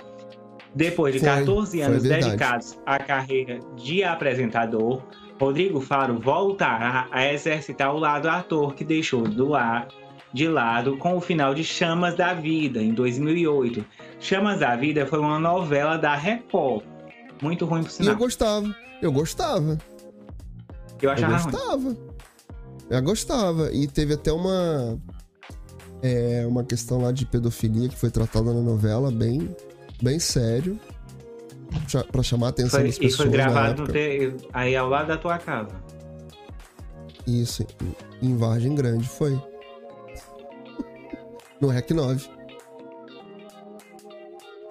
Depois 0.75 1.13
de 1.13 1.21
Foi, 1.21 1.29
14 1.29 1.77
foi 1.77 1.87
anos 1.87 2.03
dedicados 2.03 2.79
à 2.87 2.99
carreira 2.99 3.59
de 3.77 4.03
apresentador, 4.03 5.03
Rodrigo 5.39 5.79
Faro 5.79 6.19
voltará 6.19 7.07
a 7.11 7.31
exercitar 7.35 7.95
o 7.95 7.99
lado 7.99 8.27
ator 8.27 8.75
que 8.75 8.83
deixou 8.83 9.29
do 9.29 9.55
ar 9.55 9.89
de 10.33 10.49
lado 10.49 10.97
com 10.97 11.19
o 11.19 11.21
final 11.21 11.55
de 11.55 11.65
Chamas 11.65 12.15
da 12.15 12.33
Vida, 12.33 12.83
em 12.83 12.95
2008. 12.95 13.85
Chamas 14.21 14.61
da 14.61 14.75
Vida 14.75 15.05
foi 15.05 15.19
uma 15.19 15.39
novela 15.39 15.99
da 15.99 16.15
Record. 16.15 16.83
Muito 17.43 17.67
ruim 17.67 17.83
por 17.83 17.89
E 17.89 17.93
eu 17.93 18.05
sinal. 18.05 18.17
gostava. 18.17 18.75
Eu 19.03 19.13
gostava. 19.13 19.77
Eu 21.01 21.09
Eu 21.09 21.11
achava 21.11 21.37
ruim. 21.37 21.51
gostava. 21.53 21.97
Eu 22.91 23.03
gostava. 23.03 23.73
E 23.73 23.87
teve 23.87 24.15
até 24.15 24.33
uma. 24.33 24.99
É, 26.03 26.45
uma 26.47 26.63
questão 26.65 27.03
lá 27.03 27.11
de 27.13 27.27
pedofilia 27.27 27.89
que 27.89 27.97
foi 27.97 28.11
tratada 28.11 28.53
na 28.55 28.61
novela, 28.61 29.11
bem, 29.11 29.55
bem 30.03 30.19
sério. 30.19 30.79
Pra 32.13 32.23
chamar 32.23 32.47
a 32.47 32.51
atenção 32.51 32.81
Foi, 32.81 32.89
das 32.89 32.97
e 32.97 33.01
pessoas. 33.01 33.17
foi 33.17 33.27
na 33.27 33.33
gravado 33.45 33.87
te- 33.93 34.35
aí 34.53 34.75
ao 34.77 34.89
lado 34.89 35.09
da 35.09 35.17
tua 35.19 35.39
casa. 35.39 35.75
Isso, 37.27 37.67
em- 38.23 38.29
em 38.31 38.37
Vargem 38.37 38.75
Grande, 38.75 39.07
foi. 39.09 39.39
No 41.61 41.69
REC 41.69 41.91
9. 41.91 42.29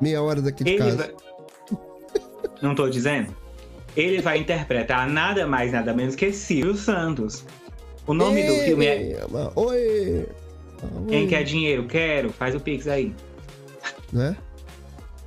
Meia 0.02 0.22
hora 0.22 0.42
daqui 0.42 0.64
de 0.64 0.72
Ele 0.72 0.78
casa. 0.80 0.98
vai... 0.98 1.14
Não 2.62 2.74
tô 2.74 2.90
dizendo? 2.90 3.36
Ele 3.98 4.22
vai 4.22 4.38
interpretar 4.38 5.10
nada 5.10 5.48
mais, 5.48 5.72
nada 5.72 5.94
menos 5.94 6.16
que 6.16 6.32
Silvio 6.32 6.76
Santos. 6.76 7.44
O 8.06 8.14
nome 8.14 8.44
do 8.44 8.54
filme 8.58 8.86
é 8.86 9.02
Ei, 9.02 9.18
Oi! 9.56 10.26
Quem 11.10 11.28
quer 11.28 11.44
dinheiro? 11.44 11.88
Quero. 11.88 12.32
Faz 12.32 12.54
o 12.54 12.60
pix 12.60 12.88
aí. 12.88 13.14
Né? 14.14 14.38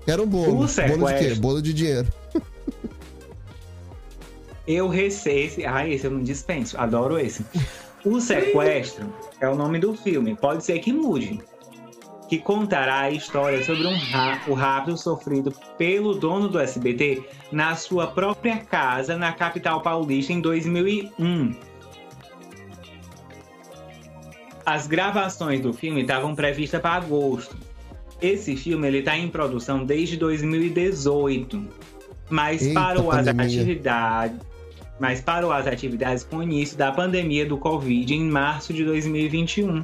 Quero 0.07 0.23
um 0.23 0.27
bolo. 0.27 0.45
O 0.45 0.55
Bolo 0.55 0.67
de 0.67 0.75
quê? 0.75 0.89
sequestro. 1.19 1.41
Bolo 1.41 1.61
de 1.61 1.75
dinheiro. 1.75 2.09
Eu 4.67 4.89
recebi 4.89 5.41
esse. 5.41 5.67
Ah, 5.67 5.87
esse 5.87 6.05
eu 6.07 6.13
não 6.13 6.23
dispenso. 6.23 6.79
Adoro 6.79 7.19
esse. 7.19 7.45
O 8.05 8.19
Sequestro 8.21 9.13
é 9.41 9.49
o 9.49 9.55
nome 9.55 9.79
do 9.79 9.95
filme, 9.95 10.35
pode 10.35 10.65
ser 10.65 10.79
que 10.79 10.93
mude. 10.93 11.41
Que 12.31 12.39
contará 12.39 13.01
a 13.01 13.11
história 13.11 13.61
sobre 13.65 13.89
um 13.89 13.99
ra 13.99 14.41
o 14.47 14.55
rapto 14.55 14.97
sofrido 14.97 15.53
pelo 15.77 16.15
dono 16.15 16.49
do 16.49 16.61
SBT 16.61 17.25
na 17.51 17.75
sua 17.75 18.07
própria 18.07 18.59
casa 18.59 19.17
na 19.17 19.33
capital 19.33 19.83
paulista 19.83 20.33
em 20.33 20.41
2001. 20.41 21.57
As 24.65 24.87
gravações 24.87 25.61
do 25.61 25.73
filme 25.73 26.03
estavam 26.03 26.37
previstas 26.37 26.81
para 26.81 27.03
agosto. 27.03 27.57
Esse 28.23 28.57
filme 28.57 28.87
ele 28.87 28.99
está 28.99 29.19
em 29.19 29.29
produção 29.29 29.85
desde 29.85 30.17
2018, 30.17 31.67
mas 32.29 32.63
Eita, 32.63 32.75
parou 32.81 33.11
as 33.11 33.27
atividades, 33.27 34.39
mas 35.01 35.21
parou 35.21 35.51
as 35.51 35.67
atividades 35.67 36.23
com 36.23 36.37
o 36.37 36.43
início 36.45 36.79
da 36.79 36.93
pandemia 36.93 37.45
do 37.45 37.59
Covid 37.59 38.15
em 38.15 38.31
março 38.31 38.73
de 38.73 38.85
2021. 38.85 39.83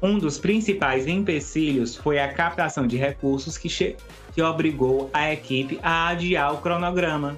Um 0.00 0.18
dos 0.18 0.38
principais 0.38 1.06
empecilhos 1.06 1.96
foi 1.96 2.18
a 2.20 2.32
captação 2.32 2.86
de 2.86 2.96
recursos 2.96 3.58
que, 3.58 3.96
que 4.32 4.42
obrigou 4.42 5.10
a 5.12 5.32
equipe 5.32 5.78
a 5.82 6.08
adiar 6.08 6.54
o 6.54 6.58
cronograma. 6.58 7.36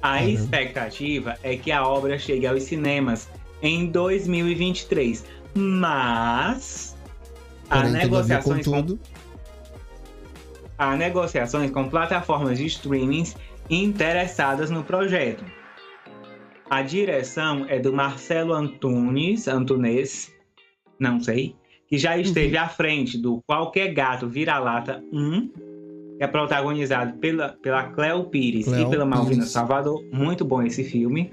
A 0.00 0.18
Caramba. 0.18 0.30
expectativa 0.30 1.38
é 1.42 1.56
que 1.56 1.70
a 1.70 1.86
obra 1.86 2.18
chegue 2.18 2.46
aos 2.46 2.62
cinemas 2.62 3.28
em 3.62 3.86
2023, 3.86 5.24
mas 5.54 6.96
há 7.68 7.76
Porém, 7.76 7.92
todavia, 7.92 8.02
negociações, 8.02 8.64
com, 8.64 8.72
contudo, 8.72 9.00
há 10.78 10.96
negociações 10.96 11.70
com 11.70 11.88
plataformas 11.88 12.58
de 12.58 12.66
streamings 12.66 13.36
interessadas 13.70 14.70
no 14.70 14.82
projeto. 14.82 15.44
A 16.68 16.82
direção 16.82 17.66
é 17.68 17.78
do 17.78 17.92
Marcelo 17.92 18.52
Antunes, 18.52 19.46
Antunes, 19.48 20.33
não 20.98 21.20
sei, 21.20 21.54
que 21.88 21.98
já 21.98 22.16
esteve 22.18 22.56
à 22.56 22.68
frente 22.68 23.18
do 23.18 23.42
Qualquer 23.46 23.92
Gato 23.92 24.28
Vira-Lata 24.28 25.02
1, 25.12 25.48
que 26.16 26.24
é 26.24 26.26
protagonizado 26.26 27.14
pela, 27.18 27.50
pela 27.62 27.84
Cleo 27.84 28.24
Pires 28.24 28.64
Cleo 28.66 28.86
e 28.86 28.90
pela 28.90 29.04
Malvina 29.04 29.38
Pires. 29.38 29.50
Salvador. 29.50 30.02
Muito 30.12 30.44
bom 30.44 30.62
esse 30.62 30.84
filme. 30.84 31.30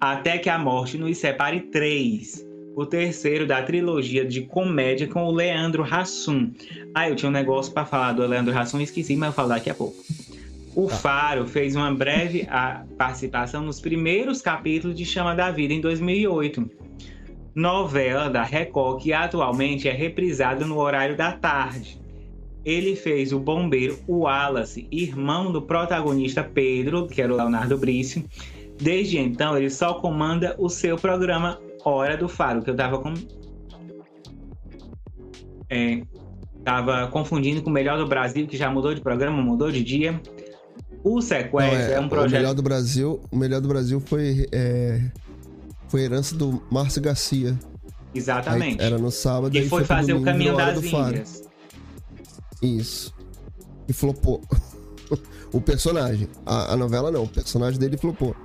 Até 0.00 0.38
que 0.38 0.48
a 0.48 0.58
Morte 0.58 0.96
nos 0.96 1.18
separe 1.18 1.60
3, 1.60 2.46
o 2.76 2.86
terceiro 2.86 3.46
da 3.46 3.62
trilogia 3.62 4.24
de 4.24 4.42
comédia 4.42 5.06
com 5.06 5.24
o 5.24 5.32
Leandro 5.32 5.82
Hassum. 5.82 6.52
Ah, 6.94 7.08
eu 7.08 7.16
tinha 7.16 7.28
um 7.28 7.32
negócio 7.32 7.72
para 7.72 7.84
falar 7.84 8.12
do 8.12 8.26
Leandro 8.26 8.56
Hassum, 8.56 8.80
esqueci, 8.80 9.16
mas 9.16 9.28
eu 9.28 9.32
falo 9.34 9.48
daqui 9.48 9.68
a 9.68 9.74
pouco. 9.74 9.96
O 10.74 10.86
Tá. 10.86 10.96
Faro 10.96 11.46
fez 11.46 11.74
uma 11.74 11.92
breve 11.92 12.46
participação 12.96 13.62
nos 13.62 13.80
primeiros 13.80 14.40
capítulos 14.40 14.96
de 14.96 15.04
Chama 15.04 15.34
da 15.34 15.50
Vida 15.50 15.74
em 15.74 15.80
2008. 15.80 16.70
Novela 17.54 18.30
da 18.30 18.42
Record 18.42 19.02
que 19.02 19.12
atualmente 19.12 19.88
é 19.88 19.92
reprisada 19.92 20.64
no 20.64 20.78
horário 20.78 21.16
da 21.16 21.32
tarde. 21.32 22.00
Ele 22.64 22.94
fez 22.94 23.32
o 23.32 23.40
bombeiro 23.40 23.98
Wallace, 24.08 24.86
irmão 24.90 25.50
do 25.50 25.62
protagonista 25.62 26.42
Pedro, 26.44 27.06
que 27.06 27.22
era 27.22 27.32
o 27.32 27.36
Leonardo 27.36 27.76
Brício. 27.78 28.24
Desde 28.78 29.18
então, 29.18 29.56
ele 29.56 29.70
só 29.70 29.94
comanda 29.94 30.54
o 30.58 30.68
seu 30.68 30.96
programa 30.96 31.58
Hora 31.84 32.16
do 32.16 32.28
Faro, 32.28 32.62
que 32.62 32.70
eu 32.70 32.76
tava 32.76 32.98
com. 32.98 33.14
É, 35.70 36.02
tava 36.64 37.06
confundindo 37.08 37.62
com 37.62 37.70
o 37.70 37.72
Melhor 37.72 37.96
do 37.98 38.06
Brasil, 38.06 38.46
que 38.46 38.56
já 38.56 38.70
mudou 38.70 38.94
de 38.94 39.00
programa, 39.00 39.40
mudou 39.40 39.70
de 39.70 39.82
dia. 39.82 40.20
O 41.02 41.22
Sequestro 41.22 41.94
é, 41.94 42.00
um 42.00 42.06
o 42.06 42.08
projeto. 42.08 42.38
melhor 42.38 42.54
do 42.54 42.62
Brasil, 42.62 43.20
o 43.30 43.36
melhor 43.36 43.60
do 43.60 43.68
Brasil 43.68 44.00
foi 44.00 44.46
é, 44.52 45.00
foi 45.90 46.02
herança 46.02 46.34
do 46.36 46.62
Márcio 46.70 47.02
Garcia. 47.02 47.50
Aí 47.50 47.90
Exatamente. 48.14 48.82
era 48.82 48.96
no 48.96 49.10
sábado 49.10 49.54
e 49.54 49.58
aí 49.58 49.68
foi 49.68 49.80
pro 49.80 49.88
fazer 49.88 50.12
o 50.12 50.20
domingo, 50.20 50.32
caminho 50.32 50.54
Hora 50.54 50.72
das. 50.72 50.84
Índias. 50.84 51.42
Isso. 52.62 53.14
E 53.88 53.92
flopou. 53.92 54.40
o 55.52 55.60
personagem. 55.60 56.28
A, 56.46 56.72
a 56.72 56.76
novela 56.76 57.10
não, 57.10 57.24
o 57.24 57.28
personagem 57.28 57.78
dele 57.78 57.96
flopou. 57.96 58.36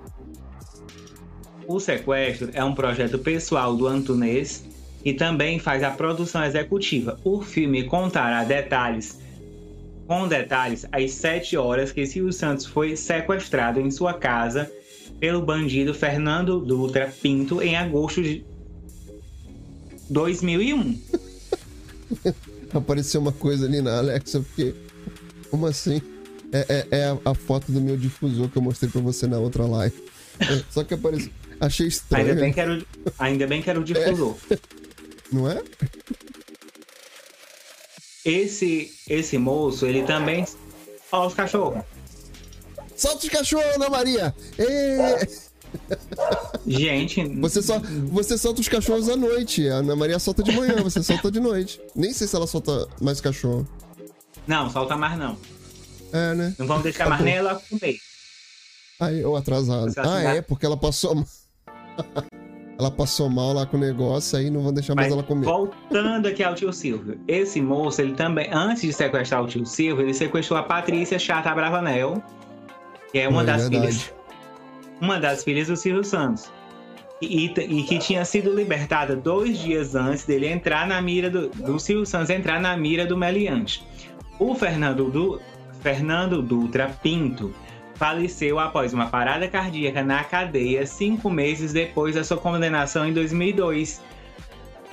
O 1.68 1.80
Sequestro 1.80 2.50
é 2.54 2.64
um 2.64 2.74
projeto 2.74 3.20
pessoal 3.20 3.76
do 3.76 3.88
Antunes 3.88 4.64
e 5.04 5.14
também 5.14 5.60
faz 5.60 5.84
a 5.84 5.92
produção 5.92 6.44
executiva. 6.44 7.20
O 7.24 7.42
filme 7.42 7.84
contará 7.84 8.44
detalhes, 8.44 9.20
com 10.08 10.28
detalhes, 10.28 10.86
às 10.92 11.12
7 11.12 11.58
horas 11.58 11.92
que 11.92 12.06
Silvio 12.06 12.34
Santos 12.34 12.66
foi 12.66 12.96
sequestrado 12.96 13.80
em 13.80 13.90
sua 13.90 14.14
casa 14.14 14.72
pelo 15.20 15.42
bandido 15.42 15.94
Fernando 15.94 16.60
Dutra 16.60 17.08
Pinto 17.22 17.62
em 17.62 17.76
agosto 17.76 18.22
de 18.22 18.46
2001. 20.10 21.00
Apareceu 22.74 23.22
uma 23.22 23.32
coisa 23.32 23.66
ali 23.66 23.82
na 23.82 23.98
Alexa, 23.98 24.40
porque. 24.42 24.74
Como 25.50 25.66
assim? 25.66 26.02
É, 26.52 26.66
é- 26.70 26.88
é 27.00 27.06
a, 27.06 27.32
a 27.32 27.34
foto 27.34 27.72
do 27.72 27.80
meu 27.80 27.96
difusor 27.98 28.50
que 28.50 28.58
eu 28.58 28.62
mostrei 28.62 28.90
pra 28.92 29.02
você 29.02 29.26
na 29.28 29.38
outra 29.40 29.66
live. 29.66 29.96
É, 30.40 30.62
Só 30.70 30.84
que 30.84 30.94
apareceu. 30.94 31.32
Achei 31.60 31.88
estranho, 31.88 32.28
Ainda 32.28 32.42
bem 32.42 32.52
que 32.54 32.60
era 32.60 32.74
o, 32.78 32.86
ainda 33.18 33.48
bem 33.48 33.62
que 33.62 33.70
era 33.70 33.80
o 33.80 33.84
difusor. 33.84 34.36
não 35.32 35.50
é? 35.50 35.64
Esse, 38.26 38.92
esse 39.08 39.38
moço, 39.38 39.86
ele 39.86 40.04
também. 40.04 40.46
Ó, 41.12 41.28
os 41.28 41.34
cachorros. 41.34 41.84
Solta 42.96 43.26
os 43.26 43.30
cachorros, 43.30 43.76
Ana 43.76 43.90
Maria! 43.90 44.34
Ê! 44.58 45.28
Gente, 46.66 47.24
Você, 47.40 47.62
só, 47.62 47.80
você 48.12 48.38
solta 48.38 48.62
os 48.62 48.68
cachorros 48.70 49.10
à 49.10 49.16
noite. 49.16 49.68
A 49.70 49.76
Ana 49.76 49.96
Maria 49.96 50.20
solta 50.20 50.42
de 50.42 50.52
manhã, 50.52 50.76
você 50.82 51.04
solta 51.04 51.30
de 51.30 51.40
noite. 51.40 51.82
Nem 51.96 52.14
sei 52.14 52.28
se 52.28 52.36
ela 52.36 52.48
solta 52.48 52.88
mais 53.02 53.20
cachorro. 53.22 53.68
não, 54.48 54.70
solta 54.70 54.96
mais 54.96 55.18
não. 55.18 55.38
É, 56.14 56.34
né? 56.34 56.56
Não 56.58 56.66
vamos 56.68 56.84
deixar 56.84 57.04
Tá 57.06 57.10
mais 57.10 57.20
bom. 57.22 57.26
nem 57.26 57.36
ela 57.36 57.56
comer. 57.70 57.98
Aí, 59.02 59.26
ou 59.26 59.36
atrasado. 59.36 59.92
Ah, 59.98 60.22
é, 60.36 60.42
porque 60.42 60.66
ela 60.66 60.78
passou 60.78 61.26
ela 62.80 62.92
passou 62.92 63.30
mal 63.30 63.54
lá 63.54 63.66
com 63.66 63.76
o 63.78 63.80
negócio, 63.80 64.38
aí 64.38 64.50
não 64.50 64.62
vão 64.62 64.74
deixar 64.74 64.96
mais 64.96 65.08
Mas 65.08 65.14
ela 65.14 65.24
comer. 65.24 65.46
voltando 65.46 66.28
aqui 66.28 66.44
ao 66.44 66.56
tio 66.56 66.72
Silvio. 66.72 67.20
Esse 67.28 67.62
moço, 67.62 68.02
ele 68.02 68.14
também, 68.14 68.50
antes 68.54 68.82
de 68.84 68.94
sequestrar 68.94 69.44
o 69.44 69.48
tio 69.48 69.66
Silvio, 69.66 70.06
ele 70.06 70.14
sequestrou 70.14 70.58
a 70.60 70.64
Patrícia 70.64 71.20
Chata 71.20 71.54
Bravanel, 71.54 72.22
que 73.16 73.20
é 73.22 73.30
uma 73.30 73.44
É 73.44 73.46
das 73.46 73.70
verdade. 73.70 73.94
filhas. 73.94 74.14
Uma 75.00 75.20
das 75.20 75.42
filhas 75.44 75.68
do 75.70 75.76
Silvio 75.78 76.04
Santos. 76.04 76.52
E, 77.22 77.46
e- 77.46 77.84
que 77.84 77.98
tinha 77.98 78.26
sido 78.26 78.54
libertada 78.54 79.16
dois 79.16 79.58
dias 79.58 79.96
antes 79.96 80.26
dele 80.26 80.48
entrar 80.48 80.86
na 80.86 81.02
mira 81.02 81.30
do, 81.30 81.48
do 81.50 81.80
Silvio 81.80 82.06
Santos 82.06 82.30
entrar 82.30 82.60
na 82.60 82.76
mira 82.76 83.06
do 83.06 83.16
Meliante. 83.18 83.86
O 84.38 84.54
Fernando, 84.54 85.10
du, 85.10 85.40
Fernando 85.82 86.42
Dutra 86.42 86.90
Pinto 87.02 87.54
faleceu 87.96 88.60
após 88.60 88.94
uma 88.94 89.06
parada 89.08 89.48
cardíaca 89.48 90.04
na 90.04 90.22
cadeia 90.26 90.86
cinco 90.86 91.30
meses 91.30 91.72
depois 91.72 92.16
da 92.16 92.24
sua 92.24 92.36
condenação 92.38 93.06
em 93.08 93.14
2002. 93.14 94.02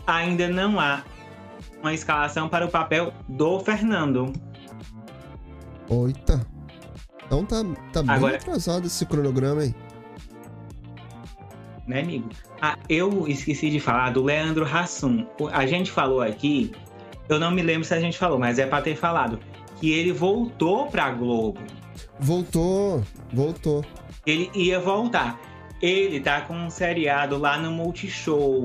Ainda 0.07 0.47
não 0.49 0.79
há 0.79 1.03
uma 1.81 1.93
escalação 1.93 2.49
para 2.49 2.65
o 2.67 2.69
papel 2.69 3.13
do 3.29 3.59
Fernando. 3.61 4.33
Oita. 5.89 6.52
Então 7.27 7.45
tá, 7.45 7.65
tá 7.93 8.03
bem 8.03 8.15
Agora- 8.15 8.37
atrasado 8.37 8.87
esse 8.87 9.07
cronograma, 9.07 9.65
hein? 9.65 9.75
né, 11.87 12.01
amigo? 12.01 12.29
Ah, 12.61 12.79
eu 12.89 13.27
esqueci 13.27 13.69
de 13.71 13.81
falar 13.81 14.11
do 14.11 14.23
Leandro 14.23 14.65
Hassum. 14.65 15.27
A 15.53 15.67
gente 15.67 15.91
falou 15.91 16.21
aqui, 16.21 16.73
eu 17.29 17.39
não 17.41 17.51
me 17.51 17.61
lembro 17.63 17.85
se 17.85 17.93
a 17.93 18.01
gente 18.01 18.17
falou, 18.17 18.39
mas 18.39 18.59
é 18.59 18.67
pra 18.67 18.81
ter 18.81 18.95
falado, 18.97 19.41
que 19.81 19.91
ele 19.91 20.13
voltou 20.13 20.87
pra 20.87 21.11
Globo. 21.11 21.59
Voltou, 22.21 23.03
voltou. 23.33 23.85
Ele 24.25 24.49
ia 24.55 24.79
voltar. 24.79 25.41
Ele 25.81 26.21
tá 26.21 26.43
com 26.43 26.55
um 26.55 26.71
seriado 26.71 27.37
lá 27.37 27.59
no 27.59 27.73
Multishow. 27.73 28.63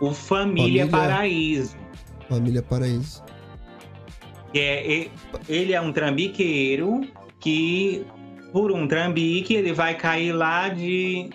O 0.00 0.12
Família, 0.14 0.86
Família- 0.86 0.86
Paraíso. 0.88 1.76
Família 2.28 2.62
Paraíso. 2.62 3.22
É, 4.54 5.08
ele 5.48 5.74
é 5.74 5.80
um 5.80 5.92
trambiqueiro 5.92 7.02
que, 7.46 8.04
por 8.52 8.72
um 8.72 8.88
trambique, 8.88 9.54
ele 9.54 9.72
vai 9.72 9.94
cair 9.94 10.32
lá 10.32 10.68
de. 10.68 11.30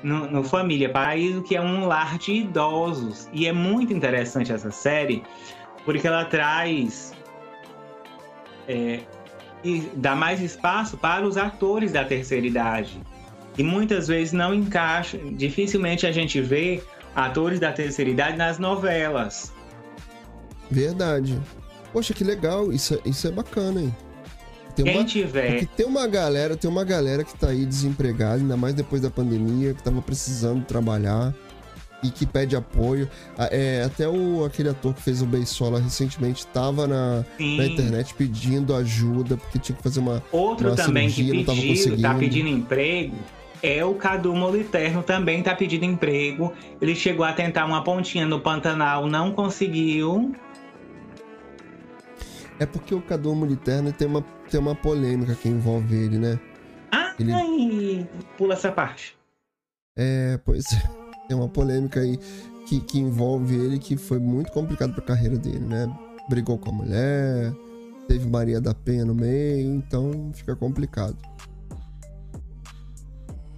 No, 0.00 0.30
no 0.30 0.44
Família 0.44 0.88
Paraíso, 0.88 1.42
que 1.42 1.56
é 1.56 1.60
um 1.60 1.86
lar 1.86 2.16
de 2.18 2.32
idosos. 2.34 3.28
E 3.32 3.48
é 3.48 3.52
muito 3.52 3.92
interessante 3.92 4.52
essa 4.52 4.70
série, 4.70 5.24
porque 5.84 6.06
ela 6.06 6.24
traz. 6.24 7.12
é, 8.68 9.00
e 9.64 9.80
dá 9.96 10.14
mais 10.14 10.40
espaço 10.40 10.96
para 10.96 11.26
os 11.26 11.36
atores 11.36 11.90
da 11.90 12.04
terceira 12.04 12.46
idade. 12.46 13.02
E 13.58 13.62
muitas 13.64 14.06
vezes 14.06 14.32
não 14.32 14.54
encaixa. 14.54 15.18
Dificilmente 15.32 16.06
a 16.06 16.12
gente 16.12 16.40
vê 16.40 16.80
atores 17.16 17.58
da 17.58 17.72
terceira 17.72 18.08
idade 18.10 18.36
nas 18.38 18.56
novelas. 18.58 19.52
Verdade. 20.70 21.38
Poxa, 21.92 22.14
que 22.14 22.22
legal. 22.22 22.72
Isso, 22.72 22.94
é- 22.94 23.00
isso 23.04 23.26
é 23.26 23.32
bacana, 23.32 23.80
hein? 23.82 23.94
Tem 24.74 24.84
Quem 24.84 24.96
uma, 24.96 25.04
tiver. 25.04 25.50
porque 25.50 25.66
tem 25.76 25.86
uma 25.86 26.06
galera, 26.06 26.56
tem 26.56 26.70
uma 26.70 26.84
galera 26.84 27.24
que 27.24 27.36
tá 27.36 27.48
aí 27.48 27.64
desempregada, 27.64 28.36
ainda 28.36 28.56
mais 28.56 28.74
depois 28.74 29.02
da 29.02 29.10
pandemia, 29.10 29.74
que 29.74 29.82
tava 29.82 30.00
precisando 30.00 30.64
trabalhar 30.64 31.34
e 32.02 32.10
que 32.10 32.24
pede 32.24 32.56
apoio. 32.56 33.08
É, 33.38 33.82
até 33.84 34.08
o, 34.08 34.44
aquele 34.44 34.68
ator 34.68 34.94
que 34.94 35.02
fez 35.02 35.22
o 35.22 35.26
Beisola 35.26 35.80
recentemente 35.80 36.46
tava 36.46 36.86
na, 36.86 37.24
na 37.38 37.66
internet 37.66 38.14
pedindo 38.14 38.74
ajuda, 38.74 39.36
porque 39.36 39.58
tinha 39.58 39.76
que 39.76 39.82
fazer 39.82 40.00
uma. 40.00 40.22
Outro 40.32 40.68
uma 40.68 40.76
também 40.76 41.08
cirurgia, 41.08 41.44
que 41.44 41.62
pediu, 41.62 42.02
tá 42.02 42.14
pedindo 42.14 42.48
emprego 42.48 43.16
é 43.62 43.84
o 43.84 43.94
Cadu 43.94 44.34
Moliterno, 44.34 45.02
também 45.02 45.42
tá 45.42 45.54
pedindo 45.54 45.84
emprego. 45.84 46.52
Ele 46.80 46.94
chegou 46.94 47.24
a 47.24 47.32
tentar 47.32 47.66
uma 47.66 47.82
pontinha 47.82 48.26
no 48.26 48.40
Pantanal, 48.40 49.06
não 49.06 49.32
conseguiu. 49.32 50.34
É 52.60 52.66
porque 52.66 52.94
o 52.94 53.00
Cadu 53.02 53.34
Moliterno 53.34 53.90
tem 53.92 54.06
uma, 54.06 54.22
tem 54.50 54.60
uma 54.60 54.74
polêmica 54.74 55.34
que 55.34 55.48
envolve 55.48 55.96
ele, 55.96 56.18
né? 56.18 56.38
Ai, 56.92 57.14
Ele- 57.18 58.06
pula 58.36 58.54
essa 58.54 58.70
parte. 58.70 59.16
É, 59.96 60.38
pois 60.44 60.64
é. 60.72 61.00
Tem 61.26 61.36
uma 61.36 61.48
polêmica 61.48 62.00
aí 62.00 62.18
que, 62.66 62.80
que 62.80 62.98
envolve 62.98 63.54
ele 63.56 63.78
que 63.78 63.96
foi 63.96 64.18
muito 64.18 64.52
complicado 64.52 64.92
pra 64.92 65.02
carreira 65.02 65.36
dele, 65.38 65.60
né? 65.60 65.88
Brigou 66.28 66.58
com 66.58 66.70
a 66.70 66.72
mulher, 66.72 67.52
teve 68.06 68.28
Maria 68.28 68.60
da 68.60 68.74
Penha 68.74 69.04
no 69.04 69.14
meio, 69.14 69.74
então 69.74 70.30
fica 70.34 70.54
complicado. 70.54 71.16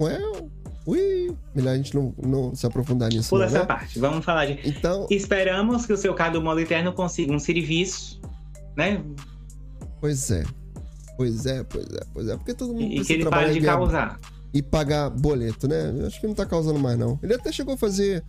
Well, 0.00 0.50
ui, 0.86 1.36
melhor 1.54 1.72
a 1.72 1.76
gente 1.76 1.94
não, 1.94 2.14
não 2.22 2.54
se 2.54 2.66
aprofundar 2.66 3.08
nisso, 3.10 3.28
Pula 3.30 3.42
não, 3.42 3.48
essa 3.48 3.58
né? 3.60 3.64
parte. 3.66 3.98
Vamos 3.98 4.24
falar 4.24 4.46
de. 4.46 4.60
Então, 4.68 5.06
Esperamos 5.10 5.86
que 5.86 5.92
o 5.92 5.96
seu 5.96 6.14
Cadu 6.14 6.40
Moliterno 6.40 6.92
consiga 6.92 7.32
um 7.32 7.38
serviço, 7.38 8.20
né? 8.76 9.02
pois 10.00 10.30
é. 10.30 10.44
Pois 11.16 11.46
é, 11.46 11.62
pois 11.64 11.84
é, 11.86 12.00
pois 12.12 12.28
é. 12.28 12.36
Porque 12.36 12.54
todo 12.54 12.72
mundo 12.72 12.82
E, 12.82 12.86
e 12.86 12.88
que 12.90 12.94
precisa 12.96 13.12
ele 13.14 13.22
trabalhar 13.22 13.46
pare 13.48 13.60
de 13.60 13.66
causar. 13.66 14.20
e 14.54 14.62
pagar 14.62 15.10
boleto, 15.10 15.68
né? 15.68 15.94
Eu 15.96 16.06
acho 16.06 16.20
que 16.20 16.26
não 16.26 16.34
tá 16.34 16.44
causando 16.46 16.78
mais, 16.78 16.98
não. 16.98 17.18
Ele 17.22 17.34
até 17.34 17.52
chegou 17.52 17.74
a 17.74 17.76
fazer, 17.76 18.24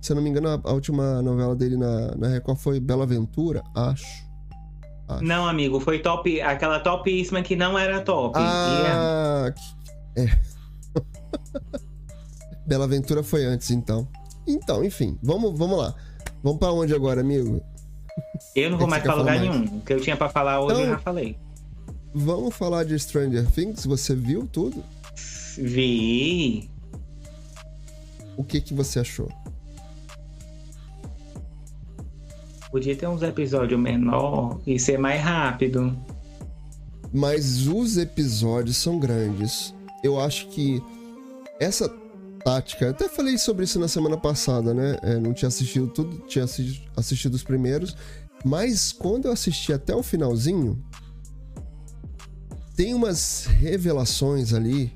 se 0.00 0.10
eu 0.10 0.16
não 0.16 0.22
me 0.22 0.30
engano, 0.30 0.48
a, 0.48 0.60
a 0.64 0.72
última 0.72 1.20
novela 1.22 1.54
dele 1.54 1.76
na, 1.76 2.14
na 2.16 2.28
Record 2.28 2.58
foi 2.58 2.80
Bela 2.80 3.04
Aventura, 3.04 3.62
acho. 3.76 4.24
Acho. 5.06 5.22
Não, 5.22 5.46
amigo, 5.46 5.78
foi 5.78 5.98
top. 5.98 6.40
Aquela 6.40 6.80
topíssima 6.80 7.42
que 7.42 7.54
não 7.54 7.78
era 7.78 8.00
top. 8.00 8.38
É- 8.38 8.42
Ah, 8.42 9.52
que- 9.54 10.20
é. 10.22 10.38
Bela 12.66 12.84
Aventura 12.84 13.22
foi 13.22 13.44
antes, 13.44 13.70
então. 13.70 14.08
Então, 14.46 14.82
enfim, 14.82 15.18
vamos, 15.22 15.56
vamos 15.58 15.78
lá. 15.78 15.94
Vamos 16.42 16.58
pra 16.58 16.72
onde 16.72 16.94
agora, 16.94 17.20
amigo? 17.20 17.62
Eu 18.54 18.70
não 18.70 18.78
vou 18.78 18.86
que 18.86 18.90
mais 18.90 19.02
pra 19.02 19.14
lugar 19.14 19.38
mais? 19.38 19.50
nenhum. 19.50 19.78
O 19.78 19.80
que 19.80 19.92
eu 19.92 20.00
tinha 20.00 20.16
pra 20.16 20.28
falar 20.28 20.60
hoje 20.60 20.74
Então- 20.74 20.84
eu 20.84 20.90
já 20.90 20.98
falei. 20.98 21.36
Vamos 22.14 22.54
falar 22.54 22.84
de 22.84 22.98
Stranger 22.98 23.50
Things? 23.50 23.84
Você 23.86 24.14
viu 24.14 24.46
tudo? 24.46 24.82
Vi. 25.58 26.70
O 28.36 28.44
que 28.44 28.60
que 28.60 28.72
você 28.74 29.00
achou? 29.00 29.28
Podia 32.70 32.96
ter 32.96 33.06
uns 33.06 33.22
episódios 33.22 33.78
menor 33.80 34.60
e 34.66 34.78
ser 34.78 34.98
mais 34.98 35.20
rápido. 35.22 35.96
mas 37.12 37.68
os 37.68 37.96
episódios 37.96 38.76
são 38.76 38.98
grandes. 38.98 39.72
Eu 40.02 40.18
acho 40.20 40.48
que 40.48 40.82
essa 41.60 41.88
tática, 42.44 42.90
até 42.90 43.08
falei 43.08 43.38
sobre 43.38 43.64
isso 43.64 43.78
na 43.80 43.88
semana 43.88 44.16
passada, 44.16 44.74
né? 44.74 44.98
É, 45.02 45.18
não 45.18 45.32
tinha 45.32 45.48
assistido 45.48 45.88
tudo, 45.88 46.18
tinha 46.26 46.44
assi- 46.44 46.82
assistido 46.96 47.34
os 47.34 47.42
primeiros, 47.42 47.96
mas 48.44 48.92
quando 48.92 49.26
eu 49.26 49.32
assisti 49.32 49.72
até 49.72 49.94
o 49.94 50.02
finalzinho, 50.02 50.84
tem 52.76 52.92
umas 52.92 53.46
revelações 53.46 54.52
ali 54.52 54.92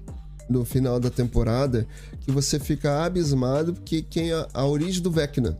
no 0.49 0.65
final 0.65 0.99
da 0.99 1.11
temporada 1.11 1.87
que 2.21 2.31
você 2.31 2.59
fica 2.59 3.05
abismado 3.05 3.73
porque 3.73 4.03
quem 4.03 4.33
é 4.33 4.47
a 4.53 4.65
origem 4.67 5.03
do 5.03 5.11
Vecna. 5.11 5.59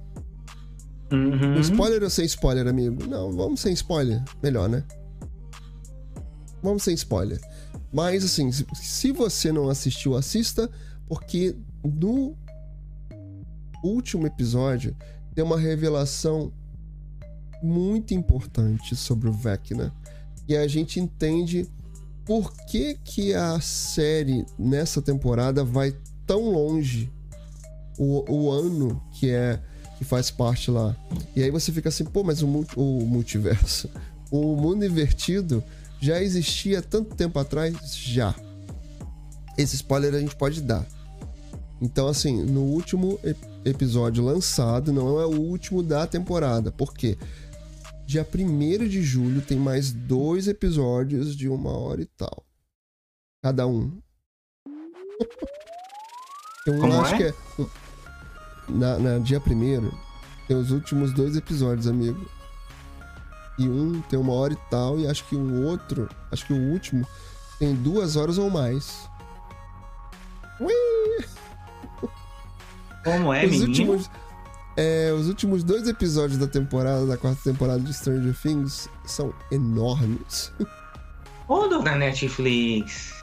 Uhum. 1.11 1.59
Spoiler 1.61 2.03
ou 2.03 2.11
sem 2.11 2.27
spoiler, 2.27 2.67
amigo? 2.67 3.07
Não, 3.07 3.33
vamos 3.33 3.61
sem 3.61 3.73
spoiler. 3.73 4.23
Melhor, 4.43 4.69
né? 4.69 4.85
Vamos 6.63 6.83
sem 6.83 6.95
spoiler. 6.95 7.41
Mas, 7.93 8.25
assim, 8.25 8.51
se 8.53 9.13
você 9.13 9.51
não 9.51 9.71
assistiu, 9.71 10.17
assista, 10.17 10.69
porque 11.07 11.57
no 11.85 12.37
último 13.83 14.27
episódio 14.27 14.97
tem 15.35 15.45
uma 15.45 15.59
revelação 15.59 16.53
muito 17.63 18.15
importante 18.15 18.97
sobre 18.97 19.29
o 19.29 19.33
Vecna. 19.33 19.93
E 20.49 20.57
a 20.57 20.67
gente 20.67 20.99
entende 20.99 21.69
por 22.25 22.53
que, 22.67 22.99
que 23.05 23.35
a 23.35 23.61
série 23.61 24.45
nessa 24.59 25.01
temporada 25.01 25.65
vai 25.65 25.95
tão 26.27 26.51
longe. 26.51 27.11
O, 27.99 28.25
o 28.33 28.51
ano 28.51 29.03
que 29.13 29.31
é 29.31 29.61
que 29.99 30.05
faz 30.05 30.31
parte 30.31 30.71
lá. 30.71 30.97
E 31.35 31.43
aí 31.43 31.51
você 31.51 31.73
fica 31.73 31.89
assim, 31.89 32.05
pô, 32.05 32.23
mas 32.23 32.41
o, 32.43 32.47
multi- 32.47 32.75
o 32.77 33.05
multiverso, 33.05 33.91
o 34.31 34.55
mundo 34.55 34.85
invertido 34.85 35.63
já 36.01 36.23
existia 36.23 36.81
tanto 36.81 37.17
tempo 37.17 37.37
atrás? 37.41 37.97
Já. 37.97 38.33
Esse 39.57 39.75
spoiler 39.75 40.15
a 40.15 40.21
gente 40.21 40.37
pode 40.37 40.61
dar. 40.61 40.87
Então, 41.81 42.09
assim, 42.09 42.43
no 42.43 42.63
último 42.63 43.19
ep- 43.23 43.39
episódio 43.65 44.25
lançado, 44.25 44.93
não 44.93 45.21
é 45.21 45.27
o 45.27 45.41
último 45.41 45.83
da 45.83 46.07
temporada. 46.07 46.73
Por 46.73 46.93
quê? 46.93 47.17
Dia 48.07 48.27
1 48.27 48.89
de 48.89 49.03
julho 49.03 49.43
tem 49.43 49.59
mais 49.59 49.93
dois 49.93 50.49
episódios 50.49 51.37
de 51.37 51.49
uma 51.49 51.77
hora 51.77 52.03
e 52.03 52.07
tal. 52.07 52.45
Cada 53.43 53.67
um. 53.67 54.01
Eu 56.67 56.79
Como 56.81 57.01
acho 57.01 57.15
é? 57.15 57.17
que 57.17 57.23
é. 57.25 57.35
Na, 58.69 58.99
na 58.99 59.19
dia 59.19 59.39
1 59.39 59.91
tem 60.47 60.57
os 60.57 60.71
últimos 60.71 61.13
dois 61.13 61.37
episódios, 61.37 61.87
amigo. 61.87 62.29
E 63.59 63.69
um 63.69 64.01
tem 64.03 64.19
uma 64.19 64.33
hora 64.33 64.53
e 64.53 64.59
tal, 64.71 64.99
e 64.99 65.07
acho 65.07 65.25
que 65.29 65.35
o 65.37 65.65
outro, 65.67 66.09
acho 66.31 66.47
que 66.47 66.53
o 66.53 66.71
último, 66.73 67.07
tem 67.59 67.75
duas 67.75 68.17
horas 68.17 68.39
ou 68.39 68.51
mais. 68.51 69.09
Ui! 70.61 71.25
Como 73.13 73.33
é, 73.35 73.45
os 73.45 73.51
menino? 73.51 73.69
últimos. 73.69 74.11
É, 74.77 75.13
os 75.13 75.27
últimos 75.29 75.65
dois 75.65 75.89
episódios 75.89 76.39
da 76.39 76.47
temporada, 76.47 77.05
da 77.05 77.17
quarta 77.17 77.41
temporada 77.43 77.81
de 77.81 77.93
Stranger 77.93 78.35
Things, 78.41 78.89
são 79.05 79.35
enormes. 79.51 80.53
Ô, 81.49 81.67
dona 81.67 81.97
Netflix. 81.97 83.15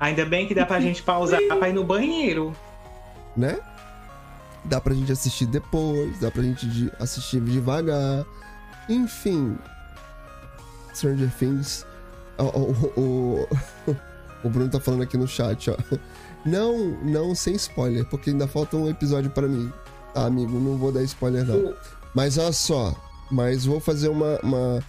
Ainda 0.00 0.24
bem 0.24 0.46
que 0.46 0.54
dá 0.54 0.66
pra 0.66 0.80
gente 0.80 1.02
pausar 1.02 1.40
pra 1.58 1.68
ir 1.68 1.72
no 1.72 1.84
banheiro. 1.84 2.54
né? 3.36 3.58
Dá 4.64 4.80
pra 4.80 4.94
gente 4.94 5.12
assistir 5.12 5.44
depois, 5.46 6.18
dá 6.20 6.30
pra 6.30 6.42
gente 6.42 6.90
assistir 6.98 7.40
devagar. 7.40 8.24
Enfim. 8.88 9.58
Stranger 10.94 11.30
Things. 11.38 11.86
O, 12.38 12.44
o, 12.44 12.92
o, 12.96 13.48
o 14.44 14.48
Bruno 14.48 14.70
tá 14.70 14.80
falando 14.80 15.02
aqui 15.02 15.18
no 15.18 15.28
chat, 15.28 15.70
ó. 15.70 15.76
Não, 16.44 16.76
não 17.02 17.34
sem 17.34 17.54
spoiler, 17.54 18.04
porque 18.04 18.30
ainda 18.30 18.46
falta 18.46 18.76
um 18.76 18.88
episódio 18.88 19.30
pra 19.30 19.48
mim. 19.48 19.72
Tá, 20.12 20.26
amigo, 20.26 20.58
não 20.60 20.76
vou 20.76 20.92
dar 20.92 21.02
spoiler 21.02 21.44
não. 21.44 21.74
Mas 22.14 22.38
olha 22.38 22.52
só, 22.52 22.94
mas 23.30 23.64
vou 23.64 23.80
fazer 23.80 24.08
uma, 24.08 24.38
uma, 24.42 24.84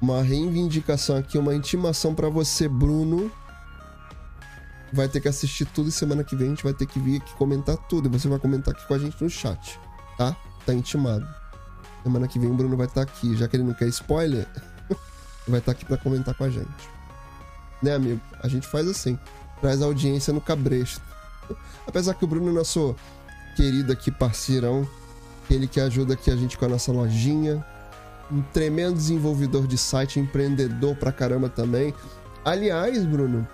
uma 0.00 0.22
reivindicação 0.22 1.16
aqui, 1.16 1.36
uma 1.36 1.54
intimação 1.54 2.14
pra 2.14 2.28
você, 2.28 2.68
Bruno. 2.68 3.30
Vai 4.92 5.08
ter 5.08 5.20
que 5.20 5.28
assistir 5.28 5.66
tudo 5.66 5.90
semana 5.90 6.24
que 6.24 6.34
vem 6.34 6.48
a 6.48 6.50
gente 6.50 6.64
vai 6.64 6.72
ter 6.72 6.86
que 6.86 6.98
vir 6.98 7.20
aqui 7.20 7.34
comentar 7.34 7.76
tudo. 7.76 8.08
E 8.08 8.10
você 8.10 8.28
vai 8.28 8.38
comentar 8.38 8.74
aqui 8.74 8.86
com 8.86 8.94
a 8.94 8.98
gente 8.98 9.22
no 9.22 9.30
chat, 9.30 9.78
tá? 10.16 10.36
Tá 10.64 10.72
intimado. 10.72 11.26
Semana 12.02 12.26
que 12.26 12.38
vem 12.38 12.50
o 12.50 12.54
Bruno 12.54 12.76
vai 12.76 12.86
estar 12.86 13.02
aqui, 13.02 13.36
já 13.36 13.46
que 13.46 13.56
ele 13.56 13.64
não 13.64 13.74
quer 13.74 13.86
spoiler, 13.88 14.46
vai 15.46 15.58
estar 15.60 15.72
aqui 15.72 15.84
pra 15.84 15.96
comentar 15.96 16.34
com 16.34 16.44
a 16.44 16.50
gente. 16.50 16.88
Né, 17.82 17.94
amigo? 17.94 18.20
A 18.42 18.48
gente 18.48 18.66
faz 18.66 18.88
assim, 18.88 19.18
traz 19.60 19.82
audiência 19.82 20.32
no 20.32 20.40
cabresto. 20.40 21.02
Apesar 21.86 22.14
que 22.14 22.24
o 22.24 22.28
Bruno 22.28 22.50
é 22.50 22.52
nosso 22.52 22.94
querido 23.56 23.92
aqui 23.92 24.10
parceirão, 24.10 24.88
ele 25.50 25.66
que 25.66 25.80
ajuda 25.80 26.14
aqui 26.14 26.30
a 26.30 26.36
gente 26.36 26.56
com 26.56 26.64
a 26.64 26.68
nossa 26.68 26.92
lojinha. 26.92 27.64
Um 28.30 28.42
tremendo 28.42 28.94
desenvolvedor 28.94 29.66
de 29.66 29.76
site, 29.76 30.20
empreendedor 30.20 30.94
pra 30.94 31.10
caramba 31.10 31.48
também. 31.48 31.92
Aliás, 32.44 33.04
Bruno, 33.04 33.46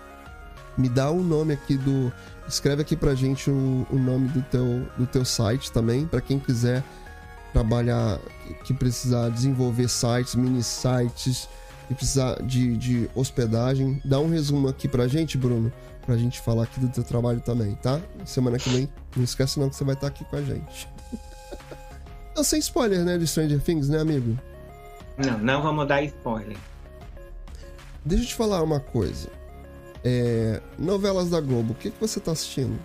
me 0.77 0.89
dá 0.89 1.11
o 1.11 1.23
nome 1.23 1.55
aqui 1.55 1.77
do. 1.77 2.13
Escreve 2.47 2.83
aqui 2.83 2.95
pra 2.95 3.15
gente 3.15 3.51
o, 3.51 3.87
o 3.91 3.99
nome 3.99 4.29
do 4.29 4.43
teu, 4.43 4.87
do 4.97 5.07
teu 5.07 5.25
site 5.25 5.73
também, 5.73 6.07
pra 6.07 6.21
quem 6.21 6.39
quiser 6.39 6.85
trabalhar, 7.53 8.21
que 8.65 8.75
precisar 8.75 9.31
desenvolver 9.31 9.89
sites, 9.89 10.35
mini 10.35 10.63
sites, 10.63 11.49
que 11.89 11.95
precisar 11.95 12.41
de, 12.43 12.77
de 12.77 13.11
hospedagem. 13.15 14.01
Dá 14.05 14.21
um 14.21 14.29
resumo 14.29 14.69
aqui 14.69 14.87
pra 14.87 15.09
gente, 15.09 15.39
Bruno, 15.39 15.73
pra 16.07 16.17
gente 16.17 16.41
falar 16.41 16.63
aqui 16.63 16.79
do 16.79 16.89
teu 16.89 17.03
trabalho 17.03 17.41
também, 17.41 17.75
tá? 17.75 18.01
Semana 18.25 18.59
que 18.59 18.71
vem, 18.71 18.89
não 19.17 19.25
esquece 19.25 19.59
não 19.59 19.69
que 19.69 19.75
você 19.75 19.85
vai 19.85 19.95
estar 19.95 20.07
aqui 20.07 20.25
com 20.25 20.37
a 20.37 20.43
gente. 20.43 20.89
Então, 22.31 22.45
sem 22.45 22.61
spoiler, 22.61 23.05
né, 23.05 23.19
de 23.19 23.27
Stranger 23.27 23.61
Things, 23.61 23.89
né, 23.89 23.99
amigo? 23.99 24.39
Não, 25.19 25.37
não 25.39 25.63
vamos 25.63 25.89
dar 25.89 26.03
spoiler. 26.03 26.57
Deixa 28.05 28.23
eu 28.23 28.29
te 28.29 28.35
falar 28.35 28.63
uma 28.63 28.79
coisa. 28.79 29.29
É, 30.05 30.63
novelas 30.79 31.29
da 31.29 31.41
Globo, 31.41 31.73
o 31.73 31.77
que, 31.77 31.91
que 31.91 32.01
você 32.01 32.21
tá 32.21 32.31
assistindo? 32.31 32.79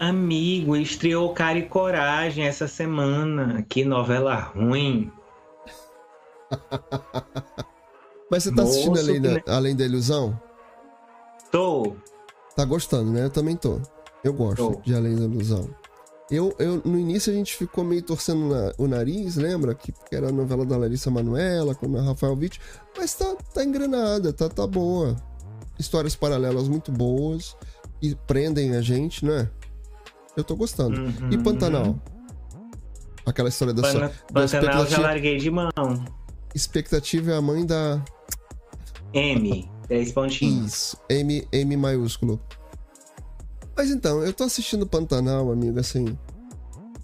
Amigo, 0.00 0.76
estreou 0.76 1.32
Cara 1.32 1.58
e 1.58 1.66
Coragem 1.66 2.44
essa 2.44 2.66
semana. 2.66 3.64
Que 3.68 3.84
novela 3.84 4.34
ruim. 4.34 5.12
Mas 8.30 8.44
você 8.44 8.50
tá 8.54 8.62
Moço, 8.62 8.92
assistindo 8.92 9.42
além 9.46 9.76
da 9.76 9.84
ilusão? 9.84 10.40
Tô. 11.50 11.94
Tá 12.56 12.64
gostando, 12.64 13.10
né? 13.12 13.24
Eu 13.24 13.30
também 13.30 13.56
tô. 13.56 13.80
Eu 14.22 14.32
gosto 14.34 14.56
Tô. 14.74 14.80
de 14.82 14.94
Além 14.94 15.16
da 15.16 15.22
Ilusão. 15.24 15.68
Eu, 16.30 16.54
eu, 16.60 16.80
no 16.84 16.96
início 16.98 17.32
a 17.32 17.34
gente 17.34 17.56
ficou 17.56 17.82
meio 17.82 18.02
torcendo 18.02 18.48
na- 18.48 18.72
o 18.78 18.86
nariz, 18.86 19.34
lembra? 19.36 19.74
Que 19.74 19.90
porque 19.90 20.14
era 20.14 20.28
a 20.28 20.32
novela 20.32 20.64
da 20.64 20.76
Larissa 20.76 21.10
Manoela, 21.10 21.74
com 21.74 21.96
a 21.96 22.02
Rafael 22.02 22.34
Witt. 22.36 22.60
Mas 22.96 23.14
tá, 23.14 23.34
tá 23.52 23.64
engrenada, 23.64 24.32
tá, 24.32 24.48
tá 24.48 24.64
boa. 24.66 25.16
Histórias 25.78 26.14
paralelas 26.14 26.68
muito 26.68 26.92
boas. 26.92 27.56
E 28.00 28.14
prendem 28.14 28.76
a 28.76 28.80
gente, 28.80 29.24
né? 29.24 29.50
Eu 30.36 30.44
tô 30.44 30.54
gostando. 30.54 30.96
E 31.32 31.36
Uhum. 31.36 31.42
Pantanal? 31.42 31.98
Aquela 33.26 33.48
história 33.48 33.74
da, 33.74 33.82
da 33.82 33.88
Pantanal 34.08 34.08
já 34.34 34.44
expectativa, 34.44 35.00
larguei 35.02 35.36
de 35.38 35.50
mão. 35.50 35.70
expectativa 36.54 37.32
é 37.32 37.36
a 37.36 37.42
mãe 37.42 37.66
da. 37.66 38.02
M, 39.12 39.68
três 39.90 40.12
pontinhos. 40.12 40.72
Isso, 40.72 40.96
M, 41.08 41.46
M 41.50 41.76
maiúsculo. 41.76 42.40
Mas 43.76 43.90
então, 43.90 44.22
eu 44.24 44.32
tô 44.32 44.44
assistindo 44.44 44.86
Pantanal, 44.86 45.50
amigo, 45.50 45.80
assim. 45.80 46.16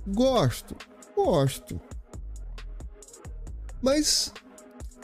Gosto, 0.07 0.77
gosto. 1.17 1.81
Mas 3.83 4.33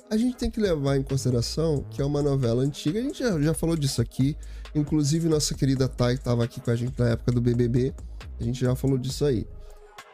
a 0.09 0.17
gente 0.17 0.37
tem 0.37 0.49
que 0.49 0.61
levar 0.61 0.97
em 0.97 1.03
consideração 1.03 1.85
que 1.91 2.01
é 2.01 2.05
uma 2.05 2.23
novela 2.23 2.63
antiga. 2.63 3.01
A 3.01 3.03
gente 3.03 3.19
já, 3.19 3.41
já 3.41 3.53
falou 3.53 3.77
disso 3.77 4.01
aqui. 4.01 4.37
Inclusive, 4.75 5.29
nossa 5.29 5.55
querida 5.55 5.89
Thay 5.89 6.15
estava 6.15 6.45
aqui 6.45 6.61
com 6.61 6.71
a 6.71 6.77
gente 6.77 6.97
na 6.97 7.11
época 7.11 7.33
do 7.33 7.41
BBB. 7.41 7.93
A 8.39 8.45
gente 8.45 8.61
já 8.61 8.77
falou 8.77 8.97
disso 8.97 9.25
aí. 9.25 9.45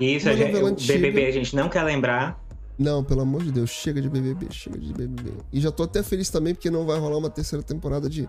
Isso, 0.00 0.28
a 0.28 0.34
gente, 0.34 0.56
o 0.56 0.66
antiga. 0.66 0.94
BBB 0.94 1.26
a 1.26 1.32
gente 1.32 1.54
não 1.54 1.68
quer 1.68 1.82
lembrar. 1.82 2.42
Não, 2.78 3.02
pelo 3.02 3.22
amor 3.22 3.42
de 3.42 3.50
Deus, 3.50 3.70
chega 3.70 4.00
de 4.00 4.08
BBB, 4.08 4.46
chega 4.52 4.78
de 4.78 4.92
BBB. 4.92 5.32
E 5.52 5.60
já 5.60 5.72
tô 5.72 5.82
até 5.82 6.02
feliz 6.02 6.30
também 6.30 6.54
porque 6.54 6.70
não 6.70 6.86
vai 6.86 6.98
rolar 6.98 7.16
uma 7.18 7.28
terceira 7.30 7.62
temporada 7.62 8.08
de 8.08 8.26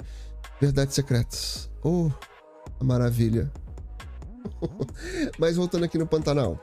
Verdades 0.59 0.95
Secretas. 0.95 1.69
Oh, 1.83 2.09
a 2.79 2.83
maravilha. 2.83 3.51
Mas 5.37 5.55
voltando 5.55 5.85
aqui 5.85 5.97
no 5.97 6.07
Pantanal. 6.07 6.57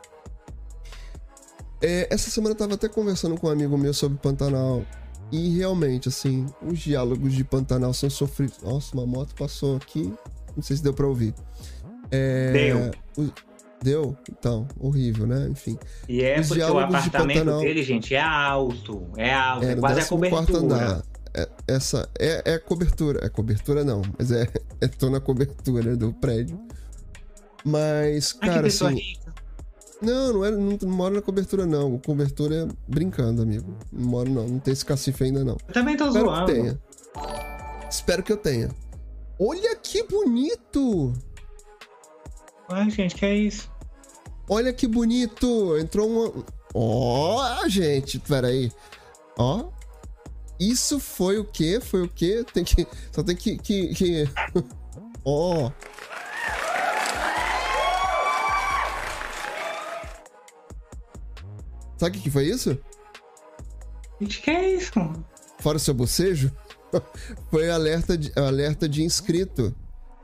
É, 1.80 2.12
essa 2.12 2.30
semana 2.30 2.52
eu 2.54 2.58
tava 2.58 2.74
até 2.74 2.88
conversando 2.88 3.36
com 3.38 3.46
um 3.46 3.50
amigo 3.50 3.76
meu 3.78 3.94
sobre 3.94 4.18
Pantanal. 4.18 4.82
E 5.30 5.56
realmente, 5.56 6.08
assim, 6.08 6.46
os 6.62 6.78
diálogos 6.78 7.32
de 7.34 7.44
Pantanal 7.44 7.92
são 7.92 8.08
sofridos. 8.08 8.58
Nossa, 8.62 8.94
uma 8.96 9.06
moto 9.06 9.34
passou 9.34 9.76
aqui. 9.76 10.12
Não 10.56 10.62
sei 10.62 10.76
se 10.76 10.82
deu 10.82 10.94
pra 10.94 11.06
ouvir. 11.06 11.34
É, 12.10 12.52
Deu. 12.52 12.90
o- 13.24 13.32
Deu? 13.82 14.16
Então, 14.31 14.66
horrível, 14.81 15.27
né? 15.27 15.48
Enfim. 15.51 15.78
E 16.09 16.23
é 16.23 16.40
Os 16.40 16.48
porque 16.48 16.62
o 16.62 16.66
diálogos 16.66 16.90
de 16.90 16.97
apartamento 16.97 17.39
Pantanal- 17.39 17.61
dele, 17.61 17.82
gente, 17.82 18.15
é 18.15 18.20
alto. 18.23 19.07
É 19.16 19.32
alto, 19.35 19.65
é, 19.65 19.73
É, 19.73 19.77
quase 19.77 20.01
a 20.01 20.05
14º 20.05 20.09
cobertura. 20.31 20.59
andar. 20.59 21.03
É, 21.35 21.48
essa 21.69 22.09
é, 22.19 22.55
é 22.55 22.59
cobertura. 22.59 23.20
É 23.24 23.28
cobertura 23.28 23.85
não, 23.85 24.03
mas 24.19 24.32
é, 24.32 24.48
é 24.81 24.89
tô 24.89 25.11
na 25.11 25.20
cobertura 25.20 25.97
do 25.97 26.12
prédio. 26.15 26.59
Mas, 27.65 28.36
Ai, 28.40 28.48
que 28.48 28.55
cara, 28.55 28.66
assim. 28.66 28.94
rica. 28.94 29.35
Não, 30.01 30.32
não, 30.35 30.44
é, 30.44 30.51
não, 30.51 30.78
não 30.81 30.90
moro 30.90 31.15
na 31.15 31.23
cobertura, 31.23 31.66
não. 31.66 31.98
Cobertura 31.98 32.55
é 32.55 32.69
brincando, 32.86 33.43
amigo. 33.43 33.77
Não 33.93 34.09
moro, 34.09 34.31
não. 34.31 34.47
Não 34.47 34.59
tem 34.59 34.73
esse 34.73 34.85
cacife 34.85 35.24
ainda, 35.24 35.43
não. 35.44 35.57
Eu 35.66 35.74
também 35.74 35.97
tô 35.97 36.07
Espero 36.07 36.27
zoando. 36.27 36.47
que 36.47 36.53
tenha. 36.53 36.78
Espero 37.90 38.23
que 38.23 38.32
eu 38.32 38.36
tenha. 38.36 38.70
Olha 39.39 39.74
que 39.77 40.03
bonito! 40.05 41.12
Ai, 42.68 42.90
gente, 42.90 43.14
que 43.14 43.24
é 43.24 43.34
isso? 43.34 43.70
Olha 44.48 44.72
que 44.72 44.86
bonito! 44.86 45.76
Entrou 45.78 46.09
uma. 46.09 46.44
Ó, 46.74 47.68
gente, 47.68 48.18
peraí. 48.18 48.72
Ó. 49.38 49.68
Isso 50.59 50.98
foi 50.98 51.38
o 51.38 51.44
quê? 51.44 51.80
Foi 51.80 52.02
o 52.02 52.09
quê? 52.09 52.44
Tem 52.52 52.64
que. 52.64 52.86
Só 53.12 53.22
tem 53.22 53.36
que. 53.36 53.56
que, 53.59 53.94
que... 53.94 54.24
Ó. 55.24 55.70
Sabe 61.98 62.10
o 62.10 62.12
que 62.12 62.24
que 62.24 62.30
foi 62.30 62.44
isso? 62.47 62.78
Gente, 64.20 64.40
que 64.43 64.51
é 64.51 64.74
isso? 64.74 64.93
Fora 65.59 65.76
o 65.76 65.80
seu 65.80 65.94
bocejo? 65.94 66.52
foi 67.51 67.70
alerta 67.70 68.16
de, 68.16 68.32
alerta 68.36 68.88
de 68.88 69.02
inscrito. 69.02 69.74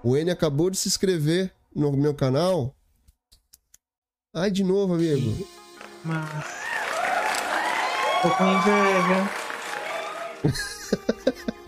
O 0.03 0.17
N 0.17 0.31
acabou 0.31 0.71
de 0.71 0.77
se 0.77 0.89
inscrever 0.89 1.53
no 1.75 1.93
meu 1.93 2.15
canal. 2.15 2.75
Ai, 4.35 4.51
de 4.51 4.65
novo, 4.65 4.95
amigo. 4.95 5.47
Mas. 6.05 6.63
Tô 8.23 8.31
com 8.31 8.45
inveja. 8.45 9.31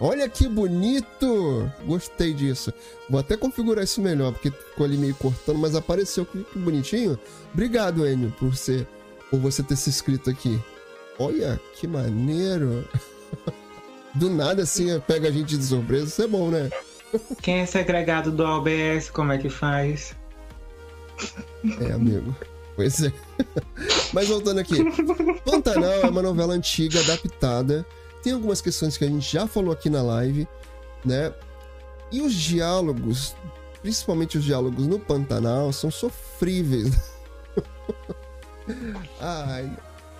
Olha 0.00 0.28
que 0.28 0.48
bonito! 0.48 1.70
Gostei 1.84 2.32
disso. 2.32 2.72
Vou 3.10 3.18
até 3.18 3.36
configurar 3.36 3.82
isso 3.82 4.00
melhor, 4.00 4.32
porque 4.32 4.50
ficou 4.50 4.86
ali 4.86 4.96
meio 4.96 5.14
cortando, 5.16 5.58
mas 5.58 5.74
apareceu 5.74 6.24
que, 6.24 6.44
que 6.44 6.58
bonitinho. 6.58 7.18
Obrigado, 7.52 8.06
Enio, 8.06 8.32
por 8.38 8.54
você, 8.54 8.86
por 9.28 9.40
você 9.40 9.62
ter 9.62 9.76
se 9.76 9.90
inscrito 9.90 10.30
aqui. 10.30 10.60
Olha, 11.18 11.60
que 11.74 11.86
maneiro. 11.86 12.88
Do 14.14 14.30
nada, 14.30 14.62
assim, 14.62 14.98
pega 15.00 15.28
a 15.28 15.32
gente 15.32 15.56
de 15.56 15.64
surpresa. 15.64 16.06
Isso 16.06 16.22
é 16.22 16.26
bom, 16.26 16.50
né? 16.50 16.70
Quem 17.42 17.60
é 17.60 17.66
segregado 17.66 18.30
do 18.30 18.44
OBS, 18.44 19.10
como 19.10 19.32
é 19.32 19.38
que 19.38 19.48
faz? 19.48 20.14
É, 21.80 21.92
amigo. 21.92 22.36
Pois 22.76 23.02
é. 23.02 23.12
Mas 24.12 24.28
voltando 24.28 24.60
aqui. 24.60 24.76
Pantanal 25.44 25.92
é 25.92 26.06
uma 26.08 26.22
novela 26.22 26.54
antiga, 26.54 27.00
adaptada. 27.00 27.84
Tem 28.22 28.32
algumas 28.32 28.60
questões 28.60 28.96
que 28.96 29.04
a 29.04 29.08
gente 29.08 29.30
já 29.30 29.46
falou 29.46 29.72
aqui 29.72 29.90
na 29.90 30.02
live, 30.02 30.46
né? 31.04 31.32
E 32.12 32.20
os 32.20 32.34
diálogos, 32.34 33.34
principalmente 33.82 34.38
os 34.38 34.44
diálogos 34.44 34.86
no 34.86 34.98
Pantanal, 34.98 35.72
são 35.72 35.90
sofríveis. 35.90 36.94
Ai, 39.20 39.70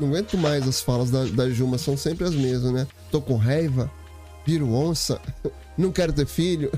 não 0.01 0.09
aguento 0.09 0.37
mais 0.37 0.67
as 0.67 0.81
falas 0.81 1.11
da, 1.11 1.25
da 1.25 1.51
Juma, 1.51 1.79
são 1.79 1.97
sempre 1.97 2.25
as 2.25 2.35
mesmas, 2.35 2.73
né? 2.73 2.87
Tô 3.11 3.21
com 3.21 3.37
raiva, 3.37 3.91
viro 4.45 4.73
onça, 4.73 5.21
não 5.79 5.93
quero 5.93 6.13
ter 6.13 6.27
filho. 6.27 6.71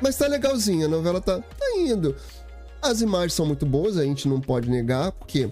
Mas 0.00 0.16
tá 0.16 0.26
legalzinha, 0.26 0.86
a 0.86 0.88
novela 0.88 1.20
tá, 1.20 1.40
tá 1.40 1.76
indo. 1.76 2.16
As 2.80 3.00
imagens 3.00 3.34
são 3.34 3.46
muito 3.46 3.66
boas, 3.66 3.96
a 3.96 4.04
gente 4.04 4.26
não 4.28 4.40
pode 4.40 4.70
negar, 4.70 5.12
porque 5.12 5.50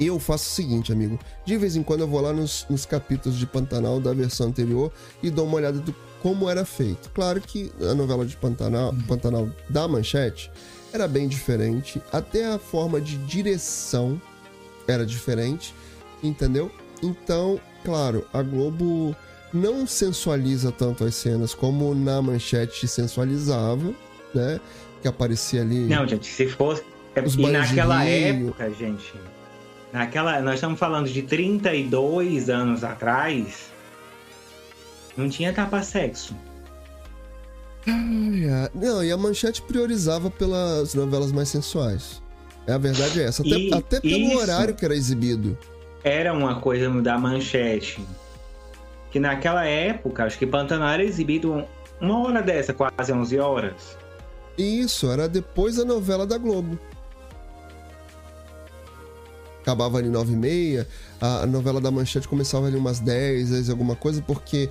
eu 0.00 0.18
faço 0.18 0.44
o 0.44 0.52
seguinte, 0.52 0.92
amigo. 0.92 1.18
De 1.44 1.56
vez 1.56 1.74
em 1.76 1.82
quando 1.82 2.00
eu 2.00 2.08
vou 2.08 2.20
lá 2.20 2.32
nos, 2.32 2.66
nos 2.68 2.84
capítulos 2.84 3.38
de 3.38 3.46
Pantanal 3.46 4.00
da 4.00 4.12
versão 4.12 4.48
anterior 4.48 4.92
e 5.22 5.30
dou 5.30 5.46
uma 5.46 5.56
olhada 5.56 5.78
do 5.78 5.94
como 6.22 6.48
era 6.50 6.64
feito. 6.64 7.10
Claro 7.10 7.40
que 7.40 7.72
a 7.80 7.94
novela 7.94 8.26
de 8.26 8.36
Pantanal, 8.36 8.94
Pantanal 9.06 9.48
da 9.70 9.86
Manchete 9.86 10.50
era 10.92 11.06
bem 11.06 11.28
diferente, 11.28 12.02
até 12.12 12.46
a 12.46 12.58
forma 12.58 13.00
de 13.00 13.16
direção 13.18 14.20
era 14.86 15.04
diferente, 15.04 15.74
entendeu? 16.22 16.70
Então, 17.02 17.60
claro, 17.84 18.24
a 18.32 18.42
Globo 18.42 19.14
não 19.52 19.86
sensualiza 19.86 20.70
tanto 20.72 21.04
as 21.04 21.14
cenas 21.14 21.54
como 21.54 21.94
na 21.94 22.20
Manchete 22.20 22.86
sensualizava, 22.88 23.92
né? 24.34 24.60
Que 25.00 25.08
aparecia 25.08 25.62
ali. 25.62 25.86
Não, 25.86 26.06
gente, 26.06 26.26
se 26.26 26.46
fosse. 26.48 26.82
é- 27.14 27.22
Os 27.22 27.34
e 27.34 27.46
naquela 27.46 28.04
época, 28.04 28.70
gente. 28.70 29.12
Naquela. 29.92 30.40
Nós 30.42 30.54
estamos 30.54 30.78
falando 30.78 31.08
de 31.08 31.22
32 31.22 32.50
anos 32.50 32.82
atrás. 32.84 33.70
Não 35.16 35.28
tinha 35.28 35.52
tapa-sexo. 35.52 36.34
Ai, 37.86 38.48
ai. 38.50 38.68
Não, 38.74 39.02
e 39.02 39.10
a 39.10 39.16
Manchete 39.16 39.62
priorizava 39.62 40.30
pelas 40.30 40.94
novelas 40.94 41.32
mais 41.32 41.48
sensuais. 41.48 42.22
É, 42.66 42.72
a 42.72 42.78
verdade 42.78 43.20
é 43.20 43.24
essa. 43.24 43.42
Até, 43.42 43.50
E- 43.56 43.72
até 43.72 44.00
pelo 44.00 44.14
isso. 44.14 44.38
horário 44.38 44.74
que 44.74 44.84
era 44.84 44.94
exibido. 44.94 45.56
Era 46.08 46.32
uma 46.32 46.58
coisa 46.58 46.88
da 47.02 47.18
manchete. 47.18 48.02
Que 49.10 49.20
naquela 49.20 49.66
época, 49.66 50.24
acho 50.24 50.38
que 50.38 50.46
Pantanal 50.46 50.88
era 50.88 51.04
exibido 51.04 51.62
uma 52.00 52.26
hora 52.26 52.40
dessa, 52.40 52.72
quase 52.72 53.12
11 53.12 53.38
horas. 53.38 53.98
Isso, 54.56 55.10
era 55.10 55.28
depois 55.28 55.76
da 55.76 55.84
novela 55.84 56.26
da 56.26 56.38
Globo. 56.38 56.78
Acabava 59.60 59.98
ali 59.98 60.08
9 60.08 60.32
e 60.32 60.36
meia, 60.36 60.88
a 61.20 61.44
novela 61.44 61.78
da 61.78 61.90
Manchete 61.90 62.26
começava 62.26 62.68
ali 62.68 62.76
umas 62.76 63.00
10, 63.00 63.50
10 63.50 63.68
alguma 63.68 63.94
coisa, 63.94 64.22
porque 64.22 64.70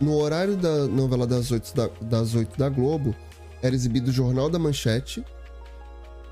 no 0.00 0.16
horário 0.16 0.56
da 0.56 0.86
novela 0.86 1.26
das 1.26 1.50
8 1.50 1.76
da, 1.76 1.90
das 2.00 2.34
8 2.34 2.58
da 2.58 2.70
Globo, 2.70 3.14
era 3.60 3.74
exibido 3.74 4.08
o 4.08 4.12
Jornal 4.12 4.48
da 4.48 4.58
Manchete, 4.58 5.22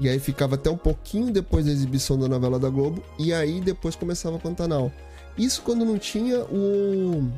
E 0.01 0.09
aí 0.09 0.19
ficava 0.19 0.55
até 0.55 0.71
um 0.71 0.77
pouquinho 0.77 1.33
depois 1.33 1.65
da 1.67 1.73
exibição 1.73 2.19
da 2.19 2.29
novela 2.29 2.59
da 2.59 2.69
Globo. 2.69 3.03
E 3.19 3.33
aí 3.33 3.61
depois 3.61 3.97
começava 3.97 4.39
Pantanal. 4.39 4.93
Isso 5.37 5.63
quando 5.63 5.85
não 5.85 5.99
tinha 5.99 6.41
o, 6.45 7.31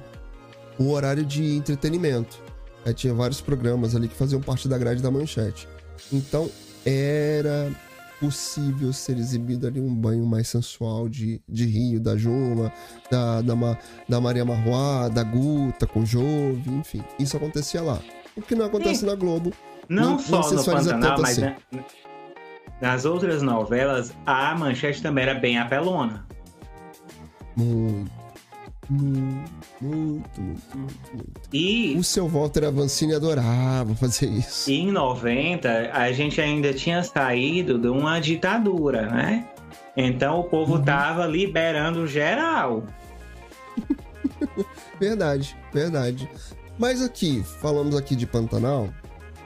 o 0.78 0.90
horário 0.90 1.24
de 1.24 1.56
entretenimento. 1.56 2.38
Aí 2.84 2.94
tinha 2.94 3.12
vários 3.12 3.40
programas 3.40 3.94
ali 3.94 4.08
que 4.08 4.14
faziam 4.14 4.40
parte 4.40 4.68
da 4.68 4.78
grade 4.78 5.02
da 5.02 5.10
manchete. 5.10 5.68
Então 6.12 6.50
era 6.84 7.70
possível 8.18 8.92
ser 8.92 9.16
exibido 9.16 9.66
ali 9.66 9.80
um 9.80 9.94
banho 9.94 10.26
mais 10.26 10.48
sensual 10.48 11.08
de, 11.08 11.40
de 11.48 11.64
Rio, 11.64 11.98
da 11.98 12.16
Juma, 12.16 12.70
da, 13.10 13.40
da, 13.40 13.78
da 14.06 14.20
Maria 14.20 14.44
Marroá, 14.44 15.08
da 15.08 15.22
Guta, 15.22 15.86
com 15.86 16.04
Jove, 16.04 16.70
enfim. 16.70 17.02
Isso 17.18 17.36
acontecia 17.36 17.80
lá. 17.80 17.98
O 18.36 18.42
que 18.42 18.54
não 18.54 18.66
acontece 18.66 19.00
Sim. 19.00 19.06
na 19.06 19.14
Globo. 19.14 19.52
Não, 19.88 20.12
não 20.12 20.18
só 20.18 20.40
não 20.40 20.54
no 20.54 20.64
Pantanal, 20.64 21.20
mas 21.20 21.30
assim. 21.32 21.40
né, 21.40 21.56
nas 22.80 23.04
outras 23.04 23.42
novelas, 23.42 24.12
a 24.24 24.54
manchete 24.54 25.02
também 25.02 25.24
era 25.24 25.34
bem 25.34 25.58
apelona. 25.58 26.26
Muito. 27.56 28.20
Muito, 28.90 29.40
muito, 29.80 30.76
muito. 30.76 31.40
E 31.52 31.94
o 31.96 32.02
seu 32.02 32.26
Walter 32.26 32.64
Avancini 32.64 33.14
adorava 33.14 33.94
fazer 33.94 34.26
isso. 34.26 34.68
Em 34.68 34.90
90, 34.90 35.92
a 35.92 36.10
gente 36.10 36.40
ainda 36.40 36.74
tinha 36.74 37.00
saído 37.04 37.78
de 37.78 37.86
uma 37.86 38.18
ditadura, 38.18 39.02
né? 39.02 39.48
Então 39.96 40.40
o 40.40 40.44
povo 40.44 40.74
uhum. 40.74 40.82
tava 40.82 41.24
liberando 41.24 42.04
geral. 42.08 42.82
verdade, 44.98 45.56
verdade. 45.72 46.28
Mas 46.76 47.00
aqui, 47.00 47.44
falamos 47.60 47.94
aqui 47.94 48.16
de 48.16 48.26
Pantanal, 48.26 48.88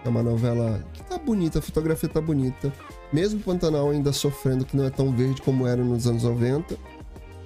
é 0.05 0.09
uma 0.09 0.23
novela 0.23 0.83
que 0.95 1.03
tá 1.03 1.19
bonita, 1.19 1.59
a 1.59 1.63
fotografia 1.63 2.09
tá 2.09 2.21
bonita. 2.21 2.73
Mesmo 3.15 3.39
Pantanal 3.39 3.91
ainda 3.91 4.13
sofrendo 4.13 4.65
que 4.65 4.77
não 4.77 4.85
é 4.85 4.91
tão 4.91 5.13
verde 5.13 5.41
como 5.41 5.69
era 5.69 5.85
nos 5.85 6.05
anos 6.05 6.25
90, 6.25 6.77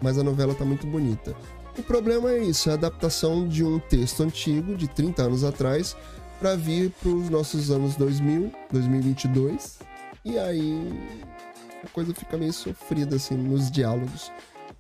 mas 0.01 0.17
a 0.17 0.25
novela 0.25 0.55
tá 0.55 0.65
muito 0.65 0.87
bonita. 0.87 1.37
O 1.77 1.83
problema 1.83 2.31
é 2.31 2.39
isso, 2.39 2.71
é 2.71 2.73
a 2.73 2.75
adaptação 2.75 3.47
de 3.47 3.63
um 3.63 3.79
texto 3.79 4.23
antigo, 4.23 4.75
de 4.75 4.89
30 4.89 5.25
anos 5.25 5.45
atrás, 5.45 5.95
para 6.41 6.57
vir 6.57 6.91
para 6.93 7.11
os 7.11 7.29
nossos 7.29 7.71
anos 7.71 7.97
2000, 7.97 8.51
2022. 8.73 9.81
E 10.25 10.39
aí 10.39 10.91
a 11.85 11.89
coisa 11.89 12.15
fica 12.15 12.39
meio 12.39 12.55
sofrida 12.55 13.17
assim 13.17 13.37
nos 13.37 13.71
diálogos. 13.71 14.33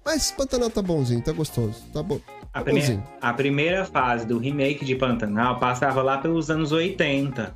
Mas 0.02 0.30
Pantanal 0.30 0.70
tá 0.70 0.80
bonzinho, 0.80 1.20
tá 1.20 1.32
gostoso, 1.32 1.84
tá 1.92 2.02
bom. 2.02 2.18
Tá 2.18 2.60
a, 2.60 2.62
primeira, 2.62 3.04
a 3.20 3.32
primeira 3.34 3.84
fase 3.84 4.24
do 4.24 4.38
remake 4.38 4.86
de 4.86 4.94
Pantanal 4.94 5.60
passava 5.60 6.00
lá 6.00 6.16
pelos 6.16 6.50
anos 6.50 6.72
80. 6.72 7.54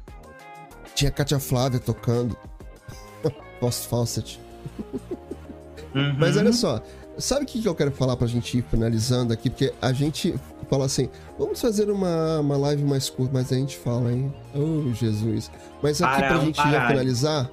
Tinha 0.95 1.11
Katia 1.11 1.41
Flávia 1.41 1.81
tocando. 1.81 2.37
Post 3.63 3.87
Fawcett. 3.87 4.41
Uhum. 5.95 6.17
Mas 6.19 6.37
olha 6.37 6.53
só, 6.53 6.83
Sabe 7.19 7.45
o 7.45 7.47
que, 7.47 7.65
eu 7.65 7.75
quero 7.75 7.93
falar 7.93 8.17
pra 8.17 8.27
gente 8.27 8.59
ir 8.59 8.63
finalizando 8.63 9.33
aqui? 9.33 9.51
Porque 9.51 9.73
a 9.83 9.93
gente 9.93 10.35
fala 10.69 10.87
assim, 10.87 11.11
vamos 11.39 11.61
fazer 11.61 11.91
uma, 11.91 12.41
uma 12.41 12.57
live 12.57 12.83
mais 12.85 13.11
curta, 13.11 13.33
mas 13.35 13.53
a 13.53 13.57
gente 13.57 13.77
fala, 13.77 14.11
hein? 14.11 14.35
Oh, 14.55 14.93
Jesus. 14.95 15.51
Mas 15.83 16.01
aqui 16.01 16.17
para, 16.17 16.29
pra 16.29 16.39
gente 16.39 16.59
ir 16.59 16.87
finalizar, 16.89 17.51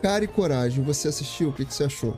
cara 0.00 0.24
e 0.24 0.28
coragem, 0.28 0.84
você 0.84 1.08
assistiu? 1.08 1.48
O 1.48 1.52
que, 1.52 1.64
que 1.64 1.74
você 1.74 1.84
achou? 1.84 2.16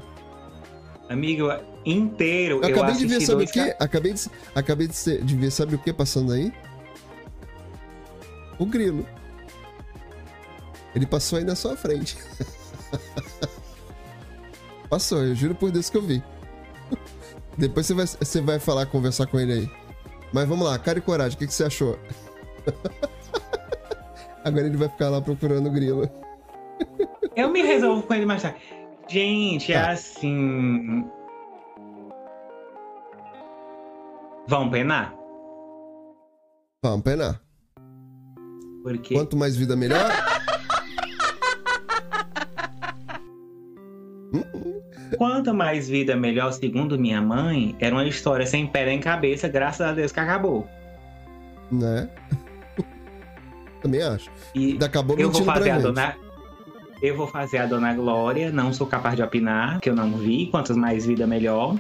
Amigo, 1.09 1.49
inteiro. 1.87 2.61
Eu 2.63 2.69
acabei 2.69 2.95
eu 2.95 2.99
de 2.99 3.07
ver, 3.07 3.21
sabe 3.23 3.45
o 3.45 3.47
quê? 3.47 3.75
Acabei, 3.81 4.13
de, 4.13 4.31
acabei 4.55 4.87
de, 4.89 4.95
ser, 4.95 5.25
de 5.25 5.37
ver, 5.37 5.51
sabe 5.51 5.75
o 5.75 5.79
que 5.79 5.91
passando 5.91 6.33
aí? 6.33 6.53
O 8.59 8.67
grilo. 8.67 9.07
Ele 10.95 11.07
passou 11.07 11.39
aí 11.39 11.45
na 11.45 11.55
sua 11.55 11.77
frente. 11.77 12.19
Passou, 14.89 15.25
eu 15.25 15.35
juro 15.35 15.55
por 15.55 15.71
Deus 15.71 15.91
que 15.91 15.97
eu 15.97 16.03
vi. 16.03 16.23
Depois 17.57 17.87
você 17.87 17.95
vai, 17.95 18.07
você 18.07 18.41
vai 18.41 18.59
falar, 18.59 18.87
conversar 18.87 19.27
com 19.27 19.39
ele 19.39 19.53
aí. 19.53 19.71
Mas 20.33 20.49
vamos 20.49 20.67
lá, 20.67 20.79
cara 20.79 20.99
e 20.99 21.03
coragem, 21.03 21.37
o 21.37 21.39
que, 21.39 21.47
que 21.47 21.55
você 21.55 21.65
achou? 21.65 21.99
Agora 24.45 24.67
ele 24.67 24.77
vai 24.77 24.89
ficar 24.89 25.09
lá 25.09 25.21
procurando 25.21 25.69
o 25.69 25.73
grilo. 25.73 26.09
Eu 27.35 27.51
me 27.51 27.63
resolvo 27.63 28.03
com 28.03 28.15
ele 28.15 28.27
mais 28.27 28.43
tarde. 28.43 28.61
Gente, 29.09 29.73
é 29.73 29.81
tá. 29.81 29.89
é 29.89 29.93
assim. 29.93 31.05
Vão 34.47 34.71
penar? 34.71 35.15
Vamos 36.83 37.03
penar. 37.03 37.41
Porque... 38.83 39.15
Quanto 39.15 39.37
mais 39.37 39.57
vida, 39.57 39.77
melhor? 39.77 40.09
Quanto 45.17 45.55
mais 45.55 45.89
vida, 45.89 46.15
melhor, 46.15 46.53
segundo 46.53 46.99
minha 46.99 47.21
mãe, 47.21 47.75
era 47.81 47.95
uma 47.95 48.07
história 48.07 48.47
sem 48.47 48.67
pé 48.67 48.85
nem 48.85 49.01
cabeça, 49.01 49.49
graças 49.49 49.87
a 49.87 49.93
Deus 49.93 50.13
que 50.13 50.21
acabou. 50.21 50.69
Né? 51.71 52.09
Também 53.81 54.03
acho. 54.03 54.31
E 54.55 54.79
acabou 54.83 55.19
eu 55.19 55.31
vou 55.31 55.45
fazer 55.45 55.71
a 55.71 55.79
dona 55.79 56.17
Eu 57.01 57.17
vou 57.17 57.27
fazer 57.27 57.59
a 57.59 57.67
Dona 57.67 57.95
Glória, 57.95 58.51
não 58.51 58.73
sou 58.73 58.87
capaz 58.87 59.17
de 59.17 59.23
opinar, 59.23 59.81
que 59.81 59.89
eu 59.89 59.95
não 59.95 60.11
vi. 60.13 60.47
Quantas 60.47 60.77
mais 60.77 61.07
vida, 61.07 61.27
melhor. 61.27 61.77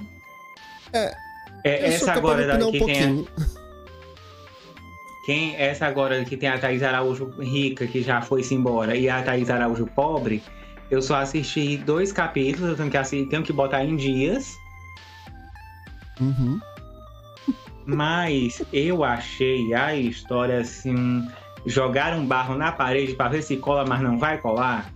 É. 0.92 1.14
é 1.64 1.88
essa 1.88 2.12
agora 2.12 2.46
da, 2.46 2.56
que 2.56 2.64
um 2.82 2.86
tem 2.86 3.02
a... 3.02 3.58
Quem, 5.26 5.56
essa 5.56 5.86
agora 5.86 6.24
que 6.24 6.38
tem 6.38 6.48
a 6.48 6.56
Thaís 6.56 6.82
Araújo 6.82 7.26
rica, 7.38 7.86
que 7.86 8.00
já 8.00 8.22
foi-se 8.22 8.54
embora, 8.54 8.96
e 8.96 9.10
a 9.10 9.22
Thaís 9.22 9.50
Araújo 9.50 9.86
pobre, 9.86 10.42
eu 10.90 11.02
só 11.02 11.16
assisti 11.16 11.77
dois 11.77 12.12
capítulos, 12.12 12.70
eu 12.70 12.77
tenho 12.77 12.90
que, 12.90 12.97
assistir, 12.97 13.28
tenho 13.28 13.43
que 13.43 13.52
botar 13.52 13.85
em 13.85 13.97
dias. 13.97 14.56
Uhum. 16.20 16.59
Mas 17.86 18.62
eu 18.73 19.05
achei 19.05 19.73
a 19.74 19.94
história 19.94 20.60
assim. 20.60 21.27
Jogar 21.66 22.15
um 22.15 22.24
barro 22.24 22.56
na 22.56 22.73
parede 22.73 23.15
para 23.15 23.31
ver 23.31 23.43
se 23.43 23.56
cola, 23.56 23.85
mas 23.86 24.01
não 24.01 24.19
vai 24.19 24.39
colar. 24.39 24.90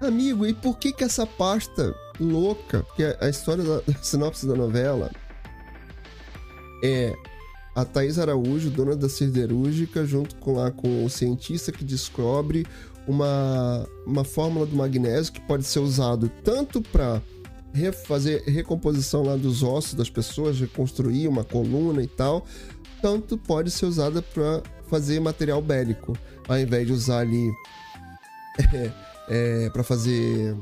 Amigo, 0.00 0.46
e 0.46 0.52
por 0.52 0.78
que 0.78 0.92
que 0.92 1.04
essa 1.04 1.26
pasta 1.26 1.94
louca? 2.20 2.82
Porque 2.82 3.16
a 3.20 3.28
história 3.28 3.64
da 3.64 3.76
a 3.92 4.02
sinopse 4.02 4.46
da 4.46 4.54
novela 4.54 5.10
é 6.82 7.14
a 7.74 7.84
Thais 7.84 8.18
Araújo, 8.18 8.70
dona 8.70 8.96
da 8.96 9.08
siderúrgica, 9.08 10.04
junto 10.04 10.36
com 10.36 10.56
lá 10.56 10.70
com 10.70 11.04
o 11.04 11.10
cientista 11.10 11.72
que 11.72 11.84
descobre 11.84 12.66
uma, 13.06 13.86
uma 14.06 14.24
fórmula 14.24 14.66
do 14.66 14.76
magnésio 14.76 15.32
que 15.32 15.40
pode 15.40 15.64
ser 15.64 15.80
usado 15.80 16.30
tanto 16.42 16.80
para 16.80 17.20
fazer 18.06 18.42
recomposição 18.44 19.22
lá 19.22 19.36
dos 19.36 19.62
ossos 19.62 19.94
das 19.94 20.08
pessoas, 20.08 20.58
reconstruir 20.58 21.28
uma 21.28 21.44
coluna 21.44 22.02
e 22.02 22.06
tal, 22.06 22.46
tanto 23.02 23.36
pode 23.36 23.70
ser 23.70 23.86
usada 23.86 24.22
para 24.22 24.62
fazer 24.88 25.20
material 25.20 25.60
bélico, 25.60 26.16
ao 26.48 26.58
invés 26.58 26.86
de 26.86 26.92
usar 26.92 27.18
ali 27.18 27.50
é, 28.72 28.90
é, 29.28 29.70
para 29.70 29.82
fazer 29.82 30.56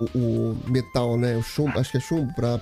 o, 0.00 0.18
o, 0.18 0.56
metal, 0.66 1.16
né, 1.16 1.36
o 1.36 1.42
chumbo, 1.42 1.78
acho 1.78 1.92
que 1.92 1.98
é 1.98 2.00
chumbo 2.00 2.32
para 2.34 2.58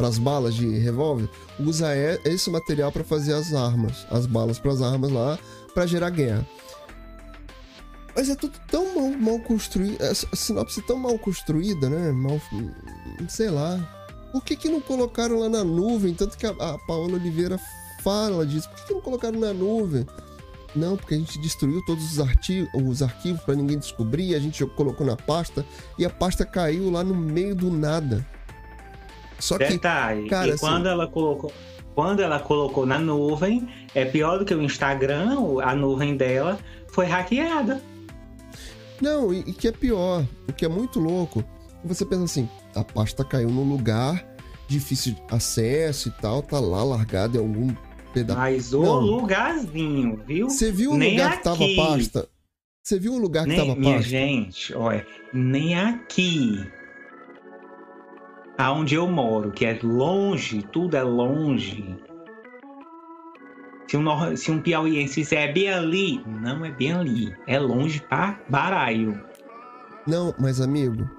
para 0.00 0.08
as 0.08 0.16
balas 0.16 0.54
de 0.54 0.78
revólver, 0.78 1.28
usa 1.58 1.88
esse 2.24 2.48
material 2.48 2.90
para 2.90 3.04
fazer 3.04 3.34
as 3.34 3.52
armas, 3.52 4.06
as 4.10 4.24
balas 4.24 4.58
para 4.58 4.72
as 4.72 4.80
armas 4.80 5.12
lá, 5.12 5.38
para 5.74 5.86
gerar 5.86 6.08
guerra. 6.08 6.46
Mas 8.20 8.28
é 8.28 8.34
tudo 8.34 8.52
tão 8.70 8.94
mal, 8.94 9.18
mal 9.18 9.38
construído. 9.38 9.98
A 10.02 10.14
sinopse 10.36 10.82
tão 10.82 10.98
mal 10.98 11.18
construída, 11.18 11.88
né? 11.88 12.12
Mal. 12.12 12.38
Sei 13.30 13.48
lá. 13.48 13.80
Por 14.30 14.44
que, 14.44 14.56
que 14.56 14.68
não 14.68 14.78
colocaram 14.78 15.38
lá 15.38 15.48
na 15.48 15.64
nuvem? 15.64 16.12
Tanto 16.12 16.36
que 16.36 16.44
a, 16.44 16.50
a 16.50 16.78
Paola 16.86 17.14
Oliveira 17.14 17.58
fala 18.04 18.44
disso. 18.44 18.68
Por 18.68 18.76
que, 18.76 18.88
que 18.88 18.92
não 18.92 19.00
colocaram 19.00 19.40
na 19.40 19.54
nuvem? 19.54 20.06
Não, 20.76 20.98
porque 20.98 21.14
a 21.14 21.16
gente 21.16 21.40
destruiu 21.40 21.82
todos 21.86 22.18
os, 22.18 22.26
os 22.74 23.02
arquivos 23.02 23.40
para 23.40 23.54
ninguém 23.54 23.78
descobrir. 23.78 24.34
A 24.34 24.38
gente 24.38 24.66
colocou 24.66 25.06
na 25.06 25.16
pasta 25.16 25.64
e 25.96 26.04
a 26.04 26.10
pasta 26.10 26.44
caiu 26.44 26.90
lá 26.90 27.02
no 27.02 27.14
meio 27.14 27.54
do 27.54 27.70
nada. 27.70 28.26
Só 29.38 29.56
que. 29.56 29.64
Detalhe, 29.64 30.28
cara, 30.28 30.48
e 30.48 30.50
assim, 30.50 30.60
quando 30.60 30.86
ela 30.88 31.06
colocou. 31.06 31.50
Quando 31.94 32.20
ela 32.20 32.38
colocou 32.38 32.84
na 32.84 32.98
nuvem, 32.98 33.66
é 33.94 34.04
pior 34.04 34.38
do 34.38 34.44
que 34.44 34.54
o 34.54 34.60
Instagram, 34.62 35.38
a 35.64 35.74
nuvem 35.74 36.18
dela 36.18 36.58
foi 36.92 37.06
hackeada. 37.06 37.80
Não, 39.00 39.32
e, 39.32 39.40
e 39.40 39.52
que 39.52 39.68
é 39.68 39.72
pior, 39.72 40.24
o 40.48 40.52
que 40.52 40.64
é 40.64 40.68
muito 40.68 41.00
louco, 41.00 41.42
você 41.84 42.04
pensa 42.04 42.24
assim, 42.24 42.48
a 42.74 42.84
pasta 42.84 43.24
caiu 43.24 43.50
num 43.50 43.68
lugar 43.68 44.24
difícil 44.68 45.14
de 45.14 45.22
acesso 45.34 46.08
e 46.08 46.12
tal, 46.22 46.42
tá 46.42 46.60
lá 46.60 46.84
largada 46.84 47.36
em 47.36 47.40
algum 47.40 47.74
pedaço. 48.12 48.38
Mas 48.38 48.72
o 48.72 48.82
Não. 48.82 49.00
lugarzinho, 49.00 50.20
viu? 50.26 50.48
Você 50.48 50.70
viu 50.70 50.92
o 50.92 50.96
nem 50.96 51.12
lugar 51.12 51.28
aqui. 51.28 51.38
que 51.38 51.44
tava 51.44 51.64
a 51.64 51.76
pasta? 51.76 52.28
Você 52.82 52.98
viu 52.98 53.14
o 53.14 53.18
lugar 53.18 53.46
nem, 53.46 53.56
que 53.56 53.62
tava 53.62 53.72
a 53.72 53.76
pasta? 53.76 53.88
Minha 53.90 54.02
gente, 54.02 54.74
olha, 54.74 55.06
nem 55.32 55.74
aqui. 55.78 56.64
Aonde 58.58 58.94
eu 58.94 59.08
moro, 59.08 59.50
que 59.50 59.64
é 59.64 59.78
longe, 59.82 60.62
tudo 60.70 60.96
é 60.96 61.02
longe. 61.02 61.96
Se 63.90 63.96
um, 63.96 64.36
se 64.36 64.52
um 64.52 64.62
piauiense 64.62 65.20
disser 65.20 65.50
é 65.50 65.52
bem 65.52 65.68
ali, 65.68 66.24
não 66.24 66.64
é 66.64 66.70
bem 66.70 66.92
ali. 66.92 67.34
É 67.48 67.58
longe 67.58 68.00
para 68.00 68.40
baralho. 68.48 69.20
Não, 70.06 70.32
mas 70.38 70.60
amigo, 70.60 71.10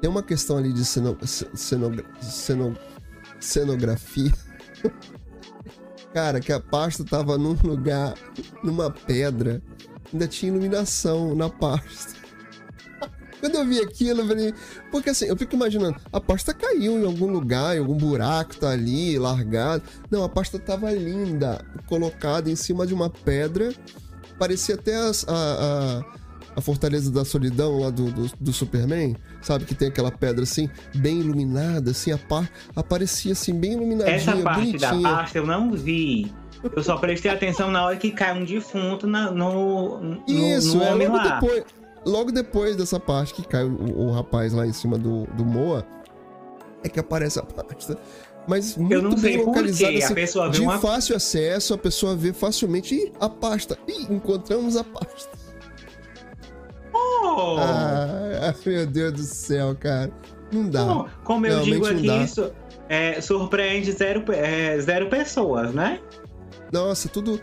tem 0.00 0.08
uma 0.08 0.22
questão 0.22 0.56
ali 0.56 0.72
de 0.72 0.84
ceno, 0.84 1.18
ceno, 1.24 2.78
cenografia. 3.40 4.32
Cara, 6.14 6.38
que 6.38 6.52
a 6.52 6.60
pasta 6.60 7.04
tava 7.04 7.36
num 7.36 7.56
lugar, 7.64 8.14
numa 8.62 8.88
pedra. 8.88 9.60
Ainda 10.12 10.28
tinha 10.28 10.52
iluminação 10.52 11.34
na 11.34 11.50
pasta. 11.50 12.20
Quando 13.40 13.54
eu 13.56 13.66
vi 13.66 13.80
aquilo, 13.80 14.22
eu 14.22 14.26
falei. 14.26 14.54
Porque 14.90 15.10
assim, 15.10 15.26
eu 15.26 15.36
fico 15.36 15.54
imaginando, 15.54 15.96
a 16.12 16.20
pasta 16.20 16.54
caiu 16.54 16.98
em 16.98 17.04
algum 17.04 17.26
lugar, 17.26 17.76
em 17.76 17.80
algum 17.80 17.96
buraco, 17.96 18.56
tá 18.56 18.70
ali, 18.70 19.18
largado. 19.18 19.82
Não, 20.10 20.24
a 20.24 20.28
pasta 20.28 20.58
tava 20.58 20.90
linda, 20.92 21.64
colocada 21.86 22.50
em 22.50 22.56
cima 22.56 22.86
de 22.86 22.94
uma 22.94 23.10
pedra. 23.10 23.72
Parecia 24.38 24.74
até 24.74 24.94
as, 24.96 25.26
a, 25.28 25.32
a, 25.32 26.04
a 26.56 26.60
Fortaleza 26.60 27.10
da 27.10 27.24
Solidão 27.24 27.80
lá 27.80 27.90
do, 27.90 28.10
do, 28.10 28.30
do, 28.38 28.52
Superman, 28.52 29.16
sabe? 29.40 29.64
Que 29.64 29.74
tem 29.74 29.88
aquela 29.88 30.10
pedra 30.10 30.42
assim, 30.42 30.68
bem 30.94 31.20
iluminada, 31.20 31.90
assim, 31.90 32.12
a 32.12 32.18
par, 32.18 32.50
aparecia 32.74 33.32
assim, 33.32 33.54
bem 33.58 33.72
iluminadinha, 33.72 34.16
Essa 34.16 34.36
parte 34.36 34.60
bonitinha. 34.66 35.02
da 35.02 35.16
pasta 35.16 35.38
eu 35.38 35.46
não 35.46 35.72
vi. 35.72 36.32
Eu 36.62 36.82
só 36.82 36.96
prestei 36.96 37.30
atenção 37.30 37.70
na 37.70 37.84
hora 37.84 37.96
que 37.96 38.10
cai 38.10 38.36
um 38.36 38.44
defunto 38.44 39.06
na, 39.06 39.30
no, 39.30 40.00
no, 40.00 40.24
Isso, 40.26 40.76
no 40.76 40.84
homem 40.84 41.08
lá. 41.08 41.38
depois, 41.38 41.64
logo 42.06 42.30
depois 42.32 42.76
dessa 42.76 42.98
parte 43.00 43.34
que 43.34 43.42
cai 43.46 43.64
o, 43.64 44.06
o 44.08 44.10
rapaz 44.12 44.52
lá 44.52 44.66
em 44.66 44.72
cima 44.72 44.96
do, 44.96 45.24
do 45.34 45.44
Moa, 45.44 45.84
é 46.82 46.88
que 46.88 47.00
aparece 47.00 47.38
a 47.38 47.42
pasta. 47.42 47.98
Mas 48.48 48.76
muito 48.76 48.92
Eu 48.94 49.02
não 49.02 49.16
sei 49.16 49.36
bem 49.38 49.44
localizada, 49.44 49.92
quê, 49.92 50.02
a 50.02 50.04
assim, 50.04 50.14
pessoa 50.14 50.46
vê 50.46 50.52
de 50.52 50.60
uma- 50.62 50.78
fácil 50.78 51.16
acesso, 51.16 51.74
a 51.74 51.78
pessoa 51.78 52.14
vê 52.14 52.32
facilmente 52.32 52.94
Ih, 52.94 53.12
a 53.20 53.28
pasta. 53.28 53.76
Ih, 53.88 54.06
encontramos 54.08 54.76
a 54.76 54.84
pasta. 54.84 55.36
Oh! 56.92 57.56
Ah, 57.58 58.54
meu 58.64 58.86
Deus 58.86 59.12
do 59.12 59.22
céu, 59.22 59.76
cara. 59.78 60.12
Não 60.52 60.68
dá. 60.70 60.84
Não, 60.84 61.08
como 61.24 61.44
eu 61.46 61.64
Realmente 61.64 61.96
digo 61.96 62.12
aqui, 62.12 62.24
isso 62.24 62.52
é, 62.88 63.20
surpreende 63.20 63.90
zero, 63.90 64.24
é, 64.32 64.78
zero 64.80 65.08
pessoas, 65.08 65.74
né? 65.74 66.00
Nossa, 66.72 67.08
tudo 67.08 67.40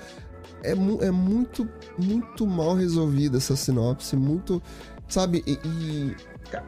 é, 0.64 0.74
mu- 0.76 1.02
é 1.02 1.12
muito, 1.12 1.68
muito 1.98 2.48
mal 2.48 2.76
resolvida 2.76 3.38
essa 3.38 3.56
sinopse, 3.56 4.16
muito, 4.16 4.62
sabe? 5.08 5.44
E, 5.46 5.60
e 5.66 6.16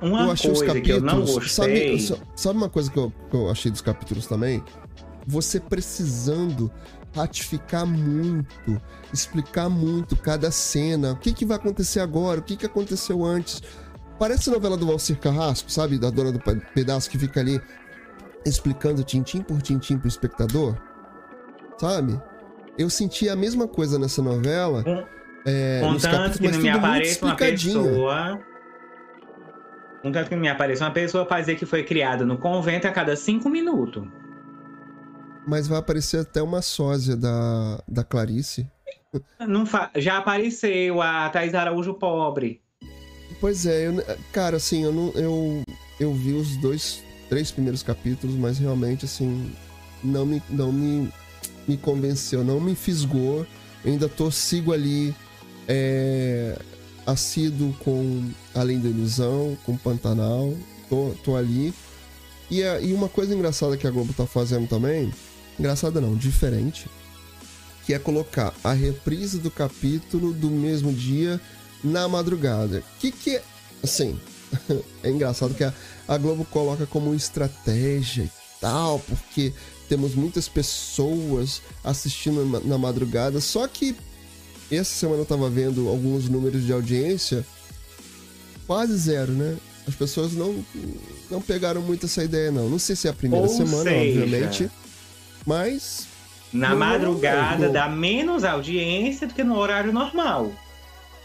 Uma 0.02 0.26
eu 0.26 0.32
achei 0.32 0.52
os 0.52 0.60
coisa 0.60 0.82
que 0.82 0.90
eu 0.92 1.02
não 1.02 1.26
capítulos. 1.26 1.52
Sabe, 1.52 2.22
sabe 2.36 2.58
uma 2.58 2.70
coisa 2.70 2.92
que 2.92 2.98
eu, 2.98 3.12
que 3.30 3.36
eu 3.36 3.50
achei 3.50 3.72
dos 3.72 3.82
capítulos 3.82 4.28
também? 4.28 4.64
Você 5.28 5.60
precisando 5.60 6.72
ratificar 7.16 7.86
muito, 7.86 8.82
explicar 9.14 9.70
muito 9.70 10.16
cada 10.18 10.52
cena, 10.52 11.14
o 11.14 11.16
que, 11.16 11.34
que 11.34 11.46
vai 11.46 11.56
acontecer 11.58 12.02
agora, 12.02 12.42
o 12.42 12.44
que, 12.44 12.58
que 12.58 12.66
aconteceu 12.66 13.24
antes. 13.24 13.62
Parece 14.20 14.50
a 14.50 14.54
novela 14.54 14.78
do 14.78 14.86
Valcir 14.86 15.18
Carrasco, 15.20 15.72
sabe? 15.72 15.98
Da 15.98 16.10
dona 16.10 16.32
do 16.32 16.40
pe- 16.40 16.62
pedaço 16.74 17.10
que 17.10 17.18
fica 17.18 17.40
ali 17.40 17.60
explicando 18.46 19.04
tintim 19.04 19.42
por 19.42 19.62
tintim 19.62 19.98
pro 19.98 20.08
espectador. 20.08 20.76
Sabe? 21.78 22.22
Eu 22.78 22.90
senti 22.90 23.30
a 23.30 23.36
mesma 23.36 23.68
coisa 23.68 23.98
nessa 23.98 24.22
novela. 24.22 24.84
Com- 24.84 25.04
é, 25.46 25.80
Contanto 25.82 26.40
que 26.40 26.48
não 26.52 26.60
me 26.60 26.70
apareça 26.70 27.26
uma 27.26 27.36
pessoa. 27.36 28.40
Contanto 30.02 30.30
que 30.30 30.36
não 30.36 30.42
me 30.42 30.50
apareça 30.50 30.84
uma 30.86 30.92
pessoa 30.92 31.26
pra 31.26 31.40
dizer 31.40 31.56
que 31.56 31.66
foi 31.66 31.84
criada 31.84 32.26
no 32.26 32.38
convento 32.38 32.88
a 32.88 32.92
cada 32.92 33.16
cinco 33.16 33.50
minutos. 33.50 34.04
Mas 35.48 35.68
vai 35.68 35.78
aparecer 35.80 36.22
até 36.22 36.42
uma 36.42 36.62
sósia 36.62 37.16
da, 37.16 37.80
da 37.88 38.04
Clarice. 38.04 38.68
Não 39.40 39.66
fa- 39.66 39.92
Já 39.96 40.18
apareceu 40.18 41.02
a 41.02 41.30
Thais 41.30 41.54
Araújo 41.56 41.94
pobre. 41.94 42.62
Pois 43.40 43.66
é, 43.66 43.88
eu- 43.88 44.04
cara, 44.34 44.58
assim, 44.58 44.84
eu 44.84 44.92
não. 44.92 45.10
Eu, 45.16 45.64
eu 46.00 46.14
vi 46.14 46.34
os 46.34 46.58
dois, 46.58 47.04
três 47.30 47.52
primeiros 47.52 47.82
capítulos, 47.84 48.36
mas 48.36 48.58
realmente, 48.60 49.06
assim, 49.06 49.52
não 50.04 50.26
me, 50.26 50.42
não 50.50 50.72
me, 50.72 51.12
me 51.68 51.78
convenceu, 51.78 52.44
não 52.44 52.60
me 52.60 52.76
fisgou. 52.76 53.46
Eu 53.84 53.92
ainda 53.92 54.10
tô, 54.10 54.30
sigo 54.32 54.72
ali, 54.74 55.14
é, 55.68 56.58
assíduo 57.06 57.74
com 57.80 58.30
Além 58.54 58.80
da 58.80 58.90
Ilusão, 58.90 59.58
com 59.66 59.78
Pantanal, 59.78 60.54
tô, 60.90 61.14
tô 61.24 61.36
ali. 61.36 61.74
E, 62.50 62.64
a- 62.64 62.80
e 62.80 62.94
uma 62.94 63.10
coisa 63.10 63.34
engraçada 63.34 63.78
que 63.78 63.88
a 63.88 63.92
Globo 63.92 64.14
tá 64.14 64.26
fazendo 64.26 64.68
também, 64.68 65.12
engraçada 65.60 66.00
não, 66.00 66.16
diferente, 66.16 66.88
que 67.86 67.94
é 67.94 68.00
colocar 68.00 68.54
a 68.64 68.74
reprise 68.74 69.38
do 69.40 69.52
capítulo 69.52 70.34
do 70.34 70.50
mesmo 70.50 70.92
dia 70.94 71.40
na 71.84 72.08
madrugada. 72.08 72.84
Que 73.00 73.12
que 73.12 73.36
é, 73.38 73.44
assim, 73.84 74.20
é 75.04 75.10
engraçado 75.10 75.54
que 75.54 75.64
a, 75.64 75.74
a 76.08 76.18
Globo 76.18 76.46
coloca 76.46 76.86
como 76.86 77.14
estratégia 77.14 78.24
e 78.24 78.32
tal, 78.62 79.00
porque 79.00 79.54
temos 79.88 80.16
muitas 80.16 80.48
pessoas 80.48 81.62
assistindo 81.84 82.46
na, 82.46 82.60
na 82.60 82.78
madrugada, 82.78 83.40
só 83.40 83.68
que 83.68 83.96
essa 84.72 84.94
semana 84.96 85.22
eu 85.22 85.26
tava 85.26 85.50
vendo 85.50 85.88
alguns 85.90 86.28
números 86.28 86.64
de 86.66 86.74
audiência, 86.74 87.46
quase 88.66 88.96
zero, 88.98 89.32
né? 89.32 89.56
As 89.88 89.94
pessoas 89.94 90.34
não, 90.34 90.66
não 91.30 91.40
pegaram 91.40 91.82
muito 91.82 92.08
essa 92.08 92.24
ideia, 92.24 92.52
não. 92.52 92.68
Não 92.68 92.80
sei 92.80 92.96
se 92.96 93.08
é 93.08 93.12
a 93.12 93.14
primeira 93.14 93.46
Ou 93.48 93.56
semana, 93.56 93.84
seja, 93.92 94.22
obviamente, 94.24 94.72
mas 95.46 96.08
Na 96.52 96.70
Não, 96.70 96.78
madrugada 96.78 97.68
não. 97.68 97.74
dá 97.74 97.88
menos 97.88 98.44
audiência 98.44 99.28
do 99.28 99.34
que 99.36 99.44
no 99.44 99.56
horário 99.56 99.94
normal. 99.94 100.52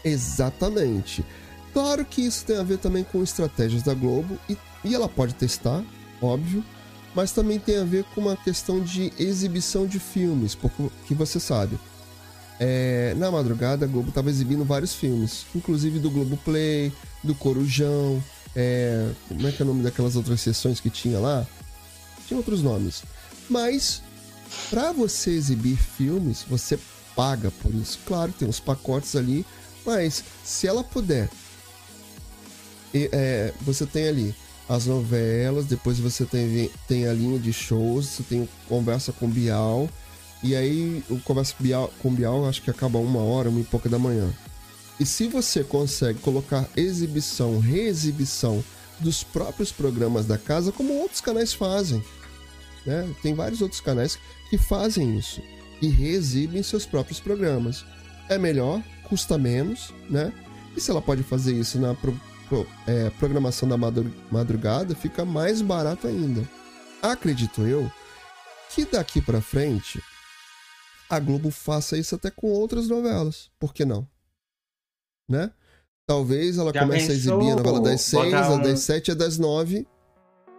Exatamente. 0.03 1.25
Claro 1.73 2.05
que 2.05 2.21
isso 2.21 2.45
tem 2.45 2.57
a 2.57 2.63
ver 2.63 2.77
também 2.77 3.03
com 3.03 3.23
estratégias 3.23 3.81
da 3.81 3.93
Globo 3.93 4.37
e, 4.47 4.55
e 4.83 4.93
ela 4.93 5.07
pode 5.09 5.33
testar, 5.33 5.83
óbvio, 6.21 6.63
mas 7.13 7.31
também 7.31 7.59
tem 7.59 7.77
a 7.77 7.83
ver 7.83 8.03
com 8.15 8.21
uma 8.21 8.37
questão 8.37 8.81
de 8.81 9.11
exibição 9.19 9.85
de 9.85 9.99
filmes, 9.99 10.55
porque 10.55 10.89
que 11.05 11.13
você 11.13 11.39
sabe. 11.39 11.77
é, 12.59 13.15
na 13.17 13.31
madrugada 13.31 13.85
a 13.85 13.87
Globo 13.87 14.09
estava 14.09 14.29
exibindo 14.29 14.63
vários 14.63 14.93
filmes, 14.93 15.45
inclusive 15.55 15.97
do 15.97 16.11
Globo 16.11 16.37
Play, 16.37 16.93
do 17.23 17.33
Corujão, 17.33 18.23
é, 18.55 19.09
como 19.27 19.47
é 19.47 19.51
que 19.51 19.61
é 19.61 19.65
o 19.65 19.67
nome 19.67 19.81
daquelas 19.81 20.15
outras 20.15 20.41
sessões 20.41 20.79
que 20.79 20.89
tinha 20.89 21.19
lá? 21.19 21.45
Tinha 22.27 22.37
outros 22.37 22.61
nomes. 22.61 23.03
Mas 23.49 24.01
para 24.69 24.91
você 24.91 25.31
exibir 25.31 25.75
filmes, 25.77 26.45
você 26.47 26.77
paga 27.15 27.51
por 27.61 27.73
isso. 27.73 27.99
Claro, 28.05 28.31
tem 28.31 28.47
os 28.47 28.59
pacotes 28.59 29.15
ali, 29.15 29.45
mas 29.85 30.23
se 30.43 30.67
ela 30.67 30.83
puder, 30.83 31.29
é, 32.93 33.53
você 33.61 33.85
tem 33.85 34.07
ali 34.07 34.35
as 34.69 34.85
novelas, 34.85 35.65
depois 35.65 35.99
você 35.99 36.25
tem, 36.25 36.69
tem 36.87 37.07
a 37.07 37.13
linha 37.13 37.39
de 37.39 37.51
shows, 37.51 38.05
você 38.05 38.23
tem 38.23 38.49
conversa 38.67 39.11
com 39.11 39.29
Bial, 39.29 39.89
e 40.43 40.55
aí 40.55 41.03
o 41.09 41.19
conversa 41.19 41.53
com 41.57 41.63
Bial, 41.63 41.93
com 42.01 42.13
Bial 42.13 42.47
acho 42.47 42.61
que 42.61 42.69
acaba 42.69 42.97
uma 42.99 43.19
hora, 43.19 43.49
uma 43.49 43.59
e 43.59 43.63
pouca 43.63 43.89
da 43.89 43.99
manhã. 43.99 44.31
E 44.99 45.05
se 45.05 45.27
você 45.27 45.63
consegue 45.63 46.19
colocar 46.19 46.69
exibição, 46.75 47.59
reexibição 47.59 48.63
dos 48.99 49.23
próprios 49.23 49.71
programas 49.71 50.25
da 50.25 50.37
casa, 50.37 50.71
como 50.71 50.93
outros 50.93 51.21
canais 51.21 51.53
fazem, 51.53 52.03
né? 52.85 53.09
Tem 53.21 53.33
vários 53.33 53.61
outros 53.61 53.81
canais 53.81 54.17
que 54.49 54.57
fazem 54.57 55.17
isso 55.17 55.41
e 55.81 55.87
reexibem 55.87 56.61
seus 56.61 56.85
próprios 56.85 57.19
programas. 57.19 57.83
É 58.29 58.37
melhor, 58.37 58.81
custa 59.03 59.37
menos, 59.37 59.93
né? 60.09 60.31
E 60.75 60.79
se 60.79 60.91
ela 60.91 61.01
pode 61.01 61.23
fazer 61.23 61.53
isso 61.53 61.79
na 61.79 61.95
pro- 62.51 62.67
é, 62.85 63.09
programação 63.11 63.67
da 63.69 63.77
madru- 63.77 64.13
madrugada, 64.29 64.93
fica 64.93 65.23
mais 65.23 65.61
barato 65.61 66.05
ainda. 66.05 66.43
Acredito 67.01 67.61
eu 67.61 67.89
que 68.69 68.83
daqui 68.85 69.21
pra 69.21 69.39
frente 69.41 70.03
a 71.09 71.17
Globo 71.17 71.49
faça 71.49 71.97
isso 71.97 72.15
até 72.15 72.29
com 72.29 72.47
outras 72.47 72.89
novelas. 72.89 73.49
Por 73.57 73.73
que 73.73 73.85
não? 73.85 74.05
Né? 75.29 75.49
Talvez 76.05 76.57
ela 76.57 76.71
Já 76.73 76.81
comece 76.81 77.11
a 77.11 77.13
exibir 77.13 77.51
a 77.51 77.55
novela 77.55 77.79
das 77.79 78.01
6, 78.01 78.25
botar 78.25 78.45
a 78.45 78.49
um- 78.51 78.61
das 78.61 78.79
7 78.81 79.07
e 79.07 79.11
a 79.11 79.15
das 79.15 79.37
9. 79.37 79.87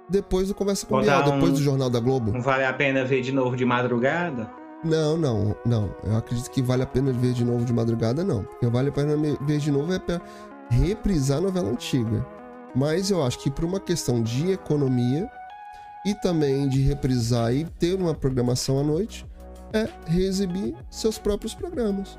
Depois 0.08 0.48
do 0.48 0.54
Conversa 0.54 0.86
com 0.86 1.00
Bial, 1.00 1.22
depois 1.24 1.52
um- 1.52 1.54
do 1.54 1.62
Jornal 1.62 1.90
da 1.90 2.00
Globo. 2.00 2.32
Não 2.32 2.40
vale 2.42 2.64
a 2.64 2.72
pena 2.72 3.04
ver 3.04 3.20
de 3.22 3.32
novo 3.32 3.54
de 3.56 3.64
madrugada? 3.64 4.50
Não, 4.84 5.16
não, 5.16 5.54
não. 5.64 5.94
Eu 6.02 6.16
acredito 6.16 6.50
que 6.50 6.60
vale 6.60 6.82
a 6.82 6.86
pena 6.86 7.12
ver 7.12 7.32
de 7.34 7.44
novo 7.44 7.64
de 7.64 7.72
madrugada, 7.72 8.24
não. 8.24 8.42
Porque 8.44 8.66
vale 8.66 8.88
a 8.88 8.92
pena 8.92 9.14
ver 9.42 9.58
de 9.58 9.70
novo 9.70 9.92
é 9.92 9.98
reprisar 10.72 11.38
a 11.38 11.42
novela 11.42 11.70
antiga. 11.70 12.26
Mas 12.74 13.10
eu 13.10 13.22
acho 13.22 13.38
que 13.38 13.50
por 13.50 13.64
uma 13.64 13.78
questão 13.78 14.22
de 14.22 14.50
economia 14.50 15.30
e 16.06 16.14
também 16.14 16.68
de 16.68 16.80
reprisar 16.80 17.52
e 17.54 17.64
ter 17.64 17.94
uma 17.94 18.14
programação 18.14 18.78
à 18.80 18.82
noite, 18.82 19.26
é 19.72 19.88
reexibir 20.06 20.74
seus 20.90 21.18
próprios 21.18 21.54
programas. 21.54 22.18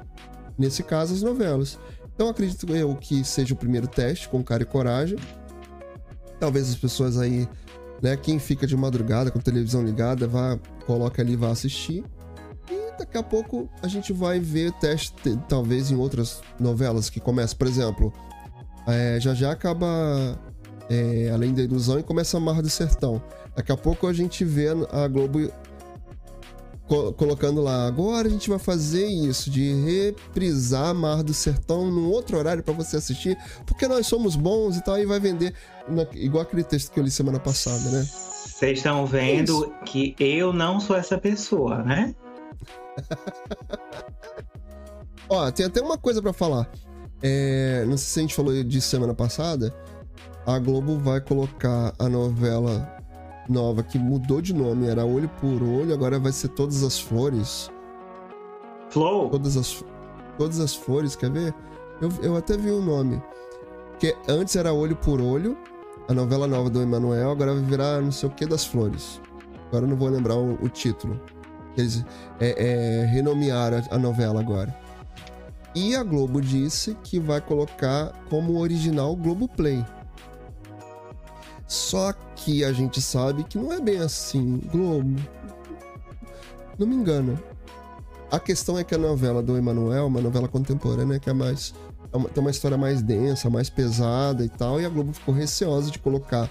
Nesse 0.57 0.83
caso, 0.83 1.13
as 1.13 1.21
novelas. 1.21 1.77
Então 2.15 2.29
acredito 2.29 2.71
eu 2.75 2.95
que 2.95 3.23
seja 3.23 3.53
o 3.53 3.57
primeiro 3.57 3.87
teste 3.87 4.29
com 4.29 4.43
cara 4.43 4.63
e 4.63 4.65
coragem. 4.65 5.17
Talvez 6.39 6.69
as 6.69 6.75
pessoas 6.75 7.17
aí, 7.17 7.47
né, 8.01 8.15
quem 8.15 8.37
fica 8.39 8.67
de 8.67 8.77
madrugada 8.77 9.31
com 9.31 9.39
a 9.39 9.41
televisão 9.41 9.83
ligada, 9.83 10.27
vá, 10.27 10.57
coloca 10.85 11.21
ali 11.21 11.35
vá 11.35 11.49
assistir. 11.49 12.03
E 12.69 12.97
daqui 12.97 13.17
a 13.17 13.23
pouco 13.23 13.67
a 13.81 13.87
gente 13.87 14.13
vai 14.13 14.39
ver 14.39 14.71
teste, 14.73 15.13
te- 15.23 15.37
talvez 15.49 15.89
em 15.91 15.95
outras 15.95 16.41
novelas 16.59 17.09
que 17.09 17.19
começam. 17.19 17.57
Por 17.57 17.67
exemplo, 17.67 18.13
É, 18.87 19.17
já 19.19 19.33
já 19.33 19.51
acaba 19.51 20.37
é, 20.89 21.31
Além 21.33 21.53
da 21.53 21.61
Ilusão 21.61 21.99
e 21.99 22.03
começa 22.03 22.37
a 22.37 22.39
Mar 22.39 22.61
do 22.61 22.69
Sertão. 22.69 23.21
Daqui 23.55 23.71
a 23.71 23.77
pouco 23.77 24.07
a 24.07 24.13
gente 24.13 24.43
vê 24.43 24.67
a 24.91 25.07
Globo 25.07 25.51
co 26.87 27.13
colocando 27.13 27.61
lá. 27.61 27.87
Agora 27.87 28.27
a 28.27 28.31
gente 28.31 28.49
vai 28.49 28.59
fazer 28.59 29.05
isso, 29.05 29.49
de 29.49 29.73
reprisar 29.73 30.93
Mar 30.93 31.23
do 31.23 31.33
Sertão 31.33 31.89
num 31.89 32.09
outro 32.09 32.37
horário 32.37 32.63
para 32.63 32.73
você 32.73 32.97
assistir, 32.97 33.37
porque 33.65 33.87
nós 33.87 34.07
somos 34.07 34.35
bons 34.35 34.77
e 34.77 34.83
tal, 34.83 34.99
e 34.99 35.05
vai 35.05 35.19
vender 35.19 35.53
na, 35.87 36.05
igual 36.13 36.43
aquele 36.43 36.63
texto 36.63 36.91
que 36.91 36.99
eu 36.99 37.03
li 37.03 37.11
semana 37.11 37.39
passada, 37.39 37.89
né? 37.89 38.03
Vocês 38.03 38.79
estão 38.79 39.05
vendo 39.05 39.65
é 39.65 39.85
que 39.85 40.15
eu 40.19 40.53
não 40.53 40.79
sou 40.79 40.95
essa 40.95 41.17
pessoa, 41.17 41.83
né? 41.83 42.15
Ó, 45.29 45.49
tem 45.51 45.65
até 45.65 45.81
uma 45.81 45.97
coisa 45.97 46.21
para 46.21 46.33
falar. 46.33 46.69
É, 47.23 47.85
não 47.87 47.95
sei 47.97 48.07
se 48.07 48.19
a 48.19 48.21
gente 48.21 48.35
falou 48.35 48.63
disso 48.63 48.89
semana 48.89 49.13
passada. 49.13 49.73
A 50.45 50.59
Globo 50.59 50.99
vai 50.99 51.21
colocar 51.21 51.93
a 51.97 52.09
novela 52.09 52.97
nova 53.47 53.81
que 53.81 53.97
mudou 53.97 54.41
de 54.41 54.53
nome, 54.53 54.87
era 54.87 55.05
Olho 55.05 55.29
por 55.39 55.63
Olho, 55.63 55.93
agora 55.93 56.19
vai 56.19 56.33
ser 56.33 56.49
Todas 56.49 56.83
as 56.83 56.99
Flores. 56.99 57.71
Flow? 58.89 59.29
Todas 59.29 59.55
as, 59.55 59.83
todas 60.37 60.59
as 60.59 60.75
Flores, 60.75 61.15
quer 61.15 61.31
ver? 61.31 61.53
Eu, 62.01 62.09
eu 62.21 62.35
até 62.35 62.57
vi 62.57 62.69
o 62.69 62.81
nome. 62.81 63.21
Que 63.99 64.15
antes 64.27 64.55
era 64.57 64.73
Olho 64.73 64.95
por 64.97 65.21
Olho, 65.21 65.57
a 66.09 66.13
novela 66.13 66.45
nova 66.45 66.69
do 66.69 66.81
Emanuel, 66.81 67.31
agora 67.31 67.53
vai 67.53 67.63
virar 67.63 68.01
não 68.01 68.11
sei 68.11 68.27
o 68.27 68.31
que 68.31 68.45
das 68.45 68.65
Flores. 68.65 69.21
Agora 69.67 69.85
eu 69.85 69.89
não 69.89 69.95
vou 69.95 70.09
lembrar 70.09 70.35
o, 70.35 70.53
o 70.61 70.67
título. 70.67 71.19
Eles 71.77 72.05
é, 72.39 73.01
é, 73.01 73.05
renomearam 73.05 73.81
a 73.89 73.97
novela 73.97 74.41
agora. 74.41 74.82
E 75.75 75.95
a 75.95 76.03
Globo 76.03 76.39
disse 76.41 76.95
que 77.03 77.19
vai 77.19 77.41
colocar 77.41 78.11
como 78.29 78.59
original 78.59 79.15
Globo 79.15 79.47
Play. 79.47 79.83
Só 81.67 82.13
que 82.35 82.63
a 82.63 82.71
gente 82.71 83.01
sabe 83.01 83.43
que 83.43 83.57
não 83.57 83.73
é 83.73 83.79
bem 83.79 83.97
assim. 83.97 84.61
Globo. 84.71 85.19
Não 86.77 86.85
me 86.85 86.95
engana. 86.95 87.41
A 88.29 88.39
questão 88.39 88.77
é 88.77 88.83
que 88.83 88.93
a 88.93 88.97
novela 88.97 89.41
do 89.41 89.57
Emanuel, 89.57 90.07
uma 90.07 90.21
novela 90.21 90.47
contemporânea 90.47 91.19
que 91.19 91.29
é 91.29 91.33
mais. 91.33 91.73
É 92.11 92.17
uma, 92.17 92.29
tem 92.29 92.41
uma 92.41 92.51
história 92.51 92.77
mais 92.77 93.01
densa, 93.01 93.49
mais 93.49 93.69
pesada 93.69 94.45
e 94.45 94.49
tal, 94.49 94.79
e 94.79 94.85
a 94.85 94.89
Globo 94.89 95.13
ficou 95.13 95.33
receosa 95.33 95.89
de 95.89 95.97
colocar 95.97 96.49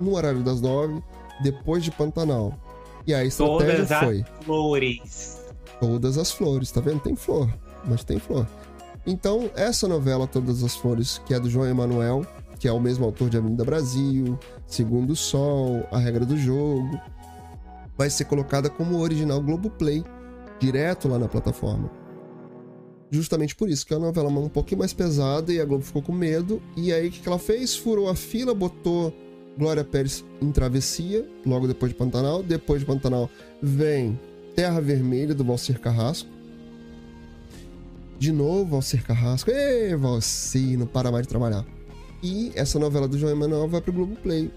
no 0.00 0.14
horário 0.14 0.42
das 0.42 0.60
nove, 0.60 1.02
depois 1.42 1.84
de 1.84 1.90
Pantanal. 1.90 2.54
E 3.06 3.12
a 3.12 3.24
estratégia 3.24 3.86
Todas 3.86 3.98
foi. 3.98 4.20
as 4.20 4.44
flores. 4.44 5.42
Todas 5.80 6.18
as 6.18 6.30
flores, 6.30 6.70
tá 6.70 6.80
vendo? 6.80 7.00
Tem 7.00 7.16
flor, 7.16 7.52
mas 7.84 8.04
tem 8.04 8.18
flor. 8.18 8.46
Então, 9.06 9.50
essa 9.56 9.88
novela 9.88 10.26
Todas 10.26 10.62
as 10.62 10.76
Flores, 10.76 11.20
que 11.26 11.34
é 11.34 11.40
do 11.40 11.50
João 11.50 11.66
Emanuel, 11.66 12.24
que 12.58 12.68
é 12.68 12.72
o 12.72 12.78
mesmo 12.78 13.04
autor 13.04 13.28
de 13.28 13.36
Avenida 13.36 13.64
Brasil, 13.64 14.38
Segundo 14.66 15.16
Sol, 15.16 15.86
A 15.90 15.98
Regra 15.98 16.24
do 16.24 16.36
Jogo, 16.36 17.00
vai 17.98 18.08
ser 18.08 18.24
colocada 18.26 18.70
como 18.70 19.00
original 19.00 19.40
Globoplay, 19.42 20.04
direto 20.60 21.08
lá 21.08 21.18
na 21.18 21.28
plataforma. 21.28 21.90
Justamente 23.10 23.54
por 23.54 23.68
isso, 23.68 23.84
que 23.84 23.92
é 23.92 23.96
uma 23.96 24.06
novela 24.06 24.30
um 24.30 24.48
pouquinho 24.48 24.78
mais 24.78 24.94
pesada 24.94 25.52
e 25.52 25.60
a 25.60 25.64
Globo 25.64 25.84
ficou 25.84 26.00
com 26.00 26.12
medo. 26.12 26.62
E 26.74 26.92
aí 26.92 27.08
o 27.08 27.10
que 27.10 27.28
ela 27.28 27.38
fez? 27.38 27.76
Furou 27.76 28.08
a 28.08 28.14
fila, 28.14 28.54
botou 28.54 29.12
Glória 29.58 29.84
Pérez 29.84 30.24
em 30.40 30.50
Travessia, 30.50 31.28
logo 31.44 31.66
depois 31.66 31.92
de 31.92 31.98
Pantanal. 31.98 32.42
Depois 32.42 32.80
de 32.80 32.86
Pantanal 32.86 33.28
vem 33.60 34.18
Terra 34.56 34.80
Vermelha, 34.80 35.34
do 35.34 35.44
Valcir 35.44 35.78
Carrasco. 35.78 36.31
De 38.22 38.30
novo, 38.30 38.66
Valcir 38.66 39.02
Carrasco. 39.02 39.50
Ê, 39.50 39.96
Valcir, 39.96 40.78
não 40.78 40.86
para 40.86 41.10
mais 41.10 41.24
de 41.24 41.28
trabalhar. 41.28 41.66
E 42.22 42.52
essa 42.54 42.78
novela 42.78 43.08
do 43.08 43.18
João 43.18 43.32
Emanuel 43.32 43.66
vai 43.66 43.80
pro 43.80 43.92
Globoplay. 43.92 44.48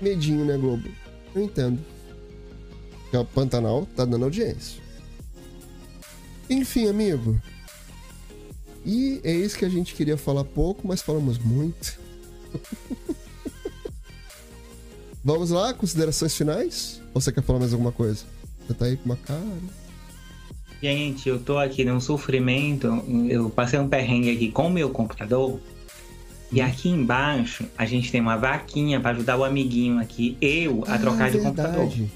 Medinho, 0.00 0.46
né, 0.46 0.56
Globo? 0.56 0.88
Eu 1.34 1.42
entendo. 1.42 1.78
Porque 3.02 3.18
o 3.18 3.24
Pantanal 3.26 3.86
tá 3.94 4.06
dando 4.06 4.24
audiência. 4.24 4.80
Enfim, 6.48 6.88
amigo. 6.88 7.38
E 8.82 9.20
é 9.22 9.34
isso 9.34 9.58
que 9.58 9.66
a 9.66 9.68
gente 9.68 9.94
queria 9.94 10.16
falar 10.16 10.44
pouco, 10.44 10.88
mas 10.88 11.02
falamos 11.02 11.36
muito. 11.36 12.00
Vamos 15.22 15.50
lá, 15.50 15.74
considerações 15.74 16.34
finais? 16.34 17.02
Ou 17.12 17.20
você 17.20 17.30
quer 17.30 17.42
falar 17.42 17.58
mais 17.58 17.74
alguma 17.74 17.92
coisa? 17.92 18.24
Você 18.66 18.72
tá 18.72 18.86
aí 18.86 18.96
com 18.96 19.04
uma 19.04 19.16
cara. 19.16 19.83
Gente, 20.88 21.26
eu 21.30 21.38
tô 21.38 21.56
aqui 21.56 21.82
num 21.82 21.98
sofrimento. 21.98 23.02
Eu 23.30 23.48
passei 23.48 23.78
um 23.78 23.88
perrengue 23.88 24.30
aqui 24.30 24.50
com 24.50 24.66
o 24.66 24.70
meu 24.70 24.90
computador. 24.90 25.58
E 26.52 26.60
Hum. 26.60 26.66
aqui 26.66 26.90
embaixo 26.90 27.64
a 27.78 27.86
gente 27.86 28.12
tem 28.12 28.20
uma 28.20 28.36
vaquinha 28.36 29.00
pra 29.00 29.12
ajudar 29.12 29.38
o 29.38 29.44
amiguinho 29.44 29.98
aqui, 29.98 30.36
eu, 30.42 30.84
a 30.86 30.98
trocar 30.98 31.30
de 31.30 31.38
computador. 31.38 31.86
verdade. 31.88 32.12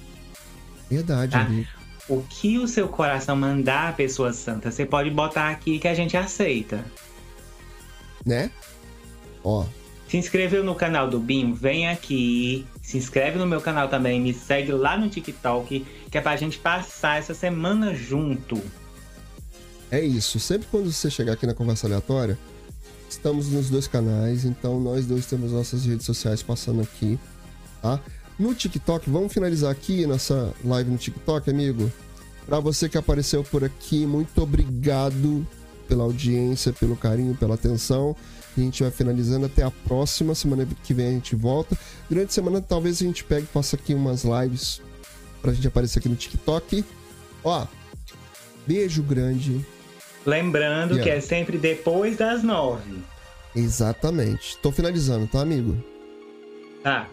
Verdade, 0.90 1.32
Tá. 1.32 1.40
amigo. 1.46 1.66
O 2.10 2.22
que 2.28 2.58
o 2.58 2.68
seu 2.68 2.88
coração 2.88 3.34
mandar, 3.34 3.96
pessoa 3.96 4.34
santa, 4.34 4.70
você 4.70 4.84
pode 4.84 5.08
botar 5.10 5.48
aqui 5.48 5.78
que 5.78 5.88
a 5.88 5.94
gente 5.94 6.14
aceita. 6.14 6.84
Né? 8.26 8.50
Ó, 9.42 9.64
Se 10.08 10.16
inscreveu 10.16 10.64
no 10.64 10.74
canal 10.74 11.08
do 11.08 11.20
Binho? 11.20 11.54
Vem 11.54 11.88
aqui. 11.88 12.66
Se 12.82 12.96
inscreve 12.96 13.38
no 13.38 13.46
meu 13.46 13.60
canal 13.60 13.88
também. 13.88 14.18
Me 14.18 14.32
segue 14.32 14.72
lá 14.72 14.96
no 14.96 15.08
TikTok, 15.10 15.86
que 16.10 16.18
é 16.18 16.20
pra 16.20 16.34
gente 16.36 16.58
passar 16.58 17.18
essa 17.18 17.34
semana 17.34 17.94
junto. 17.94 18.60
é 19.90 20.00
isso. 20.00 20.40
Sempre 20.40 20.66
quando 20.70 20.90
você 20.90 21.10
chegar 21.10 21.34
aqui 21.34 21.46
na 21.46 21.54
conversa 21.54 21.86
aleatória, 21.86 22.38
estamos 23.08 23.48
nos 23.50 23.68
dois 23.68 23.86
canais, 23.86 24.44
então 24.44 24.80
nós 24.80 25.06
dois 25.06 25.26
temos 25.26 25.52
nossas 25.52 25.84
redes 25.84 26.06
sociais 26.06 26.42
passando 26.42 26.80
aqui, 26.82 27.18
tá? 27.82 28.00
No 28.38 28.54
TikTok, 28.54 29.10
vamos 29.10 29.32
finalizar 29.32 29.70
aqui 29.70 30.06
nossa 30.06 30.54
live 30.64 30.90
no 30.90 30.96
TikTok, 30.96 31.50
amigo. 31.50 31.90
Pra 32.46 32.60
você 32.60 32.88
que 32.88 32.96
apareceu 32.96 33.42
por 33.44 33.64
aqui, 33.64 34.06
muito 34.06 34.40
obrigado 34.42 35.46
pela 35.86 36.04
audiência, 36.04 36.72
pelo 36.72 36.96
carinho, 36.96 37.34
pela 37.34 37.56
atenção. 37.56 38.14
A 38.60 38.64
gente 38.64 38.82
vai 38.82 38.90
finalizando 38.92 39.46
até 39.46 39.62
a 39.62 39.70
próxima 39.70 40.34
semana 40.34 40.66
que 40.82 40.92
vem 40.92 41.06
a 41.08 41.10
gente 41.12 41.36
volta. 41.36 41.76
Durante 42.08 42.30
a 42.30 42.32
semana 42.32 42.60
talvez 42.60 43.00
a 43.00 43.04
gente 43.04 43.22
pegue 43.24 43.44
e 43.44 43.46
faça 43.46 43.76
aqui 43.76 43.94
umas 43.94 44.24
lives 44.24 44.80
pra 45.40 45.52
gente 45.52 45.68
aparecer 45.68 45.98
aqui 46.00 46.08
no 46.08 46.16
TikTok. 46.16 46.84
Ó, 47.44 47.66
beijo 48.66 49.02
grande. 49.02 49.64
Lembrando 50.26 50.94
Yeah. 50.96 51.04
que 51.04 51.10
é 51.10 51.20
sempre 51.20 51.56
depois 51.56 52.16
das 52.16 52.42
nove. 52.42 52.98
Exatamente. 53.54 54.58
Tô 54.58 54.70
finalizando, 54.70 55.26
tá, 55.26 55.40
amigo? 55.40 55.76
Tá. 56.82 57.08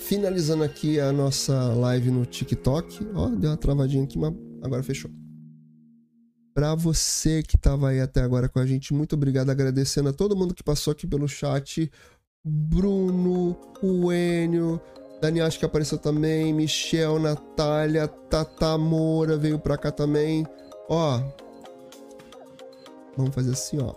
Finalizando 0.00 0.64
aqui 0.64 0.98
a 0.98 1.12
nossa 1.12 1.54
live 1.74 2.10
no 2.10 2.24
TikTok. 2.24 3.06
Ó, 3.14 3.28
deu 3.28 3.50
uma 3.50 3.56
travadinha 3.56 4.04
aqui, 4.04 4.18
mas 4.18 4.32
agora 4.62 4.82
fechou. 4.82 5.10
Pra 6.58 6.74
você 6.74 7.40
que 7.40 7.56
tava 7.56 7.90
aí 7.90 8.00
até 8.00 8.20
agora 8.20 8.48
com 8.48 8.58
a 8.58 8.66
gente, 8.66 8.92
muito 8.92 9.14
obrigado. 9.14 9.48
Agradecendo 9.48 10.08
a 10.08 10.12
todo 10.12 10.34
mundo 10.34 10.52
que 10.52 10.64
passou 10.64 10.90
aqui 10.90 11.06
pelo 11.06 11.28
chat. 11.28 11.88
Bruno, 12.44 13.56
o 13.80 14.12
Enio, 14.12 14.80
acho 15.46 15.56
que 15.56 15.64
apareceu 15.64 15.98
também, 15.98 16.52
Michel, 16.52 17.20
Natália, 17.20 18.08
Tata 18.08 18.76
Moura 18.76 19.36
veio 19.36 19.56
pra 19.60 19.78
cá 19.78 19.92
também. 19.92 20.44
Ó. 20.88 21.22
Vamos 23.16 23.32
fazer 23.32 23.52
assim, 23.52 23.78
ó. 23.80 23.94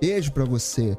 Beijo 0.00 0.32
pra 0.32 0.46
você. 0.46 0.96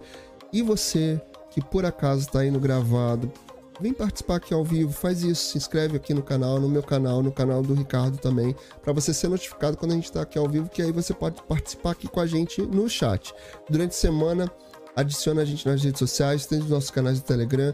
E 0.54 0.62
você 0.62 1.20
que 1.50 1.60
por 1.60 1.86
acaso 1.86 2.30
tá 2.30 2.44
no 2.44 2.60
gravado, 2.60 3.34
vem 3.80 3.94
participar 3.94 4.38
aqui 4.38 4.54
ao 4.54 4.64
vivo, 4.64 4.92
faz 4.92 5.24
isso, 5.24 5.52
se 5.52 5.58
inscreve 5.58 5.98
aqui 5.98 6.14
no 6.14 6.24
canal, 6.24 6.60
no 6.60 6.68
meu 6.68 6.84
canal, 6.84 7.22
no 7.22 7.32
canal 7.32 7.62
do 7.62 7.74
Ricardo 7.74 8.18
também, 8.18 8.56
pra 8.82 8.94
você 8.94 9.14
ser 9.14 9.28
notificado 9.28 9.78
quando 9.78 9.92
a 9.92 9.96
gente 9.96 10.12
tá 10.12 10.22
aqui 10.22 10.38
ao 10.38 10.48
vivo, 10.48 10.70
que 10.70 10.82
aí 10.82 10.92
você 10.92 11.14
pode 11.14 11.42
participar 11.44 11.92
aqui 11.92 12.08
com 12.08 12.20
a 12.20 12.28
gente 12.28 12.62
no 12.62 12.90
chat. 12.90 13.34
Durante 13.70 13.92
a 13.92 13.94
semana, 13.94 14.52
adiciona 14.96 15.42
a 15.42 15.46
gente 15.46 15.66
nas 15.68 15.84
redes 15.84 16.00
sociais, 16.00 16.46
tem 16.46 16.60
os 16.60 16.70
nossos 16.70 16.90
canais 16.90 17.20
do 17.20 17.26
Telegram, 17.26 17.74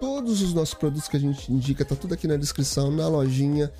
todos 0.00 0.42
os 0.42 0.52
nossos 0.52 0.74
produtos 0.74 1.08
que 1.08 1.16
a 1.16 1.20
gente 1.20 1.52
indica, 1.52 1.84
tá 1.84 1.94
tudo 1.94 2.14
aqui 2.14 2.26
na 2.26 2.36
descrição, 2.36 2.90
na 2.90 3.08
lojinha. 3.08 3.72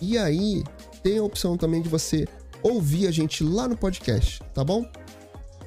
E 0.00 0.18
aí, 0.18 0.64
tem 1.02 1.18
a 1.18 1.22
opção 1.22 1.56
também 1.56 1.82
de 1.82 1.88
você 1.88 2.26
ouvir 2.62 3.06
a 3.06 3.10
gente 3.10 3.44
lá 3.44 3.68
no 3.68 3.76
podcast, 3.76 4.42
tá 4.54 4.64
bom? 4.64 4.84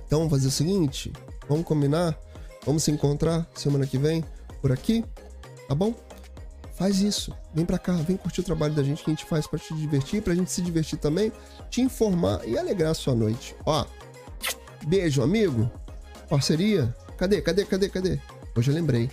Então 0.05 0.19
vamos 0.19 0.31
fazer 0.31 0.47
o 0.47 0.51
seguinte, 0.51 1.11
vamos 1.47 1.65
combinar? 1.65 2.17
Vamos 2.65 2.83
se 2.83 2.91
encontrar 2.91 3.47
semana 3.53 3.85
que 3.85 3.97
vem 3.97 4.23
por 4.61 4.71
aqui, 4.71 5.03
tá 5.67 5.75
bom? 5.75 5.93
Faz 6.75 6.99
isso, 6.99 7.33
vem 7.53 7.65
pra 7.65 7.79
cá, 7.79 7.93
vem 7.93 8.17
curtir 8.17 8.41
o 8.41 8.43
trabalho 8.43 8.73
da 8.73 8.83
gente 8.83 9.01
que 9.01 9.09
a 9.09 9.13
gente 9.13 9.25
faz 9.25 9.47
pra 9.47 9.57
te 9.57 9.73
divertir, 9.73 10.21
pra 10.21 10.35
gente 10.35 10.51
se 10.51 10.61
divertir 10.61 10.99
também, 10.99 11.31
te 11.69 11.81
informar 11.81 12.45
e 12.45 12.57
alegrar 12.57 12.91
a 12.91 12.93
sua 12.93 13.15
noite. 13.15 13.55
Ó, 13.65 13.85
beijo, 14.85 15.21
amigo, 15.21 15.71
parceria, 16.29 16.93
cadê, 17.17 17.41
cadê, 17.41 17.63
cadê, 17.63 17.87
cadê? 17.87 18.19
Hoje 18.57 18.71
eu 18.71 18.75
lembrei. 18.75 19.09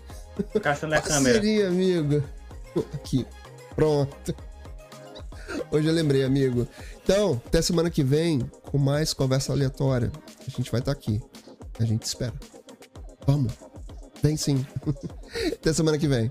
Caçando 0.61 0.95
a 0.95 1.01
câmera. 1.01 1.35
Parceria, 1.35 1.69
amigo. 1.69 2.23
Aqui, 2.95 3.27
pronto. 3.77 4.35
Hoje 5.70 5.87
eu 5.87 5.93
lembrei, 5.93 6.24
amigo. 6.24 6.66
Então, 7.03 7.41
até 7.47 7.61
semana 7.61 7.91
que 7.91 8.03
vem, 8.03 8.41
com 8.70 8.79
mais 8.79 9.12
conversa 9.12 9.53
aleatória. 9.53 10.11
A 10.47 10.51
gente 10.51 10.70
vai 10.70 10.81
estar 10.81 10.93
tá 10.95 10.99
aqui. 10.99 11.20
A 11.79 11.85
gente 11.85 12.05
espera. 12.05 12.35
Vamos. 13.27 13.53
Vem 14.23 14.36
sim. 14.36 14.65
até 15.53 15.73
semana 15.73 15.99
que 15.99 16.07
vem. 16.07 16.28